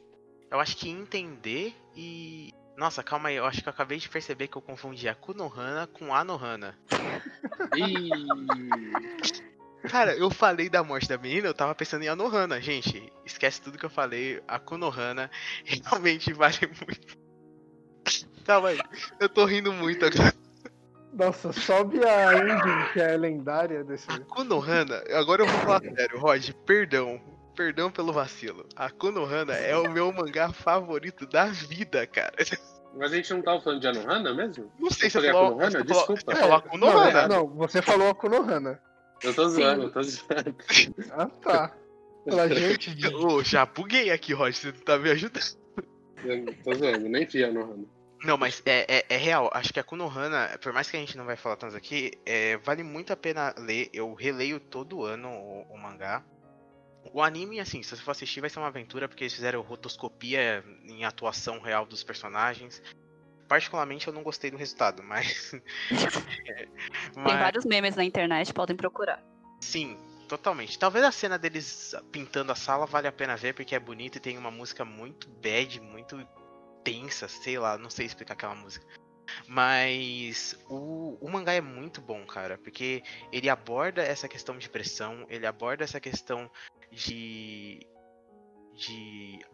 Eu 0.49 0.59
acho 0.59 0.75
que 0.77 0.89
entender 0.89 1.75
e. 1.95 2.53
Nossa, 2.75 3.03
calma 3.03 3.29
aí, 3.29 3.35
eu 3.35 3.45
acho 3.45 3.61
que 3.61 3.67
eu 3.67 3.73
acabei 3.73 3.97
de 3.97 4.07
perceber 4.07 4.47
que 4.47 4.55
eu 4.55 4.61
confundi 4.61 5.09
a 5.09 5.15
Kunohana 5.15 5.87
com 5.87 6.13
a 6.13 6.23
Nohana. 6.23 6.77
Cara, 9.89 10.15
eu 10.15 10.29
falei 10.29 10.69
da 10.69 10.83
morte 10.83 11.07
da 11.07 11.17
menina, 11.17 11.47
eu 11.47 11.53
tava 11.53 11.73
pensando 11.73 12.03
em 12.03 12.07
Anohana, 12.07 12.61
gente. 12.61 13.11
Esquece 13.25 13.61
tudo 13.61 13.79
que 13.79 13.85
eu 13.85 13.89
falei. 13.89 14.41
A 14.47 14.59
Konohana 14.59 15.31
realmente 15.65 16.31
vale 16.33 16.59
muito. 16.61 17.17
Calma 18.45 18.69
aí, 18.69 18.79
eu 19.19 19.27
tô 19.27 19.43
rindo 19.45 19.73
muito 19.73 20.05
agora. 20.05 20.46
Nossa, 21.13 21.51
sobe 21.53 22.03
a 22.03 22.33
engine 22.33 22.89
que 22.93 22.99
é 22.99 23.17
lendária 23.17 23.83
desse. 23.83 24.09
A 24.11 24.19
Konohana, 24.19 25.03
agora 25.13 25.41
eu 25.43 25.47
vou 25.47 25.59
falar 25.61 25.81
sério, 25.81 26.19
Rod, 26.19 26.49
perdão. 26.65 27.19
Perdão 27.55 27.89
pelo 27.89 28.13
vacilo. 28.13 28.67
A 28.75 28.87
Konohana 28.91 29.53
é 29.53 29.75
o 29.75 29.89
meu 29.89 30.11
mangá 30.13 30.53
favorito 30.53 31.25
da 31.25 31.45
vida, 31.47 32.05
cara. 32.05 32.31
Mas 32.95 33.11
a 33.11 33.15
gente 33.15 33.33
não 33.33 33.41
tava 33.41 33.59
falando 33.61 33.81
de 33.81 33.87
Anohana 33.87 34.31
mesmo? 34.33 34.71
Não 34.79 34.91
sei 34.91 35.09
se 35.09 35.17
eu 35.17 35.21
falei 35.23 35.31
falou, 35.31 35.51
Konohana? 35.53 35.71
você 35.71 35.85
falou- 35.85 35.97
Desculpa. 36.15 36.21
Você 36.35 36.39
falou 36.39 36.55
a 36.55 36.61
Konohana. 36.61 37.27
Não, 37.27 37.35
não, 37.37 37.47
você 37.55 37.81
falou 37.81 38.09
a 38.09 38.15
Konohana. 38.15 38.79
Eu 39.23 39.33
tô 39.33 39.49
zoando, 39.49 39.83
eu 39.83 39.91
tô 39.91 40.03
zoando. 40.03 40.55
Ah, 41.13 41.25
tá. 41.41 41.71
Pela 42.25 42.47
gente. 42.53 42.95
Ô, 43.15 43.43
já 43.43 43.65
buguei 43.65 44.11
aqui, 44.11 44.33
Rod, 44.33 44.53
você 44.53 44.71
tá 44.71 44.99
me 44.99 45.09
ajudando. 45.09 45.57
Eu 46.23 46.45
tô 46.63 46.73
zoando, 46.75 47.09
nem 47.09 47.25
vi 47.25 47.43
Anohana. 47.43 47.85
Não, 48.23 48.37
mas 48.37 48.61
é, 48.65 48.97
é, 48.97 49.05
é 49.09 49.17
real. 49.17 49.49
Acho 49.53 49.71
que 49.71 49.79
a 49.79 49.83
Konohana, 49.83 50.57
por 50.61 50.73
mais 50.73 50.89
que 50.89 50.97
a 50.97 50.99
gente 50.99 51.15
não 51.17 51.25
vai 51.25 51.35
falar 51.35 51.55
tanto 51.55 51.75
aqui, 51.75 52.11
é, 52.25 52.57
vale 52.57 52.83
muito 52.83 53.13
a 53.13 53.15
pena 53.17 53.53
ler. 53.57 53.89
Eu 53.93 54.13
releio 54.13 54.59
todo 54.59 55.03
ano 55.03 55.29
o, 55.29 55.61
o 55.73 55.77
mangá. 55.77 56.23
O 57.13 57.21
anime, 57.21 57.59
assim, 57.59 57.81
se 57.83 57.95
você 57.95 58.01
for 58.01 58.11
assistir, 58.11 58.41
vai 58.41 58.49
ser 58.49 58.59
uma 58.59 58.67
aventura, 58.67 59.07
porque 59.07 59.23
eles 59.23 59.33
fizeram 59.33 59.61
rotoscopia 59.61 60.63
em 60.83 61.05
atuação 61.05 61.59
real 61.59 61.85
dos 61.85 62.03
personagens. 62.03 62.81
Particularmente 63.47 64.07
eu 64.07 64.13
não 64.13 64.23
gostei 64.23 64.51
do 64.51 64.57
resultado, 64.57 65.01
mas. 65.03 65.53
É, 66.45 66.65
Tem 67.13 67.23
mas- 67.23 67.39
vários 67.39 67.65
memes 67.65 67.95
na 67.95 68.03
internet, 68.03 68.53
podem 68.53 68.75
procurar. 68.75 69.23
Sim, 69.61 69.97
totalmente. 70.27 70.77
Talvez 70.77 71.05
a 71.05 71.11
cena 71.11 71.37
deles 71.37 71.95
pintando 72.11 72.51
a 72.51 72.55
sala 72.55 72.85
vale 72.85 73.07
a 73.07 73.11
pena 73.11 73.37
ver, 73.37 73.53
porque 73.53 73.73
é 73.73 73.79
bonito 73.79 74.17
e 74.17 74.19
tem 74.19 74.37
uma 74.37 74.51
música 74.51 74.83
muito 74.83 75.29
bad, 75.29 75.79
muito 75.79 76.17
tensa, 76.87 77.27
sei 77.27 77.59
lá, 77.59 77.77
não 77.77 77.89
sei 77.89 78.05
explicar 78.05 78.33
aquela 78.33 78.55
música. 78.55 78.87
Mas 79.45 80.57
o, 80.69 81.17
o 81.19 81.29
mangá 81.29 81.51
é 81.51 81.59
muito 81.59 81.99
bom, 81.99 82.25
cara, 82.25 82.57
porque 82.57 83.03
ele 83.29 83.49
aborda 83.49 84.01
essa 84.01 84.25
questão 84.29 84.57
de 84.57 84.69
pressão, 84.69 85.25
ele 85.29 85.45
aborda 85.45 85.83
essa 85.83 85.99
questão 85.99 86.49
de. 86.89 87.85
de. 88.73 89.45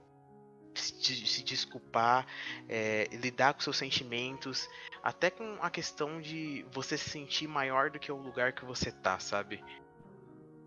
se, 0.75 1.25
se 1.25 1.43
desculpar, 1.43 2.27
é, 2.69 3.05
lidar 3.13 3.55
com 3.55 3.61
seus 3.61 3.77
sentimentos, 3.77 4.69
até 5.01 5.31
com 5.31 5.57
a 5.59 5.71
questão 5.71 6.21
de 6.21 6.63
você 6.71 6.99
se 6.99 7.09
sentir 7.09 7.47
maior 7.47 7.89
do 7.89 7.99
que 7.99 8.11
o 8.11 8.17
lugar 8.17 8.53
que 8.53 8.63
você 8.63 8.91
tá, 8.91 9.17
sabe? 9.17 9.63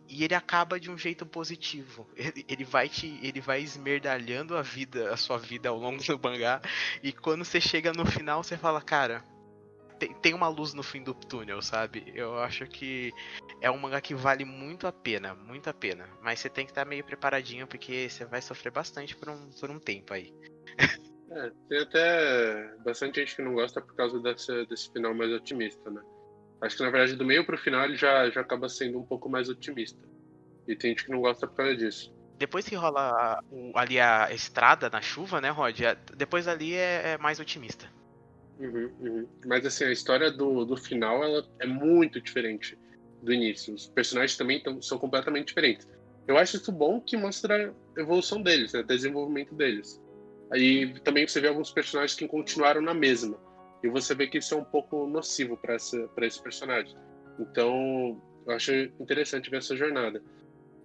E 0.09 0.25
ele 0.25 0.35
acaba 0.35 0.79
de 0.79 0.91
um 0.91 0.97
jeito 0.97 1.27
positivo. 1.27 2.09
Ele, 2.17 2.45
ele 2.49 2.65
vai 2.65 2.89
te. 2.89 3.19
ele 3.23 3.41
vai 3.41 3.61
esmerdalhando 3.61 4.57
a 4.57 4.63
vida, 4.63 5.13
a 5.13 5.17
sua 5.17 5.39
vida 5.39 5.69
ao 5.69 5.79
longo 5.79 6.03
do 6.03 6.19
mangá. 6.19 6.61
E 7.03 7.13
quando 7.13 7.45
você 7.45 7.61
chega 7.61 7.93
no 7.93 8.07
final, 8.07 8.43
você 8.43 8.57
fala, 8.57 8.81
cara, 8.81 9.25
tem, 9.99 10.15
tem 10.15 10.35
uma 10.35 10.49
luz 10.49 10.75
no 10.75 10.83
fim 10.83 11.03
do 11.03 11.15
túnel, 11.15 11.61
sabe? 11.63 12.13
Eu 12.15 12.39
acho 12.39 12.67
que 12.67 13.13
é 13.61 13.71
um 13.71 13.79
mangá 13.79 14.01
que 14.01 14.15
vale 14.15 14.45
muito 14.45 14.87
a 14.87 14.93
pena, 14.93 15.35
muito 15.35 15.69
a 15.69 15.75
pena. 15.75 16.09
Mas 16.23 16.41
você 16.41 16.49
tem 16.49 16.65
que 16.65 16.71
estar 16.71 16.85
meio 16.85 17.05
preparadinho, 17.05 17.67
porque 17.67 18.09
você 18.09 18.25
vai 18.25 18.41
sofrer 18.43 18.71
bastante 18.71 19.17
por 19.17 19.29
um, 19.29 19.51
por 19.51 19.71
um 19.71 19.79
tempo 19.79 20.13
aí. 20.13 20.33
É, 21.29 21.51
tem 21.69 21.81
até 21.81 22.77
bastante 22.85 23.21
gente 23.21 23.35
que 23.35 23.43
não 23.43 23.55
gosta 23.55 23.81
por 23.81 23.95
causa 23.97 24.21
dessa, 24.21 24.65
desse 24.67 24.91
final 24.93 25.13
mais 25.13 25.33
otimista, 25.33 25.91
né? 25.91 26.01
Acho 26.63 26.77
que 26.77 26.83
na 26.83 26.91
verdade 26.91 27.17
do 27.17 27.25
meio 27.25 27.45
pro 27.45 27.59
final 27.59 27.85
ele 27.85 27.97
já, 27.97 28.29
já 28.31 28.41
acaba 28.41 28.69
sendo 28.69 28.99
um 28.99 29.05
pouco 29.05 29.29
mais 29.29 29.49
otimista. 29.49 30.09
E 30.67 30.75
tem 30.75 30.91
gente 30.91 31.05
que 31.05 31.11
não 31.13 31.21
gosta 31.21 31.47
por 31.47 31.57
causa 31.57 31.77
disso. 31.77 32.11
Depois 32.39 32.69
que 32.69 32.75
rola 32.75 33.11
a- 33.11 33.41
o- 33.51 33.73
ali 33.77 33.99
a 34.01 34.33
estrada 34.33 34.91
na 34.91 35.01
chuva, 35.01 35.41
né, 35.41 35.51
Rod? 35.51 35.81
a- 35.83 35.95
Depois 36.17 36.47
ali 36.49 36.75
é, 36.75 37.13
é 37.13 37.19
mais 37.19 37.39
otimista. 37.41 37.91
Uhum, 38.59 38.95
uhum. 38.99 39.29
Mas 39.45 39.65
assim, 39.67 39.85
a 39.85 39.93
história 39.93 40.31
do, 40.31 40.65
do 40.65 40.77
final 40.77 41.23
ela 41.23 41.47
é 41.61 41.67
muito 41.67 42.21
diferente 42.21 42.77
do 43.23 43.33
início. 43.33 43.75
Os 43.75 43.87
personagens 43.89 44.37
também 44.37 44.63
tão, 44.63 44.81
são 44.83 44.99
completamente 44.99 45.49
diferentes. 45.49 45.87
Eu 46.27 46.37
acho 46.37 46.57
isso 46.57 46.73
bom 46.73 47.01
que 47.01 47.17
mostra 47.17 47.75
a 47.97 48.01
evolução 48.01 48.43
deles, 48.43 48.73
né, 48.73 48.83
desenvolvimento 48.83 49.55
deles. 49.55 50.01
Aí 50.53 50.99
também 51.01 51.27
você 51.27 51.41
vê 51.41 51.49
alguns 51.49 51.71
personagens 51.71 52.17
que 52.17 52.27
continuaram 52.27 52.81
na 52.81 52.95
mesma. 52.95 53.39
E 53.83 53.89
você 53.89 54.15
vê 54.15 54.27
que 54.27 54.39
isso 54.39 54.55
é 54.55 54.57
um 54.57 54.65
pouco 54.65 55.07
nocivo 55.07 55.57
para 55.57 55.77
esse 55.77 56.43
personagem. 56.43 56.97
Então, 57.39 58.21
eu 58.47 58.55
acho 58.55 58.73
interessante 59.01 59.51
ver 59.51 59.59
essa 59.59 59.77
jornada. 59.77 60.23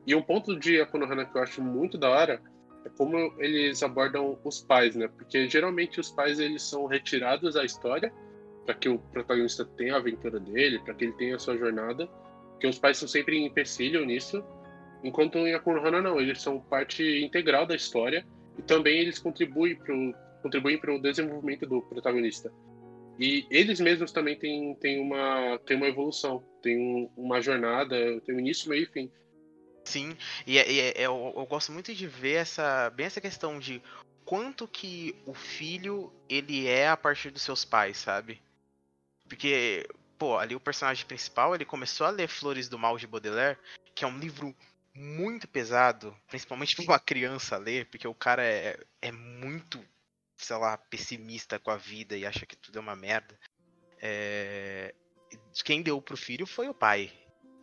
E 0.05 0.15
um 0.15 0.21
ponto 0.21 0.59
de 0.59 0.81
Akonohana 0.81 1.25
que 1.25 1.37
eu 1.37 1.41
acho 1.41 1.61
muito 1.61 1.97
da 1.97 2.09
hora 2.09 2.41
é 2.83 2.89
como 2.89 3.15
eles 3.37 3.83
abordam 3.83 4.37
os 4.43 4.61
pais, 4.63 4.95
né? 4.95 5.07
Porque 5.07 5.47
geralmente 5.47 5.99
os 5.99 6.11
pais 6.11 6.39
eles 6.39 6.63
são 6.63 6.87
retirados 6.87 7.53
da 7.53 7.63
história 7.63 8.11
para 8.65 8.75
que 8.75 8.89
o 8.89 8.97
protagonista 8.97 9.63
tenha 9.63 9.95
a 9.95 9.97
aventura 9.97 10.39
dele, 10.39 10.79
para 10.79 10.93
que 10.93 11.05
ele 11.05 11.13
tenha 11.13 11.35
a 11.35 11.39
sua 11.39 11.55
jornada. 11.57 12.07
Porque 12.51 12.67
os 12.67 12.79
pais 12.79 12.97
são 12.97 13.07
sempre 13.07 13.37
em 13.37 13.45
empecilho 13.45 14.05
nisso. 14.05 14.43
Enquanto 15.03 15.37
em 15.37 15.53
Akonohana 15.53 16.01
não, 16.01 16.19
eles 16.19 16.41
são 16.41 16.59
parte 16.59 17.03
integral 17.23 17.65
da 17.65 17.75
história 17.75 18.25
e 18.57 18.61
também 18.61 18.99
eles 18.99 19.17
contribuem 19.17 19.75
para 19.75 20.93
o 20.93 21.01
desenvolvimento 21.01 21.65
do 21.67 21.81
protagonista. 21.81 22.51
E 23.19 23.45
eles 23.49 23.79
mesmos 23.79 24.11
também 24.11 24.37
têm, 24.37 24.75
têm, 24.75 24.99
uma, 24.99 25.59
têm 25.65 25.77
uma 25.77 25.87
evolução, 25.87 26.43
têm 26.61 26.77
um- 26.77 27.11
uma 27.15 27.41
jornada, 27.41 28.19
tem 28.21 28.35
um 28.35 28.39
início, 28.39 28.69
meio 28.69 28.83
e 28.83 28.87
fim. 28.87 29.11
Sim, 29.85 30.15
e, 30.45 30.57
é- 30.57 30.71
e 30.71 30.79
é- 30.79 30.87
é- 30.89 31.05
eu, 31.05 31.33
eu 31.35 31.45
gosto 31.45 31.71
muito 31.71 31.93
de 31.93 32.07
ver 32.07 32.33
essa 32.35 32.89
bem 32.91 33.05
essa 33.05 33.19
questão 33.21 33.59
de 33.59 33.81
quanto 34.25 34.67
que 34.67 35.15
o 35.25 35.33
filho 35.33 36.13
ele 36.29 36.67
é 36.67 36.87
a 36.87 36.97
partir 36.97 37.31
dos 37.31 37.41
seus 37.41 37.65
pais, 37.65 37.97
sabe? 37.97 38.41
Porque, 39.27 39.87
pô, 40.17 40.37
ali 40.37 40.55
o 40.55 40.59
personagem 40.59 41.05
principal, 41.05 41.55
ele 41.55 41.65
começou 41.65 42.05
a 42.05 42.09
ler 42.11 42.27
Flores 42.27 42.69
do 42.69 42.77
Mal 42.77 42.97
de 42.97 43.07
Baudelaire, 43.07 43.57
que 43.95 44.03
é 44.03 44.07
um 44.07 44.17
livro 44.19 44.55
muito 44.93 45.47
pesado, 45.47 46.15
principalmente 46.27 46.75
para 46.75 46.85
uma 46.85 46.99
criança 46.99 47.57
ler, 47.57 47.85
porque 47.85 48.07
o 48.07 48.13
cara 48.13 48.43
é, 48.43 48.77
é 49.01 49.11
muito, 49.11 49.83
sei 50.45 50.57
lá, 50.57 50.77
pessimista 50.77 51.59
com 51.59 51.71
a 51.71 51.77
vida 51.77 52.17
e 52.17 52.25
acha 52.25 52.45
que 52.45 52.55
tudo 52.55 52.77
é 52.77 52.81
uma 52.81 52.95
merda. 52.95 53.37
É, 54.01 54.93
Quem 55.63 55.81
deu 55.81 56.01
pro 56.01 56.17
filho 56.17 56.45
foi 56.45 56.67
o 56.67 56.73
pai. 56.73 57.11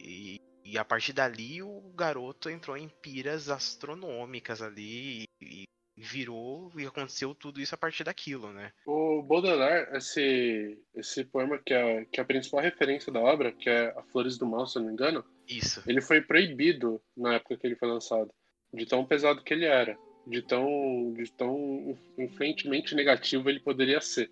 E, 0.01 0.41
e 0.65 0.79
a 0.79 0.85
partir 0.85 1.13
dali 1.13 1.63
o 1.63 1.93
garoto 1.95 2.49
entrou 2.49 2.77
em 2.77 2.89
piras 2.89 3.49
astronômicas 3.51 4.63
ali 4.63 5.25
e, 5.41 5.65
e 5.97 6.03
virou 6.03 6.71
e 6.77 6.87
aconteceu 6.87 7.35
tudo 7.35 7.61
isso 7.61 7.75
a 7.75 7.79
partir 7.79 8.05
daquilo, 8.05 8.53
né? 8.53 8.73
O 8.87 9.23
Baudelaire, 9.23 9.89
esse, 9.97 10.79
esse 10.95 11.25
poema 11.25 11.59
que 11.59 11.75
é, 11.75 12.05
que 12.05 12.21
é 12.21 12.23
a 12.23 12.27
principal 12.27 12.61
referência 12.61 13.13
da 13.13 13.21
obra, 13.21 13.53
que 13.53 13.69
é 13.69 13.89
A 13.97 14.03
Flores 14.05 14.39
do 14.39 14.47
Mal, 14.47 14.67
se 14.67 14.79
eu 14.79 14.83
não 14.83 14.89
me 14.89 14.93
engano, 14.93 15.25
Isso. 15.49 15.83
ele 15.87 16.01
foi 16.01 16.21
proibido 16.21 17.03
na 17.17 17.35
época 17.35 17.57
que 17.57 17.67
ele 17.67 17.77
foi 17.77 17.89
lançado, 17.89 18.33
de 18.73 18.87
tão 18.87 19.05
pesado 19.05 19.43
que 19.43 19.53
ele 19.53 19.65
era, 19.65 19.99
de 20.29 20.43
tão, 20.43 21.13
de 21.17 21.31
tão 21.33 21.97
influentemente 22.19 22.95
negativo 22.95 23.49
ele 23.49 23.61
poderia 23.61 24.01
ser. 24.01 24.31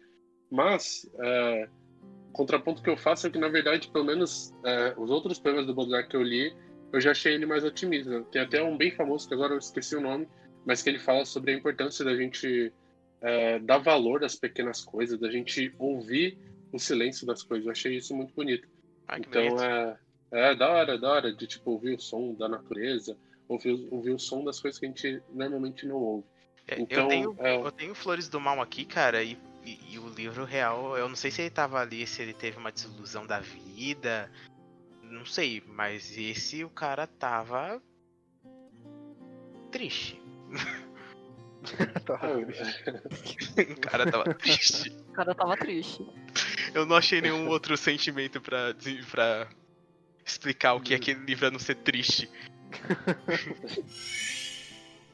Mas, 0.50 1.10
é, 1.18 1.68
o 2.28 2.32
contraponto 2.32 2.82
que 2.82 2.90
eu 2.90 2.96
faço 2.96 3.26
é 3.26 3.30
que, 3.30 3.38
na 3.38 3.48
verdade, 3.48 3.88
pelo 3.90 4.04
menos 4.04 4.54
é, 4.64 4.94
os 4.96 5.10
outros 5.10 5.38
poemas 5.38 5.66
do 5.66 5.74
Baudelaire 5.74 6.08
que 6.08 6.16
eu 6.16 6.22
li, 6.22 6.54
eu 6.92 7.00
já 7.00 7.10
achei 7.10 7.34
ele 7.34 7.46
mais 7.46 7.64
otimista. 7.64 8.22
Tem 8.30 8.42
até 8.42 8.62
um 8.62 8.76
bem 8.76 8.90
famoso, 8.90 9.26
que 9.26 9.34
agora 9.34 9.54
eu 9.54 9.58
esqueci 9.58 9.96
o 9.96 10.00
nome, 10.00 10.28
mas 10.64 10.82
que 10.82 10.90
ele 10.90 10.98
fala 10.98 11.24
sobre 11.24 11.52
a 11.52 11.54
importância 11.54 12.04
da 12.04 12.14
gente 12.14 12.72
é, 13.20 13.58
dar 13.58 13.78
valor 13.78 14.22
às 14.24 14.36
pequenas 14.36 14.84
coisas, 14.84 15.18
da 15.18 15.30
gente 15.30 15.74
ouvir 15.78 16.38
o 16.72 16.78
silêncio 16.78 17.26
das 17.26 17.42
coisas. 17.42 17.66
Eu 17.66 17.72
achei 17.72 17.96
isso 17.96 18.14
muito 18.14 18.34
bonito. 18.34 18.68
Ah, 19.08 19.18
Então 19.18 19.42
bonito. 19.42 19.62
é, 19.62 19.98
é 20.32 20.54
da 20.54 20.70
hora, 20.70 20.98
da 20.98 21.10
hora 21.10 21.32
de 21.32 21.46
tipo 21.46 21.70
ouvir 21.72 21.94
o 21.94 22.00
som 22.00 22.34
da 22.34 22.48
natureza, 22.48 23.16
ouvir, 23.48 23.88
ouvir 23.90 24.12
o 24.12 24.18
som 24.18 24.44
das 24.44 24.60
coisas 24.60 24.78
que 24.78 24.86
a 24.86 24.88
gente 24.88 25.22
normalmente 25.32 25.86
não 25.86 25.96
ouve. 25.96 26.26
É, 26.68 26.80
então, 26.80 27.04
eu, 27.04 27.08
tenho, 27.08 27.36
é- 27.38 27.56
eu 27.56 27.72
tenho 27.72 27.94
Flores 27.94 28.28
do 28.28 28.40
Mal 28.40 28.60
aqui, 28.60 28.84
cara, 28.84 29.22
e, 29.22 29.38
e- 29.64 29.78
e 29.92 29.98
o 29.98 30.08
livro 30.08 30.44
real, 30.44 30.96
eu 30.96 31.08
não 31.08 31.16
sei 31.16 31.30
se 31.30 31.42
ele 31.42 31.50
tava 31.50 31.80
ali, 31.80 32.06
se 32.06 32.22
ele 32.22 32.34
teve 32.34 32.58
uma 32.58 32.72
desilusão 32.72 33.26
da 33.26 33.40
vida. 33.40 34.30
Não 35.02 35.24
sei, 35.24 35.62
mas 35.66 36.16
esse 36.18 36.64
o 36.64 36.70
cara 36.70 37.06
tava. 37.06 37.80
triste. 39.70 40.20
Tá. 42.04 42.20
o 43.76 43.80
cara 43.80 44.10
tava 44.10 44.34
triste. 44.34 44.90
O 45.08 45.12
cara 45.12 45.34
tava 45.34 45.56
triste. 45.56 46.06
Eu 46.74 46.86
não 46.86 46.96
achei 46.96 47.20
nenhum 47.20 47.48
outro 47.48 47.76
sentimento 47.76 48.40
pra, 48.40 48.74
pra 49.10 49.48
explicar 50.24 50.74
o 50.74 50.80
que 50.80 50.94
é 50.94 50.96
aquele 50.96 51.20
livro 51.24 51.46
a 51.46 51.50
não 51.50 51.58
ser 51.58 51.74
triste. 51.76 52.30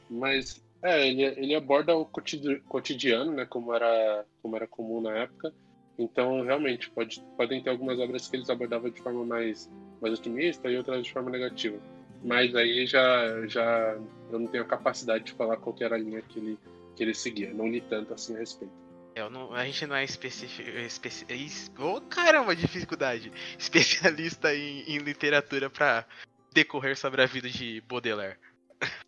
Mas 0.09 0.61
é, 0.81 1.07
ele, 1.07 1.23
ele 1.23 1.55
aborda 1.55 1.95
o 1.95 2.05
cotidi- 2.05 2.59
cotidiano, 2.67 3.31
né, 3.31 3.45
como 3.45 3.73
era, 3.73 4.25
como 4.41 4.55
era 4.55 4.67
comum 4.67 5.01
na 5.01 5.17
época. 5.17 5.53
Então, 5.97 6.43
realmente, 6.43 6.89
pode, 6.89 7.21
podem 7.37 7.61
ter 7.61 7.69
algumas 7.69 7.99
obras 7.99 8.27
que 8.27 8.35
eles 8.35 8.49
abordavam 8.49 8.89
de 8.89 9.01
forma 9.01 9.23
mais, 9.25 9.69
mais 10.01 10.17
otimista 10.17 10.69
e 10.69 10.77
outras 10.77 11.03
de 11.03 11.13
forma 11.13 11.29
negativa. 11.29 11.77
Mas 12.23 12.55
aí 12.55 12.87
já, 12.87 13.45
já 13.47 13.97
eu 14.31 14.39
não 14.39 14.47
tenho 14.47 14.63
a 14.63 14.67
capacidade 14.67 15.25
de 15.25 15.33
falar 15.33 15.57
qual 15.57 15.75
era 15.79 15.95
a 15.95 15.99
linha 15.99 16.21
que 16.21 16.39
ele, 16.39 16.59
que 16.95 17.03
ele 17.03 17.13
seguia. 17.13 17.53
Não 17.53 17.67
li 17.67 17.81
tanto 17.81 18.13
assim 18.13 18.35
a 18.35 18.39
respeito. 18.39 18.73
Eu 19.15 19.29
não- 19.29 19.53
a 19.53 19.63
gente 19.65 19.85
não 19.85 19.95
é 19.95 20.03
específico. 20.03 21.83
Ô 21.83 22.01
caramba, 22.01 22.55
dificuldade! 22.55 23.31
Especialista 23.59 24.55
em, 24.55 24.81
em 24.87 24.97
literatura 24.97 25.69
pra 25.69 26.05
decorrer 26.53 26.97
sobre 26.97 27.21
a 27.21 27.25
vida 27.25 27.49
de 27.49 27.81
Baudelaire. 27.87 28.37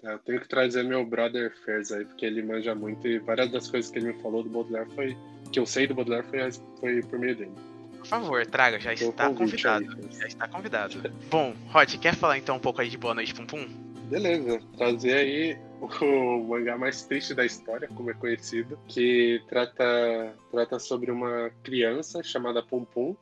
É, 0.04 0.14
Eu 0.14 0.20
tenho 0.20 0.39
que 0.39 0.48
trazer 0.48 0.84
meu 0.84 1.06
brother 1.06 1.54
Fers 1.64 1.91
aí, 1.91 2.06
porque 2.06 2.26
ele 2.26 2.41
manja 2.41 2.74
muito 2.74 3.08
e 3.08 3.20
várias 3.20 3.52
das 3.52 3.70
coisas 3.70 3.91
que 3.91 4.00
ele 4.00 4.14
me 4.14 4.22
falou 4.22 4.43
do 4.43 4.50
Baudelaire 4.50 4.89
foi. 4.96 5.18
que 5.52 5.60
eu 5.60 5.66
sei 5.66 5.86
do 5.88 5.93
Baudelaire 5.96 6.26
foi, 6.28 6.52
foi 6.80 7.02
por 7.04 7.20
meio 7.20 7.36
dele. 7.36 7.52
Por 7.98 8.08
favor, 8.08 8.46
traga, 8.46 8.80
já 8.80 8.93
Então, 8.93 9.10
está 9.10 9.28
aí, 9.28 9.36
convidado. 9.36 9.86
Fers. 9.96 10.18
Já 10.20 10.28
está 10.28 10.48
convidado. 10.48 11.12
Bom, 11.30 11.56
Rod, 11.70 11.96
quer 11.98 12.16
falar 12.16 12.38
então 12.38 12.56
um 12.56 12.60
pouco 12.60 12.80
aí 12.82 12.89
de 12.89 12.98
Boa 12.98 13.14
Noite 13.16 13.34
Pum 13.34 13.46
Pum? 13.46 13.68
Beleza, 14.10 14.62
trazer 14.78 15.14
aí 15.14 15.58
o 15.82 16.43
mangá 16.48 16.78
mais 16.78 17.04
triste 17.04 17.34
da 17.34 17.43
história, 17.43 17.88
como 17.88 18.12
é 18.12 18.14
conhecido, 18.14 18.78
que 18.88 19.41
trata, 19.50 20.36
trata 20.52 20.78
sobre 20.80 21.10
uma 21.12 21.50
criança 21.64 22.22
chamada 22.24 22.62
Pum 22.62 22.86
Pum, 22.86 23.16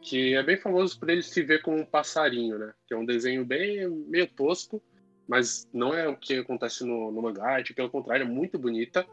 que 0.00 0.34
é 0.34 0.42
bem 0.42 0.56
famoso 0.56 0.98
por 0.98 1.10
ele 1.10 1.22
se 1.22 1.42
ver 1.42 1.62
como 1.62 1.78
um 1.78 1.84
passarinho, 1.84 2.58
né? 2.58 2.72
Que 2.86 2.94
é 2.94 2.96
um 2.96 3.04
desenho 3.04 3.44
bem 3.44 3.88
meio 3.88 4.26
tosco, 4.26 4.82
mas 5.26 5.68
não 5.72 5.92
é 5.94 6.08
o 6.08 6.16
que 6.16 6.38
acontece 6.38 6.84
no, 6.84 7.10
no 7.10 7.22
mangá, 7.22 7.60
é, 7.60 7.62
tipo, 7.62 7.76
pelo 7.76 7.90
contrário, 7.90 8.24
é 8.24 8.28
muito 8.28 8.58
bonita. 8.58 9.06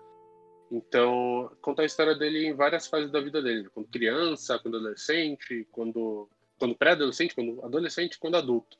Então, 0.71 1.51
conta 1.61 1.83
a 1.83 1.85
história 1.85 2.15
dele 2.15 2.47
em 2.47 2.53
várias 2.53 2.87
fases 2.87 3.11
da 3.11 3.21
vida 3.21 3.41
dele, 3.41 3.69
quando 3.73 3.87
criança, 3.87 4.57
quando 4.59 4.77
adolescente, 4.77 5.67
quando, 5.71 6.27
quando 6.57 6.75
pré-adolescente, 6.75 7.35
quando 7.35 7.63
adolescente, 7.63 8.17
quando 8.17 8.35
adulto 8.35 8.77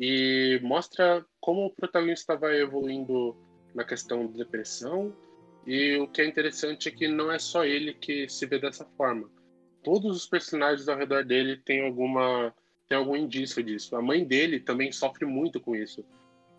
e 0.00 0.58
mostra 0.62 1.24
como 1.38 1.66
o 1.66 1.70
protagonista 1.70 2.34
vai 2.34 2.58
evoluindo 2.58 3.36
na 3.74 3.84
questão 3.84 4.26
da 4.26 4.38
depressão. 4.38 5.14
E 5.66 5.98
o 5.98 6.08
que 6.08 6.22
é 6.22 6.26
interessante 6.26 6.88
é 6.88 6.90
que 6.90 7.06
não 7.06 7.30
é 7.30 7.38
só 7.38 7.66
ele 7.66 7.92
que 7.92 8.26
se 8.26 8.46
vê 8.46 8.58
dessa 8.58 8.86
forma. 8.96 9.30
Todos 9.82 10.16
os 10.16 10.26
personagens 10.26 10.88
ao 10.88 10.96
redor 10.96 11.24
dele 11.24 11.56
têm 11.56 11.86
alguma 11.86 12.54
tem 12.88 12.98
algum 12.98 13.14
indício 13.14 13.62
disso. 13.62 13.94
A 13.94 14.02
mãe 14.02 14.24
dele 14.24 14.58
também 14.58 14.90
sofre 14.90 15.24
muito 15.24 15.60
com 15.60 15.76
isso. 15.76 16.04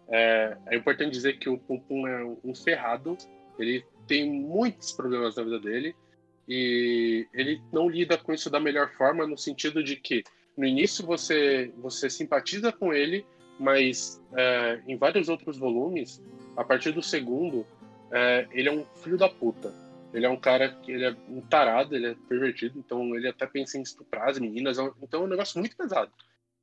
É, 0.07 0.57
é 0.67 0.75
importante 0.77 1.11
dizer 1.11 1.37
que 1.37 1.49
o 1.49 1.57
Pum 1.57 1.77
Pum 1.77 2.07
é 2.07 2.23
um 2.43 2.55
ferrado. 2.55 3.17
Ele 3.59 3.83
tem 4.07 4.31
muitos 4.31 4.93
problemas 4.93 5.35
na 5.35 5.43
vida 5.43 5.59
dele 5.59 5.93
e 6.47 7.27
ele 7.33 7.61
não 7.71 7.89
lida 7.89 8.17
com 8.17 8.33
isso 8.33 8.49
da 8.49 8.59
melhor 8.59 8.91
forma 8.93 9.27
no 9.27 9.37
sentido 9.37 9.83
de 9.83 9.95
que 9.95 10.23
no 10.57 10.65
início 10.65 11.05
você 11.05 11.71
você 11.77 12.09
simpatiza 12.09 12.71
com 12.71 12.93
ele, 12.93 13.25
mas 13.59 14.21
é, 14.35 14.81
em 14.87 14.97
vários 14.97 15.29
outros 15.29 15.57
volumes, 15.57 16.21
a 16.57 16.63
partir 16.63 16.91
do 16.91 17.01
segundo, 17.01 17.65
é, 18.11 18.47
ele 18.51 18.69
é 18.69 18.71
um 18.71 18.85
filho 19.03 19.17
da 19.17 19.29
puta. 19.29 19.73
Ele 20.13 20.25
é 20.25 20.29
um 20.29 20.39
cara 20.39 20.69
que 20.69 20.91
ele 20.91 21.05
é 21.05 21.15
um 21.29 21.41
tarado, 21.41 21.95
ele 21.95 22.07
é 22.07 22.15
pervertido, 22.27 22.77
então 22.77 23.15
ele 23.15 23.27
até 23.27 23.45
pensa 23.47 23.77
em 23.77 23.81
estuprar 23.81 24.29
as 24.29 24.39
meninas. 24.39 24.77
é 24.77 24.83
um- 24.83 24.93
Então 25.01 25.21
é 25.21 25.25
um 25.25 25.29
negócio 25.29 25.59
muito 25.59 25.75
pesado. 25.75 26.11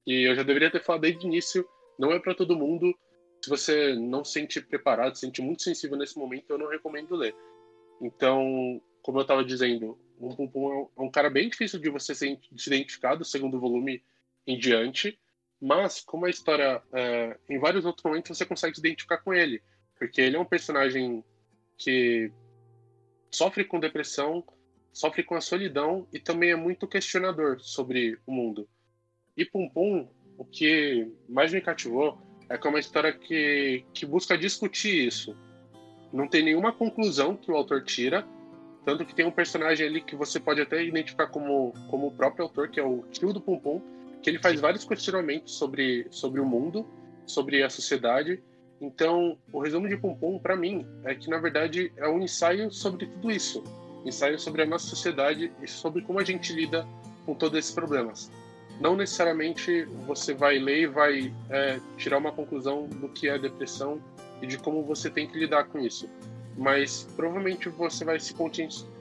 E 0.06 0.28
eu 0.28 0.34
já 0.34 0.42
deveria 0.42 0.70
ter 0.70 0.82
falado 0.82 1.02
desde 1.02 1.24
o 1.24 1.28
início, 1.28 1.66
não 1.98 2.12
é 2.12 2.18
para 2.18 2.34
todo 2.34 2.56
mundo. 2.56 2.94
Se 3.42 3.48
você 3.48 3.94
não 3.94 4.24
se 4.24 4.32
sente 4.32 4.60
preparado, 4.60 5.14
se 5.14 5.20
sente 5.20 5.40
muito 5.40 5.62
sensível 5.62 5.96
nesse 5.96 6.18
momento, 6.18 6.50
eu 6.50 6.58
não 6.58 6.68
recomendo 6.68 7.14
ler. 7.14 7.34
Então, 8.00 8.80
como 9.02 9.18
eu 9.18 9.22
estava 9.22 9.44
dizendo, 9.44 9.98
o 10.18 10.34
Pum 10.34 10.48
Pum 10.48 10.72
é 10.72 11.02
um- 11.02 11.06
um 11.06 11.10
cara 11.10 11.30
bem 11.30 11.48
difícil 11.48 11.78
de 11.78 11.88
você 11.90 12.14
se 12.14 12.38
identificar 12.66 13.14
do 13.14 13.24
segundo 13.24 13.58
volume 13.58 14.02
em 14.46 14.58
diante, 14.58 15.18
mas 15.60 16.00
como 16.00 16.26
a 16.26 16.30
história, 16.30 16.82
é, 16.92 17.36
em 17.48 17.58
vários 17.58 17.84
outros 17.84 18.04
momentos 18.04 18.36
você 18.36 18.44
consegue 18.44 18.74
se 18.74 18.80
identificar 18.80 19.18
com 19.18 19.32
ele, 19.32 19.62
porque 19.98 20.20
ele 20.20 20.36
é 20.36 20.40
um 20.40 20.44
personagem 20.44 21.24
que 21.76 22.30
sofre 23.30 23.64
com 23.64 23.80
depressão, 23.80 24.44
sofre 24.92 25.22
com 25.22 25.34
a 25.34 25.40
solidão 25.40 26.06
e 26.12 26.18
também 26.18 26.50
é 26.50 26.56
muito 26.56 26.86
questionador 26.86 27.60
sobre 27.60 28.18
o 28.26 28.32
mundo. 28.32 28.68
E 29.36 29.44
Pum 29.44 29.68
Pum, 29.68 30.08
o 30.36 30.44
que 30.44 31.08
mais 31.28 31.52
me 31.52 31.60
cativou 31.60 32.18
é 32.48 32.56
que 32.56 32.66
é 32.66 32.70
uma 32.70 32.80
história 32.80 33.12
que, 33.12 33.84
que 33.92 34.06
busca 34.06 34.36
discutir 34.36 35.06
isso. 35.06 35.36
Não 36.12 36.26
tem 36.26 36.42
nenhuma 36.42 36.72
conclusão 36.72 37.36
que 37.36 37.50
o 37.50 37.56
autor 37.56 37.84
tira, 37.84 38.26
tanto 38.84 39.04
que 39.04 39.14
tem 39.14 39.26
um 39.26 39.30
personagem 39.30 39.86
ali 39.86 40.00
que 40.00 40.16
você 40.16 40.40
pode 40.40 40.60
até 40.60 40.82
identificar 40.82 41.26
como, 41.26 41.74
como 41.90 42.06
o 42.06 42.10
próprio 42.10 42.44
autor, 42.44 42.68
que 42.68 42.80
é 42.80 42.82
o 42.82 43.04
tio 43.10 43.32
do 43.32 43.40
Pum 43.40 43.58
Pum, 43.58 43.82
que 44.22 44.30
ele 44.30 44.38
faz 44.38 44.60
vários 44.60 44.84
questionamentos 44.84 45.54
sobre, 45.54 46.06
sobre 46.10 46.40
o 46.40 46.46
mundo, 46.46 46.88
sobre 47.26 47.62
a 47.62 47.68
sociedade. 47.68 48.42
Então, 48.80 49.36
o 49.52 49.60
resumo 49.60 49.88
de 49.88 49.96
Pum, 49.96 50.38
para 50.38 50.56
mim, 50.56 50.86
é 51.04 51.14
que 51.14 51.28
na 51.28 51.38
verdade 51.38 51.92
é 51.96 52.08
um 52.08 52.20
ensaio 52.20 52.70
sobre 52.72 53.06
tudo 53.06 53.30
isso. 53.30 53.64
Ensaio 54.04 54.38
sobre 54.38 54.62
a 54.62 54.66
nossa 54.66 54.86
sociedade 54.86 55.52
e 55.60 55.66
sobre 55.66 56.02
como 56.02 56.20
a 56.20 56.24
gente 56.24 56.52
lida 56.52 56.86
com 57.26 57.34
todos 57.34 57.58
esses 57.58 57.72
problemas. 57.72 58.30
Não 58.80 58.94
necessariamente 58.94 59.84
você 60.06 60.32
vai 60.32 60.58
ler 60.58 60.82
e 60.82 60.86
vai 60.86 61.34
é, 61.50 61.80
tirar 61.96 62.18
uma 62.18 62.30
conclusão 62.30 62.86
do 62.86 63.08
que 63.08 63.28
é 63.28 63.36
depressão 63.36 64.00
e 64.40 64.46
de 64.46 64.56
como 64.56 64.84
você 64.84 65.10
tem 65.10 65.26
que 65.26 65.36
lidar 65.36 65.64
com 65.64 65.80
isso. 65.80 66.08
Mas 66.56 67.08
provavelmente 67.16 67.68
você 67.68 68.04
vai 68.04 68.20
se 68.20 68.34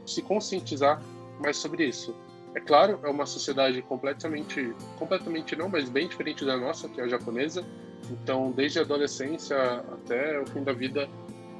se 0.05 0.21
conscientizar 0.23 1.01
mais 1.39 1.57
sobre 1.57 1.85
isso. 1.85 2.15
É 2.55 2.59
claro, 2.59 2.99
é 3.03 3.07
uma 3.07 3.27
sociedade 3.27 3.81
completamente, 3.83 4.73
completamente 4.97 5.55
não, 5.55 5.69
mas 5.69 5.87
bem 5.89 6.07
diferente 6.07 6.43
da 6.43 6.57
nossa, 6.57 6.89
que 6.89 6.99
é 6.99 7.03
a 7.03 7.07
japonesa. 7.07 7.63
Então, 8.09 8.51
desde 8.51 8.79
a 8.79 8.81
adolescência 8.83 9.57
até 9.91 10.39
o 10.39 10.45
fim 10.47 10.63
da 10.63 10.73
vida, 10.73 11.09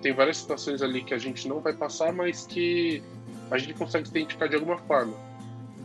tem 0.02 0.14
várias 0.14 0.38
situações 0.38 0.82
ali 0.82 1.04
que 1.04 1.14
a 1.14 1.18
gente 1.18 1.48
não 1.48 1.60
vai 1.60 1.74
passar, 1.74 2.14
mas 2.14 2.46
que 2.46 3.04
a 3.52 3.58
gente 3.58 3.74
consegue 3.74 4.08
se 4.08 4.12
identificar 4.12 4.48
de 4.48 4.56
alguma 4.56 4.78
forma. 4.78 5.14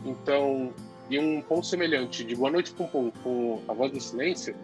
Então, 0.05 0.73
e 1.09 1.19
um 1.19 1.41
ponto 1.41 1.65
semelhante 1.65 2.23
de 2.23 2.35
Boa 2.35 2.51
Noite 2.51 2.71
Pum 2.71 2.87
Pum 2.87 3.11
com 3.23 3.61
A 3.67 3.73
Voz 3.73 3.91
do 3.91 3.99
Silêncio 3.99 4.55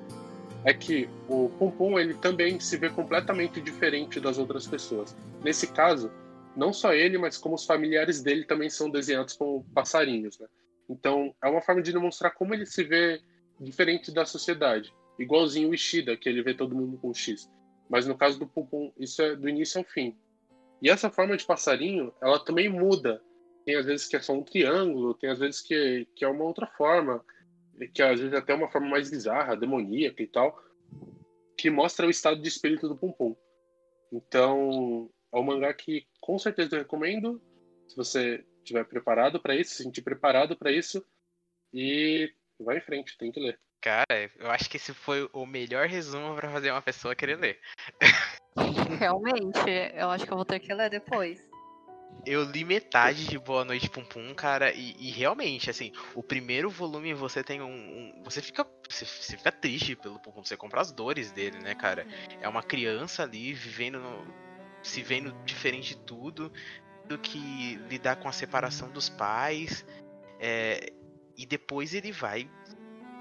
é 0.64 0.74
que 0.74 1.10
o 1.28 1.50
Pum 1.58 1.72
Pum 1.72 2.00
ele 2.00 2.14
também 2.14 2.60
se 2.60 2.78
vê 2.78 2.90
completamente 2.90 3.62
diferente 3.62 4.20
das 4.20 4.38
outras 4.38 4.68
pessoas. 4.68 5.16
Nesse 5.44 5.68
caso, 5.68 6.12
não 6.56 6.74
só 6.74 6.94
ele, 6.94 7.18
mas 7.18 7.38
como 7.38 7.56
os 7.56 7.66
familiares 7.66 8.22
dele 8.22 8.44
também 8.44 8.70
são 8.70 8.90
desenhados 8.90 9.34
como 9.34 9.66
passarinhos, 9.74 10.40
né? 10.40 10.48
Então, 10.90 11.34
é 11.44 11.48
uma 11.48 11.62
forma 11.62 11.82
de 11.82 11.94
demonstrar 11.94 12.34
como 12.34 12.54
ele 12.54 12.66
se 12.66 12.84
vê 12.84 13.22
diferente 13.60 14.12
da 14.12 14.26
sociedade. 14.26 14.92
Igualzinho 15.20 15.70
o 15.70 15.74
Ishida, 15.74 16.16
que 16.16 16.30
ele 16.30 16.42
vê 16.42 16.54
todo 16.54 16.76
mundo 16.76 16.98
com 16.98 17.14
X. 17.14 17.50
Mas 17.90 18.08
no 18.08 18.18
caso 18.18 18.40
do 18.40 18.48
Pum 18.48 18.92
isso 18.98 19.22
é 19.22 19.36
do 19.36 19.50
início 19.50 19.80
ao 19.80 19.84
fim. 19.84 20.16
E 20.82 20.90
essa 20.90 21.10
forma 21.10 21.36
de 21.36 21.46
passarinho, 21.46 22.14
ela 22.22 22.40
também 22.40 22.70
muda. 22.70 23.22
Tem 23.66 23.76
às 23.76 23.86
vezes 23.86 24.08
que 24.08 24.16
é 24.16 24.22
só 24.22 24.34
um 24.34 24.44
triângulo, 24.44 25.14
tem 25.14 25.30
às 25.30 25.40
vezes 25.40 25.62
que, 25.62 26.08
que 26.16 26.24
é 26.24 26.28
uma 26.28 26.46
outra 26.46 26.66
forma, 26.66 27.24
que 27.94 28.02
às 28.02 28.20
vezes 28.20 28.34
até 28.34 28.54
é 28.54 28.56
uma 28.56 28.70
forma 28.70 28.88
mais 28.88 29.10
bizarra, 29.10 29.58
demoníaca 29.58 30.24
e 30.24 30.28
tal, 30.28 30.58
que 31.58 31.70
mostra 31.70 32.08
o 32.08 32.10
estado 32.10 32.42
de 32.42 32.48
espírito 32.48 32.88
do 32.88 32.96
Pum 32.96 33.12
Pum. 33.12 33.36
Então, 34.12 35.10
é 35.34 35.38
um 35.38 35.44
mangá 35.44 35.74
que 35.74 36.08
com 36.22 36.40
certeza 36.40 36.76
eu 36.76 36.80
recomendo, 36.80 37.42
se 37.88 37.96
você 37.96 38.46
estiver 38.58 38.86
preparado 38.86 39.40
para 39.40 39.56
isso, 39.56 39.76
se 39.76 39.84
sentir 39.84 40.02
preparado 40.02 40.56
para 40.56 40.72
isso, 40.72 41.06
e 41.74 42.32
vai 42.60 42.78
em 42.78 42.82
frente, 42.82 43.18
tem 43.18 43.32
que 43.32 43.40
ler. 43.40 43.60
Cara, 43.82 44.30
eu 44.38 44.52
acho 44.52 44.70
que 44.70 44.78
esse 44.78 44.94
foi 44.94 45.30
o 45.32 45.46
melhor 45.46 45.88
resumo 45.88 46.36
pra 46.36 46.52
fazer 46.52 46.72
uma 46.72 46.82
pessoa 46.82 47.16
querer 47.16 47.38
ler. 47.38 47.60
Realmente, 49.00 49.70
eu 49.94 50.10
acho 50.10 50.26
que 50.26 50.32
eu 50.32 50.38
vou 50.38 50.46
ter 50.46 50.60
que 50.60 50.74
ler 50.74 50.90
depois. 50.90 51.40
Eu 52.26 52.44
li 52.44 52.66
metade 52.66 53.26
de 53.26 53.40
Boa 53.40 53.64
Noite 53.64 53.90
Pum 53.90 54.04
Pum, 54.04 54.34
cara, 54.36 54.74
e, 54.74 54.96
e 55.00 55.10
realmente, 55.10 55.70
assim, 55.70 55.94
o 56.14 56.22
primeiro 56.22 56.70
volume 56.70 57.14
você 57.14 57.42
tem 57.44 57.62
um. 57.62 57.68
um- 57.70 58.24
você 58.24 58.42
fica. 58.42 58.68
Você, 58.90 59.06
você 59.06 59.38
fica 59.38 59.52
triste 59.52 59.96
pelo 59.96 60.20
Pum 60.20 60.32
Pum, 60.32 60.44
você 60.44 60.58
compra 60.58 60.82
as 60.82 60.92
dores 60.92 61.32
dele, 61.32 61.60
né, 61.60 61.74
cara? 61.76 62.06
É 62.42 62.50
uma 62.50 62.64
criança 62.64 63.24
ali 63.24 63.54
vivendo. 63.54 64.00
no- 64.00 64.50
se 64.82 65.02
vendo 65.02 65.34
diferente 65.44 65.94
de 65.94 66.02
tudo, 66.06 66.52
do 67.06 67.18
que 67.18 67.76
lidar 67.90 68.16
com 68.16 68.30
a 68.30 68.32
separação 68.32 68.90
dos 68.92 69.10
pais. 69.10 69.86
é, 70.42 70.92
e 71.38 71.46
depois 71.46 71.94
ele 71.94 72.14
vai 72.14 72.50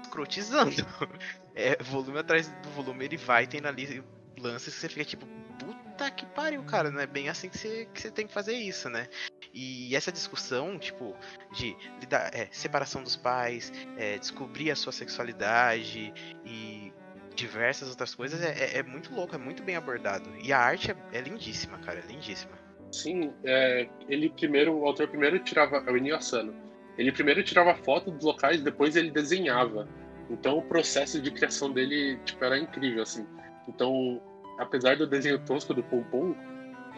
escrotizando. 0.09 0.71
É, 1.55 1.75
volume 1.83 2.19
atrás 2.19 2.47
do 2.47 2.69
volume, 2.69 3.03
ele 3.03 3.17
vai 3.17 3.45
tendo 3.45 3.67
ali 3.67 4.01
lances 4.39 4.73
que 4.73 4.79
você 4.79 4.87
fica 4.87 5.03
tipo, 5.03 5.25
puta 5.59 6.09
que 6.09 6.25
pariu, 6.27 6.63
cara, 6.63 6.89
não 6.89 7.01
é 7.01 7.07
bem 7.07 7.27
assim 7.27 7.49
que 7.49 7.57
você, 7.57 7.85
que 7.93 8.01
você 8.01 8.09
tem 8.09 8.25
que 8.25 8.31
fazer 8.33 8.53
isso, 8.53 8.89
né? 8.89 9.09
E 9.53 9.93
essa 9.93 10.09
discussão, 10.09 10.79
tipo, 10.79 11.13
de 11.51 11.75
lidar, 11.99 12.33
é, 12.33 12.47
separação 12.49 13.03
dos 13.03 13.17
pais, 13.17 13.73
é, 13.97 14.17
descobrir 14.17 14.71
a 14.71 14.75
sua 14.75 14.93
sexualidade 14.93 16.13
e 16.45 16.93
diversas 17.35 17.89
outras 17.89 18.15
coisas 18.15 18.41
é, 18.41 18.51
é- 18.51 18.77
é 18.77 18.83
muito 18.83 19.13
louco, 19.13 19.35
é 19.35 19.37
muito 19.37 19.61
bem 19.61 19.75
abordado. 19.75 20.29
E 20.41 20.53
a 20.53 20.59
arte 20.59 20.91
é, 20.91 20.95
é 21.11 21.19
lindíssima, 21.19 21.77
cara, 21.79 21.99
é 21.99 22.03
lindíssima. 22.09 22.57
Sim, 22.89 23.33
é, 23.43 23.89
ele 24.07 24.29
primeiro, 24.29 24.73
o 24.77 24.85
autor 24.85 25.09
primeiro 25.09 25.37
tirava, 25.39 25.83
é 25.85 25.91
o 25.91 25.97
Inio 25.97 26.15
Asano. 26.15 26.68
Ele 26.99 27.13
primeiro 27.13 27.41
tirava 27.41 27.73
foto 27.75 28.11
dos 28.11 28.25
locais, 28.25 28.61
depois 28.61 28.97
ele 28.97 29.09
desenhava. 29.09 29.87
Então 30.29 30.57
o 30.57 30.61
processo 30.61 31.21
de 31.21 31.31
criação 31.31 31.71
dele, 31.71 32.19
tipo, 32.25 32.43
era 32.43 32.59
incrível, 32.59 33.03
assim. 33.03 33.25
Então, 33.69 34.21
apesar 34.57 34.97
do 34.97 35.07
desenho 35.07 35.39
tosco 35.39 35.73
do 35.73 35.81
Pum, 35.81 36.35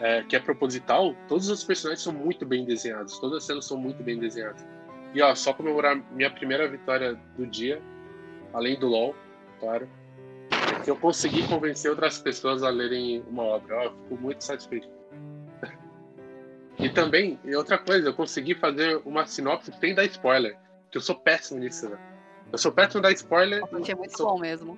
é, 0.00 0.24
que 0.24 0.34
é 0.34 0.40
proposital, 0.40 1.14
todos 1.28 1.48
os 1.48 1.62
personagens 1.62 2.02
são 2.02 2.12
muito 2.12 2.44
bem 2.44 2.64
desenhados, 2.64 3.16
todas 3.20 3.38
as 3.38 3.44
cenas 3.44 3.64
são 3.64 3.78
muito 3.78 4.02
bem 4.02 4.18
desenhadas. 4.18 4.66
E 5.14 5.22
ó, 5.22 5.32
só 5.36 5.52
comemorar 5.52 5.94
minha 6.10 6.30
primeira 6.30 6.66
vitória 6.66 7.14
do 7.36 7.46
dia, 7.46 7.80
além 8.52 8.76
do 8.76 8.88
LoL, 8.88 9.14
claro, 9.60 9.88
é 10.50 10.82
que 10.82 10.90
eu 10.90 10.96
consegui 10.96 11.46
convencer 11.46 11.92
outras 11.92 12.18
pessoas 12.18 12.64
a 12.64 12.70
lerem 12.70 13.22
uma 13.28 13.44
obra. 13.44 13.76
Ó, 13.76 13.82
eu 13.84 13.92
fico 14.02 14.16
muito 14.16 14.42
satisfeito. 14.42 14.88
E 16.82 16.88
também, 16.90 17.38
e 17.44 17.54
outra 17.54 17.78
coisa, 17.78 18.08
eu 18.08 18.14
consegui 18.14 18.54
fazer 18.54 19.00
uma 19.04 19.26
sinopse 19.26 19.72
sem 19.80 19.94
dar 19.94 20.04
spoiler. 20.04 20.56
Que 20.90 20.98
eu 20.98 21.02
sou 21.02 21.14
péssimo 21.14 21.60
nisso, 21.60 21.88
né? 21.88 21.98
Eu 22.50 22.58
sou 22.58 22.70
péssimo 22.72 22.98
em 22.98 23.02
dar 23.02 23.12
spoiler. 23.12 23.66
Porque 23.66 23.92
é 23.92 23.94
muito 23.94 24.16
sou, 24.16 24.26
bom 24.34 24.38
mesmo. 24.38 24.76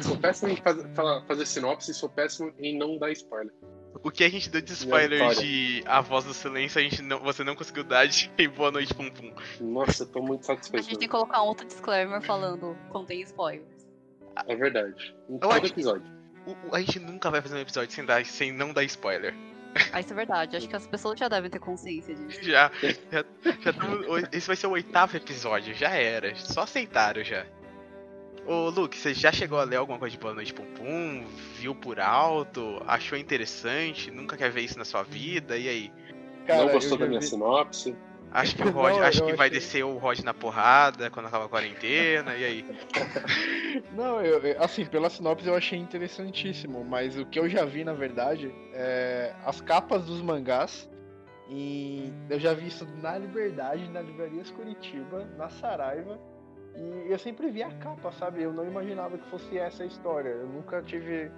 sou 0.00 0.16
péssimo 0.16 0.50
em 0.52 0.56
faz- 0.56 0.84
fala- 0.94 1.24
fazer 1.26 1.46
sinopse 1.46 1.90
e 1.90 1.94
sou 1.94 2.08
péssimo 2.08 2.52
em 2.58 2.76
não 2.78 2.98
dar 2.98 3.10
spoiler. 3.10 3.52
O 4.04 4.10
que 4.10 4.22
a 4.22 4.28
gente 4.28 4.50
deu 4.50 4.60
de 4.60 4.72
spoiler 4.74 5.34
de 5.36 5.82
A 5.86 6.00
Voz 6.02 6.24
do 6.24 6.34
Silêncio, 6.34 6.78
a 6.78 6.82
gente 6.82 7.00
não, 7.02 7.18
você 7.20 7.42
não 7.42 7.56
conseguiu 7.56 7.82
dar 7.82 8.06
de 8.06 8.30
Boa 8.54 8.70
Noite 8.70 8.94
Pum 8.94 9.10
Pum. 9.10 9.32
Nossa, 9.60 10.02
eu 10.02 10.06
tô 10.08 10.22
muito 10.22 10.42
A 10.42 10.44
satisfeito. 10.44 10.84
gente 10.84 10.98
tem 10.98 11.08
que 11.08 11.12
colocar 11.12 11.42
um 11.42 11.46
outro 11.46 11.66
disclaimer 11.66 12.20
falando 12.22 12.76
contém 12.90 13.22
spoilers. 13.22 13.86
É 14.46 14.54
verdade. 14.54 15.16
Em 15.28 15.34
Eu 15.34 15.38
todo 15.40 15.52
acho- 15.52 15.66
episódio. 15.66 16.06
O- 16.46 16.68
o- 16.70 16.74
a 16.76 16.80
gente 16.80 17.00
nunca 17.00 17.30
vai 17.30 17.40
fazer 17.40 17.56
um 17.56 17.60
episódio 17.60 17.90
sem, 17.90 18.04
dar, 18.04 18.24
sem 18.26 18.52
não 18.52 18.72
dar 18.72 18.84
spoiler. 18.84 19.34
Ah, 19.92 20.00
isso 20.00 20.12
é 20.12 20.16
verdade. 20.16 20.56
Acho 20.56 20.68
que 20.68 20.76
as 20.76 20.86
pessoas 20.86 21.18
já 21.18 21.28
devem 21.28 21.50
ter 21.50 21.58
consciência 21.58 22.14
disso. 22.14 22.42
Já, 22.42 22.70
já, 22.82 23.24
já 23.60 23.72
tamo- 23.72 24.04
esse 24.32 24.46
vai 24.46 24.56
ser 24.56 24.66
o 24.66 24.70
oitavo 24.70 25.16
episódio, 25.16 25.74
já 25.74 25.90
era. 25.90 26.34
Só 26.36 26.62
aceitaram 26.62 27.22
já. 27.24 27.46
Ô 28.46 28.70
Luke, 28.70 28.96
você 28.96 29.12
já 29.12 29.32
chegou 29.32 29.58
a 29.58 29.64
ler 29.64 29.76
alguma 29.76 29.98
coisa 29.98 30.12
de 30.14 30.20
Boa 30.20 30.32
Noite 30.32 30.54
Pum 30.54 30.64
Pum? 30.74 31.26
Viu 31.58 31.74
por 31.74 31.98
alto? 31.98 32.80
Achou 32.86 33.18
interessante? 33.18 34.10
Nunca 34.10 34.36
quer 34.36 34.50
ver 34.52 34.60
isso 34.60 34.78
na 34.78 34.84
sua 34.84 35.02
vida? 35.02 35.56
E 35.58 35.68
aí? 35.68 35.92
Cara, 36.46 36.64
não 36.64 36.72
gostou 36.72 36.96
da 36.96 37.06
minha 37.06 37.18
vi- 37.20 37.26
sinopse? 37.26 37.96
Acho 38.36 38.54
que 38.56 38.62
o 38.62 38.70
Rod, 38.72 38.92
Não, 38.96 39.02
acho 39.02 39.24
que 39.24 39.32
vai 39.34 39.48
achei- 39.48 39.58
descer 39.58 39.84
o 39.84 39.96
Rod 39.98 40.18
na 40.20 40.34
porrada 40.34 41.10
quando 41.10 41.26
acabar 41.26 41.46
a 41.46 41.48
quarentena, 41.48 42.34
e 42.36 42.44
aí? 42.44 42.64
Não, 43.92 44.20
eu, 44.20 44.40
assim, 44.62 44.84
pela 44.84 45.08
sinopse 45.10 45.46
eu 45.46 45.54
achei 45.54 45.78
interessantíssimo, 45.78 46.84
mas 46.84 47.18
o 47.18 47.24
que 47.26 47.38
eu 47.38 47.48
já 47.48 47.64
vi, 47.64 47.82
na 47.84 47.92
verdade, 47.92 48.52
é 48.72 49.32
as 49.44 49.60
capas 49.60 50.04
dos 50.04 50.20
mangás. 50.20 50.88
E 51.48 52.12
eu 52.28 52.40
já 52.40 52.52
vi 52.54 52.66
isso 52.66 52.84
na 53.00 53.16
Liberdade, 53.16 53.88
na 53.90 54.00
Livrarias 54.00 54.50
Curitiba, 54.50 55.24
na 55.38 55.48
Saraiva. 55.48 56.18
E 56.74 57.10
eu 57.12 57.18
sempre 57.20 57.48
vi 57.50 57.62
a 57.62 57.70
capa, 57.70 58.10
sabe? 58.12 58.42
Eu 58.42 58.52
não 58.52 58.64
imaginava 58.66 59.16
que 59.16 59.30
fosse 59.30 59.56
essa 59.56 59.84
a 59.84 59.86
história. 59.86 60.28
Eu 60.30 60.48
nunca 60.48 60.82
tive 60.82 61.30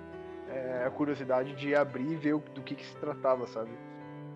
é, 0.49 0.85
a 0.87 0.91
curiosidade 0.91 1.55
de 1.57 1.75
abrir 1.75 2.11
e 2.11 2.16
ver 2.16 2.39
do 2.55 2.62
que, 2.62 2.75
que 2.75 2.87
se 2.87 2.97
tratava, 2.97 3.47
sabe? 3.49 3.70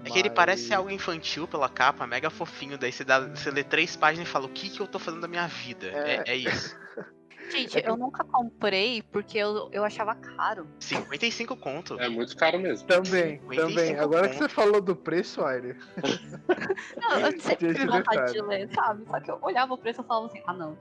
É 0.05 0.11
que 0.11 0.19
ele 0.19 0.29
Mas- 0.29 0.37
parece 0.37 0.65
ser 0.69 0.75
algo 0.75 0.91
infantil 0.91 1.47
pela 1.47 1.69
capa, 1.69 2.07
mega 2.07 2.29
fofinho. 2.31 2.77
Daí 2.77 2.91
você, 2.93 3.05
dá, 3.05 3.21
você 3.21 3.51
lê 3.51 3.63
três 3.63 3.95
páginas 3.97 4.29
e 4.29 4.31
fala: 4.31 4.47
O 4.47 4.49
que, 4.49 4.69
que 4.69 4.81
eu 4.81 4.87
tô 4.87 4.99
fazendo 4.99 5.21
da 5.23 5.29
minha 5.29 5.47
vida? 5.47 5.87
É, 5.89 6.17
É. 6.17 6.33
é 6.33 6.37
isso. 6.37 6.77
Gente, 7.51 7.77
É 7.77 7.83
que- 7.83 7.89
eu 7.91 7.97
nunca 7.99 8.25
comprei 8.25 9.03
porque 9.13 9.37
eu, 9.37 9.69
eu 9.73 9.85
achava 9.85 10.15
caro. 10.15 10.67
55 10.81 11.55
conto. 11.57 12.01
É 12.01 12.09
muito 12.09 12.35
caro 12.37 12.59
mesmo. 12.59 12.87
Também, 12.89 13.41
55 13.41 13.69
também. 13.69 13.99
Agora 13.99 14.29
que 14.29 14.35
conto. 14.39 14.43
você 14.45 14.49
falou 14.49 14.81
do 14.81 14.97
preço, 14.97 15.45
Aire, 15.45 15.77
Não, 16.97 17.19
eu 17.21 17.41
sempre 17.41 17.75
tive 17.75 17.87
vontade 17.87 18.09
detalhe. 18.09 18.33
de 18.33 18.43
ler, 18.43 18.69
sabe? 18.75 19.05
Só 19.07 19.21
que 19.21 19.31
eu 19.31 19.39
olhava 19.43 19.75
o 19.75 19.79
preço 19.79 20.01
e 20.01 20.05
falava 20.05 20.27
assim, 20.27 20.43
ah 20.47 20.53
não. 20.55 20.79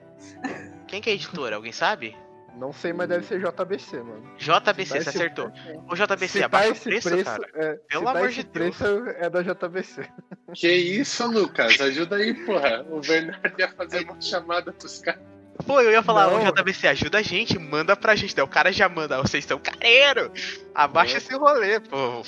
Quem 0.88 1.02
que 1.02 1.10
é 1.10 1.14
a 1.14 1.16
editora? 1.16 1.56
Alguém 1.58 1.72
sabe? 1.74 2.16
Não 2.58 2.72
sei, 2.74 2.94
mas 2.94 3.08
deve 3.10 3.26
ser 3.26 3.40
JBC, 3.40 3.98
mano. 4.04 4.24
JBC, 4.38 5.02
você 5.02 5.10
acertou. 5.10 5.52
Ô 5.90 5.96
JBC, 5.96 6.28
Se 6.28 6.40
tá 6.40 6.46
abaixa 6.46 6.70
o 6.70 6.72
esse 6.74 6.84
preço, 6.84 7.10
preço, 7.10 7.26
cara. 7.26 7.48
é, 7.56 7.74
Pelo 7.90 8.08
amor 8.08 8.26
esse 8.30 8.44
de 8.44 8.44
Deus. 8.50 8.78
preço 8.78 9.04
é 9.18 9.30
da 9.30 9.42
JBC. 9.42 10.08
Que 10.54 10.72
isso, 10.72 11.26
Lucas? 11.32 11.80
Ajuda 11.80 12.18
aí, 12.18 12.34
porra. 12.46 12.86
O 12.90 13.00
Bernardo 13.02 13.54
ia 13.60 13.70
fazer 13.70 14.04
uma 14.04 14.20
chamada 14.22 14.72
pros 14.74 15.00
caras. 15.00 15.22
Pô, 15.66 15.80
eu 15.80 15.92
ia 15.92 16.02
falar, 16.02 16.28
ô 16.30 16.40
Não. 16.40 16.52
JBC, 16.52 16.88
ajuda 16.88 17.20
a 17.20 17.22
gente, 17.22 17.60
manda 17.60 17.96
pra 17.96 18.16
gente. 18.16 18.36
Daí 18.36 18.44
o 18.44 18.48
cara 18.48 18.72
já 18.72 18.90
manda, 18.90 19.22
vocês 19.22 19.44
estão 19.44 19.60
careiro. 19.60 20.32
Abaixa 20.74 21.16
É. 21.16 21.18
esse 21.18 21.34
rolê, 21.36 21.80
pô. 21.80 22.24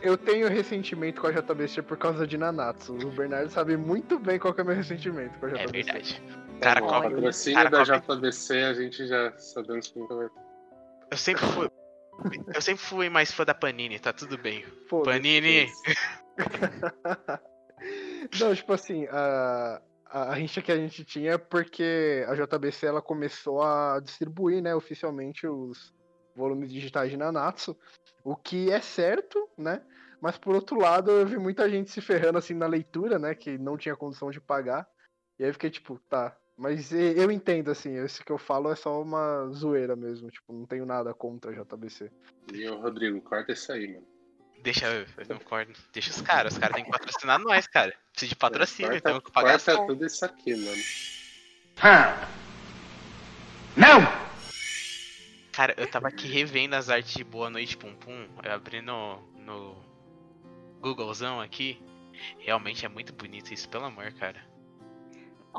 Eu 0.00 0.16
tenho 0.16 0.48
ressentimento 0.48 1.20
com 1.20 1.26
a 1.26 1.32
JBC 1.32 1.82
por 1.82 1.96
causa 1.96 2.24
de 2.26 2.38
Nanatsu. 2.38 2.92
O 2.94 3.10
Bernardo 3.10 3.50
sabe 3.50 3.76
muito 3.76 4.18
bem 4.18 4.38
qual 4.38 4.54
que 4.54 4.60
é 4.60 4.64
o 4.64 4.66
meu 4.66 4.76
ressentimento 4.76 5.36
com 5.40 5.46
a 5.46 5.48
JBC. 5.48 5.64
É 5.64 5.66
verdade. 5.72 6.22
Cara, 6.60 6.80
Tá 6.80 6.86
bom, 6.86 6.92
cobra- 6.92 7.10
patrocínio 7.10 7.56
cara, 7.56 7.70
da 7.70 7.78
cobra- 8.00 8.16
JBC, 8.16 8.62
a 8.64 8.74
gente 8.74 9.06
já 9.06 9.36
sabemos 9.38 9.88
que 9.88 9.98
nunca 9.98 10.14
vai 10.14 10.28
Eu 11.10 11.16
sempre 11.16 11.44
fui. 11.46 11.70
Eu 12.54 12.60
sempre 12.60 12.82
fui 12.82 13.08
mais 13.08 13.30
fã 13.30 13.44
da 13.44 13.54
Panini, 13.54 13.98
tá 13.98 14.12
tudo 14.12 14.36
bem. 14.36 14.64
Foda-se. 14.88 15.16
Panini! 15.16 15.66
Não, 18.40 18.54
tipo 18.54 18.72
assim, 18.72 19.06
a, 19.06 19.80
a, 20.06 20.22
a 20.30 20.34
rixa 20.34 20.60
que 20.60 20.72
a 20.72 20.76
gente 20.76 21.04
tinha 21.04 21.32
é 21.32 21.38
porque 21.38 22.24
a 22.28 22.34
JBC 22.34 22.86
ela 22.86 23.00
começou 23.00 23.62
a 23.62 24.00
distribuir, 24.00 24.60
né, 24.62 24.74
oficialmente 24.74 25.46
os 25.46 25.94
volumes 26.34 26.72
digitais 26.72 27.10
de 27.10 27.16
Nanatsu, 27.16 27.76
o 28.24 28.34
que 28.36 28.70
é 28.70 28.80
certo, 28.80 29.48
né? 29.56 29.80
Mas 30.20 30.36
por 30.36 30.54
outro 30.54 30.78
lado, 30.80 31.10
eu 31.12 31.26
vi 31.26 31.38
muita 31.38 31.70
gente 31.70 31.90
se 31.90 32.00
ferrando 32.00 32.38
assim 32.38 32.54
na 32.54 32.66
leitura, 32.66 33.18
né, 33.18 33.34
que 33.34 33.56
não 33.58 33.76
tinha 33.76 33.96
condição 33.96 34.30
de 34.30 34.40
pagar. 34.40 34.86
E 35.38 35.44
aí 35.44 35.50
eu 35.50 35.54
fiquei 35.54 35.70
tipo, 35.70 36.00
tá, 36.10 36.36
mas 36.58 36.92
eu 36.92 37.30
entendo 37.30 37.70
assim, 37.70 37.96
esse 37.98 38.24
que 38.24 38.32
eu 38.32 38.36
falo 38.36 38.72
é 38.72 38.74
só 38.74 39.00
uma 39.00 39.48
zoeira 39.52 39.94
mesmo, 39.94 40.28
tipo, 40.28 40.52
não 40.52 40.66
tenho 40.66 40.84
nada 40.84 41.14
contra 41.14 41.52
a 41.52 41.54
JBC. 41.54 42.10
E 42.52 42.68
o 42.68 42.80
Rodrigo, 42.80 43.20
corta 43.20 43.52
isso 43.52 43.70
aí, 43.70 43.86
mano. 43.86 44.06
Deixa 44.60 44.86
eu, 44.92 45.06
não 45.28 45.38
corto. 45.38 45.80
Deixa 45.92 46.10
os 46.10 46.20
caras, 46.20 46.54
os 46.54 46.58
caras 46.58 46.74
têm 46.74 46.84
que 46.84 46.90
patrocinar 46.90 47.38
nós, 47.38 47.68
cara. 47.68 47.94
Precisa 48.10 48.30
de 48.30 48.36
patrocínio, 48.36 48.90
corta, 48.90 49.08
então 49.08 49.14
eu 49.14 49.32
pagar 49.32 49.60
corta 49.60 49.86
tudo 49.86 50.04
isso 50.04 50.24
aqui, 50.24 50.56
mano. 50.56 50.82
Não! 53.76 54.00
Cara, 55.52 55.74
eu 55.76 55.88
tava 55.88 56.08
aqui 56.08 56.26
revendo 56.26 56.74
as 56.74 56.90
artes 56.90 57.14
de 57.14 57.22
Boa 57.22 57.48
Noite 57.48 57.76
Pum 57.76 57.94
Pum. 57.94 58.28
Eu 58.42 58.52
abri 58.52 58.82
no, 58.82 59.22
no 59.36 59.76
Googlezão 60.80 61.40
aqui. 61.40 61.80
Realmente 62.40 62.84
é 62.84 62.88
muito 62.88 63.12
bonito 63.12 63.54
isso, 63.54 63.68
pelo 63.68 63.84
amor, 63.84 64.12
cara. 64.14 64.40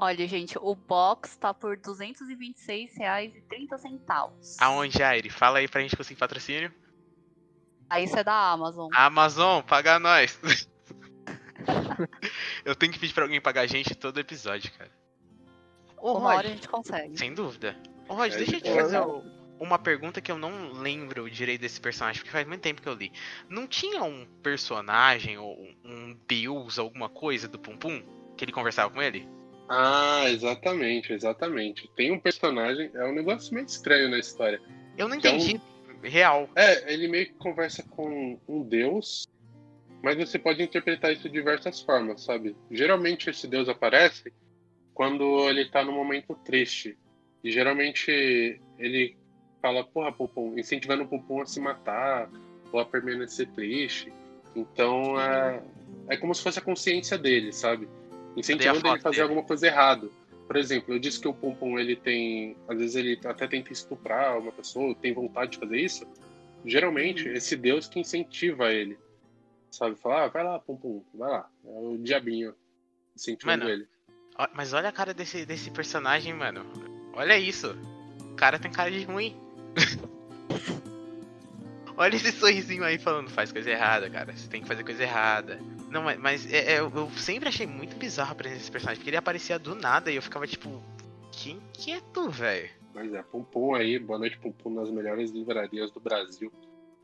Olha, 0.01 0.26
gente, 0.27 0.57
o 0.57 0.73
box 0.76 1.35
tá 1.38 1.53
por 1.53 1.71
R$ 1.76 1.81
226,30. 1.81 4.57
Aonde, 4.61 5.03
Aire? 5.03 5.30
Fala 5.30 5.59
aí 5.59 5.67
pra 5.67 5.81
gente 5.81 5.95
conseguir 5.97 6.17
patrocínio. 6.19 6.73
Aí 7.89 8.05
isso 8.05 8.17
é 8.17 8.23
da 8.23 8.51
Amazon. 8.51 8.89
Amazon, 8.93 9.61
paga 9.61 9.99
nós. 9.99 10.39
eu 12.63 12.73
tenho 12.76 12.93
que 12.93 12.99
pedir 12.99 13.13
pra 13.13 13.23
alguém 13.26 13.41
pagar 13.41 13.61
a 13.61 13.67
gente 13.67 13.93
todo 13.95 14.19
episódio, 14.19 14.71
cara. 14.77 14.91
Ô, 15.97 16.13
Uma 16.17 16.30
hora 16.30 16.38
Rod, 16.38 16.45
a 16.45 16.49
gente 16.49 16.69
consegue. 16.69 17.17
sem 17.17 17.34
dúvida. 17.34 17.76
Ô, 18.07 18.13
Rod, 18.13 18.31
É, 18.31 18.38
deixa 18.38 18.55
eu 18.55 18.61
te 18.61 18.69
é. 18.69 18.76
fazer 18.76 18.99
o- 19.01 19.21
uma 19.59 19.77
pergunta 19.77 20.21
que 20.21 20.31
eu 20.31 20.38
não 20.38 20.71
lembro 20.71 21.30
direito 21.30 21.59
desse 21.61 21.81
personagem, 21.81 22.21
porque 22.21 22.31
faz 22.31 22.47
muito 22.47 22.61
tempo 22.61 22.81
que 22.81 22.88
eu 22.88 22.93
li. 22.93 23.11
Não 23.49 23.67
tinha 23.67 24.01
um 24.03 24.26
personagem 24.41 25.38
ou 25.38 25.57
um 25.84 26.17
deus, 26.26 26.80
alguma 26.80 27.09
coisa 27.09 27.49
do 27.49 27.59
Pum 27.59 27.76
Pum? 27.76 28.01
Que 28.38 28.45
ele 28.45 28.53
conversava 28.53 28.89
com 28.93 29.01
ele? 29.01 29.27
Ah, 29.70 30.24
exatamente, 30.30 31.14
exatamente. 31.14 31.88
Tem 31.96 32.12
um 32.12 32.20
personagem, 32.20 32.90
é 32.94 33.06
um 33.06 33.14
negócio 33.14 33.54
meio 33.54 33.66
estranho 33.68 34.10
na 34.10 34.18
história. 34.18 34.60
Eu 34.98 35.08
não 35.08 35.20
Que 35.20 35.28
é 35.28 35.32
um- 35.32 35.36
entendi. 35.36 35.62
Real. 36.02 36.50
É, 36.56 36.94
ele 36.94 37.08
meio 37.10 37.26
que 37.28 37.34
conversa 37.34 37.84
com 37.84 38.40
um 38.48 38.64
deus 38.64 39.28
Mas 40.02 40.16
você 40.16 40.40
pode 40.40 40.64
interpretar 40.64 41.12
isso 41.12 41.24
de 41.24 41.30
diversas 41.30 41.82
formas, 41.82 42.24
sabe? 42.24 42.56
Geralmente 42.72 43.30
esse 43.30 43.46
Deus 43.46 43.68
aparece 43.68 44.32
quando 44.94 45.50
ele 45.50 45.66
tá 45.66 45.84
num 45.84 45.91
momento 45.91 46.34
triste. 46.46 46.98
E 47.44 47.52
geralmente 47.52 48.62
ele 48.78 49.18
fala, 49.62 49.84
porra, 49.84 50.10
Pupum, 50.14 50.58
incentivando 50.58 51.04
o 51.04 51.08
Pupum 51.08 51.41
a 51.41 51.46
se 51.46 51.60
matar 51.60 52.30
ou 52.72 52.80
a 52.80 52.86
permanecer 52.86 53.50
triste. 53.50 54.10
Então 54.56 55.20
é, 55.20 55.62
é 56.08 56.16
como 56.16 56.34
se 56.34 56.41
fosse 56.41 56.60
a 56.60 56.62
consciência 56.62 57.18
dele, 57.18 57.52
sabe? 57.52 57.90
Incentivando 58.40 58.88
ele 58.88 58.98
a 58.98 59.02
fazer 59.02 59.22
alguma 59.22 59.44
coisa 59.44 59.68
errada. 59.68 60.10
Por 60.48 60.56
exemplo, 60.56 60.95
eu 60.95 60.99
disse 60.99 61.20
que 61.20 61.28
o 61.28 61.34
Pum 61.34 61.53
Pum 61.53 61.78
ele 61.78 61.95
tem. 61.95 62.56
Às 62.68 62.78
vezes 62.78 62.95
ele 62.95 63.20
até 63.24 63.48
tenta 63.48 63.72
estuprar 63.72 64.40
uma 64.40 64.52
pessoa, 64.52 64.95
tem 64.95 65.14
vontade 65.14 65.52
de 65.52 65.60
fazer 65.60 65.78
isso. 65.78 66.07
Geralmente, 66.66 67.28
uhum. 67.28 67.36
esse 67.36 67.56
Deus 67.56 67.88
que 67.88 67.99
incentiva 67.99 68.72
ele. 68.72 68.98
Sabe? 69.70 69.95
Falar, 69.95 70.24
ah, 70.24 70.28
vai 70.28 70.44
lá, 70.44 70.60
Pum 70.60 70.76
Pum, 70.76 71.03
vai 71.14 71.30
lá. 71.30 71.49
É 71.64 71.70
o 71.70 71.98
diabinho 71.98 72.56
incentivando 73.16 73.66
mano, 73.66 73.76
ele. 73.76 73.88
Mas 74.56 74.74
olha 74.74 74.90
a 74.90 74.91
cara 74.91 75.14
desse, 75.14 75.45
desse 75.45 75.70
personagem, 75.70 76.34
mano. 76.34 76.66
Olha 77.14 77.38
isso. 77.38 77.78
O 78.32 78.36
cara 78.36 78.57
tem 78.57 78.72
cara 78.72 78.90
de 78.90 79.03
ruim. 79.03 79.38
olha 81.95 82.16
esse 82.16 82.32
sorrisinho 82.32 82.84
aí 82.84 82.98
falando, 82.98 83.30
faz 83.30 83.52
coisa 83.52 83.70
errada, 83.70 84.10
cara. 84.10 84.36
Você 84.36 84.48
tem 84.48 84.61
que 84.61 84.68
fazer 84.68 84.84
coisa 84.84 85.03
errada. 85.03 85.60
Não, 85.90 86.03
mas, 86.03 86.20
mas 86.20 86.53
é, 86.53 86.76
é, 86.76 86.80
eu 86.80 87.10
sempre 87.18 87.49
achei 87.49 87.66
muito 87.66 87.95
bizarro 87.95 88.32
a 88.32 88.36
presença 88.36 88.60
desse 88.60 88.72
personagem, 88.72 88.99
porque 88.99 89.10
ele 89.10 89.18
aparecia 89.18 89.57
do 89.57 89.76
nada 89.76 90.11
e 90.11 90.16
eu 90.16 90.22
ficava 90.22 90.45
tipo, 90.45 90.84
quem 91.32 91.60
que 91.74 91.91
é 91.91 92.02
tu, 92.14 92.30
velho? 92.30 92.70
Mas 92.94 93.14
é, 93.14 93.24
Pum 93.24 93.44
Pum 93.44 93.74
aí, 93.74 93.98
boa 93.98 94.20
noite 94.20 94.38
Pum 94.38 94.52
Pum 94.52 94.74
nas 94.74 94.91
melhores 94.91 95.32
livrarias 95.32 95.91
do 95.91 95.99
Brasil 95.99 96.52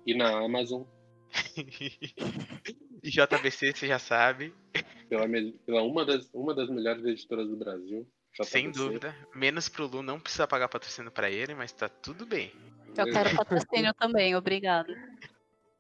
e 0.05 0.13
na 0.13 0.29
Amazon. 0.37 0.83
e 3.03 3.09
JBC, 3.09 3.73
você 3.73 3.87
já 3.87 3.99
sabe. 3.99 4.53
Pela, 5.09 5.25
pela 5.65 5.81
uma, 5.83 6.05
das, 6.05 6.29
uma 6.33 6.53
das 6.53 6.69
melhores 6.69 7.03
editoras 7.05 7.47
do 7.47 7.57
Brasil. 7.57 8.07
JBC. 8.33 8.51
Sem 8.51 8.71
dúvida. 8.71 9.15
Menos 9.33 9.69
pro 9.69 9.87
Lu, 9.87 10.03
não 10.03 10.19
precisa 10.19 10.47
pagar 10.47 10.67
patrocínio 10.67 11.11
para 11.11 11.29
ele, 11.29 11.55
mas 11.55 11.71
tá 11.71 11.89
tudo 11.89 12.25
bem. 12.25 12.51
Eu 12.95 13.05
quero 13.11 13.35
patrocínio 13.35 13.93
também, 13.93 14.35
obrigado. 14.35 14.93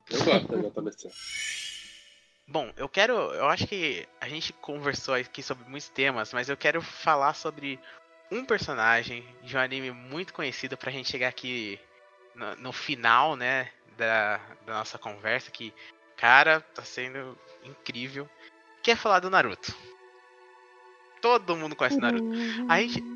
Eu 0.09 0.23
gosto 0.23 0.47
da 0.47 0.69
JBC. 0.69 1.64
Bom, 2.47 2.71
eu 2.77 2.87
quero. 2.87 3.13
Eu 3.13 3.47
acho 3.47 3.65
que 3.65 4.07
a 4.21 4.29
gente 4.29 4.53
conversou 4.53 5.15
aqui 5.15 5.41
sobre 5.41 5.67
muitos 5.67 5.89
temas, 5.89 6.31
mas 6.31 6.47
eu 6.47 6.55
quero 6.55 6.81
falar 6.81 7.33
sobre 7.33 7.79
um 8.31 8.45
personagem 8.45 9.25
de 9.43 9.57
um 9.57 9.59
anime 9.59 9.91
muito 9.91 10.33
conhecido 10.33 10.77
pra 10.77 10.91
gente 10.91 11.09
chegar 11.09 11.27
aqui 11.27 11.79
no, 12.35 12.55
no 12.57 12.71
final, 12.71 13.35
né, 13.35 13.71
da, 13.97 14.37
da, 14.65 14.73
nossa 14.73 14.97
conversa, 14.97 15.49
que, 15.51 15.73
cara, 16.15 16.61
tá 16.61 16.83
sendo 16.83 17.37
incrível. 17.63 18.29
Que 18.83 18.91
é 18.91 18.95
falar 18.95 19.19
do 19.19 19.29
Naruto. 19.29 19.75
Todo 21.21 21.55
mundo 21.55 21.75
conhece 21.75 21.97
Naruto. 21.97 22.29
A 22.69 22.79
gente. 22.79 23.03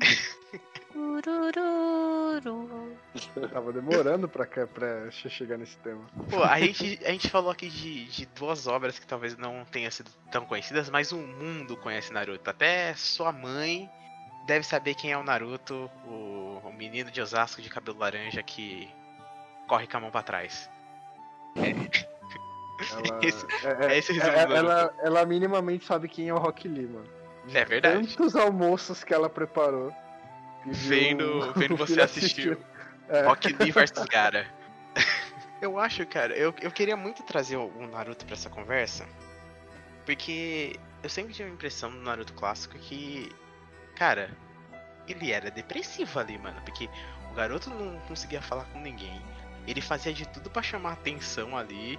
Tava 3.52 3.72
demorando 3.72 4.28
pra, 4.28 4.46
pra 4.46 5.10
chegar 5.10 5.58
nesse 5.58 5.76
tema. 5.78 6.02
Pô, 6.28 6.42
a 6.42 6.58
gente, 6.60 7.00
a 7.04 7.10
gente 7.10 7.28
falou 7.28 7.50
aqui 7.50 7.68
de, 7.68 8.04
de 8.06 8.26
duas 8.26 8.66
obras 8.66 8.98
que 8.98 9.06
talvez 9.06 9.36
não 9.36 9.64
tenham 9.64 9.90
sido 9.90 10.10
tão 10.30 10.44
conhecidas, 10.44 10.88
mas 10.88 11.12
o 11.12 11.18
mundo 11.18 11.76
conhece 11.76 12.12
Naruto. 12.12 12.48
Até 12.48 12.94
sua 12.94 13.32
mãe 13.32 13.90
deve 14.46 14.64
saber 14.64 14.94
quem 14.94 15.12
é 15.12 15.18
o 15.18 15.24
Naruto, 15.24 15.90
o, 16.06 16.60
o 16.64 16.72
menino 16.72 17.10
de 17.10 17.20
Osasco 17.20 17.60
de 17.60 17.68
cabelo 17.68 17.98
laranja 17.98 18.42
que 18.42 18.88
corre 19.66 19.86
com 19.86 19.96
a 19.96 20.00
mão 20.00 20.10
pra 20.10 20.22
trás. 20.22 20.70
É. 21.56 21.70
Ela, 22.92 23.20
esse, 23.22 23.46
é, 23.66 23.86
é, 23.86 23.98
esse 23.98 24.20
é, 24.20 24.56
ela, 24.56 24.94
ela 25.02 25.26
minimamente 25.26 25.84
sabe 25.84 26.08
quem 26.08 26.28
é 26.28 26.34
o 26.34 26.38
Rock 26.38 26.68
Lee, 26.68 26.86
mano. 26.86 27.08
É 27.52 27.64
verdade. 27.64 28.06
Tantos 28.06 28.36
almoços 28.36 29.02
que 29.02 29.12
ela 29.12 29.28
preparou. 29.28 29.92
Vendo, 30.66 31.52
vendo 31.54 31.74
você 31.76 32.00
assistir 32.00 32.58
é. 33.10 33.26
Rock 33.26 33.52
Lee 33.52 33.72
vs 33.72 33.92
Gara. 34.08 34.46
eu 35.60 35.78
acho, 35.78 36.06
cara, 36.06 36.34
eu, 36.34 36.54
eu 36.62 36.70
queria 36.70 36.96
muito 36.96 37.22
trazer 37.24 37.56
o 37.56 37.86
Naruto 37.88 38.24
pra 38.24 38.34
essa 38.34 38.48
conversa. 38.48 39.06
Porque 40.06 40.78
eu 41.02 41.10
sempre 41.10 41.34
tive 41.34 41.50
a 41.50 41.52
impressão 41.52 41.90
no 41.90 42.02
Naruto 42.02 42.32
clássico 42.32 42.78
que, 42.78 43.30
cara, 43.96 44.30
ele 45.08 45.32
era 45.32 45.50
depressivo 45.50 46.18
ali, 46.18 46.38
mano. 46.38 46.60
Porque 46.62 46.88
o 47.30 47.34
garoto 47.34 47.68
não 47.70 47.98
conseguia 48.00 48.40
falar 48.40 48.64
com 48.66 48.80
ninguém. 48.80 49.20
Ele 49.66 49.80
fazia 49.80 50.12
de 50.12 50.26
tudo 50.28 50.48
para 50.48 50.62
chamar 50.62 50.92
atenção 50.92 51.56
ali. 51.56 51.98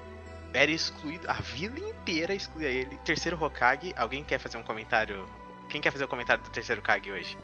Era 0.53 0.71
excluído, 0.71 1.29
a 1.29 1.33
vila 1.33 1.79
inteira 1.79 2.33
excluía 2.33 2.69
ele. 2.69 2.97
Terceiro 3.05 3.41
Hokage, 3.41 3.93
alguém 3.95 4.23
quer 4.23 4.39
fazer 4.39 4.57
um 4.57 4.63
comentário? 4.63 5.25
Quem 5.69 5.79
quer 5.79 5.91
fazer 5.91 6.03
o 6.03 6.07
um 6.07 6.09
comentário 6.09 6.43
do 6.43 6.49
terceiro 6.49 6.81
Hokage 6.81 7.11
hoje? 7.11 7.38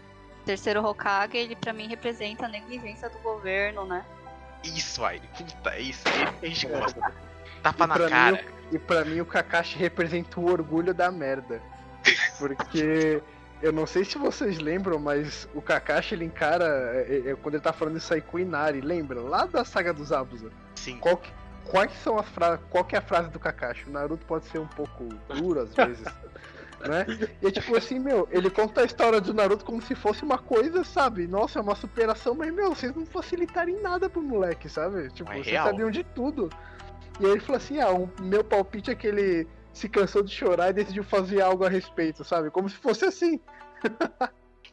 Terceiro 0.48 0.82
Hokage, 0.82 1.36
ele 1.36 1.56
para 1.58 1.74
mim 1.74 1.88
representa 1.88 2.46
a 2.46 2.50
negligência 2.50 3.10
do 3.10 3.20
governo, 3.20 3.86
né? 3.86 4.06
Isso, 4.64 5.04
aí, 5.04 5.22
puta, 5.38 5.72
é 5.72 5.82
isso, 5.82 6.04
a 6.42 6.46
gente 6.46 6.68
gosta. 6.68 7.14
Tapa 7.62 7.86
na 7.86 8.00
cara. 8.10 8.38
Mim, 8.38 8.40
e 8.72 8.80
pra 8.80 9.04
mim 9.04 9.20
o 9.20 9.26
Kakashi 9.26 9.78
representa 9.78 10.40
o 10.40 10.50
orgulho 10.50 10.94
da 10.94 11.12
merda. 11.12 11.62
Porque 12.40 13.22
eu 13.62 13.74
não 13.74 13.86
sei 13.86 14.06
se 14.06 14.18
vocês 14.18 14.58
lembram, 14.60 15.00
mas 15.00 15.50
o 15.54 15.62
Kakashi 15.62 16.16
ele 16.16 16.26
encara. 16.26 16.66
É, 16.94 17.32
é, 17.32 17.36
quando 17.36 17.56
ele 17.56 17.64
tá 17.64 17.74
falando 17.74 17.98
isso 17.98 18.14
aí 18.14 18.22
com 18.22 18.38
o 18.38 18.40
Inari, 18.40 18.80
lembra? 18.80 19.20
Lá 19.20 19.46
da 19.46 19.66
saga 19.66 19.94
dos 19.94 20.12
Abusa. 20.12 20.52
Sim. 20.76 20.98
Qual 20.98 21.18
que, 21.18 21.32
quais 21.66 21.92
são 22.04 22.18
as 22.18 22.28
frases. 22.30 22.64
Qual 22.70 22.84
que 22.84 22.96
é 22.96 23.00
a 23.00 23.02
frase 23.02 23.30
do 23.30 23.40
Kakashi? 23.40 23.86
O 23.88 23.92
Naruto 23.92 24.26
pode 24.26 24.46
ser 24.46 24.60
um 24.60 24.68
pouco 24.68 25.06
duro 25.36 25.62
às 25.62 25.74
vezes. 25.74 26.06
né? 26.80 27.06
E 27.42 27.48
é 27.48 27.52
tipo 27.52 27.76
assim, 27.76 28.00
meu, 28.00 28.28
ele 28.32 28.50
conta 28.50 28.82
a 28.82 28.86
história 28.86 29.22
do 29.22 29.34
Naruto 29.34 29.66
como 29.66 29.82
se 29.82 29.96
fosse 29.96 30.24
uma 30.24 30.38
coisa, 30.38 30.84
sabe? 30.84 31.28
Nossa, 31.28 31.60
é 31.60 31.62
uma 31.62 31.76
superação, 31.76 32.36
mas, 32.36 32.54
meu, 32.54 32.74
vocês 32.74 32.94
não 32.96 33.06
facilitaram 33.06 33.70
em 33.70 33.82
nada 33.82 34.10
pro 34.10 34.22
moleque, 34.22 34.70
sabe? 34.70 35.10
Tipo, 35.12 35.32
é 35.32 35.36
vocês 35.36 35.48
real. 35.48 35.68
sabiam 35.68 35.92
de 35.92 36.04
tudo. 36.04 36.50
E 37.20 37.26
aí 37.26 37.32
ele 37.32 37.40
falou 37.40 37.58
assim: 37.58 37.80
ah, 37.80 37.92
o 37.92 38.10
meu 38.22 38.44
palpite 38.44 38.92
é 38.92 38.96
que 38.96 39.08
ele 39.08 39.48
se 39.74 39.88
cansou 39.88 40.24
de 40.24 40.34
chorar 40.34 40.70
e 40.70 40.74
decidiu 40.74 41.04
fazer 41.04 41.42
algo 41.42 41.64
a 41.64 41.70
respeito, 41.70 42.24
sabe? 42.24 42.50
Como 42.50 42.70
se 42.70 42.76
fosse 42.78 43.06
assim. 43.06 43.40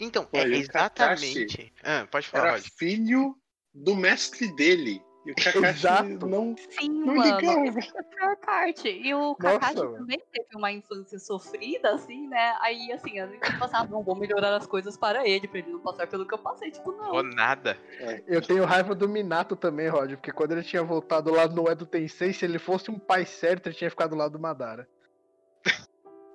Então, 0.01 0.27
é 0.33 0.43
exatamente. 0.43 1.73
Ah, 1.83 2.07
pode 2.11 2.27
falar. 2.27 2.49
Era 2.49 2.61
filho 2.61 3.37
do 3.73 3.95
mestre 3.95 4.53
dele. 4.57 5.01
E 5.25 5.31
o 5.31 5.35
Kakashi 5.35 5.67
Exato. 5.67 6.27
não, 6.27 6.55
Sim, 6.57 6.91
não 6.91 7.15
mano, 7.15 7.41
ligava. 7.41 7.79
Essa 7.79 7.97
é 7.97 8.01
a 8.01 8.05
pior 8.05 8.37
parte. 8.37 8.89
E 8.89 9.15
o 9.15 9.35
Kakashi 9.35 9.77
Nossa, 9.77 9.97
também 9.97 10.23
teve 10.31 10.49
uma 10.55 10.71
infância 10.71 11.19
sofrida, 11.19 11.95
assim, 11.95 12.29
né? 12.29 12.55
Aí, 12.61 12.93
assim, 12.93 13.19
a 13.19 13.27
gente 13.27 13.59
passava, 13.59 13.91
não, 13.91 14.03
vou 14.03 14.15
melhorar 14.15 14.55
as 14.55 14.67
coisas 14.67 14.99
para 14.99 15.27
ele, 15.27 15.49
pra 15.49 15.61
ele 15.61 15.73
não 15.73 15.81
passar 15.81 16.07
pelo 16.07 16.27
que 16.27 16.35
eu 16.35 16.39
passei. 16.39 16.71
Tipo, 16.71 16.93
não. 16.93 17.11
Ou 17.13 17.23
nada. 17.23 17.79
É. 17.99 18.23
Eu 18.27 18.43
tenho 18.43 18.67
raiva 18.67 18.95
do 18.95 19.09
Minato 19.09 19.57
também, 19.57 19.89
Rod, 19.89 20.11
porque 20.13 20.31
quando 20.31 20.53
ele 20.53 20.63
tinha 20.63 20.83
voltado 20.83 21.33
lá 21.33 21.49
no 21.49 21.71
Edo 21.71 21.87
Tensei, 21.87 22.35
se 22.35 22.45
ele 22.45 22.59
fosse 22.59 22.91
um 22.91 22.99
pai 22.99 23.25
certo, 23.25 23.69
ele 23.69 23.77
tinha 23.77 23.89
ficado 23.89 24.11
do 24.11 24.17
lado 24.17 24.33
do 24.33 24.39
Madara. 24.39 24.87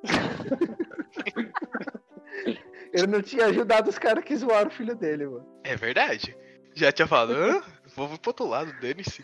ele 2.92 3.08
não 3.08 3.22
tinha 3.22 3.46
ajudado 3.46 3.90
os 3.90 4.00
caras 4.00 4.24
que 4.24 4.36
zoaram 4.36 4.70
o 4.70 4.74
filho 4.74 4.96
dele, 4.96 5.28
mano. 5.28 5.46
É 5.64 5.76
verdade. 5.76 6.36
Já 6.74 6.92
tinha 6.92 7.08
falado, 7.08 7.34
Hã? 7.34 7.62
Vou 8.08 8.18
pro 8.18 8.30
outro 8.30 8.46
lado, 8.48 8.74
dane-se. 8.80 9.24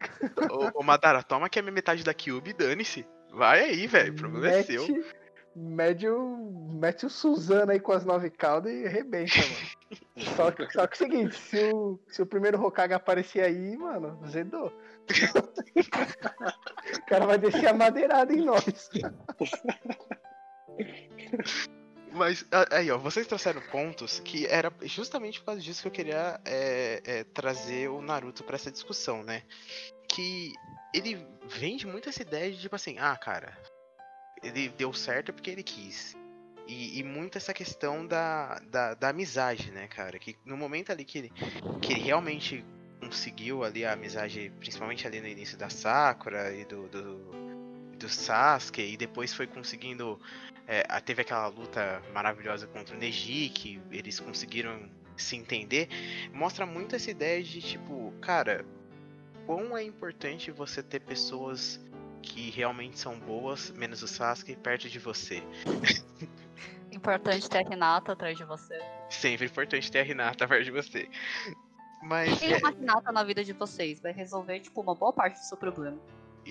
ô, 0.50 0.80
ô, 0.80 0.82
Madara, 0.82 1.22
toma 1.22 1.48
que 1.48 1.58
é 1.58 1.62
metade 1.62 2.04
da 2.04 2.14
Cube, 2.14 2.52
dane-se. 2.52 3.06
Vai 3.32 3.60
aí, 3.60 3.86
velho, 3.86 4.12
o 4.12 4.16
problema 4.16 4.56
é 4.56 4.62
seu. 4.62 4.86
Mete 5.54 6.06
o, 6.06 6.68
mete 6.72 7.04
o 7.04 7.10
Suzano 7.10 7.72
aí 7.72 7.80
com 7.80 7.90
as 7.92 8.04
nove 8.04 8.30
caudas 8.30 8.72
e 8.72 8.86
arrebenta, 8.86 9.34
mano. 9.36 9.96
só, 10.36 10.50
que, 10.52 10.70
só 10.70 10.86
que 10.86 10.94
é 10.94 11.06
o 11.06 11.10
seguinte, 11.10 11.34
se 11.34 11.72
o, 11.72 11.98
se 12.06 12.22
o 12.22 12.26
primeiro 12.26 12.62
Hokage 12.62 12.94
aparecer 12.94 13.42
aí, 13.42 13.76
mano, 13.76 14.20
zedou. 14.28 14.72
o 16.96 17.06
cara 17.06 17.26
vai 17.26 17.38
descer 17.38 17.66
a 17.66 17.74
madeirada 17.74 18.32
em 18.32 18.44
nós. 18.44 18.88
Mas 22.18 22.44
aí, 22.72 22.90
ó, 22.90 22.98
vocês 22.98 23.26
trouxeram 23.26 23.60
pontos 23.70 24.18
que 24.20 24.44
era 24.46 24.72
justamente 24.82 25.38
por 25.38 25.46
causa 25.46 25.60
disso 25.60 25.82
que 25.82 25.88
eu 25.88 25.92
queria 25.92 26.40
é, 26.44 27.00
é, 27.04 27.24
trazer 27.24 27.88
o 27.88 28.02
Naruto 28.02 28.42
para 28.42 28.56
essa 28.56 28.72
discussão, 28.72 29.22
né? 29.22 29.44
Que 30.08 30.52
ele 30.92 31.24
vende 31.46 31.86
muito 31.86 32.08
essa 32.08 32.22
ideia 32.22 32.50
de 32.50 32.60
tipo 32.60 32.74
assim, 32.74 32.98
ah, 32.98 33.16
cara, 33.16 33.56
ele 34.42 34.68
deu 34.70 34.92
certo 34.92 35.32
porque 35.32 35.50
ele 35.50 35.62
quis. 35.62 36.16
E, 36.66 36.98
e 36.98 37.02
muito 37.04 37.38
essa 37.38 37.54
questão 37.54 38.06
da, 38.06 38.58
da, 38.68 38.94
da, 38.94 39.08
amizade, 39.08 39.70
né, 39.70 39.86
cara? 39.86 40.18
Que 40.18 40.36
no 40.44 40.56
momento 40.56 40.90
ali 40.90 41.04
que 41.04 41.18
ele, 41.18 41.32
que 41.80 41.92
ele 41.92 42.00
realmente 42.00 42.64
conseguiu 43.00 43.64
ali 43.64 43.84
a 43.84 43.92
amizade, 43.92 44.52
principalmente 44.58 45.06
ali 45.06 45.20
no 45.20 45.28
início 45.28 45.56
da 45.56 45.70
Sakura 45.70 46.52
e 46.52 46.64
do, 46.64 46.88
do, 46.88 47.47
do 47.98 48.08
Sasuke, 48.08 48.82
e 48.82 48.96
depois 48.96 49.34
foi 49.34 49.46
conseguindo 49.46 50.18
é, 50.68 50.82
teve 51.00 51.22
aquela 51.22 51.46
luta 51.48 52.02
maravilhosa 52.12 52.66
contra 52.66 52.94
o 52.94 52.98
Neji, 52.98 53.48
que 53.48 53.80
eles 53.90 54.20
conseguiram 54.20 54.88
se 55.16 55.34
entender, 55.34 55.88
mostra 56.32 56.66
muito 56.66 56.94
essa 56.94 57.10
ideia 57.10 57.42
de 57.42 57.60
tipo, 57.60 58.12
cara, 58.20 58.64
quão 59.46 59.76
é 59.76 59.82
importante 59.82 60.50
você 60.50 60.82
ter 60.82 61.00
pessoas 61.00 61.80
que 62.20 62.50
realmente 62.50 62.98
são 62.98 63.18
boas, 63.18 63.70
menos 63.70 64.02
o 64.02 64.08
Sasuke, 64.08 64.54
perto 64.56 64.88
de 64.90 64.98
você. 64.98 65.42
Importante 66.92 67.48
ter 67.48 67.64
a 67.64 67.68
Renata 67.68 68.12
atrás 68.12 68.36
de 68.36 68.44
você. 68.44 68.78
Sempre 69.08 69.46
importante 69.46 69.90
ter 69.90 70.00
a 70.00 70.02
Renata 70.02 70.48
perto 70.48 70.64
de 70.64 70.70
você. 70.70 71.08
Mas. 72.02 72.38
Tem 72.40 72.52
é- 72.52 72.58
uma 72.58 72.70
Renata 72.70 73.12
na 73.12 73.22
vida 73.24 73.44
de 73.44 73.52
vocês, 73.52 74.00
vai 74.00 74.12
resolver, 74.12 74.60
tipo, 74.60 74.80
uma 74.80 74.94
boa 74.94 75.12
parte 75.12 75.38
do 75.38 75.44
seu 75.44 75.56
problema. 75.56 75.98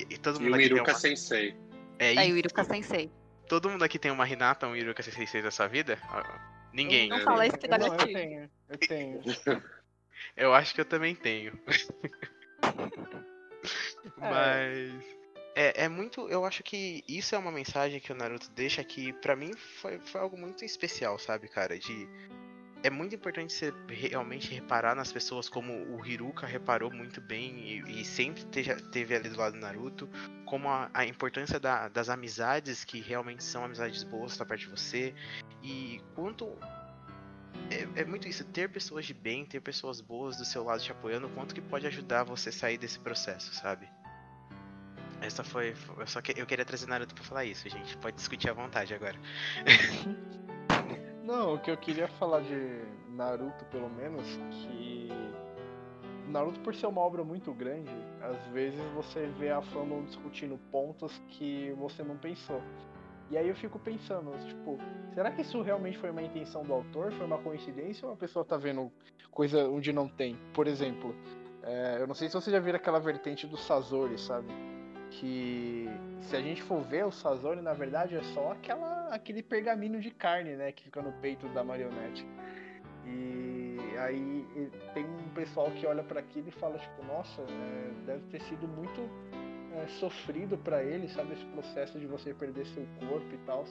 E, 0.09 0.15
e 0.15 0.17
todo 0.17 0.39
E 0.39 0.43
mundo 0.43 0.51
o 0.51 0.55
aqui 0.55 0.67
tem 0.67 0.75
Iruka 0.77 0.91
uma. 0.91 0.99
Sensei. 0.99 1.55
É, 1.99 2.13
e 2.13 2.17
Aí 2.17 2.31
o 2.33 2.37
Iruka 2.37 2.63
Sensei. 2.63 3.11
todo 3.47 3.69
mundo 3.69 3.83
aqui 3.83 3.99
tem 3.99 4.11
uma 4.11 4.25
Renata, 4.25 4.67
um 4.67 4.75
Iruka 4.75 5.03
Sensei 5.03 5.41
da 5.41 5.51
sua 5.51 5.67
vida? 5.67 5.97
Ah, 6.03 6.53
Ninguém. 6.73 7.09
Não 7.09 7.17
né? 7.17 7.23
fala 7.23 7.47
isso 7.47 7.57
que 7.57 7.67
dá 7.67 7.77
Não, 7.77 7.87
eu 7.87 7.91
gatilho. 7.93 8.13
tenho, 8.13 8.49
eu 8.69 8.77
tenho. 8.77 9.21
Eu 10.35 10.53
acho 10.53 10.73
que 10.73 10.81
eu 10.81 10.85
também 10.85 11.15
tenho. 11.15 11.57
Mas. 14.17 15.03
É, 15.55 15.85
é 15.85 15.89
muito. 15.89 16.27
Eu 16.29 16.45
acho 16.45 16.63
que 16.63 17.03
isso 17.07 17.33
é 17.33 17.37
uma 17.37 17.51
mensagem 17.51 17.99
que 17.99 18.11
o 18.11 18.15
Naruto 18.15 18.49
deixa 18.51 18.83
que, 18.83 19.13
pra 19.13 19.35
mim, 19.35 19.51
foi, 19.81 19.99
foi 19.99 20.21
algo 20.21 20.37
muito 20.37 20.63
especial, 20.65 21.17
sabe, 21.17 21.47
cara? 21.47 21.77
De. 21.77 22.07
É 22.83 22.89
muito 22.89 23.15
importante 23.15 23.51
você 23.53 23.73
realmente 23.89 24.53
reparar 24.53 24.95
nas 24.95 25.11
pessoas 25.11 25.49
como 25.49 25.73
o 25.73 26.05
Hiruka 26.05 26.45
reparou 26.45 26.91
muito 26.91 27.19
bem 27.19 27.57
e, 27.85 28.01
e 28.01 28.05
sempre 28.05 28.45
teve 28.45 29.15
ali 29.15 29.29
do 29.29 29.37
lado 29.37 29.53
do 29.53 29.59
Naruto, 29.59 30.07
como 30.45 30.69
a, 30.69 30.89
a 30.93 31.05
importância 31.05 31.59
da- 31.59 31.89
das 31.89 32.07
amizades 32.07 32.85
que 32.85 33.01
realmente 33.01 33.43
são 33.43 33.65
amizades 33.65 34.03
boas 34.03 34.37
pra 34.37 34.45
perto 34.45 34.61
de 34.61 34.67
você 34.67 35.13
e 35.61 35.99
quanto 36.15 36.55
é, 37.69 38.01
é 38.01 38.05
muito 38.05 38.27
isso, 38.27 38.45
ter 38.45 38.69
pessoas 38.69 39.05
de 39.05 39.13
bem, 39.13 39.43
ter 39.45 39.59
pessoas 39.59 39.99
boas 39.99 40.37
do 40.37 40.45
seu 40.45 40.63
lado 40.63 40.81
te 40.81 40.91
apoiando, 40.91 41.27
quanto 41.29 41.53
que 41.53 41.61
pode 41.61 41.85
ajudar 41.87 42.23
você 42.23 42.49
a 42.49 42.53
sair 42.53 42.77
desse 42.77 42.99
processo, 42.99 43.53
sabe? 43.53 43.89
Essa 45.19 45.43
foi. 45.43 45.75
Eu 45.97 46.07
só 46.07 46.21
que, 46.21 46.39
eu 46.39 46.45
queria 46.45 46.63
trazer 46.63 46.87
Naruto 46.87 47.15
pra 47.15 47.23
falar 47.23 47.43
isso, 47.43 47.67
gente. 47.67 47.97
Pode 47.97 48.15
discutir 48.15 48.49
à 48.49 48.53
vontade 48.53 48.93
agora. 48.93 49.19
Não, 51.27 51.55
o 51.55 51.59
que 51.59 51.69
eu 51.69 51.75
queria 51.75 52.07
falar 52.07 52.39
de 52.39 52.85
Naruto, 53.09 53.65
pelo 53.65 53.89
menos, 53.89 54.25
que 54.49 55.09
Naruto, 56.25 56.57
por 56.61 56.73
ser 56.73 56.87
uma 56.87 57.01
obra 57.01 57.21
muito 57.21 57.53
grande, 57.53 57.91
às 58.21 58.47
vezes 58.53 58.79
você 58.95 59.27
vê 59.37 59.49
a 59.49 59.61
fandom 59.61 60.05
discutindo 60.05 60.57
pontos 60.71 61.21
que 61.27 61.73
você 61.77 62.01
não 62.01 62.15
pensou. 62.15 62.61
E 63.29 63.37
aí 63.37 63.49
eu 63.49 63.55
fico 63.55 63.77
pensando, 63.77 64.31
tipo, 64.47 64.79
será 65.13 65.29
que 65.29 65.41
isso 65.41 65.61
realmente 65.61 65.97
foi 65.97 66.11
uma 66.11 66.21
intenção 66.21 66.63
do 66.63 66.71
autor? 66.71 67.11
Foi 67.11 67.25
uma 67.25 67.39
coincidência 67.39 68.07
ou 68.07 68.13
a 68.13 68.17
pessoa 68.17 68.45
tá 68.45 68.55
vendo 68.55 68.89
coisa 69.29 69.67
onde 69.67 69.91
não 69.91 70.07
tem? 70.07 70.37
Por 70.53 70.65
exemplo, 70.65 71.13
é, 71.61 71.97
eu 71.99 72.07
não 72.07 72.15
sei 72.15 72.29
se 72.29 72.35
você 72.35 72.49
já 72.49 72.59
viram 72.61 72.77
aquela 72.77 73.01
vertente 73.01 73.45
do 73.45 73.57
Sazori, 73.57 74.17
sabe? 74.17 74.47
Que 75.19 75.89
se 76.21 76.35
a 76.35 76.41
gente 76.41 76.61
for 76.61 76.81
ver, 76.81 77.05
o 77.05 77.11
Sazori, 77.11 77.61
na 77.61 77.73
verdade, 77.73 78.15
é 78.15 78.23
só 78.33 78.51
aquela, 78.51 79.07
aquele 79.09 79.41
pergaminho 79.41 79.99
de 79.99 80.11
carne, 80.11 80.55
né? 80.55 80.71
Que 80.71 80.83
fica 80.83 81.01
no 81.01 81.11
peito 81.13 81.47
da 81.49 81.63
marionete. 81.63 82.25
E 83.05 83.77
aí 83.97 84.45
tem 84.93 85.05
um 85.05 85.29
pessoal 85.33 85.71
que 85.71 85.85
olha 85.85 86.03
para 86.03 86.19
aquilo 86.19 86.49
e 86.49 86.51
fala, 86.51 86.77
tipo, 86.77 87.03
nossa, 87.05 87.41
é, 87.41 87.91
deve 88.05 88.27
ter 88.27 88.41
sido 88.41 88.67
muito 88.67 89.01
é, 89.73 89.87
sofrido 89.99 90.57
para 90.57 90.83
ele, 90.83 91.07
sabe? 91.09 91.33
Esse 91.33 91.45
processo 91.45 91.99
de 91.99 92.05
você 92.05 92.33
perder 92.33 92.65
seu 92.67 92.85
corpo 93.07 93.33
e 93.33 93.37
tal. 93.45 93.65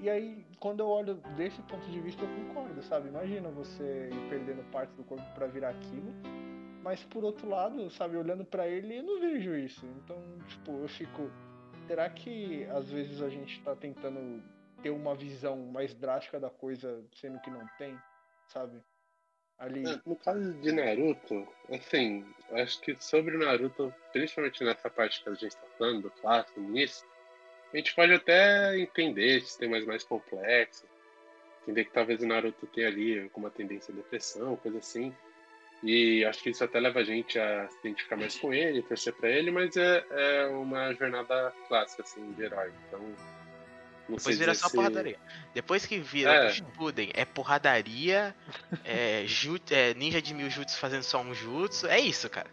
E 0.00 0.10
aí, 0.10 0.44
quando 0.58 0.80
eu 0.80 0.88
olho 0.88 1.14
desse 1.36 1.62
ponto 1.62 1.88
de 1.90 2.00
vista, 2.00 2.24
eu 2.24 2.28
concordo, 2.28 2.82
sabe? 2.82 3.08
Imagina 3.08 3.48
você 3.50 4.10
ir 4.12 4.28
perdendo 4.28 4.68
parte 4.70 4.92
do 4.94 5.04
corpo 5.04 5.24
para 5.34 5.46
virar 5.46 5.70
aquilo. 5.70 6.12
Mas 6.82 7.02
por 7.04 7.24
outro 7.24 7.48
lado, 7.48 7.88
sabe, 7.90 8.16
olhando 8.16 8.44
pra 8.44 8.66
ele, 8.66 8.98
eu 8.98 9.02
não 9.02 9.20
vejo 9.20 9.54
isso. 9.56 9.86
Então, 9.86 10.20
tipo, 10.48 10.72
eu 10.72 10.88
fico. 10.88 11.30
Será 11.86 12.08
que 12.10 12.64
às 12.64 12.90
vezes 12.90 13.22
a 13.22 13.28
gente 13.28 13.60
tá 13.62 13.74
tentando 13.74 14.42
ter 14.82 14.90
uma 14.90 15.14
visão 15.14 15.56
mais 15.56 15.94
drástica 15.94 16.40
da 16.40 16.50
coisa, 16.50 17.04
sendo 17.12 17.40
que 17.40 17.50
não 17.50 17.66
tem, 17.78 17.96
sabe? 18.48 18.82
Ali. 19.58 19.86
É, 19.86 20.00
No 20.04 20.16
caso 20.16 20.52
de 20.54 20.72
Naruto, 20.72 21.46
assim, 21.70 22.26
acho 22.50 22.80
que 22.80 22.96
sobre 23.00 23.36
Naruto, 23.38 23.94
principalmente 24.12 24.64
nessa 24.64 24.90
parte 24.90 25.22
que 25.22 25.28
a 25.28 25.34
gente 25.34 25.56
tá 25.56 25.66
falando, 25.78 26.02
do 26.02 26.10
clássico, 26.10 26.60
início, 26.60 27.06
a 27.72 27.76
gente 27.76 27.94
pode 27.94 28.12
até 28.12 28.78
entender 28.78 29.38
esses 29.38 29.56
temas 29.56 29.84
mais 29.84 30.02
complexos, 30.02 30.88
entender 31.62 31.84
que 31.84 31.92
talvez 31.92 32.20
o 32.20 32.26
Naruto 32.26 32.66
tenha 32.66 32.88
ali 32.88 33.20
alguma 33.20 33.50
tendência 33.50 33.92
à 33.92 33.96
depressão, 33.96 34.56
coisa 34.56 34.78
assim. 34.78 35.14
E 35.82 36.24
acho 36.24 36.42
que 36.42 36.50
isso 36.50 36.62
até 36.62 36.78
leva 36.78 37.00
a 37.00 37.04
gente 37.04 37.38
a 37.38 37.68
se 37.68 37.76
identificar 37.80 38.16
mais 38.16 38.36
com 38.38 38.52
ele, 38.54 38.82
torcer 38.82 39.12
pra 39.14 39.28
ele, 39.28 39.50
mas 39.50 39.76
é, 39.76 40.04
é 40.10 40.46
uma 40.46 40.92
jornada 40.94 41.52
clássica, 41.68 42.02
assim, 42.02 42.32
de 42.32 42.42
herói. 42.44 42.70
Então. 42.88 43.00
Não 44.08 44.18
sei 44.18 44.32
Depois 44.34 44.38
vira 44.38 44.54
só 44.54 44.68
se- 44.68 44.74
porradaria. 44.76 45.16
Depois 45.54 45.86
que 45.86 45.98
vira 45.98 46.32
É. 46.32 46.46
o 46.48 46.50
Shippuden, 46.50 47.10
é 47.14 47.24
porradaria, 47.24 48.34
é, 48.84 49.24
jut- 49.26 49.72
é 49.72 49.94
ninja 49.94 50.20
de 50.20 50.34
mil 50.34 50.50
jutsu 50.50 50.78
fazendo 50.78 51.02
só 51.04 51.20
um 51.20 51.32
jutsu. 51.34 51.86
É 51.86 51.98
isso, 52.00 52.28
cara. 52.28 52.50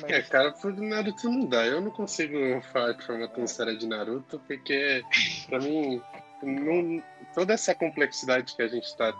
Não, 0.00 0.08
É, 0.08 0.18
mas- 0.18 0.28
cara, 0.28 0.52
pro 0.52 0.70
Naruto 0.72 1.28
não 1.30 1.46
dá. 1.46 1.64
Eu 1.66 1.80
não 1.80 1.90
consigo 1.90 2.36
falar 2.72 2.92
de 2.92 3.06
forma 3.06 3.26
tão 3.28 3.46
séria 3.46 3.76
de 3.76 3.86
Naruto, 3.86 4.40
porque 4.46 5.02
pra 5.48 5.58
mim, 5.60 6.02
não- 6.42 7.02
toda 7.34 7.54
essa 7.54 7.74
complexidade 7.74 8.54
que 8.54 8.62
a 8.62 8.68
gente 8.68 8.94
tá, 8.96 9.12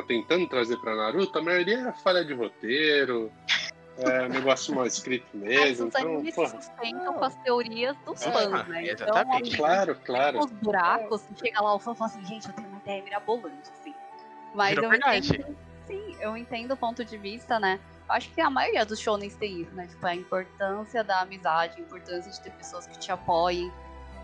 tá 0.00 0.02
tentando 0.06 0.46
trazer 0.46 0.76
pra 0.78 0.94
Naruto, 0.94 1.38
a 1.38 1.42
maioria 1.42 1.88
é 1.88 1.92
falha 1.92 2.24
de 2.24 2.34
roteiro, 2.34 3.32
é 3.98 4.24
um 4.24 4.28
negócio 4.28 4.74
mal 4.74 4.86
escrito 4.86 5.26
mesmo. 5.36 5.88
Os 5.88 5.94
Então, 5.94 6.12
animes 6.12 6.34
se 6.34 6.40
porra, 6.40 6.60
sustentam 6.60 7.14
com 7.14 7.24
as 7.24 7.34
teorias 7.36 7.96
dos 8.04 8.22
É, 8.22 8.30
fãs, 8.30 8.68
né? 8.68 8.90
Então, 8.92 9.06
exatamente. 9.08 9.42
ali, 9.48 9.56
claro, 9.56 9.96
claro. 10.04 10.38
os 10.40 10.50
buracos, 10.52 11.22
chega 11.36 11.60
lá 11.62 11.74
o 11.74 11.78
fã 11.78 11.92
e 11.92 11.96
fala 11.96 12.10
assim, 12.10 12.24
gente, 12.26 12.46
eu 12.48 12.54
tenho 12.54 12.68
uma 12.68 12.78
ideia 12.78 13.02
mirabolante, 13.02 13.70
assim. 13.70 13.94
Mas 14.54 14.70
Virou 14.70 14.84
eu 14.84 14.90
verdade. 14.90 15.34
entendo, 15.34 15.56
sim, 15.86 16.16
eu 16.20 16.36
entendo 16.36 16.72
o 16.72 16.76
ponto 16.76 17.04
de 17.04 17.16
vista, 17.16 17.58
né? 17.58 17.80
Eu 18.08 18.14
Acho 18.14 18.30
que 18.30 18.40
a 18.40 18.48
maioria 18.48 18.84
dos 18.86 19.00
shonens 19.00 19.34
tem 19.34 19.62
isso, 19.62 19.74
né? 19.74 19.86
Tipo, 19.86 20.06
a 20.06 20.14
importância 20.14 21.02
da 21.02 21.22
amizade, 21.22 21.74
a 21.78 21.80
importância 21.80 22.30
de 22.30 22.40
ter 22.40 22.50
pessoas 22.52 22.86
que 22.86 22.98
te 22.98 23.10
apoiem, 23.10 23.72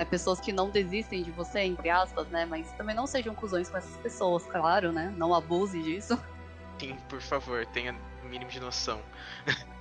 né? 0.03 0.05
pessoas 0.05 0.41
que 0.41 0.53
não 0.53 0.69
desistem 0.69 1.23
de 1.23 1.31
você, 1.31 1.61
entre 1.61 1.89
aspas, 1.89 2.29
né? 2.29 2.45
Mas 2.45 2.71
também 2.73 2.95
não 2.95 3.07
sejam 3.07 3.35
cuzões 3.35 3.69
com 3.69 3.77
essas 3.77 3.97
pessoas, 3.99 4.45
claro, 4.45 4.93
né? 4.93 5.13
Não 5.17 5.35
abuse 5.35 5.81
disso. 5.81 6.19
Sim, 6.79 6.97
por 7.09 7.21
favor, 7.21 7.65
tenha 7.67 7.95
o 8.25 8.29
mínimo 8.29 8.51
de 8.51 8.61
noção. 8.61 9.01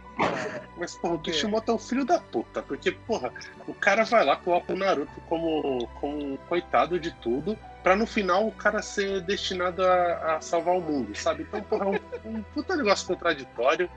Mas, 0.77 0.95
porra, 0.95 1.15
o? 1.15 1.19
Kishimoto 1.19 1.71
é 1.71 1.75
um 1.75 1.79
filho 1.79 2.05
da 2.05 2.19
puta, 2.19 2.61
porque, 2.61 2.91
porra, 2.91 3.31
o 3.67 3.73
cara 3.73 4.03
vai 4.03 4.23
lá, 4.23 4.35
coloca 4.35 4.73
o 4.73 4.77
Naruto 4.77 5.19
como, 5.27 5.87
como 5.99 6.37
coitado 6.49 6.99
de 6.99 7.11
tudo, 7.11 7.57
pra 7.81 7.95
no 7.95 8.05
final 8.05 8.47
o 8.47 8.51
cara 8.51 8.81
ser 8.81 9.21
destinado 9.21 9.83
a, 9.83 10.35
a 10.35 10.41
salvar 10.41 10.75
o 10.75 10.81
mundo, 10.81 11.15
sabe? 11.15 11.43
Então, 11.43 11.61
porra, 11.63 11.85
é 11.85 12.27
um, 12.27 12.37
um 12.37 12.43
puta 12.43 12.75
negócio 12.75 13.07
contraditório. 13.07 13.89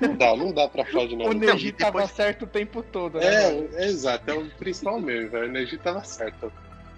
Não 0.00 0.16
dá, 0.16 0.36
não 0.36 0.52
dá 0.52 0.68
pra 0.68 0.84
falar 0.84 1.06
de 1.06 1.14
O 1.14 1.18
Naruto. 1.18 1.38
Neji 1.38 1.68
e 1.68 1.72
depois- 1.72 1.92
tava 1.92 2.06
certo 2.06 2.42
o 2.44 2.46
tempo 2.46 2.82
todo, 2.82 3.18
né? 3.18 3.26
É, 3.26 3.68
é 3.74 3.86
exato, 3.86 4.30
é 4.30 4.34
o 4.34 4.46
principal 4.50 5.00
mesmo, 5.00 5.30
velho. 5.30 5.48
O 5.48 5.52
Neji 5.52 5.78
tava 5.78 6.02
certo. 6.04 6.52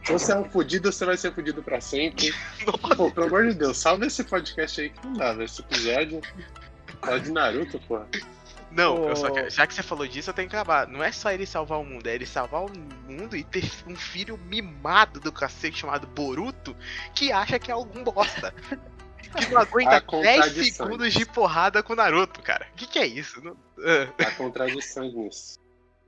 Se 0.04 0.12
você 0.12 0.32
é 0.32 0.36
um 0.36 0.44
fudido, 0.44 0.90
você 0.90 1.04
vai 1.04 1.16
ser 1.16 1.32
fudido 1.34 1.62
pra 1.62 1.80
sempre. 1.80 2.32
Pô, 2.96 3.10
pelo 3.10 3.26
amor 3.26 3.46
de 3.48 3.54
Deus, 3.54 3.76
salve 3.76 4.06
esse 4.06 4.24
podcast 4.24 4.80
aí 4.80 4.90
que 4.90 5.04
não 5.06 5.12
dá, 5.14 5.32
velho. 5.32 5.44
Esse 5.44 5.60
episódio. 5.60 6.20
Fala 7.00 7.20
de 7.20 7.30
Naruto, 7.30 7.78
porra. 7.80 8.06
Não, 8.70 9.08
eu 9.08 9.16
só 9.16 9.30
quero- 9.30 9.48
já 9.50 9.66
que 9.66 9.72
você 9.74 9.82
falou 9.82 10.06
disso, 10.06 10.28
eu 10.30 10.34
tenho 10.34 10.48
que 10.48 10.54
acabar. 10.54 10.86
Não 10.86 11.02
é 11.02 11.10
só 11.10 11.30
ele 11.32 11.46
salvar 11.46 11.78
o 11.80 11.84
mundo, 11.84 12.06
é 12.06 12.14
ele 12.14 12.26
salvar 12.26 12.64
o 12.64 12.70
mundo 13.08 13.34
e 13.36 13.42
ter 13.42 13.64
um 13.86 13.96
filho 13.96 14.38
mimado 14.46 15.20
do 15.20 15.32
cacete 15.32 15.78
chamado 15.78 16.06
Boruto 16.06 16.76
que 17.14 17.32
acha 17.32 17.58
que 17.58 17.70
é 17.70 17.74
algum 17.74 18.04
bosta. 18.04 18.54
Que 19.36 19.52
não 19.52 19.60
aguenta 19.60 19.96
Há 19.96 20.00
10 20.00 20.04
contradições. 20.06 20.74
segundos 20.76 21.12
de 21.12 21.26
porrada 21.26 21.82
com 21.82 21.92
o 21.92 21.96
Naruto, 21.96 22.42
cara. 22.42 22.66
O 22.72 22.76
que, 22.76 22.86
que 22.86 22.98
é 22.98 23.06
isso? 23.06 23.42
Não- 23.42 23.56
Ah. 23.78 24.12
Há 24.26 24.30
contradições 24.36 25.14
nisso. 25.14 25.58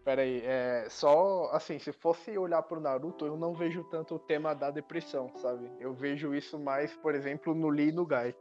Pera 0.05 0.23
aí, 0.23 0.41
é, 0.45 0.87
só 0.89 1.51
assim, 1.53 1.79
se 1.79 1.93
fosse 1.93 2.37
olhar 2.37 2.63
pro 2.63 2.81
Naruto, 2.81 3.27
eu 3.27 3.37
não 3.37 3.55
vejo 3.55 3.85
tanto 3.85 4.15
o 4.15 4.19
tema 4.19 4.55
da 4.55 4.71
depressão, 4.71 5.31
sabe? 5.37 5.71
Eu 5.79 5.93
vejo 5.93 6.35
isso 6.35 6.59
mais, 6.59 6.93
por 6.95 7.15
exemplo, 7.15 7.55
no 7.55 7.69
Lee 7.69 7.91
e 7.91 7.93
no 7.93 8.07
Gai. 8.07 8.35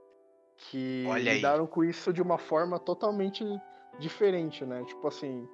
Que 0.57 1.05
Olha 1.07 1.31
aí. 1.31 1.37
lidaram 1.37 1.67
com 1.67 1.83
isso 1.83 2.11
de 2.13 2.21
uma 2.21 2.37
forma 2.37 2.79
totalmente 2.79 3.43
diferente, 3.99 4.65
né? 4.65 4.83
Tipo 4.85 5.07
assim, 5.07 5.47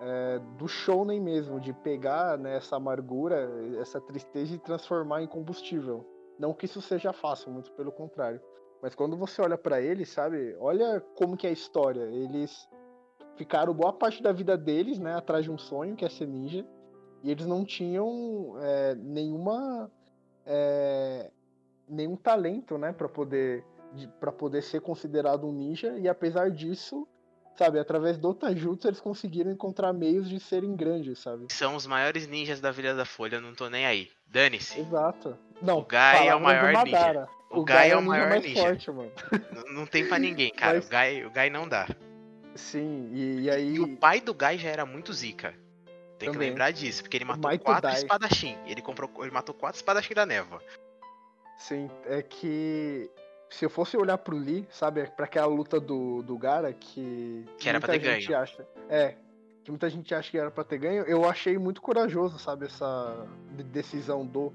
é, 0.00 0.40
do 0.58 0.66
shounen 0.68 1.20
mesmo, 1.20 1.60
de 1.60 1.72
pegar 1.72 2.36
né, 2.36 2.56
essa 2.56 2.76
amargura, 2.76 3.48
essa 3.80 4.00
tristeza 4.00 4.54
e 4.54 4.58
transformar 4.58 5.22
em 5.22 5.26
combustível. 5.28 6.04
Não 6.38 6.52
que 6.52 6.64
isso 6.66 6.82
seja 6.82 7.12
fácil, 7.12 7.50
muito 7.52 7.70
pelo 7.72 7.92
contrário. 7.92 8.40
Mas 8.82 8.96
quando 8.96 9.16
você 9.16 9.40
olha 9.40 9.56
pra 9.56 9.80
eles, 9.80 10.08
sabe? 10.08 10.56
Olha 10.58 11.00
como 11.14 11.36
que 11.36 11.46
é 11.46 11.50
a 11.50 11.52
história. 11.52 12.02
Eles 12.02 12.68
ficaram 13.36 13.72
boa 13.72 13.92
parte 13.92 14.20
da 14.20 14.32
vida 14.32 14.58
deles, 14.58 14.98
né, 14.98 15.14
atrás 15.14 15.44
de 15.44 15.50
um 15.50 15.56
sonho, 15.56 15.94
que 15.94 16.04
é 16.04 16.08
ser 16.08 16.26
ninja, 16.26 16.66
e 17.22 17.30
eles 17.30 17.46
não 17.46 17.64
tinham 17.64 18.56
é, 18.60 18.94
nenhuma 18.96 19.90
é, 20.44 21.30
nenhum 21.88 22.16
talento, 22.16 22.76
né, 22.76 22.92
para 22.92 23.08
poder 23.08 23.64
para 24.18 24.32
poder 24.32 24.62
ser 24.62 24.80
considerado 24.80 25.46
um 25.46 25.52
ninja, 25.52 25.98
e 25.98 26.08
apesar 26.08 26.50
disso, 26.50 27.06
sabe, 27.54 27.78
através 27.78 28.16
do 28.16 28.32
Tajutsu 28.32 28.88
eles 28.88 29.00
conseguiram 29.00 29.50
encontrar 29.50 29.92
meios 29.92 30.30
de 30.30 30.40
serem 30.40 30.74
grandes, 30.74 31.18
sabe? 31.18 31.46
São 31.52 31.76
os 31.76 31.86
maiores 31.86 32.26
ninjas 32.26 32.58
da 32.58 32.70
Vila 32.70 32.94
da 32.94 33.04
Folha, 33.04 33.38
não 33.38 33.54
tô 33.54 33.68
nem 33.68 33.84
aí. 33.84 34.08
Dane-se. 34.26 34.80
Exato. 34.80 35.36
Não, 35.60 35.80
O 35.80 35.84
Gai 35.84 36.26
é 36.26 36.34
o 36.34 36.40
maior 36.40 36.72
ninja. 36.84 37.28
Madara. 37.52 37.60
O 37.60 37.64
Gai 37.64 37.90
é 37.90 37.96
o 37.96 38.00
ninja 38.00 38.08
maior 38.10 38.28
mais 38.30 38.42
ninja. 38.42 38.60
forte, 38.60 38.90
mano. 38.90 39.12
N- 39.32 39.74
Não 39.74 39.86
tem 39.86 40.06
pra 40.08 40.18
ninguém, 40.18 40.50
cara. 40.56 40.74
Mas- 40.76 40.86
O, 40.86 40.90
Gai, 40.90 41.24
o 41.24 41.30
Gai 41.30 41.50
não 41.50 41.68
dá. 41.68 41.86
Sim, 42.54 43.10
e, 43.12 43.40
e 43.42 43.50
aí. 43.50 43.74
E 43.74 43.80
o 43.80 43.96
pai 43.96 44.20
do 44.20 44.34
Gai 44.34 44.58
já 44.58 44.68
era 44.68 44.84
muito 44.86 45.12
zica. 45.12 45.54
Tem 46.18 46.28
que 46.28 46.34
Também. 46.34 46.50
lembrar 46.50 46.70
disso, 46.70 47.02
porque 47.02 47.16
ele 47.16 47.24
matou 47.24 47.58
quatro 47.58 47.82
Dai. 47.90 47.94
espadachim. 47.98 48.56
Ele 48.66 48.80
comprou, 48.82 49.10
ele 49.20 49.30
matou 49.32 49.54
quatro 49.54 49.76
espadachim 49.76 50.14
da 50.14 50.24
névoa. 50.26 50.62
Sim, 51.58 51.90
é 52.06 52.22
que 52.22 53.10
se 53.50 53.64
eu 53.64 53.70
fosse 53.70 53.96
olhar 53.96 54.18
pro 54.18 54.36
Lee, 54.36 54.66
sabe, 54.70 55.06
pra 55.16 55.24
aquela 55.26 55.46
luta 55.46 55.78
do, 55.80 56.22
do 56.22 56.36
Gara 56.38 56.72
que. 56.72 57.44
Que 57.58 57.68
era 57.68 57.80
pra 57.80 57.88
muita 57.92 58.04
ter 58.06 58.14
gente 58.20 58.28
ganho. 58.28 58.40
Acha, 58.42 58.66
é, 58.88 59.14
que 59.64 59.70
muita 59.70 59.88
gente 59.90 60.14
acha 60.14 60.30
que 60.30 60.38
era 60.38 60.50
pra 60.50 60.64
ter 60.64 60.78
ganho, 60.78 61.04
eu 61.04 61.28
achei 61.28 61.56
muito 61.58 61.80
corajoso, 61.82 62.38
sabe, 62.38 62.66
essa 62.66 63.26
de- 63.56 63.62
decisão 63.64 64.26
do 64.26 64.52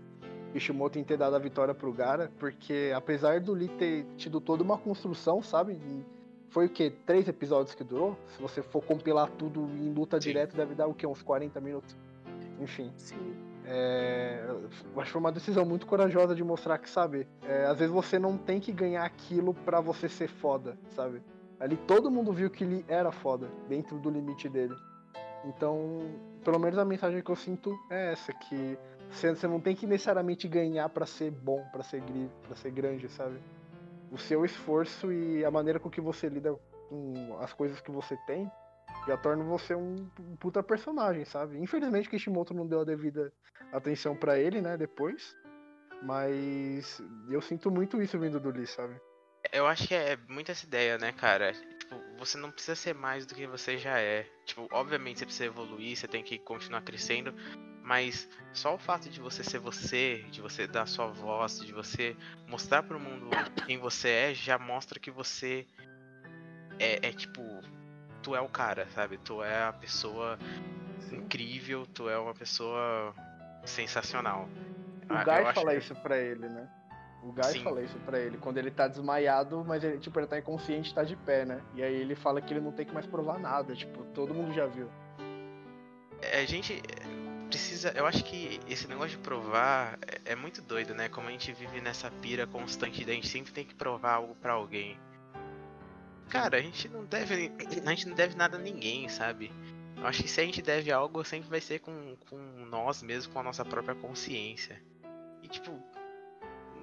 Kishimoto 0.54 0.98
em 0.98 1.04
ter 1.04 1.18
dado 1.18 1.36
a 1.36 1.40
vitória 1.40 1.74
pro 1.74 1.92
Gara, 1.92 2.32
porque 2.40 2.92
apesar 2.96 3.40
do 3.40 3.54
Lee 3.54 3.70
ter 3.70 4.06
tido 4.18 4.40
toda 4.40 4.64
uma 4.64 4.78
construção, 4.78 5.42
sabe, 5.42 5.74
e 5.74 6.06
foi 6.50 6.66
o 6.66 6.70
que? 6.70 6.90
Três 6.90 7.28
episódios 7.28 7.76
que 7.76 7.84
durou? 7.84 8.18
Se 8.36 8.42
você 8.42 8.62
for 8.62 8.84
compilar 8.84 9.30
tudo 9.32 9.62
em 9.62 9.94
luta 9.94 10.20
Sim. 10.20 10.30
direta, 10.30 10.56
deve 10.56 10.76
dar 10.76 10.88
o 10.88 10.94
quê? 10.94 11.06
Uns 11.06 11.22
40 11.22 11.60
minutos. 11.60 11.96
Enfim. 12.60 12.92
Sim. 12.98 13.36
É, 13.70 14.46
acho 14.96 15.06
que 15.06 15.12
foi 15.12 15.20
uma 15.20 15.32
decisão 15.32 15.66
muito 15.66 15.86
corajosa 15.86 16.34
de 16.34 16.42
mostrar 16.42 16.78
que, 16.78 16.90
sabe, 16.90 17.28
é, 17.46 17.66
às 17.66 17.78
vezes 17.78 17.94
você 17.94 18.18
não 18.18 18.38
tem 18.38 18.62
que 18.62 18.72
ganhar 18.72 19.04
aquilo 19.04 19.54
pra 19.54 19.82
você 19.82 20.08
ser 20.08 20.30
foda, 20.30 20.78
sabe? 20.96 21.22
Ali 21.60 21.76
todo 21.76 22.10
mundo 22.10 22.32
viu 22.32 22.50
que 22.50 22.64
ele 22.64 22.86
era 22.88 23.12
foda, 23.12 23.50
dentro 23.68 23.98
do 24.00 24.10
limite 24.10 24.48
dele. 24.48 24.76
Então, 25.44 26.02
pelo 26.46 26.60
menos 26.60 26.78
a 26.78 26.86
mensagem 26.86 27.22
que 27.22 27.30
eu 27.30 27.36
sinto 27.36 27.78
é 27.90 28.14
essa, 28.14 28.32
que 28.32 28.78
você, 29.10 29.34
você 29.34 29.48
não 29.48 29.60
tem 29.60 29.76
que 29.76 29.88
necessariamente 29.88 30.48
ganhar 30.48 30.90
pra 30.90 31.06
ser 31.06 31.32
bom, 31.32 31.64
pra 31.72 31.84
ser, 31.84 32.04
pra 32.44 32.56
ser 32.56 32.72
grande, 32.72 33.10
sabe? 33.10 33.40
O 34.12 34.18
seu 34.18 34.46
esforço 34.46 35.12
e 35.12 35.44
a 35.44 35.52
maneira 35.52 35.80
com 35.80 35.90
que 35.90 36.02
você 36.02 36.30
lida 36.30 36.58
com 36.90 37.38
as 37.42 37.54
coisas 37.54 37.82
que 37.82 37.92
você 37.92 38.16
tem 38.26 38.50
já 39.08 39.18
torna 39.18 39.44
você 39.44 39.74
um, 39.76 40.10
um 40.20 40.36
puta 40.36 40.62
personagem, 40.62 41.26
sabe? 41.26 41.58
Infelizmente 41.58 42.10
Kishimoto 42.10 42.54
não 42.54 42.68
deu 42.68 42.82
a 42.82 42.86
devida 42.86 43.32
atenção 43.72 44.16
pra 44.16 44.38
ele, 44.38 44.62
né, 44.62 44.78
depois. 44.78 45.36
Mas 46.04 47.02
eu 47.30 47.42
sinto 47.42 47.72
muito 47.72 48.02
isso 48.02 48.20
vindo 48.20 48.40
do 48.40 48.52
Lee, 48.52 48.68
sabe? 48.68 48.96
Eu 49.52 49.66
acho 49.66 49.88
que 49.88 49.96
é 49.96 50.18
muito 50.28 50.52
essa 50.52 50.66
ideia, 50.66 50.98
né, 50.98 51.12
cara? 51.12 51.54
Tipo, 51.54 51.96
você 52.20 52.38
não 52.38 52.52
precisa 52.52 52.76
ser 52.76 52.94
mais 52.94 53.26
do 53.26 53.34
que 53.34 53.48
você 53.48 53.78
já 53.78 53.98
é. 53.98 54.28
Tipo, 54.46 54.68
obviamente 54.72 55.20
você 55.20 55.26
precisa 55.26 55.46
evoluir, 55.46 55.96
você 55.96 56.08
tem 56.08 56.24
que 56.24 56.38
continuar 56.38 56.82
crescendo, 56.82 57.34
mas 57.88 58.28
só 58.54 58.76
o 58.76 58.78
fato 58.78 59.10
de 59.10 59.22
você 59.22 59.42
ser 59.46 59.60
você, 59.60 60.18
de 60.30 60.42
você 60.42 60.68
dar 60.68 60.86
sua 60.86 61.08
voz, 61.08 61.60
de 61.66 61.72
você 61.72 62.18
mostrar 62.46 62.84
pro 62.84 63.00
mundo 63.00 63.30
quem 63.66 63.78
você 63.78 64.10
é, 64.10 64.34
já 64.34 64.60
mostra 64.60 65.00
que 65.00 65.10
você 65.10 65.66
é, 66.78 67.08
é 67.08 67.12
tipo, 67.14 67.42
tu 68.22 68.36
é 68.36 68.42
o 68.42 68.50
cara, 68.50 68.88
sabe? 68.94 69.18
Tu 69.20 69.42
é 69.42 69.64
a 69.64 69.72
pessoa 69.72 70.38
incrível, 71.14 71.88
tu 71.88 72.10
é 72.10 72.20
uma 72.20 72.34
pessoa 72.34 73.16
sensacional. 73.64 74.50
O 75.10 75.14
Ah, 75.14 75.24
Guy 75.24 75.54
fala 75.54 75.72
que- 75.72 75.78
isso 75.78 75.96
pra 75.96 76.18
ele, 76.18 76.50
né? 76.50 76.68
O 77.24 77.32
Guy 77.32 77.44
Sim. 77.54 77.64
fala 77.64 77.82
isso 77.82 77.98
pra 78.00 78.20
ele, 78.20 78.38
quando 78.38 78.58
ele 78.58 78.70
tá 78.70 78.86
desmaiado, 78.90 79.64
mas 79.66 79.82
ele, 79.82 79.98
tipo, 79.98 80.20
ele 80.20 80.28
tá 80.28 80.38
inconsciente 80.38 80.94
tá 80.94 81.04
de 81.04 81.16
pé, 81.16 81.46
né? 81.46 81.62
E 81.74 81.82
aí 81.82 81.96
ele 81.96 82.16
fala 82.16 82.42
que 82.42 82.54
ele 82.54 82.60
não 82.60 82.74
tem 82.74 82.86
que 82.86 82.94
mais 82.94 83.06
provar 83.06 83.40
nada, 83.40 83.74
tipo, 83.74 84.04
todo 84.14 84.34
mundo 84.34 84.54
já 84.54 84.68
viu. 84.68 84.90
É, 86.22 86.40
a 86.42 86.46
gente 86.46 86.82
precisa. 87.48 87.92
Eu 87.96 88.06
acho 88.06 88.24
que 88.24 88.60
esse 88.68 88.88
negócio 88.88 89.12
de 89.12 89.18
provar 89.18 89.98
é, 90.02 90.34
é 90.34 90.36
muito 90.36 90.62
doido, 90.62 90.94
né? 90.94 91.10
Como 91.10 91.28
a 91.28 91.32
gente 91.32 91.52
vive 91.54 91.82
nessa 91.82 92.12
pira 92.12 92.46
constante, 92.46 93.04
da 93.04 93.14
gente 93.14 93.28
sempre 93.28 93.52
tem 93.52 93.66
que 93.66 93.74
provar 93.76 94.16
algo 94.16 94.36
pra 94.36 94.54
alguém. 94.54 94.98
Cara, 96.30 96.58
a 96.58 96.62
gente 96.62 96.88
não 96.90 97.06
deve. 97.06 97.52
A 97.86 97.90
gente 97.90 98.08
não 98.08 98.16
deve 98.16 98.36
nada 98.36 98.58
a 98.58 98.60
ninguém, 98.60 99.08
sabe? 99.10 99.52
Eu 99.96 100.06
acho 100.06 100.22
que 100.22 100.30
se 100.30 100.40
a 100.40 100.44
gente 100.44 100.62
deve 100.62 100.92
algo, 100.92 101.24
sempre 101.24 101.50
vai 101.50 101.60
ser 101.60 101.80
com, 101.80 102.16
com 102.30 102.38
nós 102.70 103.02
mesmos, 103.02 103.28
com 103.28 103.40
a 103.40 103.44
nossa 103.44 103.66
própria 103.66 103.96
consciência. 103.96 104.82
E 105.42 105.48
tipo. 105.48 105.72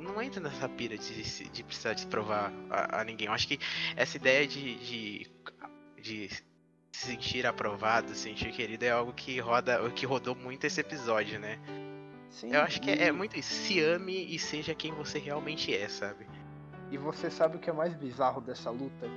Não 0.01 0.21
entra 0.21 0.41
nessa 0.41 0.69
pira 0.69 0.99
de, 0.99 1.51
de 1.51 1.63
precisar 1.63 1.95
de 1.95 2.05
provar 2.07 2.53
a, 2.69 3.01
a 3.01 3.05
ninguém. 3.05 3.29
Eu 3.29 3.33
acho 3.33 3.47
que 3.47 3.59
essa 3.95 4.17
ideia 4.17 4.47
de, 4.47 4.75
de, 4.77 5.27
de 6.03 6.31
se 6.95 7.09
sentir 7.09 7.45
aprovado, 7.45 8.11
se 8.11 8.15
sentir 8.15 8.53
querido 8.53 8.85
é 8.85 8.91
algo 8.91 9.13
que 9.13 9.41
roda, 9.41 9.91
que 9.91 10.07
rodou 10.07 10.37
muito 10.37 10.65
esse 10.65 10.81
episódio, 10.81 11.41
né? 11.41 11.59
Sim, 12.31 12.53
Eu 12.53 12.61
acho 12.61 12.81
que 12.81 12.89
é, 12.89 13.09
é 13.09 13.13
muito 13.13 13.37
isso. 13.37 13.53
Se 13.53 13.81
ame 13.81 14.33
e 14.33 14.39
seja 14.39 14.77
quem 14.77 14.93
você 14.93 15.19
realmente 15.19 15.75
é, 15.75 15.89
sabe? 15.89 16.25
E 16.93 16.97
você 16.97 17.31
sabe 17.31 17.57
o 17.57 17.59
que 17.59 17.69
é 17.69 17.73
mais 17.73 17.95
bizarro 17.95 18.41
dessa 18.41 18.71
luta? 18.71 19.09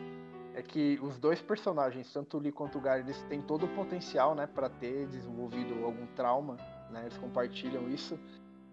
É 0.55 0.63
que 0.63 0.99
os 1.03 1.19
dois 1.19 1.39
personagens, 1.39 2.11
tanto 2.11 2.37
o 2.37 2.39
Lee 2.39 2.51
quanto 2.51 2.79
o 2.79 2.81
Guy, 2.81 2.99
eles 2.99 3.21
têm 3.29 3.43
todo 3.43 3.67
o 3.67 3.69
potencial, 3.69 4.33
né, 4.33 4.47
para 4.47 4.69
ter 4.69 5.05
desenvolvido 5.05 5.85
algum 5.85 6.07
trauma, 6.07 6.57
né? 6.89 7.01
Eles 7.03 7.17
compartilham 7.17 7.87
isso 7.89 8.19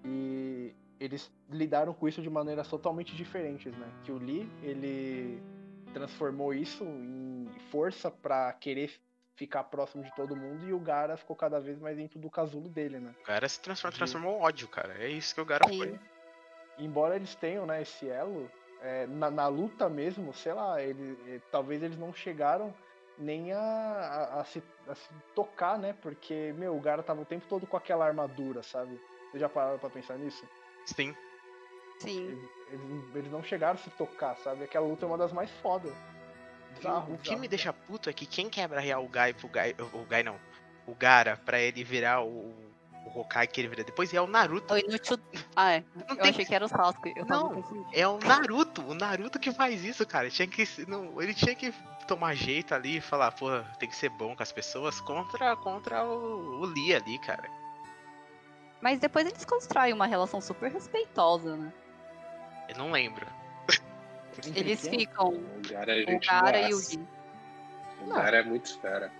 e 0.02 0.74
eles 0.98 1.30
lidaram 1.50 1.92
com 1.92 2.08
isso 2.08 2.22
de 2.22 2.30
maneiras 2.30 2.68
totalmente 2.68 3.14
diferentes, 3.14 3.76
né? 3.76 3.86
Que 4.02 4.12
o 4.12 4.16
Lee, 4.16 4.48
ele 4.62 5.42
transformou 5.92 6.54
isso 6.54 6.82
em 6.84 7.33
força 7.74 8.08
pra 8.08 8.52
querer 8.52 8.88
ficar 9.34 9.64
próximo 9.64 10.04
de 10.04 10.14
todo 10.14 10.36
mundo 10.36 10.64
e 10.68 10.72
o 10.72 10.78
Gara 10.78 11.16
ficou 11.16 11.34
cada 11.34 11.58
vez 11.58 11.76
mais 11.80 11.96
dentro 11.96 12.20
do 12.20 12.30
casulo 12.30 12.68
dele, 12.68 13.00
né? 13.00 13.12
O 13.20 13.24
cara 13.24 13.48
se 13.48 13.60
transforma, 13.60 13.96
transformou 13.96 14.38
em 14.38 14.42
ódio, 14.42 14.68
cara. 14.68 14.94
É 15.02 15.08
isso 15.08 15.34
que 15.34 15.40
o 15.40 15.46
Sim. 15.68 15.78
foi. 15.78 16.00
embora 16.78 17.16
eles 17.16 17.34
tenham 17.34 17.66
né, 17.66 17.82
esse 17.82 18.08
elo, 18.08 18.48
é, 18.80 19.08
na, 19.08 19.28
na 19.32 19.48
luta 19.48 19.88
mesmo, 19.88 20.32
sei 20.32 20.52
lá, 20.52 20.80
ele, 20.80 21.18
é, 21.26 21.40
talvez 21.50 21.82
eles 21.82 21.98
não 21.98 22.12
chegaram 22.14 22.72
nem 23.18 23.52
a, 23.52 23.58
a- 23.60 24.40
a 24.40 24.44
se, 24.44 24.62
a 24.86 24.94
se 24.94 25.08
tocar, 25.34 25.76
né? 25.80 25.96
Porque, 26.00 26.52
meu, 26.56 26.76
o 26.76 26.80
Gara 26.80 27.02
tava 27.02 27.22
o 27.22 27.24
tempo 27.26 27.44
todo 27.48 27.66
com 27.66 27.76
aquela 27.76 28.06
armadura, 28.06 28.62
sabe? 28.62 29.00
Vocês 29.30 29.40
já 29.40 29.48
pararam 29.48 29.80
pra 29.80 29.90
pensar 29.90 30.16
nisso? 30.16 30.46
Sim. 30.86 31.12
Sim. 31.98 32.28
Eles, 32.28 32.50
eles- 32.70 33.14
eles 33.16 33.32
não 33.32 33.42
chegaram 33.42 33.74
a 33.74 33.82
se 33.82 33.90
tocar, 33.90 34.36
sabe? 34.36 34.62
Aquela 34.62 34.86
luta 34.86 35.04
é 35.04 35.08
uma 35.08 35.18
das 35.18 35.32
mais 35.32 35.50
fodas. 35.60 35.92
Bizarro, 36.76 37.14
o 37.14 37.18
que 37.18 37.36
me 37.36 37.48
deixa 37.48 37.72
puto 37.72 38.10
é 38.10 38.12
que 38.12 38.26
quem 38.26 38.48
quebra 38.48 38.80
real 38.80 39.04
o 39.04 39.08
Gai 39.08 39.32
pro 39.32 39.48
Gai. 39.48 39.74
O 39.92 40.04
Gai 40.04 40.22
não. 40.22 40.38
O 40.86 40.94
Gara 40.94 41.36
pra 41.44 41.60
ele 41.60 41.82
virar 41.84 42.22
o. 42.22 42.64
O 43.04 43.20
Hokage 43.20 43.48
que 43.48 43.60
ele 43.60 43.68
vira 43.68 43.84
depois 43.84 44.12
é 44.14 44.20
o 44.20 44.26
Naruto. 44.26 44.72
O 44.72 44.78
inútil. 44.78 45.18
Ah, 45.54 45.72
é. 45.72 45.84
Não 45.94 46.06
Eu 46.08 46.16
tem 46.16 46.30
achei 46.30 46.44
que 46.44 46.54
era 46.54 46.64
o 46.64 46.68
Sasuke. 46.68 47.12
Eu 47.14 47.26
tava 47.26 47.50
Não. 47.50 47.86
É 47.92 48.08
o 48.08 48.18
Naruto, 48.18 48.80
o 48.82 48.94
Naruto 48.94 49.38
que 49.38 49.52
faz 49.52 49.84
isso, 49.84 50.06
cara. 50.06 50.30
Tinha 50.30 50.48
que, 50.48 50.64
não, 50.88 51.20
ele 51.20 51.34
tinha 51.34 51.54
que 51.54 51.72
tomar 52.08 52.34
jeito 52.34 52.74
ali 52.74 52.96
e 52.96 53.00
falar, 53.02 53.30
pô, 53.32 53.46
tem 53.78 53.88
que 53.88 53.96
ser 53.96 54.08
bom 54.08 54.34
com 54.34 54.42
as 54.42 54.52
pessoas 54.52 55.00
contra, 55.02 55.54
contra 55.56 56.02
o, 56.04 56.60
o 56.60 56.64
Lee 56.64 56.94
ali, 56.94 57.18
cara. 57.18 57.48
Mas 58.80 58.98
depois 58.98 59.26
eles 59.26 59.44
constroem 59.44 59.92
uma 59.92 60.06
relação 60.06 60.40
super 60.40 60.70
respeitosa, 60.70 61.56
né? 61.56 61.72
Eu 62.68 62.76
não 62.76 62.90
lembro. 62.90 63.26
Eles 64.54 64.82
quem? 64.82 65.00
ficam, 65.00 65.28
O 65.34 65.68
cara 65.68 66.00
é 66.00 66.14
o 66.14 66.20
cara 66.20 66.60
e 66.68 66.74
o. 66.74 66.78
Lee. 66.78 67.08
O 68.06 68.10
cara 68.14 68.36
é 68.38 68.42
muito 68.42 68.78
fera. 68.80 69.10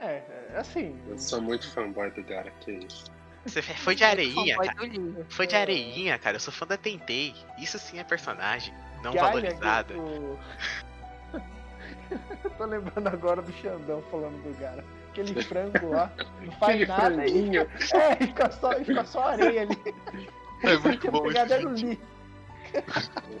É, 0.00 0.22
é 0.52 0.58
assim. 0.58 1.00
Eu 1.08 1.18
sou 1.18 1.40
muito 1.40 1.70
fanboy 1.70 2.10
do 2.10 2.22
cara, 2.24 2.50
que 2.60 2.72
isso. 2.72 3.04
Você 3.46 3.62
foi 3.62 3.94
de 3.94 4.04
areinha, 4.04 4.56
cara. 4.56 5.26
Foi 5.28 5.46
de 5.46 5.54
areinha, 5.56 6.18
cara. 6.18 6.36
Eu 6.36 6.40
sou 6.40 6.52
fã 6.52 6.66
da 6.66 6.76
Tentei. 6.76 7.34
Isso 7.58 7.78
sim 7.78 7.98
é 7.98 8.04
personagem, 8.04 8.74
não 9.02 9.12
Que, 9.12 9.18
ai, 9.18 9.24
valorizada. 9.24 9.94
né, 9.94 10.36
Eu 12.44 12.50
tô 12.50 12.64
lembrando 12.64 13.08
agora 13.08 13.42
do 13.42 13.52
Xandão 13.52 14.02
falando 14.10 14.42
do 14.42 14.58
Gara. 14.58 14.84
Aquele 15.10 15.42
frango 15.42 15.88
lá, 15.90 16.12
não 16.42 16.52
faz 16.52 16.74
Aquele 16.74 16.86
nada. 16.86 17.14
franguinho. 17.14 17.66
É, 17.94 18.16
fica 18.16 18.50
só, 18.50 18.72
fica 18.84 19.04
só 19.04 19.22
areia 19.28 19.62
ali. 19.62 19.94
É 20.62 20.76
Você 20.76 20.96
tinha 20.98 21.12
pegado 21.12 21.52
era 21.54 21.66
o 21.68 21.72
Lee. 21.72 21.98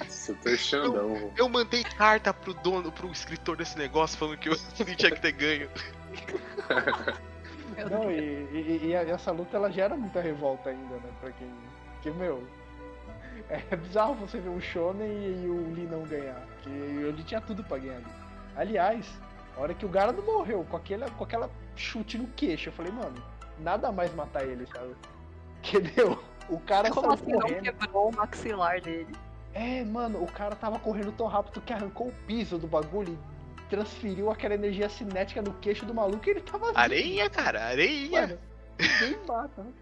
Nossa, 0.00 0.36
eu 0.44 0.56
Xandão. 0.56 1.32
Eu 1.36 1.48
mandei 1.48 1.82
carta 1.84 2.32
pro 2.32 2.54
dono, 2.54 2.90
pro 2.92 3.10
escritor 3.10 3.56
desse 3.56 3.76
negócio 3.78 4.18
falando 4.18 4.38
que 4.38 4.48
o 4.48 4.52
Lee 4.52 4.94
tinha 4.96 5.10
que 5.10 5.20
ter 5.20 5.32
ganho. 5.32 5.68
Não, 7.90 8.10
e, 8.10 8.16
e- 8.52 8.80
e 8.86 8.92
essa 8.94 9.30
luta 9.30 9.56
ela 9.56 9.70
gera 9.70 9.96
muita 9.96 10.20
revolta 10.20 10.70
ainda, 10.70 10.94
né? 10.96 11.10
Pra 11.20 11.30
quem. 11.32 11.50
Que, 12.02 12.10
meu. 12.10 12.46
É 13.48 13.76
bizarro 13.76 14.14
você 14.14 14.40
ver 14.40 14.48
o 14.48 14.60
Shonen 14.60 15.06
e, 15.08 15.44
e 15.44 15.48
o 15.48 15.72
Lee 15.74 15.86
não 15.86 16.02
ganhar. 16.04 16.42
Que 16.62 16.68
o 16.70 17.12
Lee 17.14 17.22
tinha 17.22 17.40
tudo 17.40 17.62
pra 17.62 17.78
ganhar 17.78 17.96
ali. 17.96 18.06
Aliás, 18.56 19.06
a 19.56 19.60
hora 19.60 19.74
que 19.74 19.84
o 19.84 19.88
Gara 19.88 20.10
não 20.10 20.24
morreu, 20.24 20.64
com, 20.68 20.76
aquele, 20.76 21.08
com 21.10 21.22
aquela 21.24 21.50
chute 21.76 22.16
no 22.18 22.26
queixo, 22.28 22.70
eu 22.70 22.72
falei, 22.72 22.90
mano, 22.90 23.22
nada 23.60 23.92
mais 23.92 24.12
matar 24.14 24.44
ele, 24.44 24.66
sabe? 24.66 24.94
Que 25.62 25.80
deu. 25.80 26.22
O 26.48 26.60
cara 26.60 26.90
Como 26.90 27.10
assim 27.12 27.32
não 27.32 27.40
correndo. 27.40 27.62
quebrou 27.62 28.08
o 28.10 28.14
maxilar 28.16 28.80
dele? 28.80 29.08
É, 29.58 29.82
mano, 29.84 30.22
o 30.22 30.30
cara 30.30 30.54
tava 30.54 30.78
correndo 30.78 31.12
tão 31.12 31.26
rápido 31.26 31.62
que 31.62 31.72
arrancou 31.72 32.08
o 32.08 32.12
piso 32.26 32.58
do 32.58 32.66
bagulho 32.66 33.18
transferiu 33.70 34.30
aquela 34.30 34.54
energia 34.54 34.88
cinética 34.88 35.40
no 35.42 35.52
queixo 35.54 35.84
do 35.86 35.94
maluco 35.94 36.26
e 36.26 36.30
ele 36.30 36.40
tava. 36.40 36.70
Areia, 36.74 37.28
cara, 37.30 37.64
areia. 37.64 38.20
Mano, 38.28 38.38
ninguém 38.78 39.26
mata. 39.26 39.62
né? 39.62 39.72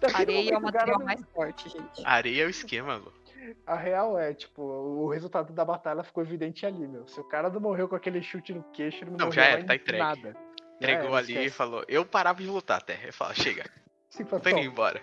Tá 0.00 0.18
Areia 0.18 0.54
é 0.54 0.58
o 0.58 0.60
material 0.62 0.98
não- 0.98 1.06
mais 1.06 1.20
forte, 1.32 1.68
gente. 1.68 2.02
Areia 2.04 2.42
é 2.42 2.46
o 2.46 2.50
esquema, 2.50 2.96
Lu. 2.96 3.12
A 3.66 3.74
real 3.76 4.18
é, 4.18 4.34
tipo, 4.34 4.60
o 4.62 5.08
resultado 5.08 5.52
da 5.52 5.64
batalha 5.64 6.02
ficou 6.02 6.22
evidente 6.22 6.66
ali, 6.66 6.86
meu. 6.86 7.06
Se 7.08 7.20
o 7.20 7.24
cara 7.24 7.48
não 7.48 7.60
morreu 7.60 7.88
com 7.88 7.94
aquele 7.96 8.22
chute 8.22 8.52
no 8.52 8.62
queixo, 8.72 9.04
ele 9.04 9.10
não, 9.12 9.18
Não, 9.18 9.26
morreu 9.26 9.32
já 9.42 9.44
era, 9.44 9.64
tá 9.64 9.74
entregue. 9.76 10.02
nada. 10.02 10.36
Entregou 10.76 11.08
era, 11.08 11.18
ali 11.18 11.46
e 11.46 11.50
falou, 11.50 11.84
eu 11.88 12.04
parava 12.04 12.40
de 12.42 12.48
lutar 12.48 12.78
até. 12.78 12.94
Ele 13.02 13.12
fala, 13.12 13.34
chega, 13.34 13.64
Sim, 14.10 14.24
tô 14.24 14.36
indo 14.50 14.58
embora. 14.58 15.00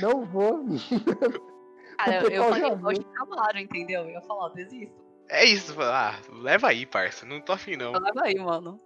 não 0.00 0.24
vou. 0.24 0.64
Cara, 1.96 2.32
eu 2.32 2.44
falei, 2.44 2.96
viu. 3.00 3.06
acabaram, 3.14 3.60
entendeu? 3.60 4.02
Eu 4.02 4.10
ia 4.10 4.20
falar, 4.22 4.48
desisto. 4.50 4.94
É 5.28 5.44
isso, 5.44 5.74
ah, 5.80 6.18
leva 6.42 6.68
aí, 6.68 6.84
parça, 6.84 7.24
não 7.24 7.40
tô 7.40 7.52
afim 7.52 7.76
não. 7.76 7.92
Leva 7.92 8.22
aí, 8.24 8.34
mano. 8.36 8.80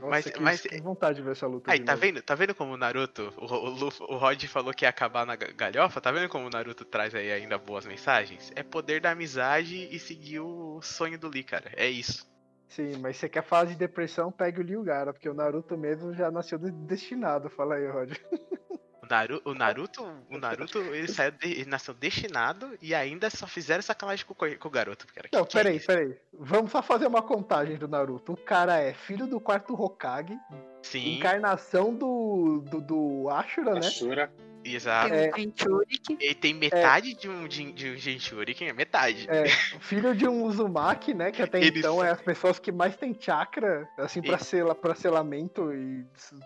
Nossa, 0.00 0.06
Mas- 0.08 0.24
que, 0.24 0.40
mas- 0.40 0.60
que 0.62 0.80
vontade 0.80 1.16
de 1.16 1.22
ver 1.22 1.32
essa 1.32 1.46
luta. 1.46 1.70
Aí, 1.70 1.78
tá 1.78 1.92
novo. 1.92 2.00
vendo? 2.04 2.22
Tá 2.22 2.34
vendo 2.34 2.54
como 2.54 2.72
o 2.72 2.76
Naruto, 2.76 3.32
o, 3.36 3.44
o, 3.44 4.14
o 4.14 4.16
Rod 4.16 4.42
falou 4.46 4.72
que 4.74 4.84
ia 4.84 4.88
acabar 4.88 5.24
na 5.24 5.36
ga- 5.36 5.52
galhofa? 5.52 6.00
Tá 6.00 6.10
vendo 6.10 6.28
como 6.28 6.46
o 6.46 6.50
Naruto 6.50 6.84
traz 6.84 7.14
aí 7.14 7.30
ainda 7.30 7.56
boas 7.58 7.86
mensagens? 7.86 8.50
É 8.56 8.62
poder 8.64 9.00
da 9.00 9.10
amizade 9.12 9.88
e 9.94 9.98
seguir 10.00 10.40
o 10.40 10.80
sonho 10.82 11.16
do 11.18 11.28
Lee, 11.28 11.44
cara. 11.44 11.70
É 11.76 11.88
isso. 11.88 12.28
Sim, 12.68 12.96
mas 13.00 13.16
você 13.18 13.28
quer 13.28 13.44
fase 13.44 13.72
de 13.74 13.78
depressão, 13.78 14.32
pegue 14.32 14.58
o 14.58 14.64
Liu 14.64 14.82
Gara, 14.82 15.12
porque 15.12 15.28
o 15.28 15.34
Naruto 15.34 15.76
mesmo 15.78 16.12
já 16.12 16.28
nasceu 16.28 16.58
de- 16.58 16.72
destinado. 16.72 17.48
Fala 17.48 17.76
aí, 17.76 17.86
Rod. 17.88 18.10
O, 19.04 19.08
Naru, 19.10 19.42
o 19.44 19.54
Naruto, 19.54 20.02
o 20.30 20.38
Naruto, 20.38 20.78
ele 20.94 21.08
saiu, 21.08 21.30
de- 21.32 21.46
ele 21.52 21.64
nasceu 21.70 21.94
destinado 21.94 22.76
e 22.80 22.94
ainda 22.94 23.28
só 23.30 23.46
fizeram 23.46 23.82
sacanagem 23.82 24.24
com, 24.26 24.34
com 24.34 24.68
o 24.68 24.70
garoto, 24.70 25.06
cara. 25.14 25.28
Não, 25.32 25.44
Que 25.44 25.52
que 25.52 25.58
é 25.58 25.62
peraí, 25.62 25.80
peraí. 25.80 26.16
Vamos 26.32 26.70
só 26.72 26.82
fazer 26.82 27.06
uma 27.06 27.22
contagem 27.22 27.76
do 27.76 27.86
Naruto. 27.86 28.32
O 28.32 28.36
cara 28.36 28.78
é 28.78 28.92
filho 28.94 29.26
do 29.26 29.38
quarto 29.40 29.74
Hokage, 29.74 30.38
Sim, 30.82 31.16
encarnação 31.16 31.94
do, 31.94 32.60
do, 32.70 32.80
do 32.80 33.28
Ashura, 33.30 33.74
né? 33.74 33.80
Ashura. 33.86 34.32
Exato. 34.64 35.10
Tem 35.10 35.18
É. 35.26 35.30
um 35.30 35.36
Jinchuriki. 35.36 36.16
Ele 36.20 36.34
tem 36.34 36.54
metade 36.54 37.14
de 37.14 37.28
um 37.28 37.46
de, 37.46 37.72
de 37.72 37.90
um 37.90 37.96
Jinchuriken, 37.96 38.68
é 38.68 38.72
metade. 38.72 39.26
É, 39.28 39.46
filho 39.80 40.14
de 40.14 40.26
um 40.26 40.44
Uzumaki, 40.44 41.12
né? 41.14 41.30
Que 41.30 41.42
até 41.42 41.58
Ele 41.58 41.78
então 41.80 41.96
só- 41.96 42.04
é 42.04 42.10
as 42.10 42.20
pessoas 42.20 42.58
que 42.58 42.72
mais 42.72 42.96
têm 42.96 43.16
chakra, 43.18 43.88
assim, 43.98 44.20
pra, 44.22 44.34
Ele- 44.34 44.44
sela, 44.44 44.74
pra 44.74 44.94
selamento 44.94 45.72
e 45.72 46.04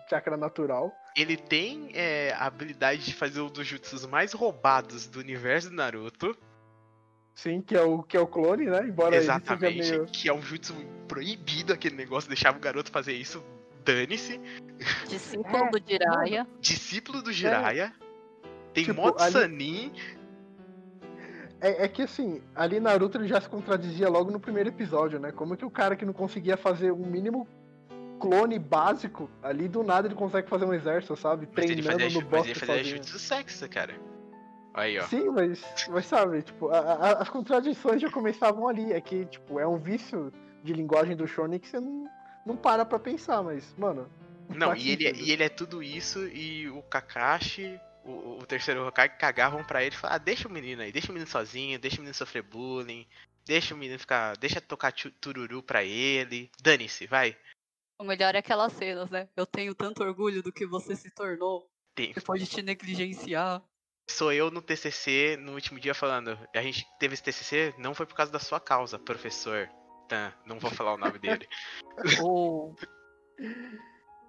chakra 0.09 0.35
natural. 0.37 0.91
Ele 1.15 1.35
tem 1.37 1.89
é, 1.93 2.33
a 2.37 2.45
habilidade 2.45 3.03
de 3.05 3.13
fazer 3.13 3.41
um 3.41 3.47
dos 3.49 3.65
jutsus 3.67 4.05
mais 4.05 4.33
roubados 4.33 5.07
do 5.07 5.19
universo 5.19 5.69
do 5.69 5.75
Naruto. 5.75 6.35
Sim, 7.35 7.61
que 7.61 7.75
é 7.75 7.81
o, 7.81 8.03
que 8.03 8.17
é 8.17 8.19
o 8.19 8.27
clone, 8.27 8.65
né? 8.65 8.81
Embora 8.83 9.15
Exatamente. 9.15 9.89
meio. 9.91 10.05
Que 10.07 10.27
é 10.27 10.33
um 10.33 10.41
jutsu 10.41 10.73
proibido 11.07 11.71
aquele 11.73 11.95
negócio, 11.95 12.27
deixava 12.29 12.57
o 12.57 12.61
garoto 12.61 12.91
fazer 12.91 13.13
isso. 13.13 13.41
Dane-se. 13.85 14.39
Discípulo 15.07 15.57
É, 15.65 15.69
do 15.71 15.81
Jiraiya. 15.89 16.47
Discípulo 16.59 17.21
do 17.21 17.31
Jiraiya. 17.31 17.93
Tem 18.73 18.83
Tipo, 18.85 19.01
Mod 19.01 19.21
ali- 19.21 19.31
Sanin. 19.31 19.91
É, 21.61 21.85
é 21.85 21.87
que 21.87 22.03
assim, 22.03 22.41
ali 22.55 22.79
Naruto 22.79 23.17
ele 23.17 23.27
já 23.27 23.41
se 23.41 23.49
contradizia 23.49 24.07
logo 24.09 24.31
no 24.31 24.39
primeiro 24.39 24.69
episódio, 24.69 25.19
né? 25.19 25.31
Como 25.31 25.57
que 25.57 25.65
o 25.65 25.69
cara 25.69 25.95
que 25.95 26.05
não 26.05 26.13
conseguia 26.13 26.55
fazer 26.55 26.91
um 26.91 27.05
mínimo 27.05 27.47
clone 28.19 28.57
básico, 28.57 29.29
ali 29.43 29.67
do 29.67 29.83
nada 29.83 30.07
ele 30.07 30.15
consegue 30.15 30.49
fazer 30.49 30.65
um 30.65 30.73
exército, 30.73 31.15
sabe? 31.17 31.47
Mas 31.55 31.65
ele 31.65 31.81
Treinando 31.81 32.03
fazia, 32.03 32.19
no 32.21 32.25
mas 32.25 32.29
bosque 32.37 32.51
ele 32.51 32.59
fazia 32.59 32.83
jutsu 32.83 33.19
sexo, 33.19 33.69
cara. 33.69 33.93
Aí, 34.73 34.97
ó. 34.99 35.03
Sim, 35.03 35.29
mas, 35.31 35.61
mas 35.89 36.05
sabe, 36.05 36.41
tipo, 36.43 36.69
a- 36.69 36.79
a- 36.79 37.11
as 37.21 37.29
contradições 37.29 38.01
já 38.01 38.09
começavam 38.09 38.67
ali. 38.67 38.93
É 38.93 39.01
que, 39.01 39.25
tipo, 39.25 39.59
é 39.59 39.67
um 39.67 39.77
vício 39.77 40.31
de 40.63 40.71
linguagem 40.73 41.15
do 41.15 41.27
Shonen 41.27 41.59
que 41.59 41.67
você 41.67 41.79
não, 41.79 42.05
não 42.45 42.55
para 42.55 42.85
pra 42.85 42.99
pensar, 42.99 43.41
mas, 43.43 43.73
mano. 43.77 44.07
Não, 44.55 44.67
faz 44.67 44.83
e 44.83 44.91
ele, 44.91 45.07
é- 45.07 45.13
e 45.13 45.31
ele 45.31 45.43
é 45.43 45.49
tudo 45.49 45.81
isso 45.83 46.25
e 46.27 46.69
o 46.69 46.81
Kakashi, 46.83 47.79
o, 48.03 48.39
o 48.39 48.45
terceiro 48.45 48.85
Hokage, 48.87 49.17
cagavam 49.17 49.63
pra 49.63 49.83
ele 49.83 49.95
e 49.95 49.97
falavam, 49.97 50.15
ah, 50.15 50.19
deixa 50.19 50.47
o 50.47 50.51
menino 50.51 50.81
aí, 50.81 50.91
deixa 50.91 51.09
o 51.11 51.13
menino 51.13 51.29
sozinho, 51.29 51.79
deixa 51.79 51.97
o 51.97 51.99
menino 51.99 52.13
sofrer 52.13 52.43
bullying, 52.43 53.07
deixa 53.45 53.73
o 53.73 53.77
menino 53.77 53.99
ficar, 53.99 54.35
deixa 54.37 54.61
tocar 54.61 54.91
tu- 54.91 55.11
tururu 55.11 55.61
pra 55.61 55.83
ele, 55.83 56.51
dane-se, 56.61 57.07
vai. 57.07 57.37
O 57.97 58.03
melhor 58.03 58.33
é 58.33 58.37
aquelas 58.39 58.71
cenas, 58.73 59.09
né? 59.09 59.27
Eu 59.35 59.45
tenho 59.45 59.75
tanto 59.75 60.03
orgulho 60.03 60.41
do 60.41 60.53
que 60.53 60.65
você 60.65 60.95
se 60.95 61.09
tornou 61.11 61.69
Tem- 61.93 62.13
depois 62.13 62.41
de 62.41 62.47
te 62.47 62.61
negligenciar. 62.61 63.61
Sou 64.09 64.31
eu 64.33 64.49
no 64.49 64.61
TCC 64.61 65.37
no 65.37 65.53
último 65.53 65.79
dia 65.79 65.93
falando, 65.93 66.37
a 66.55 66.61
gente 66.61 66.85
teve 66.99 67.13
esse 67.13 67.23
TCC, 67.23 67.75
não 67.77 67.93
foi 67.93 68.05
por 68.05 68.15
causa 68.15 68.31
da 68.31 68.39
sua 68.39 68.59
causa, 68.59 68.97
professor. 68.97 69.69
Tan, 70.07 70.33
não 70.45 70.57
vou 70.57 70.71
falar 70.71 70.93
o 70.93 70.97
nome 70.97 71.19
dele. 71.19 71.47
Ou 72.25 72.75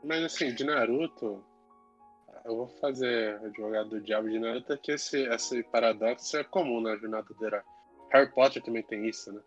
Mas 0.05 0.23
assim, 0.25 0.55
de 0.55 0.65
Naruto, 0.65 1.43
eu 2.45 2.57
vou 2.57 2.69
fazer 2.81 3.37
advogado 3.45 3.91
do 3.91 4.01
diabo 4.01 4.29
de 4.29 4.39
Naruto, 4.39 4.77
que 4.79 4.93
esse, 4.93 5.23
esse 5.29 5.63
paradoxo 5.65 6.37
é 6.37 6.45
comum 6.45 6.81
na 6.81 6.97
jornada 6.97 7.27
do 7.33 7.47
herói. 7.47 7.61
Harry 8.13 8.31
Potter 8.33 8.63
também 8.63 8.83
tem 8.83 9.07
isso, 9.09 9.33
né? 9.33 9.41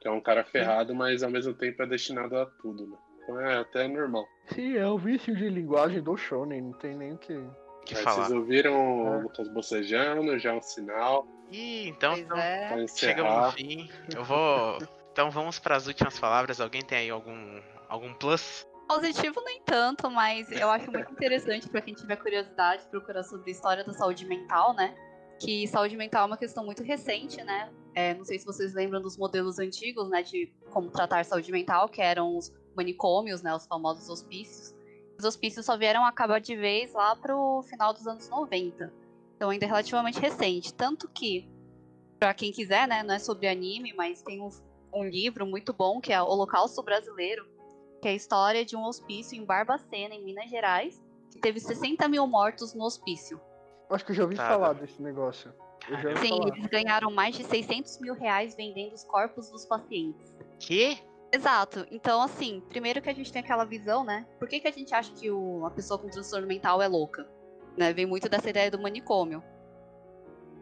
Que 0.00 0.08
é 0.08 0.10
um 0.10 0.20
cara 0.20 0.44
ferrado, 0.44 0.94
mas 0.94 1.22
ao 1.22 1.30
mesmo 1.30 1.52
tempo 1.54 1.82
é 1.82 1.86
destinado 1.86 2.36
a 2.38 2.46
tudo, 2.46 2.86
né? 2.86 2.96
Então 3.22 3.40
é 3.40 3.58
até 3.58 3.88
normal. 3.88 4.24
Sim, 4.54 4.76
é 4.76 4.86
o 4.86 4.96
vício 4.98 5.34
de 5.34 5.48
linguagem 5.48 6.00
do 6.02 6.16
Shonen, 6.16 6.62
não 6.62 6.72
tem 6.74 6.94
nem 6.96 7.12
o 7.14 7.18
que. 7.18 7.36
que 7.84 7.94
falar. 7.96 8.24
vocês 8.26 8.32
ouviram 8.38 9.02
o 9.04 9.14
É. 9.14 9.22
Lucas 9.22 9.48
bocejando, 9.48 10.38
já 10.38 10.50
é 10.50 10.54
um 10.54 10.62
sinal 10.62 11.26
E 11.50 11.88
então, 11.88 12.16
então 12.16 12.36
é. 12.36 12.86
chegamos 12.94 13.32
no 13.32 13.38
encerrar. 13.38 13.52
fim. 13.52 13.90
Eu 14.14 14.24
vou. 14.24 14.78
Então 15.12 15.30
vamos 15.30 15.58
para 15.58 15.76
as 15.76 15.86
últimas 15.86 16.18
palavras. 16.18 16.60
Alguém 16.60 16.82
tem 16.82 16.98
aí 16.98 17.10
algum 17.10 17.60
algum 17.88 18.12
plus? 18.14 18.66
Positivo 18.88 19.42
nem 19.44 19.60
tanto, 19.62 20.08
mas 20.10 20.50
eu 20.52 20.70
acho 20.70 20.90
muito 20.92 21.10
interessante 21.10 21.68
pra 21.68 21.80
quem 21.80 21.92
tiver 21.92 22.16
curiosidade 22.16 22.86
procurar 22.88 23.24
sobre 23.24 23.50
a 23.50 23.52
história 23.52 23.84
da 23.84 23.92
saúde 23.92 24.24
mental, 24.24 24.74
né? 24.74 24.94
Que 25.40 25.66
saúde 25.66 25.96
mental 25.96 26.22
é 26.22 26.26
uma 26.26 26.36
questão 26.36 26.64
muito 26.64 26.82
recente, 26.84 27.42
né? 27.42 27.70
É, 27.94 28.14
não 28.14 28.24
sei 28.24 28.38
se 28.38 28.46
vocês 28.46 28.74
lembram 28.74 29.02
dos 29.02 29.16
modelos 29.16 29.58
antigos, 29.58 30.08
né? 30.08 30.22
De 30.22 30.52
como 30.70 30.88
tratar 30.90 31.24
saúde 31.24 31.50
mental, 31.50 31.88
que 31.88 32.00
eram 32.00 32.36
os 32.36 32.52
manicômios, 32.76 33.42
né? 33.42 33.54
Os 33.54 33.66
famosos 33.66 34.08
hospícios. 34.08 34.74
Os 35.18 35.24
hospícios 35.24 35.66
só 35.66 35.76
vieram 35.76 36.04
acabar 36.04 36.40
de 36.40 36.54
vez 36.54 36.92
lá 36.92 37.16
pro 37.16 37.62
final 37.68 37.92
dos 37.92 38.06
anos 38.06 38.28
90. 38.28 38.92
Então 39.34 39.50
ainda 39.50 39.64
é 39.64 39.68
relativamente 39.68 40.20
recente. 40.20 40.72
Tanto 40.72 41.08
que, 41.08 41.50
pra 42.20 42.32
quem 42.32 42.52
quiser, 42.52 42.86
né? 42.86 43.02
Não 43.02 43.14
é 43.14 43.18
sobre 43.18 43.48
anime, 43.48 43.92
mas 43.94 44.22
tem 44.22 44.40
um, 44.40 44.50
um 44.94 45.04
livro 45.04 45.44
muito 45.44 45.72
bom 45.72 46.00
que 46.00 46.12
é 46.12 46.22
Holocausto 46.22 46.82
Brasileiro 46.82 47.55
que 48.00 48.08
é 48.08 48.10
a 48.12 48.14
história 48.14 48.64
de 48.64 48.76
um 48.76 48.84
hospício 48.84 49.36
em 49.40 49.44
Barbacena, 49.44 50.14
em 50.14 50.24
Minas 50.24 50.48
Gerais, 50.50 51.02
que 51.32 51.38
teve 51.38 51.60
60 51.60 52.06
mil 52.08 52.26
mortos 52.26 52.74
no 52.74 52.84
hospício. 52.84 53.40
Acho 53.90 54.04
que 54.04 54.12
eu 54.12 54.16
já 54.16 54.22
ouvi 54.24 54.36
Tá, 54.36 54.48
falar 54.48 54.72
desse 54.74 55.00
negócio. 55.00 55.52
Eu 55.88 55.96
já 55.98 56.08
ouvi 56.10 56.20
Sim, 56.20 56.28
falar. 56.30 56.48
eles 56.56 56.66
ganharam 56.66 57.10
mais 57.10 57.36
de 57.36 57.44
600 57.44 58.00
mil 58.00 58.14
reais 58.14 58.54
vendendo 58.56 58.92
os 58.94 59.04
corpos 59.04 59.50
dos 59.50 59.64
pacientes. 59.64 60.34
Que? 60.58 60.98
Exato. 61.32 61.86
Então, 61.90 62.22
assim, 62.22 62.62
primeiro 62.68 63.00
que 63.02 63.08
a 63.10 63.14
gente 63.14 63.32
tem 63.32 63.42
aquela 63.42 63.64
visão, 63.64 64.04
né? 64.04 64.26
Por 64.38 64.48
que, 64.48 64.60
que 64.60 64.68
a 64.68 64.72
gente 64.72 64.94
acha 64.94 65.12
que 65.12 65.30
o- 65.30 65.58
uma 65.58 65.70
pessoa 65.70 65.98
com 65.98 66.08
transtorno 66.08 66.46
mental 66.46 66.80
é 66.82 66.88
louca? 66.88 67.28
Né? 67.76 67.92
Vem 67.92 68.06
muito 68.06 68.28
dessa 68.28 68.48
ideia 68.48 68.70
do 68.70 68.80
manicômio. 68.80 69.42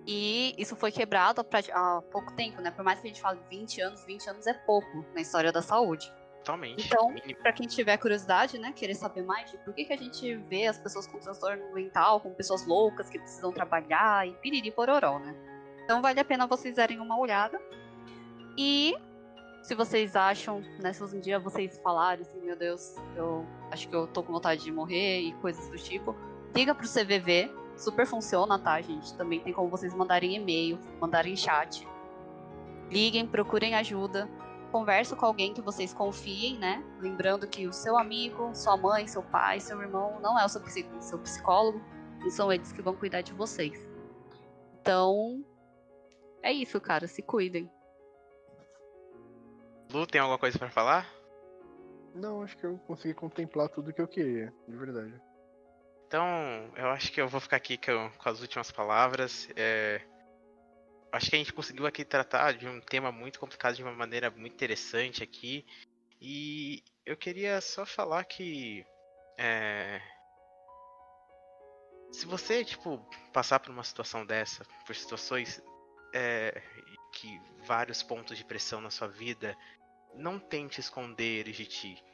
E 0.06 0.54
isso 0.58 0.76
foi 0.76 0.92
quebrado 0.92 1.40
há 1.72 2.02
pouco 2.10 2.32
tempo, 2.34 2.60
né? 2.60 2.70
Por 2.70 2.84
mais 2.84 3.00
que 3.00 3.06
a 3.06 3.10
gente 3.10 3.20
fale 3.22 3.40
20 3.48 3.80
anos, 3.80 4.04
20 4.04 4.28
anos 4.28 4.46
é 4.46 4.52
pouco 4.52 5.04
na 5.14 5.20
história 5.20 5.50
da 5.50 5.62
saúde. 5.62 6.12
Totalmente. 6.44 6.86
Então, 6.86 7.14
Pra 7.42 7.52
quem 7.52 7.66
tiver 7.66 7.96
curiosidade, 7.96 8.58
né, 8.58 8.72
querer 8.72 8.94
saber 8.94 9.22
mais 9.22 9.50
de 9.50 9.56
por 9.58 9.74
que, 9.74 9.86
que 9.86 9.92
a 9.92 9.96
gente 9.96 10.36
vê 10.36 10.66
as 10.66 10.78
pessoas 10.78 11.06
com 11.06 11.18
transtorno 11.18 11.72
mental, 11.72 12.20
como 12.20 12.34
pessoas 12.34 12.66
loucas 12.66 13.08
que 13.08 13.18
precisam 13.18 13.50
trabalhar 13.50 14.28
e 14.28 14.32
piriri 14.34 14.70
pororó, 14.70 15.18
né? 15.18 15.34
Então 15.84 16.02
vale 16.02 16.20
a 16.20 16.24
pena 16.24 16.46
vocês 16.46 16.76
darem 16.76 17.00
uma 17.00 17.18
olhada. 17.18 17.60
E 18.58 18.94
se 19.62 19.74
vocês 19.74 20.14
acham, 20.14 20.62
né, 20.80 20.92
se 20.92 21.02
um 21.02 21.20
dia 21.20 21.38
vocês 21.38 21.80
falarem 21.82 22.22
assim, 22.22 22.40
meu 22.40 22.56
Deus, 22.56 22.94
eu 23.16 23.46
acho 23.70 23.88
que 23.88 23.96
eu 23.96 24.06
tô 24.06 24.22
com 24.22 24.32
vontade 24.32 24.62
de 24.62 24.70
morrer 24.70 25.20
e 25.20 25.32
coisas 25.34 25.66
do 25.70 25.76
tipo, 25.76 26.14
liga 26.54 26.74
pro 26.74 26.86
CVV, 26.86 27.50
super 27.76 28.06
funciona, 28.06 28.58
tá, 28.58 28.80
gente? 28.80 29.14
Também 29.16 29.40
tem 29.40 29.52
como 29.52 29.68
vocês 29.68 29.94
mandarem 29.94 30.36
e-mail, 30.36 30.78
mandarem 31.00 31.34
chat. 31.34 31.86
Liguem, 32.90 33.26
procurem 33.26 33.74
ajuda 33.74 34.28
conversa 34.74 35.14
com 35.14 35.24
alguém 35.24 35.54
que 35.54 35.60
vocês 35.60 35.94
confiem, 35.94 36.58
né? 36.58 36.82
Lembrando 36.98 37.46
que 37.46 37.68
o 37.68 37.72
seu 37.72 37.96
amigo, 37.96 38.52
sua 38.56 38.76
mãe, 38.76 39.06
seu 39.06 39.22
pai, 39.22 39.60
seu 39.60 39.80
irmão 39.80 40.18
não 40.20 40.36
é 40.36 40.44
o 40.44 40.48
seu, 40.48 40.60
psi- 40.60 40.90
seu 40.98 41.16
psicólogo, 41.20 41.80
não 42.18 42.28
são 42.28 42.52
eles 42.52 42.72
que 42.72 42.82
vão 42.82 42.96
cuidar 42.96 43.20
de 43.20 43.32
vocês. 43.32 43.78
Então, 44.80 45.44
é 46.42 46.52
isso, 46.52 46.80
cara. 46.80 47.06
Se 47.06 47.22
cuidem. 47.22 47.70
Lu, 49.92 50.08
tem 50.08 50.20
alguma 50.20 50.40
coisa 50.40 50.58
pra 50.58 50.68
falar? 50.68 51.08
Não, 52.12 52.42
acho 52.42 52.56
que 52.56 52.66
eu 52.66 52.76
consegui 52.78 53.14
contemplar 53.14 53.68
tudo 53.68 53.92
que 53.92 54.02
eu 54.02 54.08
queria, 54.08 54.52
de 54.66 54.76
verdade. 54.76 55.14
Então, 56.08 56.26
eu 56.76 56.88
acho 56.88 57.12
que 57.12 57.20
eu 57.20 57.28
vou 57.28 57.40
ficar 57.40 57.58
aqui 57.58 57.78
com, 57.78 58.10
com 58.18 58.28
as 58.28 58.40
últimas 58.40 58.72
palavras. 58.72 59.48
É, 59.54 60.00
acho 61.14 61.30
que 61.30 61.36
a 61.36 61.38
gente 61.38 61.52
conseguiu 61.52 61.86
aqui 61.86 62.04
tratar 62.04 62.52
de 62.52 62.66
um 62.66 62.80
tema 62.80 63.12
muito 63.12 63.38
complicado 63.38 63.76
de 63.76 63.82
uma 63.82 63.92
maneira 63.92 64.30
muito 64.30 64.52
interessante 64.52 65.22
aqui. 65.22 65.64
E 66.20 66.82
eu 67.06 67.16
queria 67.16 67.60
só 67.60 67.86
falar 67.86 68.24
que. 68.24 68.84
É, 69.38 70.00
se 72.12 72.26
você, 72.26 72.64
tipo, 72.64 72.98
passar 73.32 73.58
por 73.58 73.70
uma 73.70 73.82
situação 73.82 74.24
dessa, 74.24 74.64
por 74.86 74.94
situações 74.94 75.62
é, 76.12 76.62
que 77.12 77.40
vários 77.66 78.02
pontos 78.02 78.38
de 78.38 78.44
pressão 78.44 78.80
na 78.80 78.90
sua 78.90 79.08
vida, 79.08 79.56
não 80.14 80.38
tente 80.38 80.80
esconder 80.80 81.40
eles 81.40 81.56
de 81.56 81.66
ti. 81.66 82.04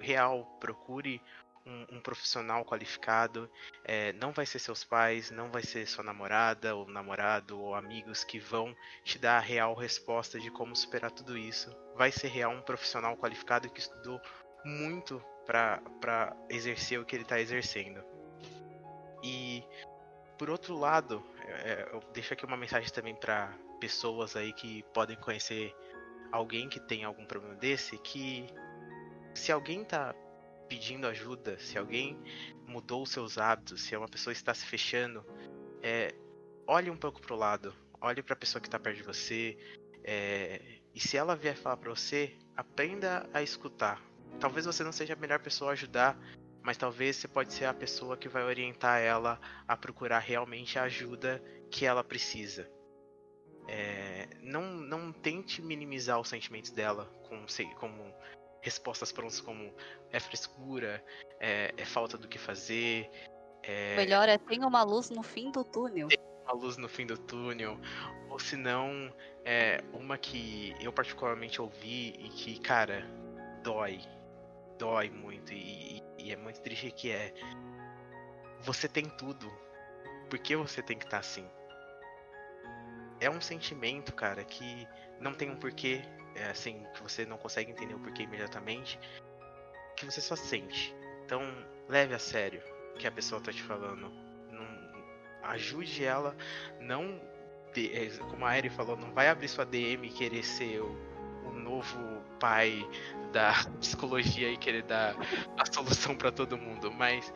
Real, 0.00 0.44
procure 0.60 1.20
um, 1.66 1.96
um 1.96 2.00
profissional 2.00 2.64
qualificado. 2.64 3.50
É, 3.84 4.12
não 4.14 4.32
vai 4.32 4.46
ser 4.46 4.58
seus 4.58 4.84
pais, 4.84 5.30
não 5.30 5.50
vai 5.50 5.62
ser 5.62 5.86
sua 5.86 6.04
namorada 6.04 6.74
ou 6.74 6.86
namorado 6.86 7.60
ou 7.60 7.74
amigos 7.74 8.24
que 8.24 8.38
vão 8.38 8.74
te 9.02 9.18
dar 9.18 9.38
a 9.38 9.40
real 9.40 9.74
resposta 9.74 10.38
de 10.38 10.50
como 10.50 10.76
superar 10.76 11.10
tudo 11.10 11.36
isso. 11.36 11.74
Vai 11.96 12.12
ser 12.12 12.28
real 12.28 12.52
um 12.52 12.62
profissional 12.62 13.16
qualificado 13.16 13.70
que 13.70 13.80
estudou 13.80 14.20
muito 14.64 15.22
para 15.46 16.36
exercer 16.48 16.98
o 16.98 17.04
que 17.04 17.16
ele 17.16 17.22
está 17.22 17.40
exercendo. 17.40 18.02
E 19.22 19.64
por 20.38 20.50
outro 20.50 20.76
lado, 20.76 21.24
é, 21.46 21.88
eu 21.92 22.00
deixo 22.12 22.34
aqui 22.34 22.44
uma 22.44 22.56
mensagem 22.56 22.90
também 22.90 23.14
para 23.14 23.52
pessoas 23.80 24.36
aí 24.36 24.52
que 24.52 24.82
podem 24.94 25.16
conhecer 25.16 25.74
alguém 26.32 26.68
que 26.68 26.80
tem 26.80 27.04
algum 27.04 27.24
problema 27.24 27.54
desse, 27.54 27.96
que 27.98 28.46
se 29.34 29.52
alguém 29.52 29.84
tá 29.84 30.14
pedindo 30.68 31.06
ajuda, 31.06 31.58
se 31.58 31.78
alguém 31.78 32.18
mudou 32.66 33.02
os 33.02 33.10
seus 33.10 33.38
hábitos, 33.38 33.82
se 33.82 33.96
uma 33.96 34.08
pessoa 34.08 34.32
está 34.32 34.52
se 34.54 34.64
fechando, 34.66 35.24
é, 35.82 36.14
olhe 36.66 36.90
um 36.90 36.96
pouco 36.96 37.20
pro 37.20 37.36
lado, 37.36 37.74
olhe 38.00 38.22
para 38.22 38.34
a 38.34 38.36
pessoa 38.36 38.60
que 38.60 38.68
está 38.68 38.78
perto 38.78 38.96
de 38.96 39.02
você, 39.02 39.56
é, 40.02 40.60
e 40.94 41.00
se 41.00 41.16
ela 41.16 41.34
vier 41.34 41.56
falar 41.56 41.76
para 41.76 41.90
você, 41.90 42.36
aprenda 42.56 43.28
a 43.32 43.42
escutar. 43.42 44.02
Talvez 44.38 44.66
você 44.66 44.84
não 44.84 44.92
seja 44.92 45.14
a 45.14 45.16
melhor 45.16 45.40
pessoa 45.40 45.70
a 45.70 45.72
ajudar, 45.72 46.18
mas 46.62 46.76
talvez 46.76 47.16
você 47.16 47.28
pode 47.28 47.52
ser 47.52 47.66
a 47.66 47.74
pessoa 47.74 48.16
que 48.16 48.28
vai 48.28 48.42
orientar 48.42 49.00
ela 49.00 49.40
a 49.68 49.76
procurar 49.76 50.20
realmente 50.20 50.78
a 50.78 50.84
ajuda 50.84 51.42
que 51.70 51.84
ela 51.84 52.02
precisa. 52.02 52.70
É, 53.66 54.28
não, 54.42 54.62
não 54.72 55.12
tente 55.12 55.62
minimizar 55.62 56.20
os 56.20 56.28
sentimentos 56.28 56.70
dela 56.70 57.06
com, 57.28 57.46
como 57.76 58.14
respostas 58.64 59.12
prontas 59.12 59.40
como 59.42 59.72
é 60.10 60.18
frescura, 60.18 61.04
é, 61.38 61.72
é 61.76 61.84
falta 61.84 62.16
do 62.16 62.26
que 62.26 62.38
fazer. 62.38 63.10
É... 63.62 63.94
Melhor 63.94 64.26
é 64.26 64.38
tem 64.38 64.64
uma 64.64 64.82
luz 64.82 65.10
no 65.10 65.22
fim 65.22 65.50
do 65.50 65.62
túnel. 65.62 66.08
Tem 66.08 66.18
uma 66.44 66.54
luz 66.54 66.78
no 66.78 66.88
fim 66.88 67.06
do 67.06 67.18
túnel. 67.18 67.78
Ou 68.30 68.38
se 68.38 68.56
não, 68.56 69.14
é 69.44 69.84
uma 69.92 70.16
que 70.16 70.74
eu 70.80 70.90
particularmente 70.90 71.60
ouvi 71.60 72.14
e 72.18 72.30
que, 72.30 72.58
cara, 72.58 73.06
dói. 73.62 74.00
Dói 74.78 75.10
muito. 75.10 75.52
E, 75.52 76.02
e 76.18 76.32
é 76.32 76.36
muito 76.36 76.60
triste 76.62 76.90
que 76.90 77.10
é. 77.10 77.34
Você 78.62 78.88
tem 78.88 79.04
tudo. 79.10 79.46
Por 80.30 80.38
que 80.38 80.56
você 80.56 80.82
tem 80.82 80.96
que 80.96 81.04
estar 81.04 81.18
tá 81.18 81.20
assim? 81.20 81.46
É 83.20 83.28
um 83.28 83.42
sentimento, 83.42 84.14
cara, 84.14 84.42
que 84.42 84.88
não 85.20 85.34
tem 85.34 85.50
um 85.50 85.56
porquê 85.56 86.02
é 86.34 86.50
assim, 86.50 86.84
que 86.94 87.02
você 87.02 87.24
não 87.24 87.38
consegue 87.38 87.70
entender 87.70 87.94
o 87.94 88.00
porquê 88.00 88.24
imediatamente, 88.24 88.98
que 89.96 90.04
você 90.04 90.20
só 90.20 90.36
sente. 90.36 90.94
Então, 91.24 91.40
leve 91.88 92.14
a 92.14 92.18
sério 92.18 92.62
o 92.94 92.98
que 92.98 93.06
a 93.06 93.12
pessoa 93.12 93.40
tá 93.40 93.52
te 93.52 93.62
falando. 93.62 94.10
Não, 94.50 95.48
ajude 95.50 96.04
ela, 96.04 96.36
não. 96.80 97.20
É, 97.76 98.06
como 98.30 98.44
a 98.46 98.56
Eri 98.56 98.70
falou, 98.70 98.96
não 98.96 99.12
vai 99.12 99.28
abrir 99.28 99.48
sua 99.48 99.64
DM 99.64 100.06
e 100.06 100.10
querer 100.10 100.44
ser 100.44 100.80
o, 100.80 100.96
o 101.44 101.52
novo 101.52 101.98
pai 102.38 102.88
da 103.32 103.52
psicologia 103.80 104.50
e 104.52 104.56
querer 104.56 104.84
dar 104.84 105.16
a 105.58 105.72
solução 105.72 106.16
para 106.16 106.30
todo 106.30 106.56
mundo, 106.56 106.92
mas 106.92 107.32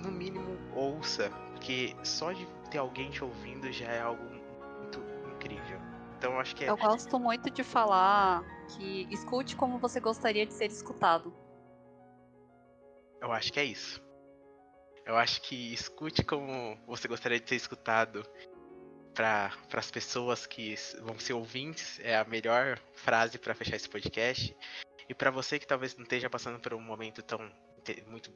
no 0.00 0.12
mínimo 0.12 0.56
ouça, 0.74 1.28
porque 1.52 1.96
só 2.04 2.32
de 2.32 2.46
ter 2.70 2.78
alguém 2.78 3.10
te 3.10 3.24
ouvindo 3.24 3.70
já 3.72 3.86
é 3.86 4.00
algo 4.00 4.22
muito 4.22 5.00
incrível. 5.34 5.91
Então 6.22 6.38
acho 6.38 6.54
que 6.54 6.64
é... 6.64 6.70
Eu 6.70 6.76
gosto 6.76 7.18
muito 7.18 7.50
de 7.50 7.64
falar 7.64 8.44
que 8.68 9.08
escute 9.10 9.56
como 9.56 9.76
você 9.76 9.98
gostaria 9.98 10.46
de 10.46 10.54
ser 10.54 10.66
escutado. 10.66 11.34
Eu 13.20 13.32
acho 13.32 13.52
que 13.52 13.58
é 13.58 13.64
isso. 13.64 14.00
Eu 15.04 15.16
acho 15.16 15.42
que 15.42 15.74
escute 15.74 16.22
como 16.22 16.78
você 16.86 17.08
gostaria 17.08 17.40
de 17.40 17.48
ser 17.48 17.56
escutado 17.56 18.24
para 19.12 19.50
as 19.72 19.90
pessoas 19.90 20.46
que 20.46 20.76
vão 21.00 21.18
ser 21.18 21.32
ouvintes 21.32 21.98
é 21.98 22.16
a 22.16 22.24
melhor 22.24 22.78
frase 22.94 23.36
para 23.36 23.52
fechar 23.52 23.74
esse 23.74 23.88
podcast. 23.88 24.56
E 25.08 25.14
para 25.14 25.32
você 25.32 25.58
que 25.58 25.66
talvez 25.66 25.96
não 25.96 26.04
esteja 26.04 26.30
passando 26.30 26.60
por 26.60 26.72
um 26.72 26.80
momento 26.80 27.20
tão 27.20 27.40
muito 28.06 28.32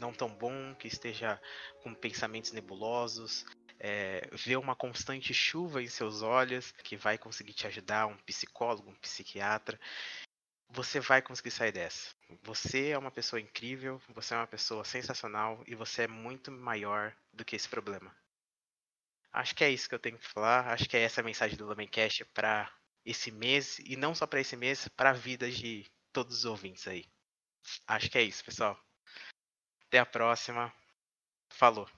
não 0.00 0.12
tão 0.12 0.28
bom, 0.28 0.74
que 0.74 0.88
esteja 0.88 1.40
com 1.82 1.94
pensamentos 1.94 2.52
nebulosos, 2.52 3.44
é, 3.78 4.28
ver 4.32 4.56
uma 4.56 4.74
constante 4.74 5.32
chuva 5.32 5.82
em 5.82 5.88
seus 5.88 6.22
olhos, 6.22 6.72
que 6.82 6.96
vai 6.96 7.18
conseguir 7.18 7.52
te 7.52 7.66
ajudar, 7.66 8.06
um 8.06 8.16
psicólogo, 8.18 8.90
um 8.90 8.94
psiquiatra. 8.96 9.78
Você 10.70 11.00
vai 11.00 11.22
conseguir 11.22 11.50
sair 11.50 11.72
dessa. 11.72 12.14
Você 12.42 12.90
é 12.90 12.98
uma 12.98 13.10
pessoa 13.10 13.40
incrível, 13.40 14.00
você 14.08 14.34
é 14.34 14.36
uma 14.36 14.46
pessoa 14.46 14.84
sensacional 14.84 15.62
e 15.66 15.74
você 15.74 16.02
é 16.02 16.08
muito 16.08 16.50
maior 16.50 17.16
do 17.32 17.44
que 17.44 17.56
esse 17.56 17.68
problema. 17.68 18.14
Acho 19.32 19.54
que 19.54 19.64
é 19.64 19.70
isso 19.70 19.88
que 19.88 19.94
eu 19.94 19.98
tenho 19.98 20.18
que 20.18 20.26
falar. 20.26 20.68
Acho 20.68 20.88
que 20.88 20.96
é 20.96 21.02
essa 21.02 21.20
a 21.20 21.24
mensagem 21.24 21.56
do 21.56 21.66
Lumencast 21.66 22.24
para 22.26 22.70
esse 23.04 23.30
mês 23.30 23.78
e 23.80 23.96
não 23.96 24.14
só 24.14 24.26
para 24.26 24.40
esse 24.40 24.56
mês, 24.56 24.88
para 24.88 25.10
a 25.10 25.14
vida 25.14 25.50
de 25.50 25.86
todos 26.12 26.38
os 26.38 26.44
ouvintes 26.44 26.86
aí. 26.86 27.04
Acho 27.86 28.10
que 28.10 28.18
é 28.18 28.22
isso, 28.22 28.44
pessoal. 28.44 28.78
Até 29.86 29.98
a 29.98 30.06
próxima. 30.06 30.72
Falou. 31.50 31.88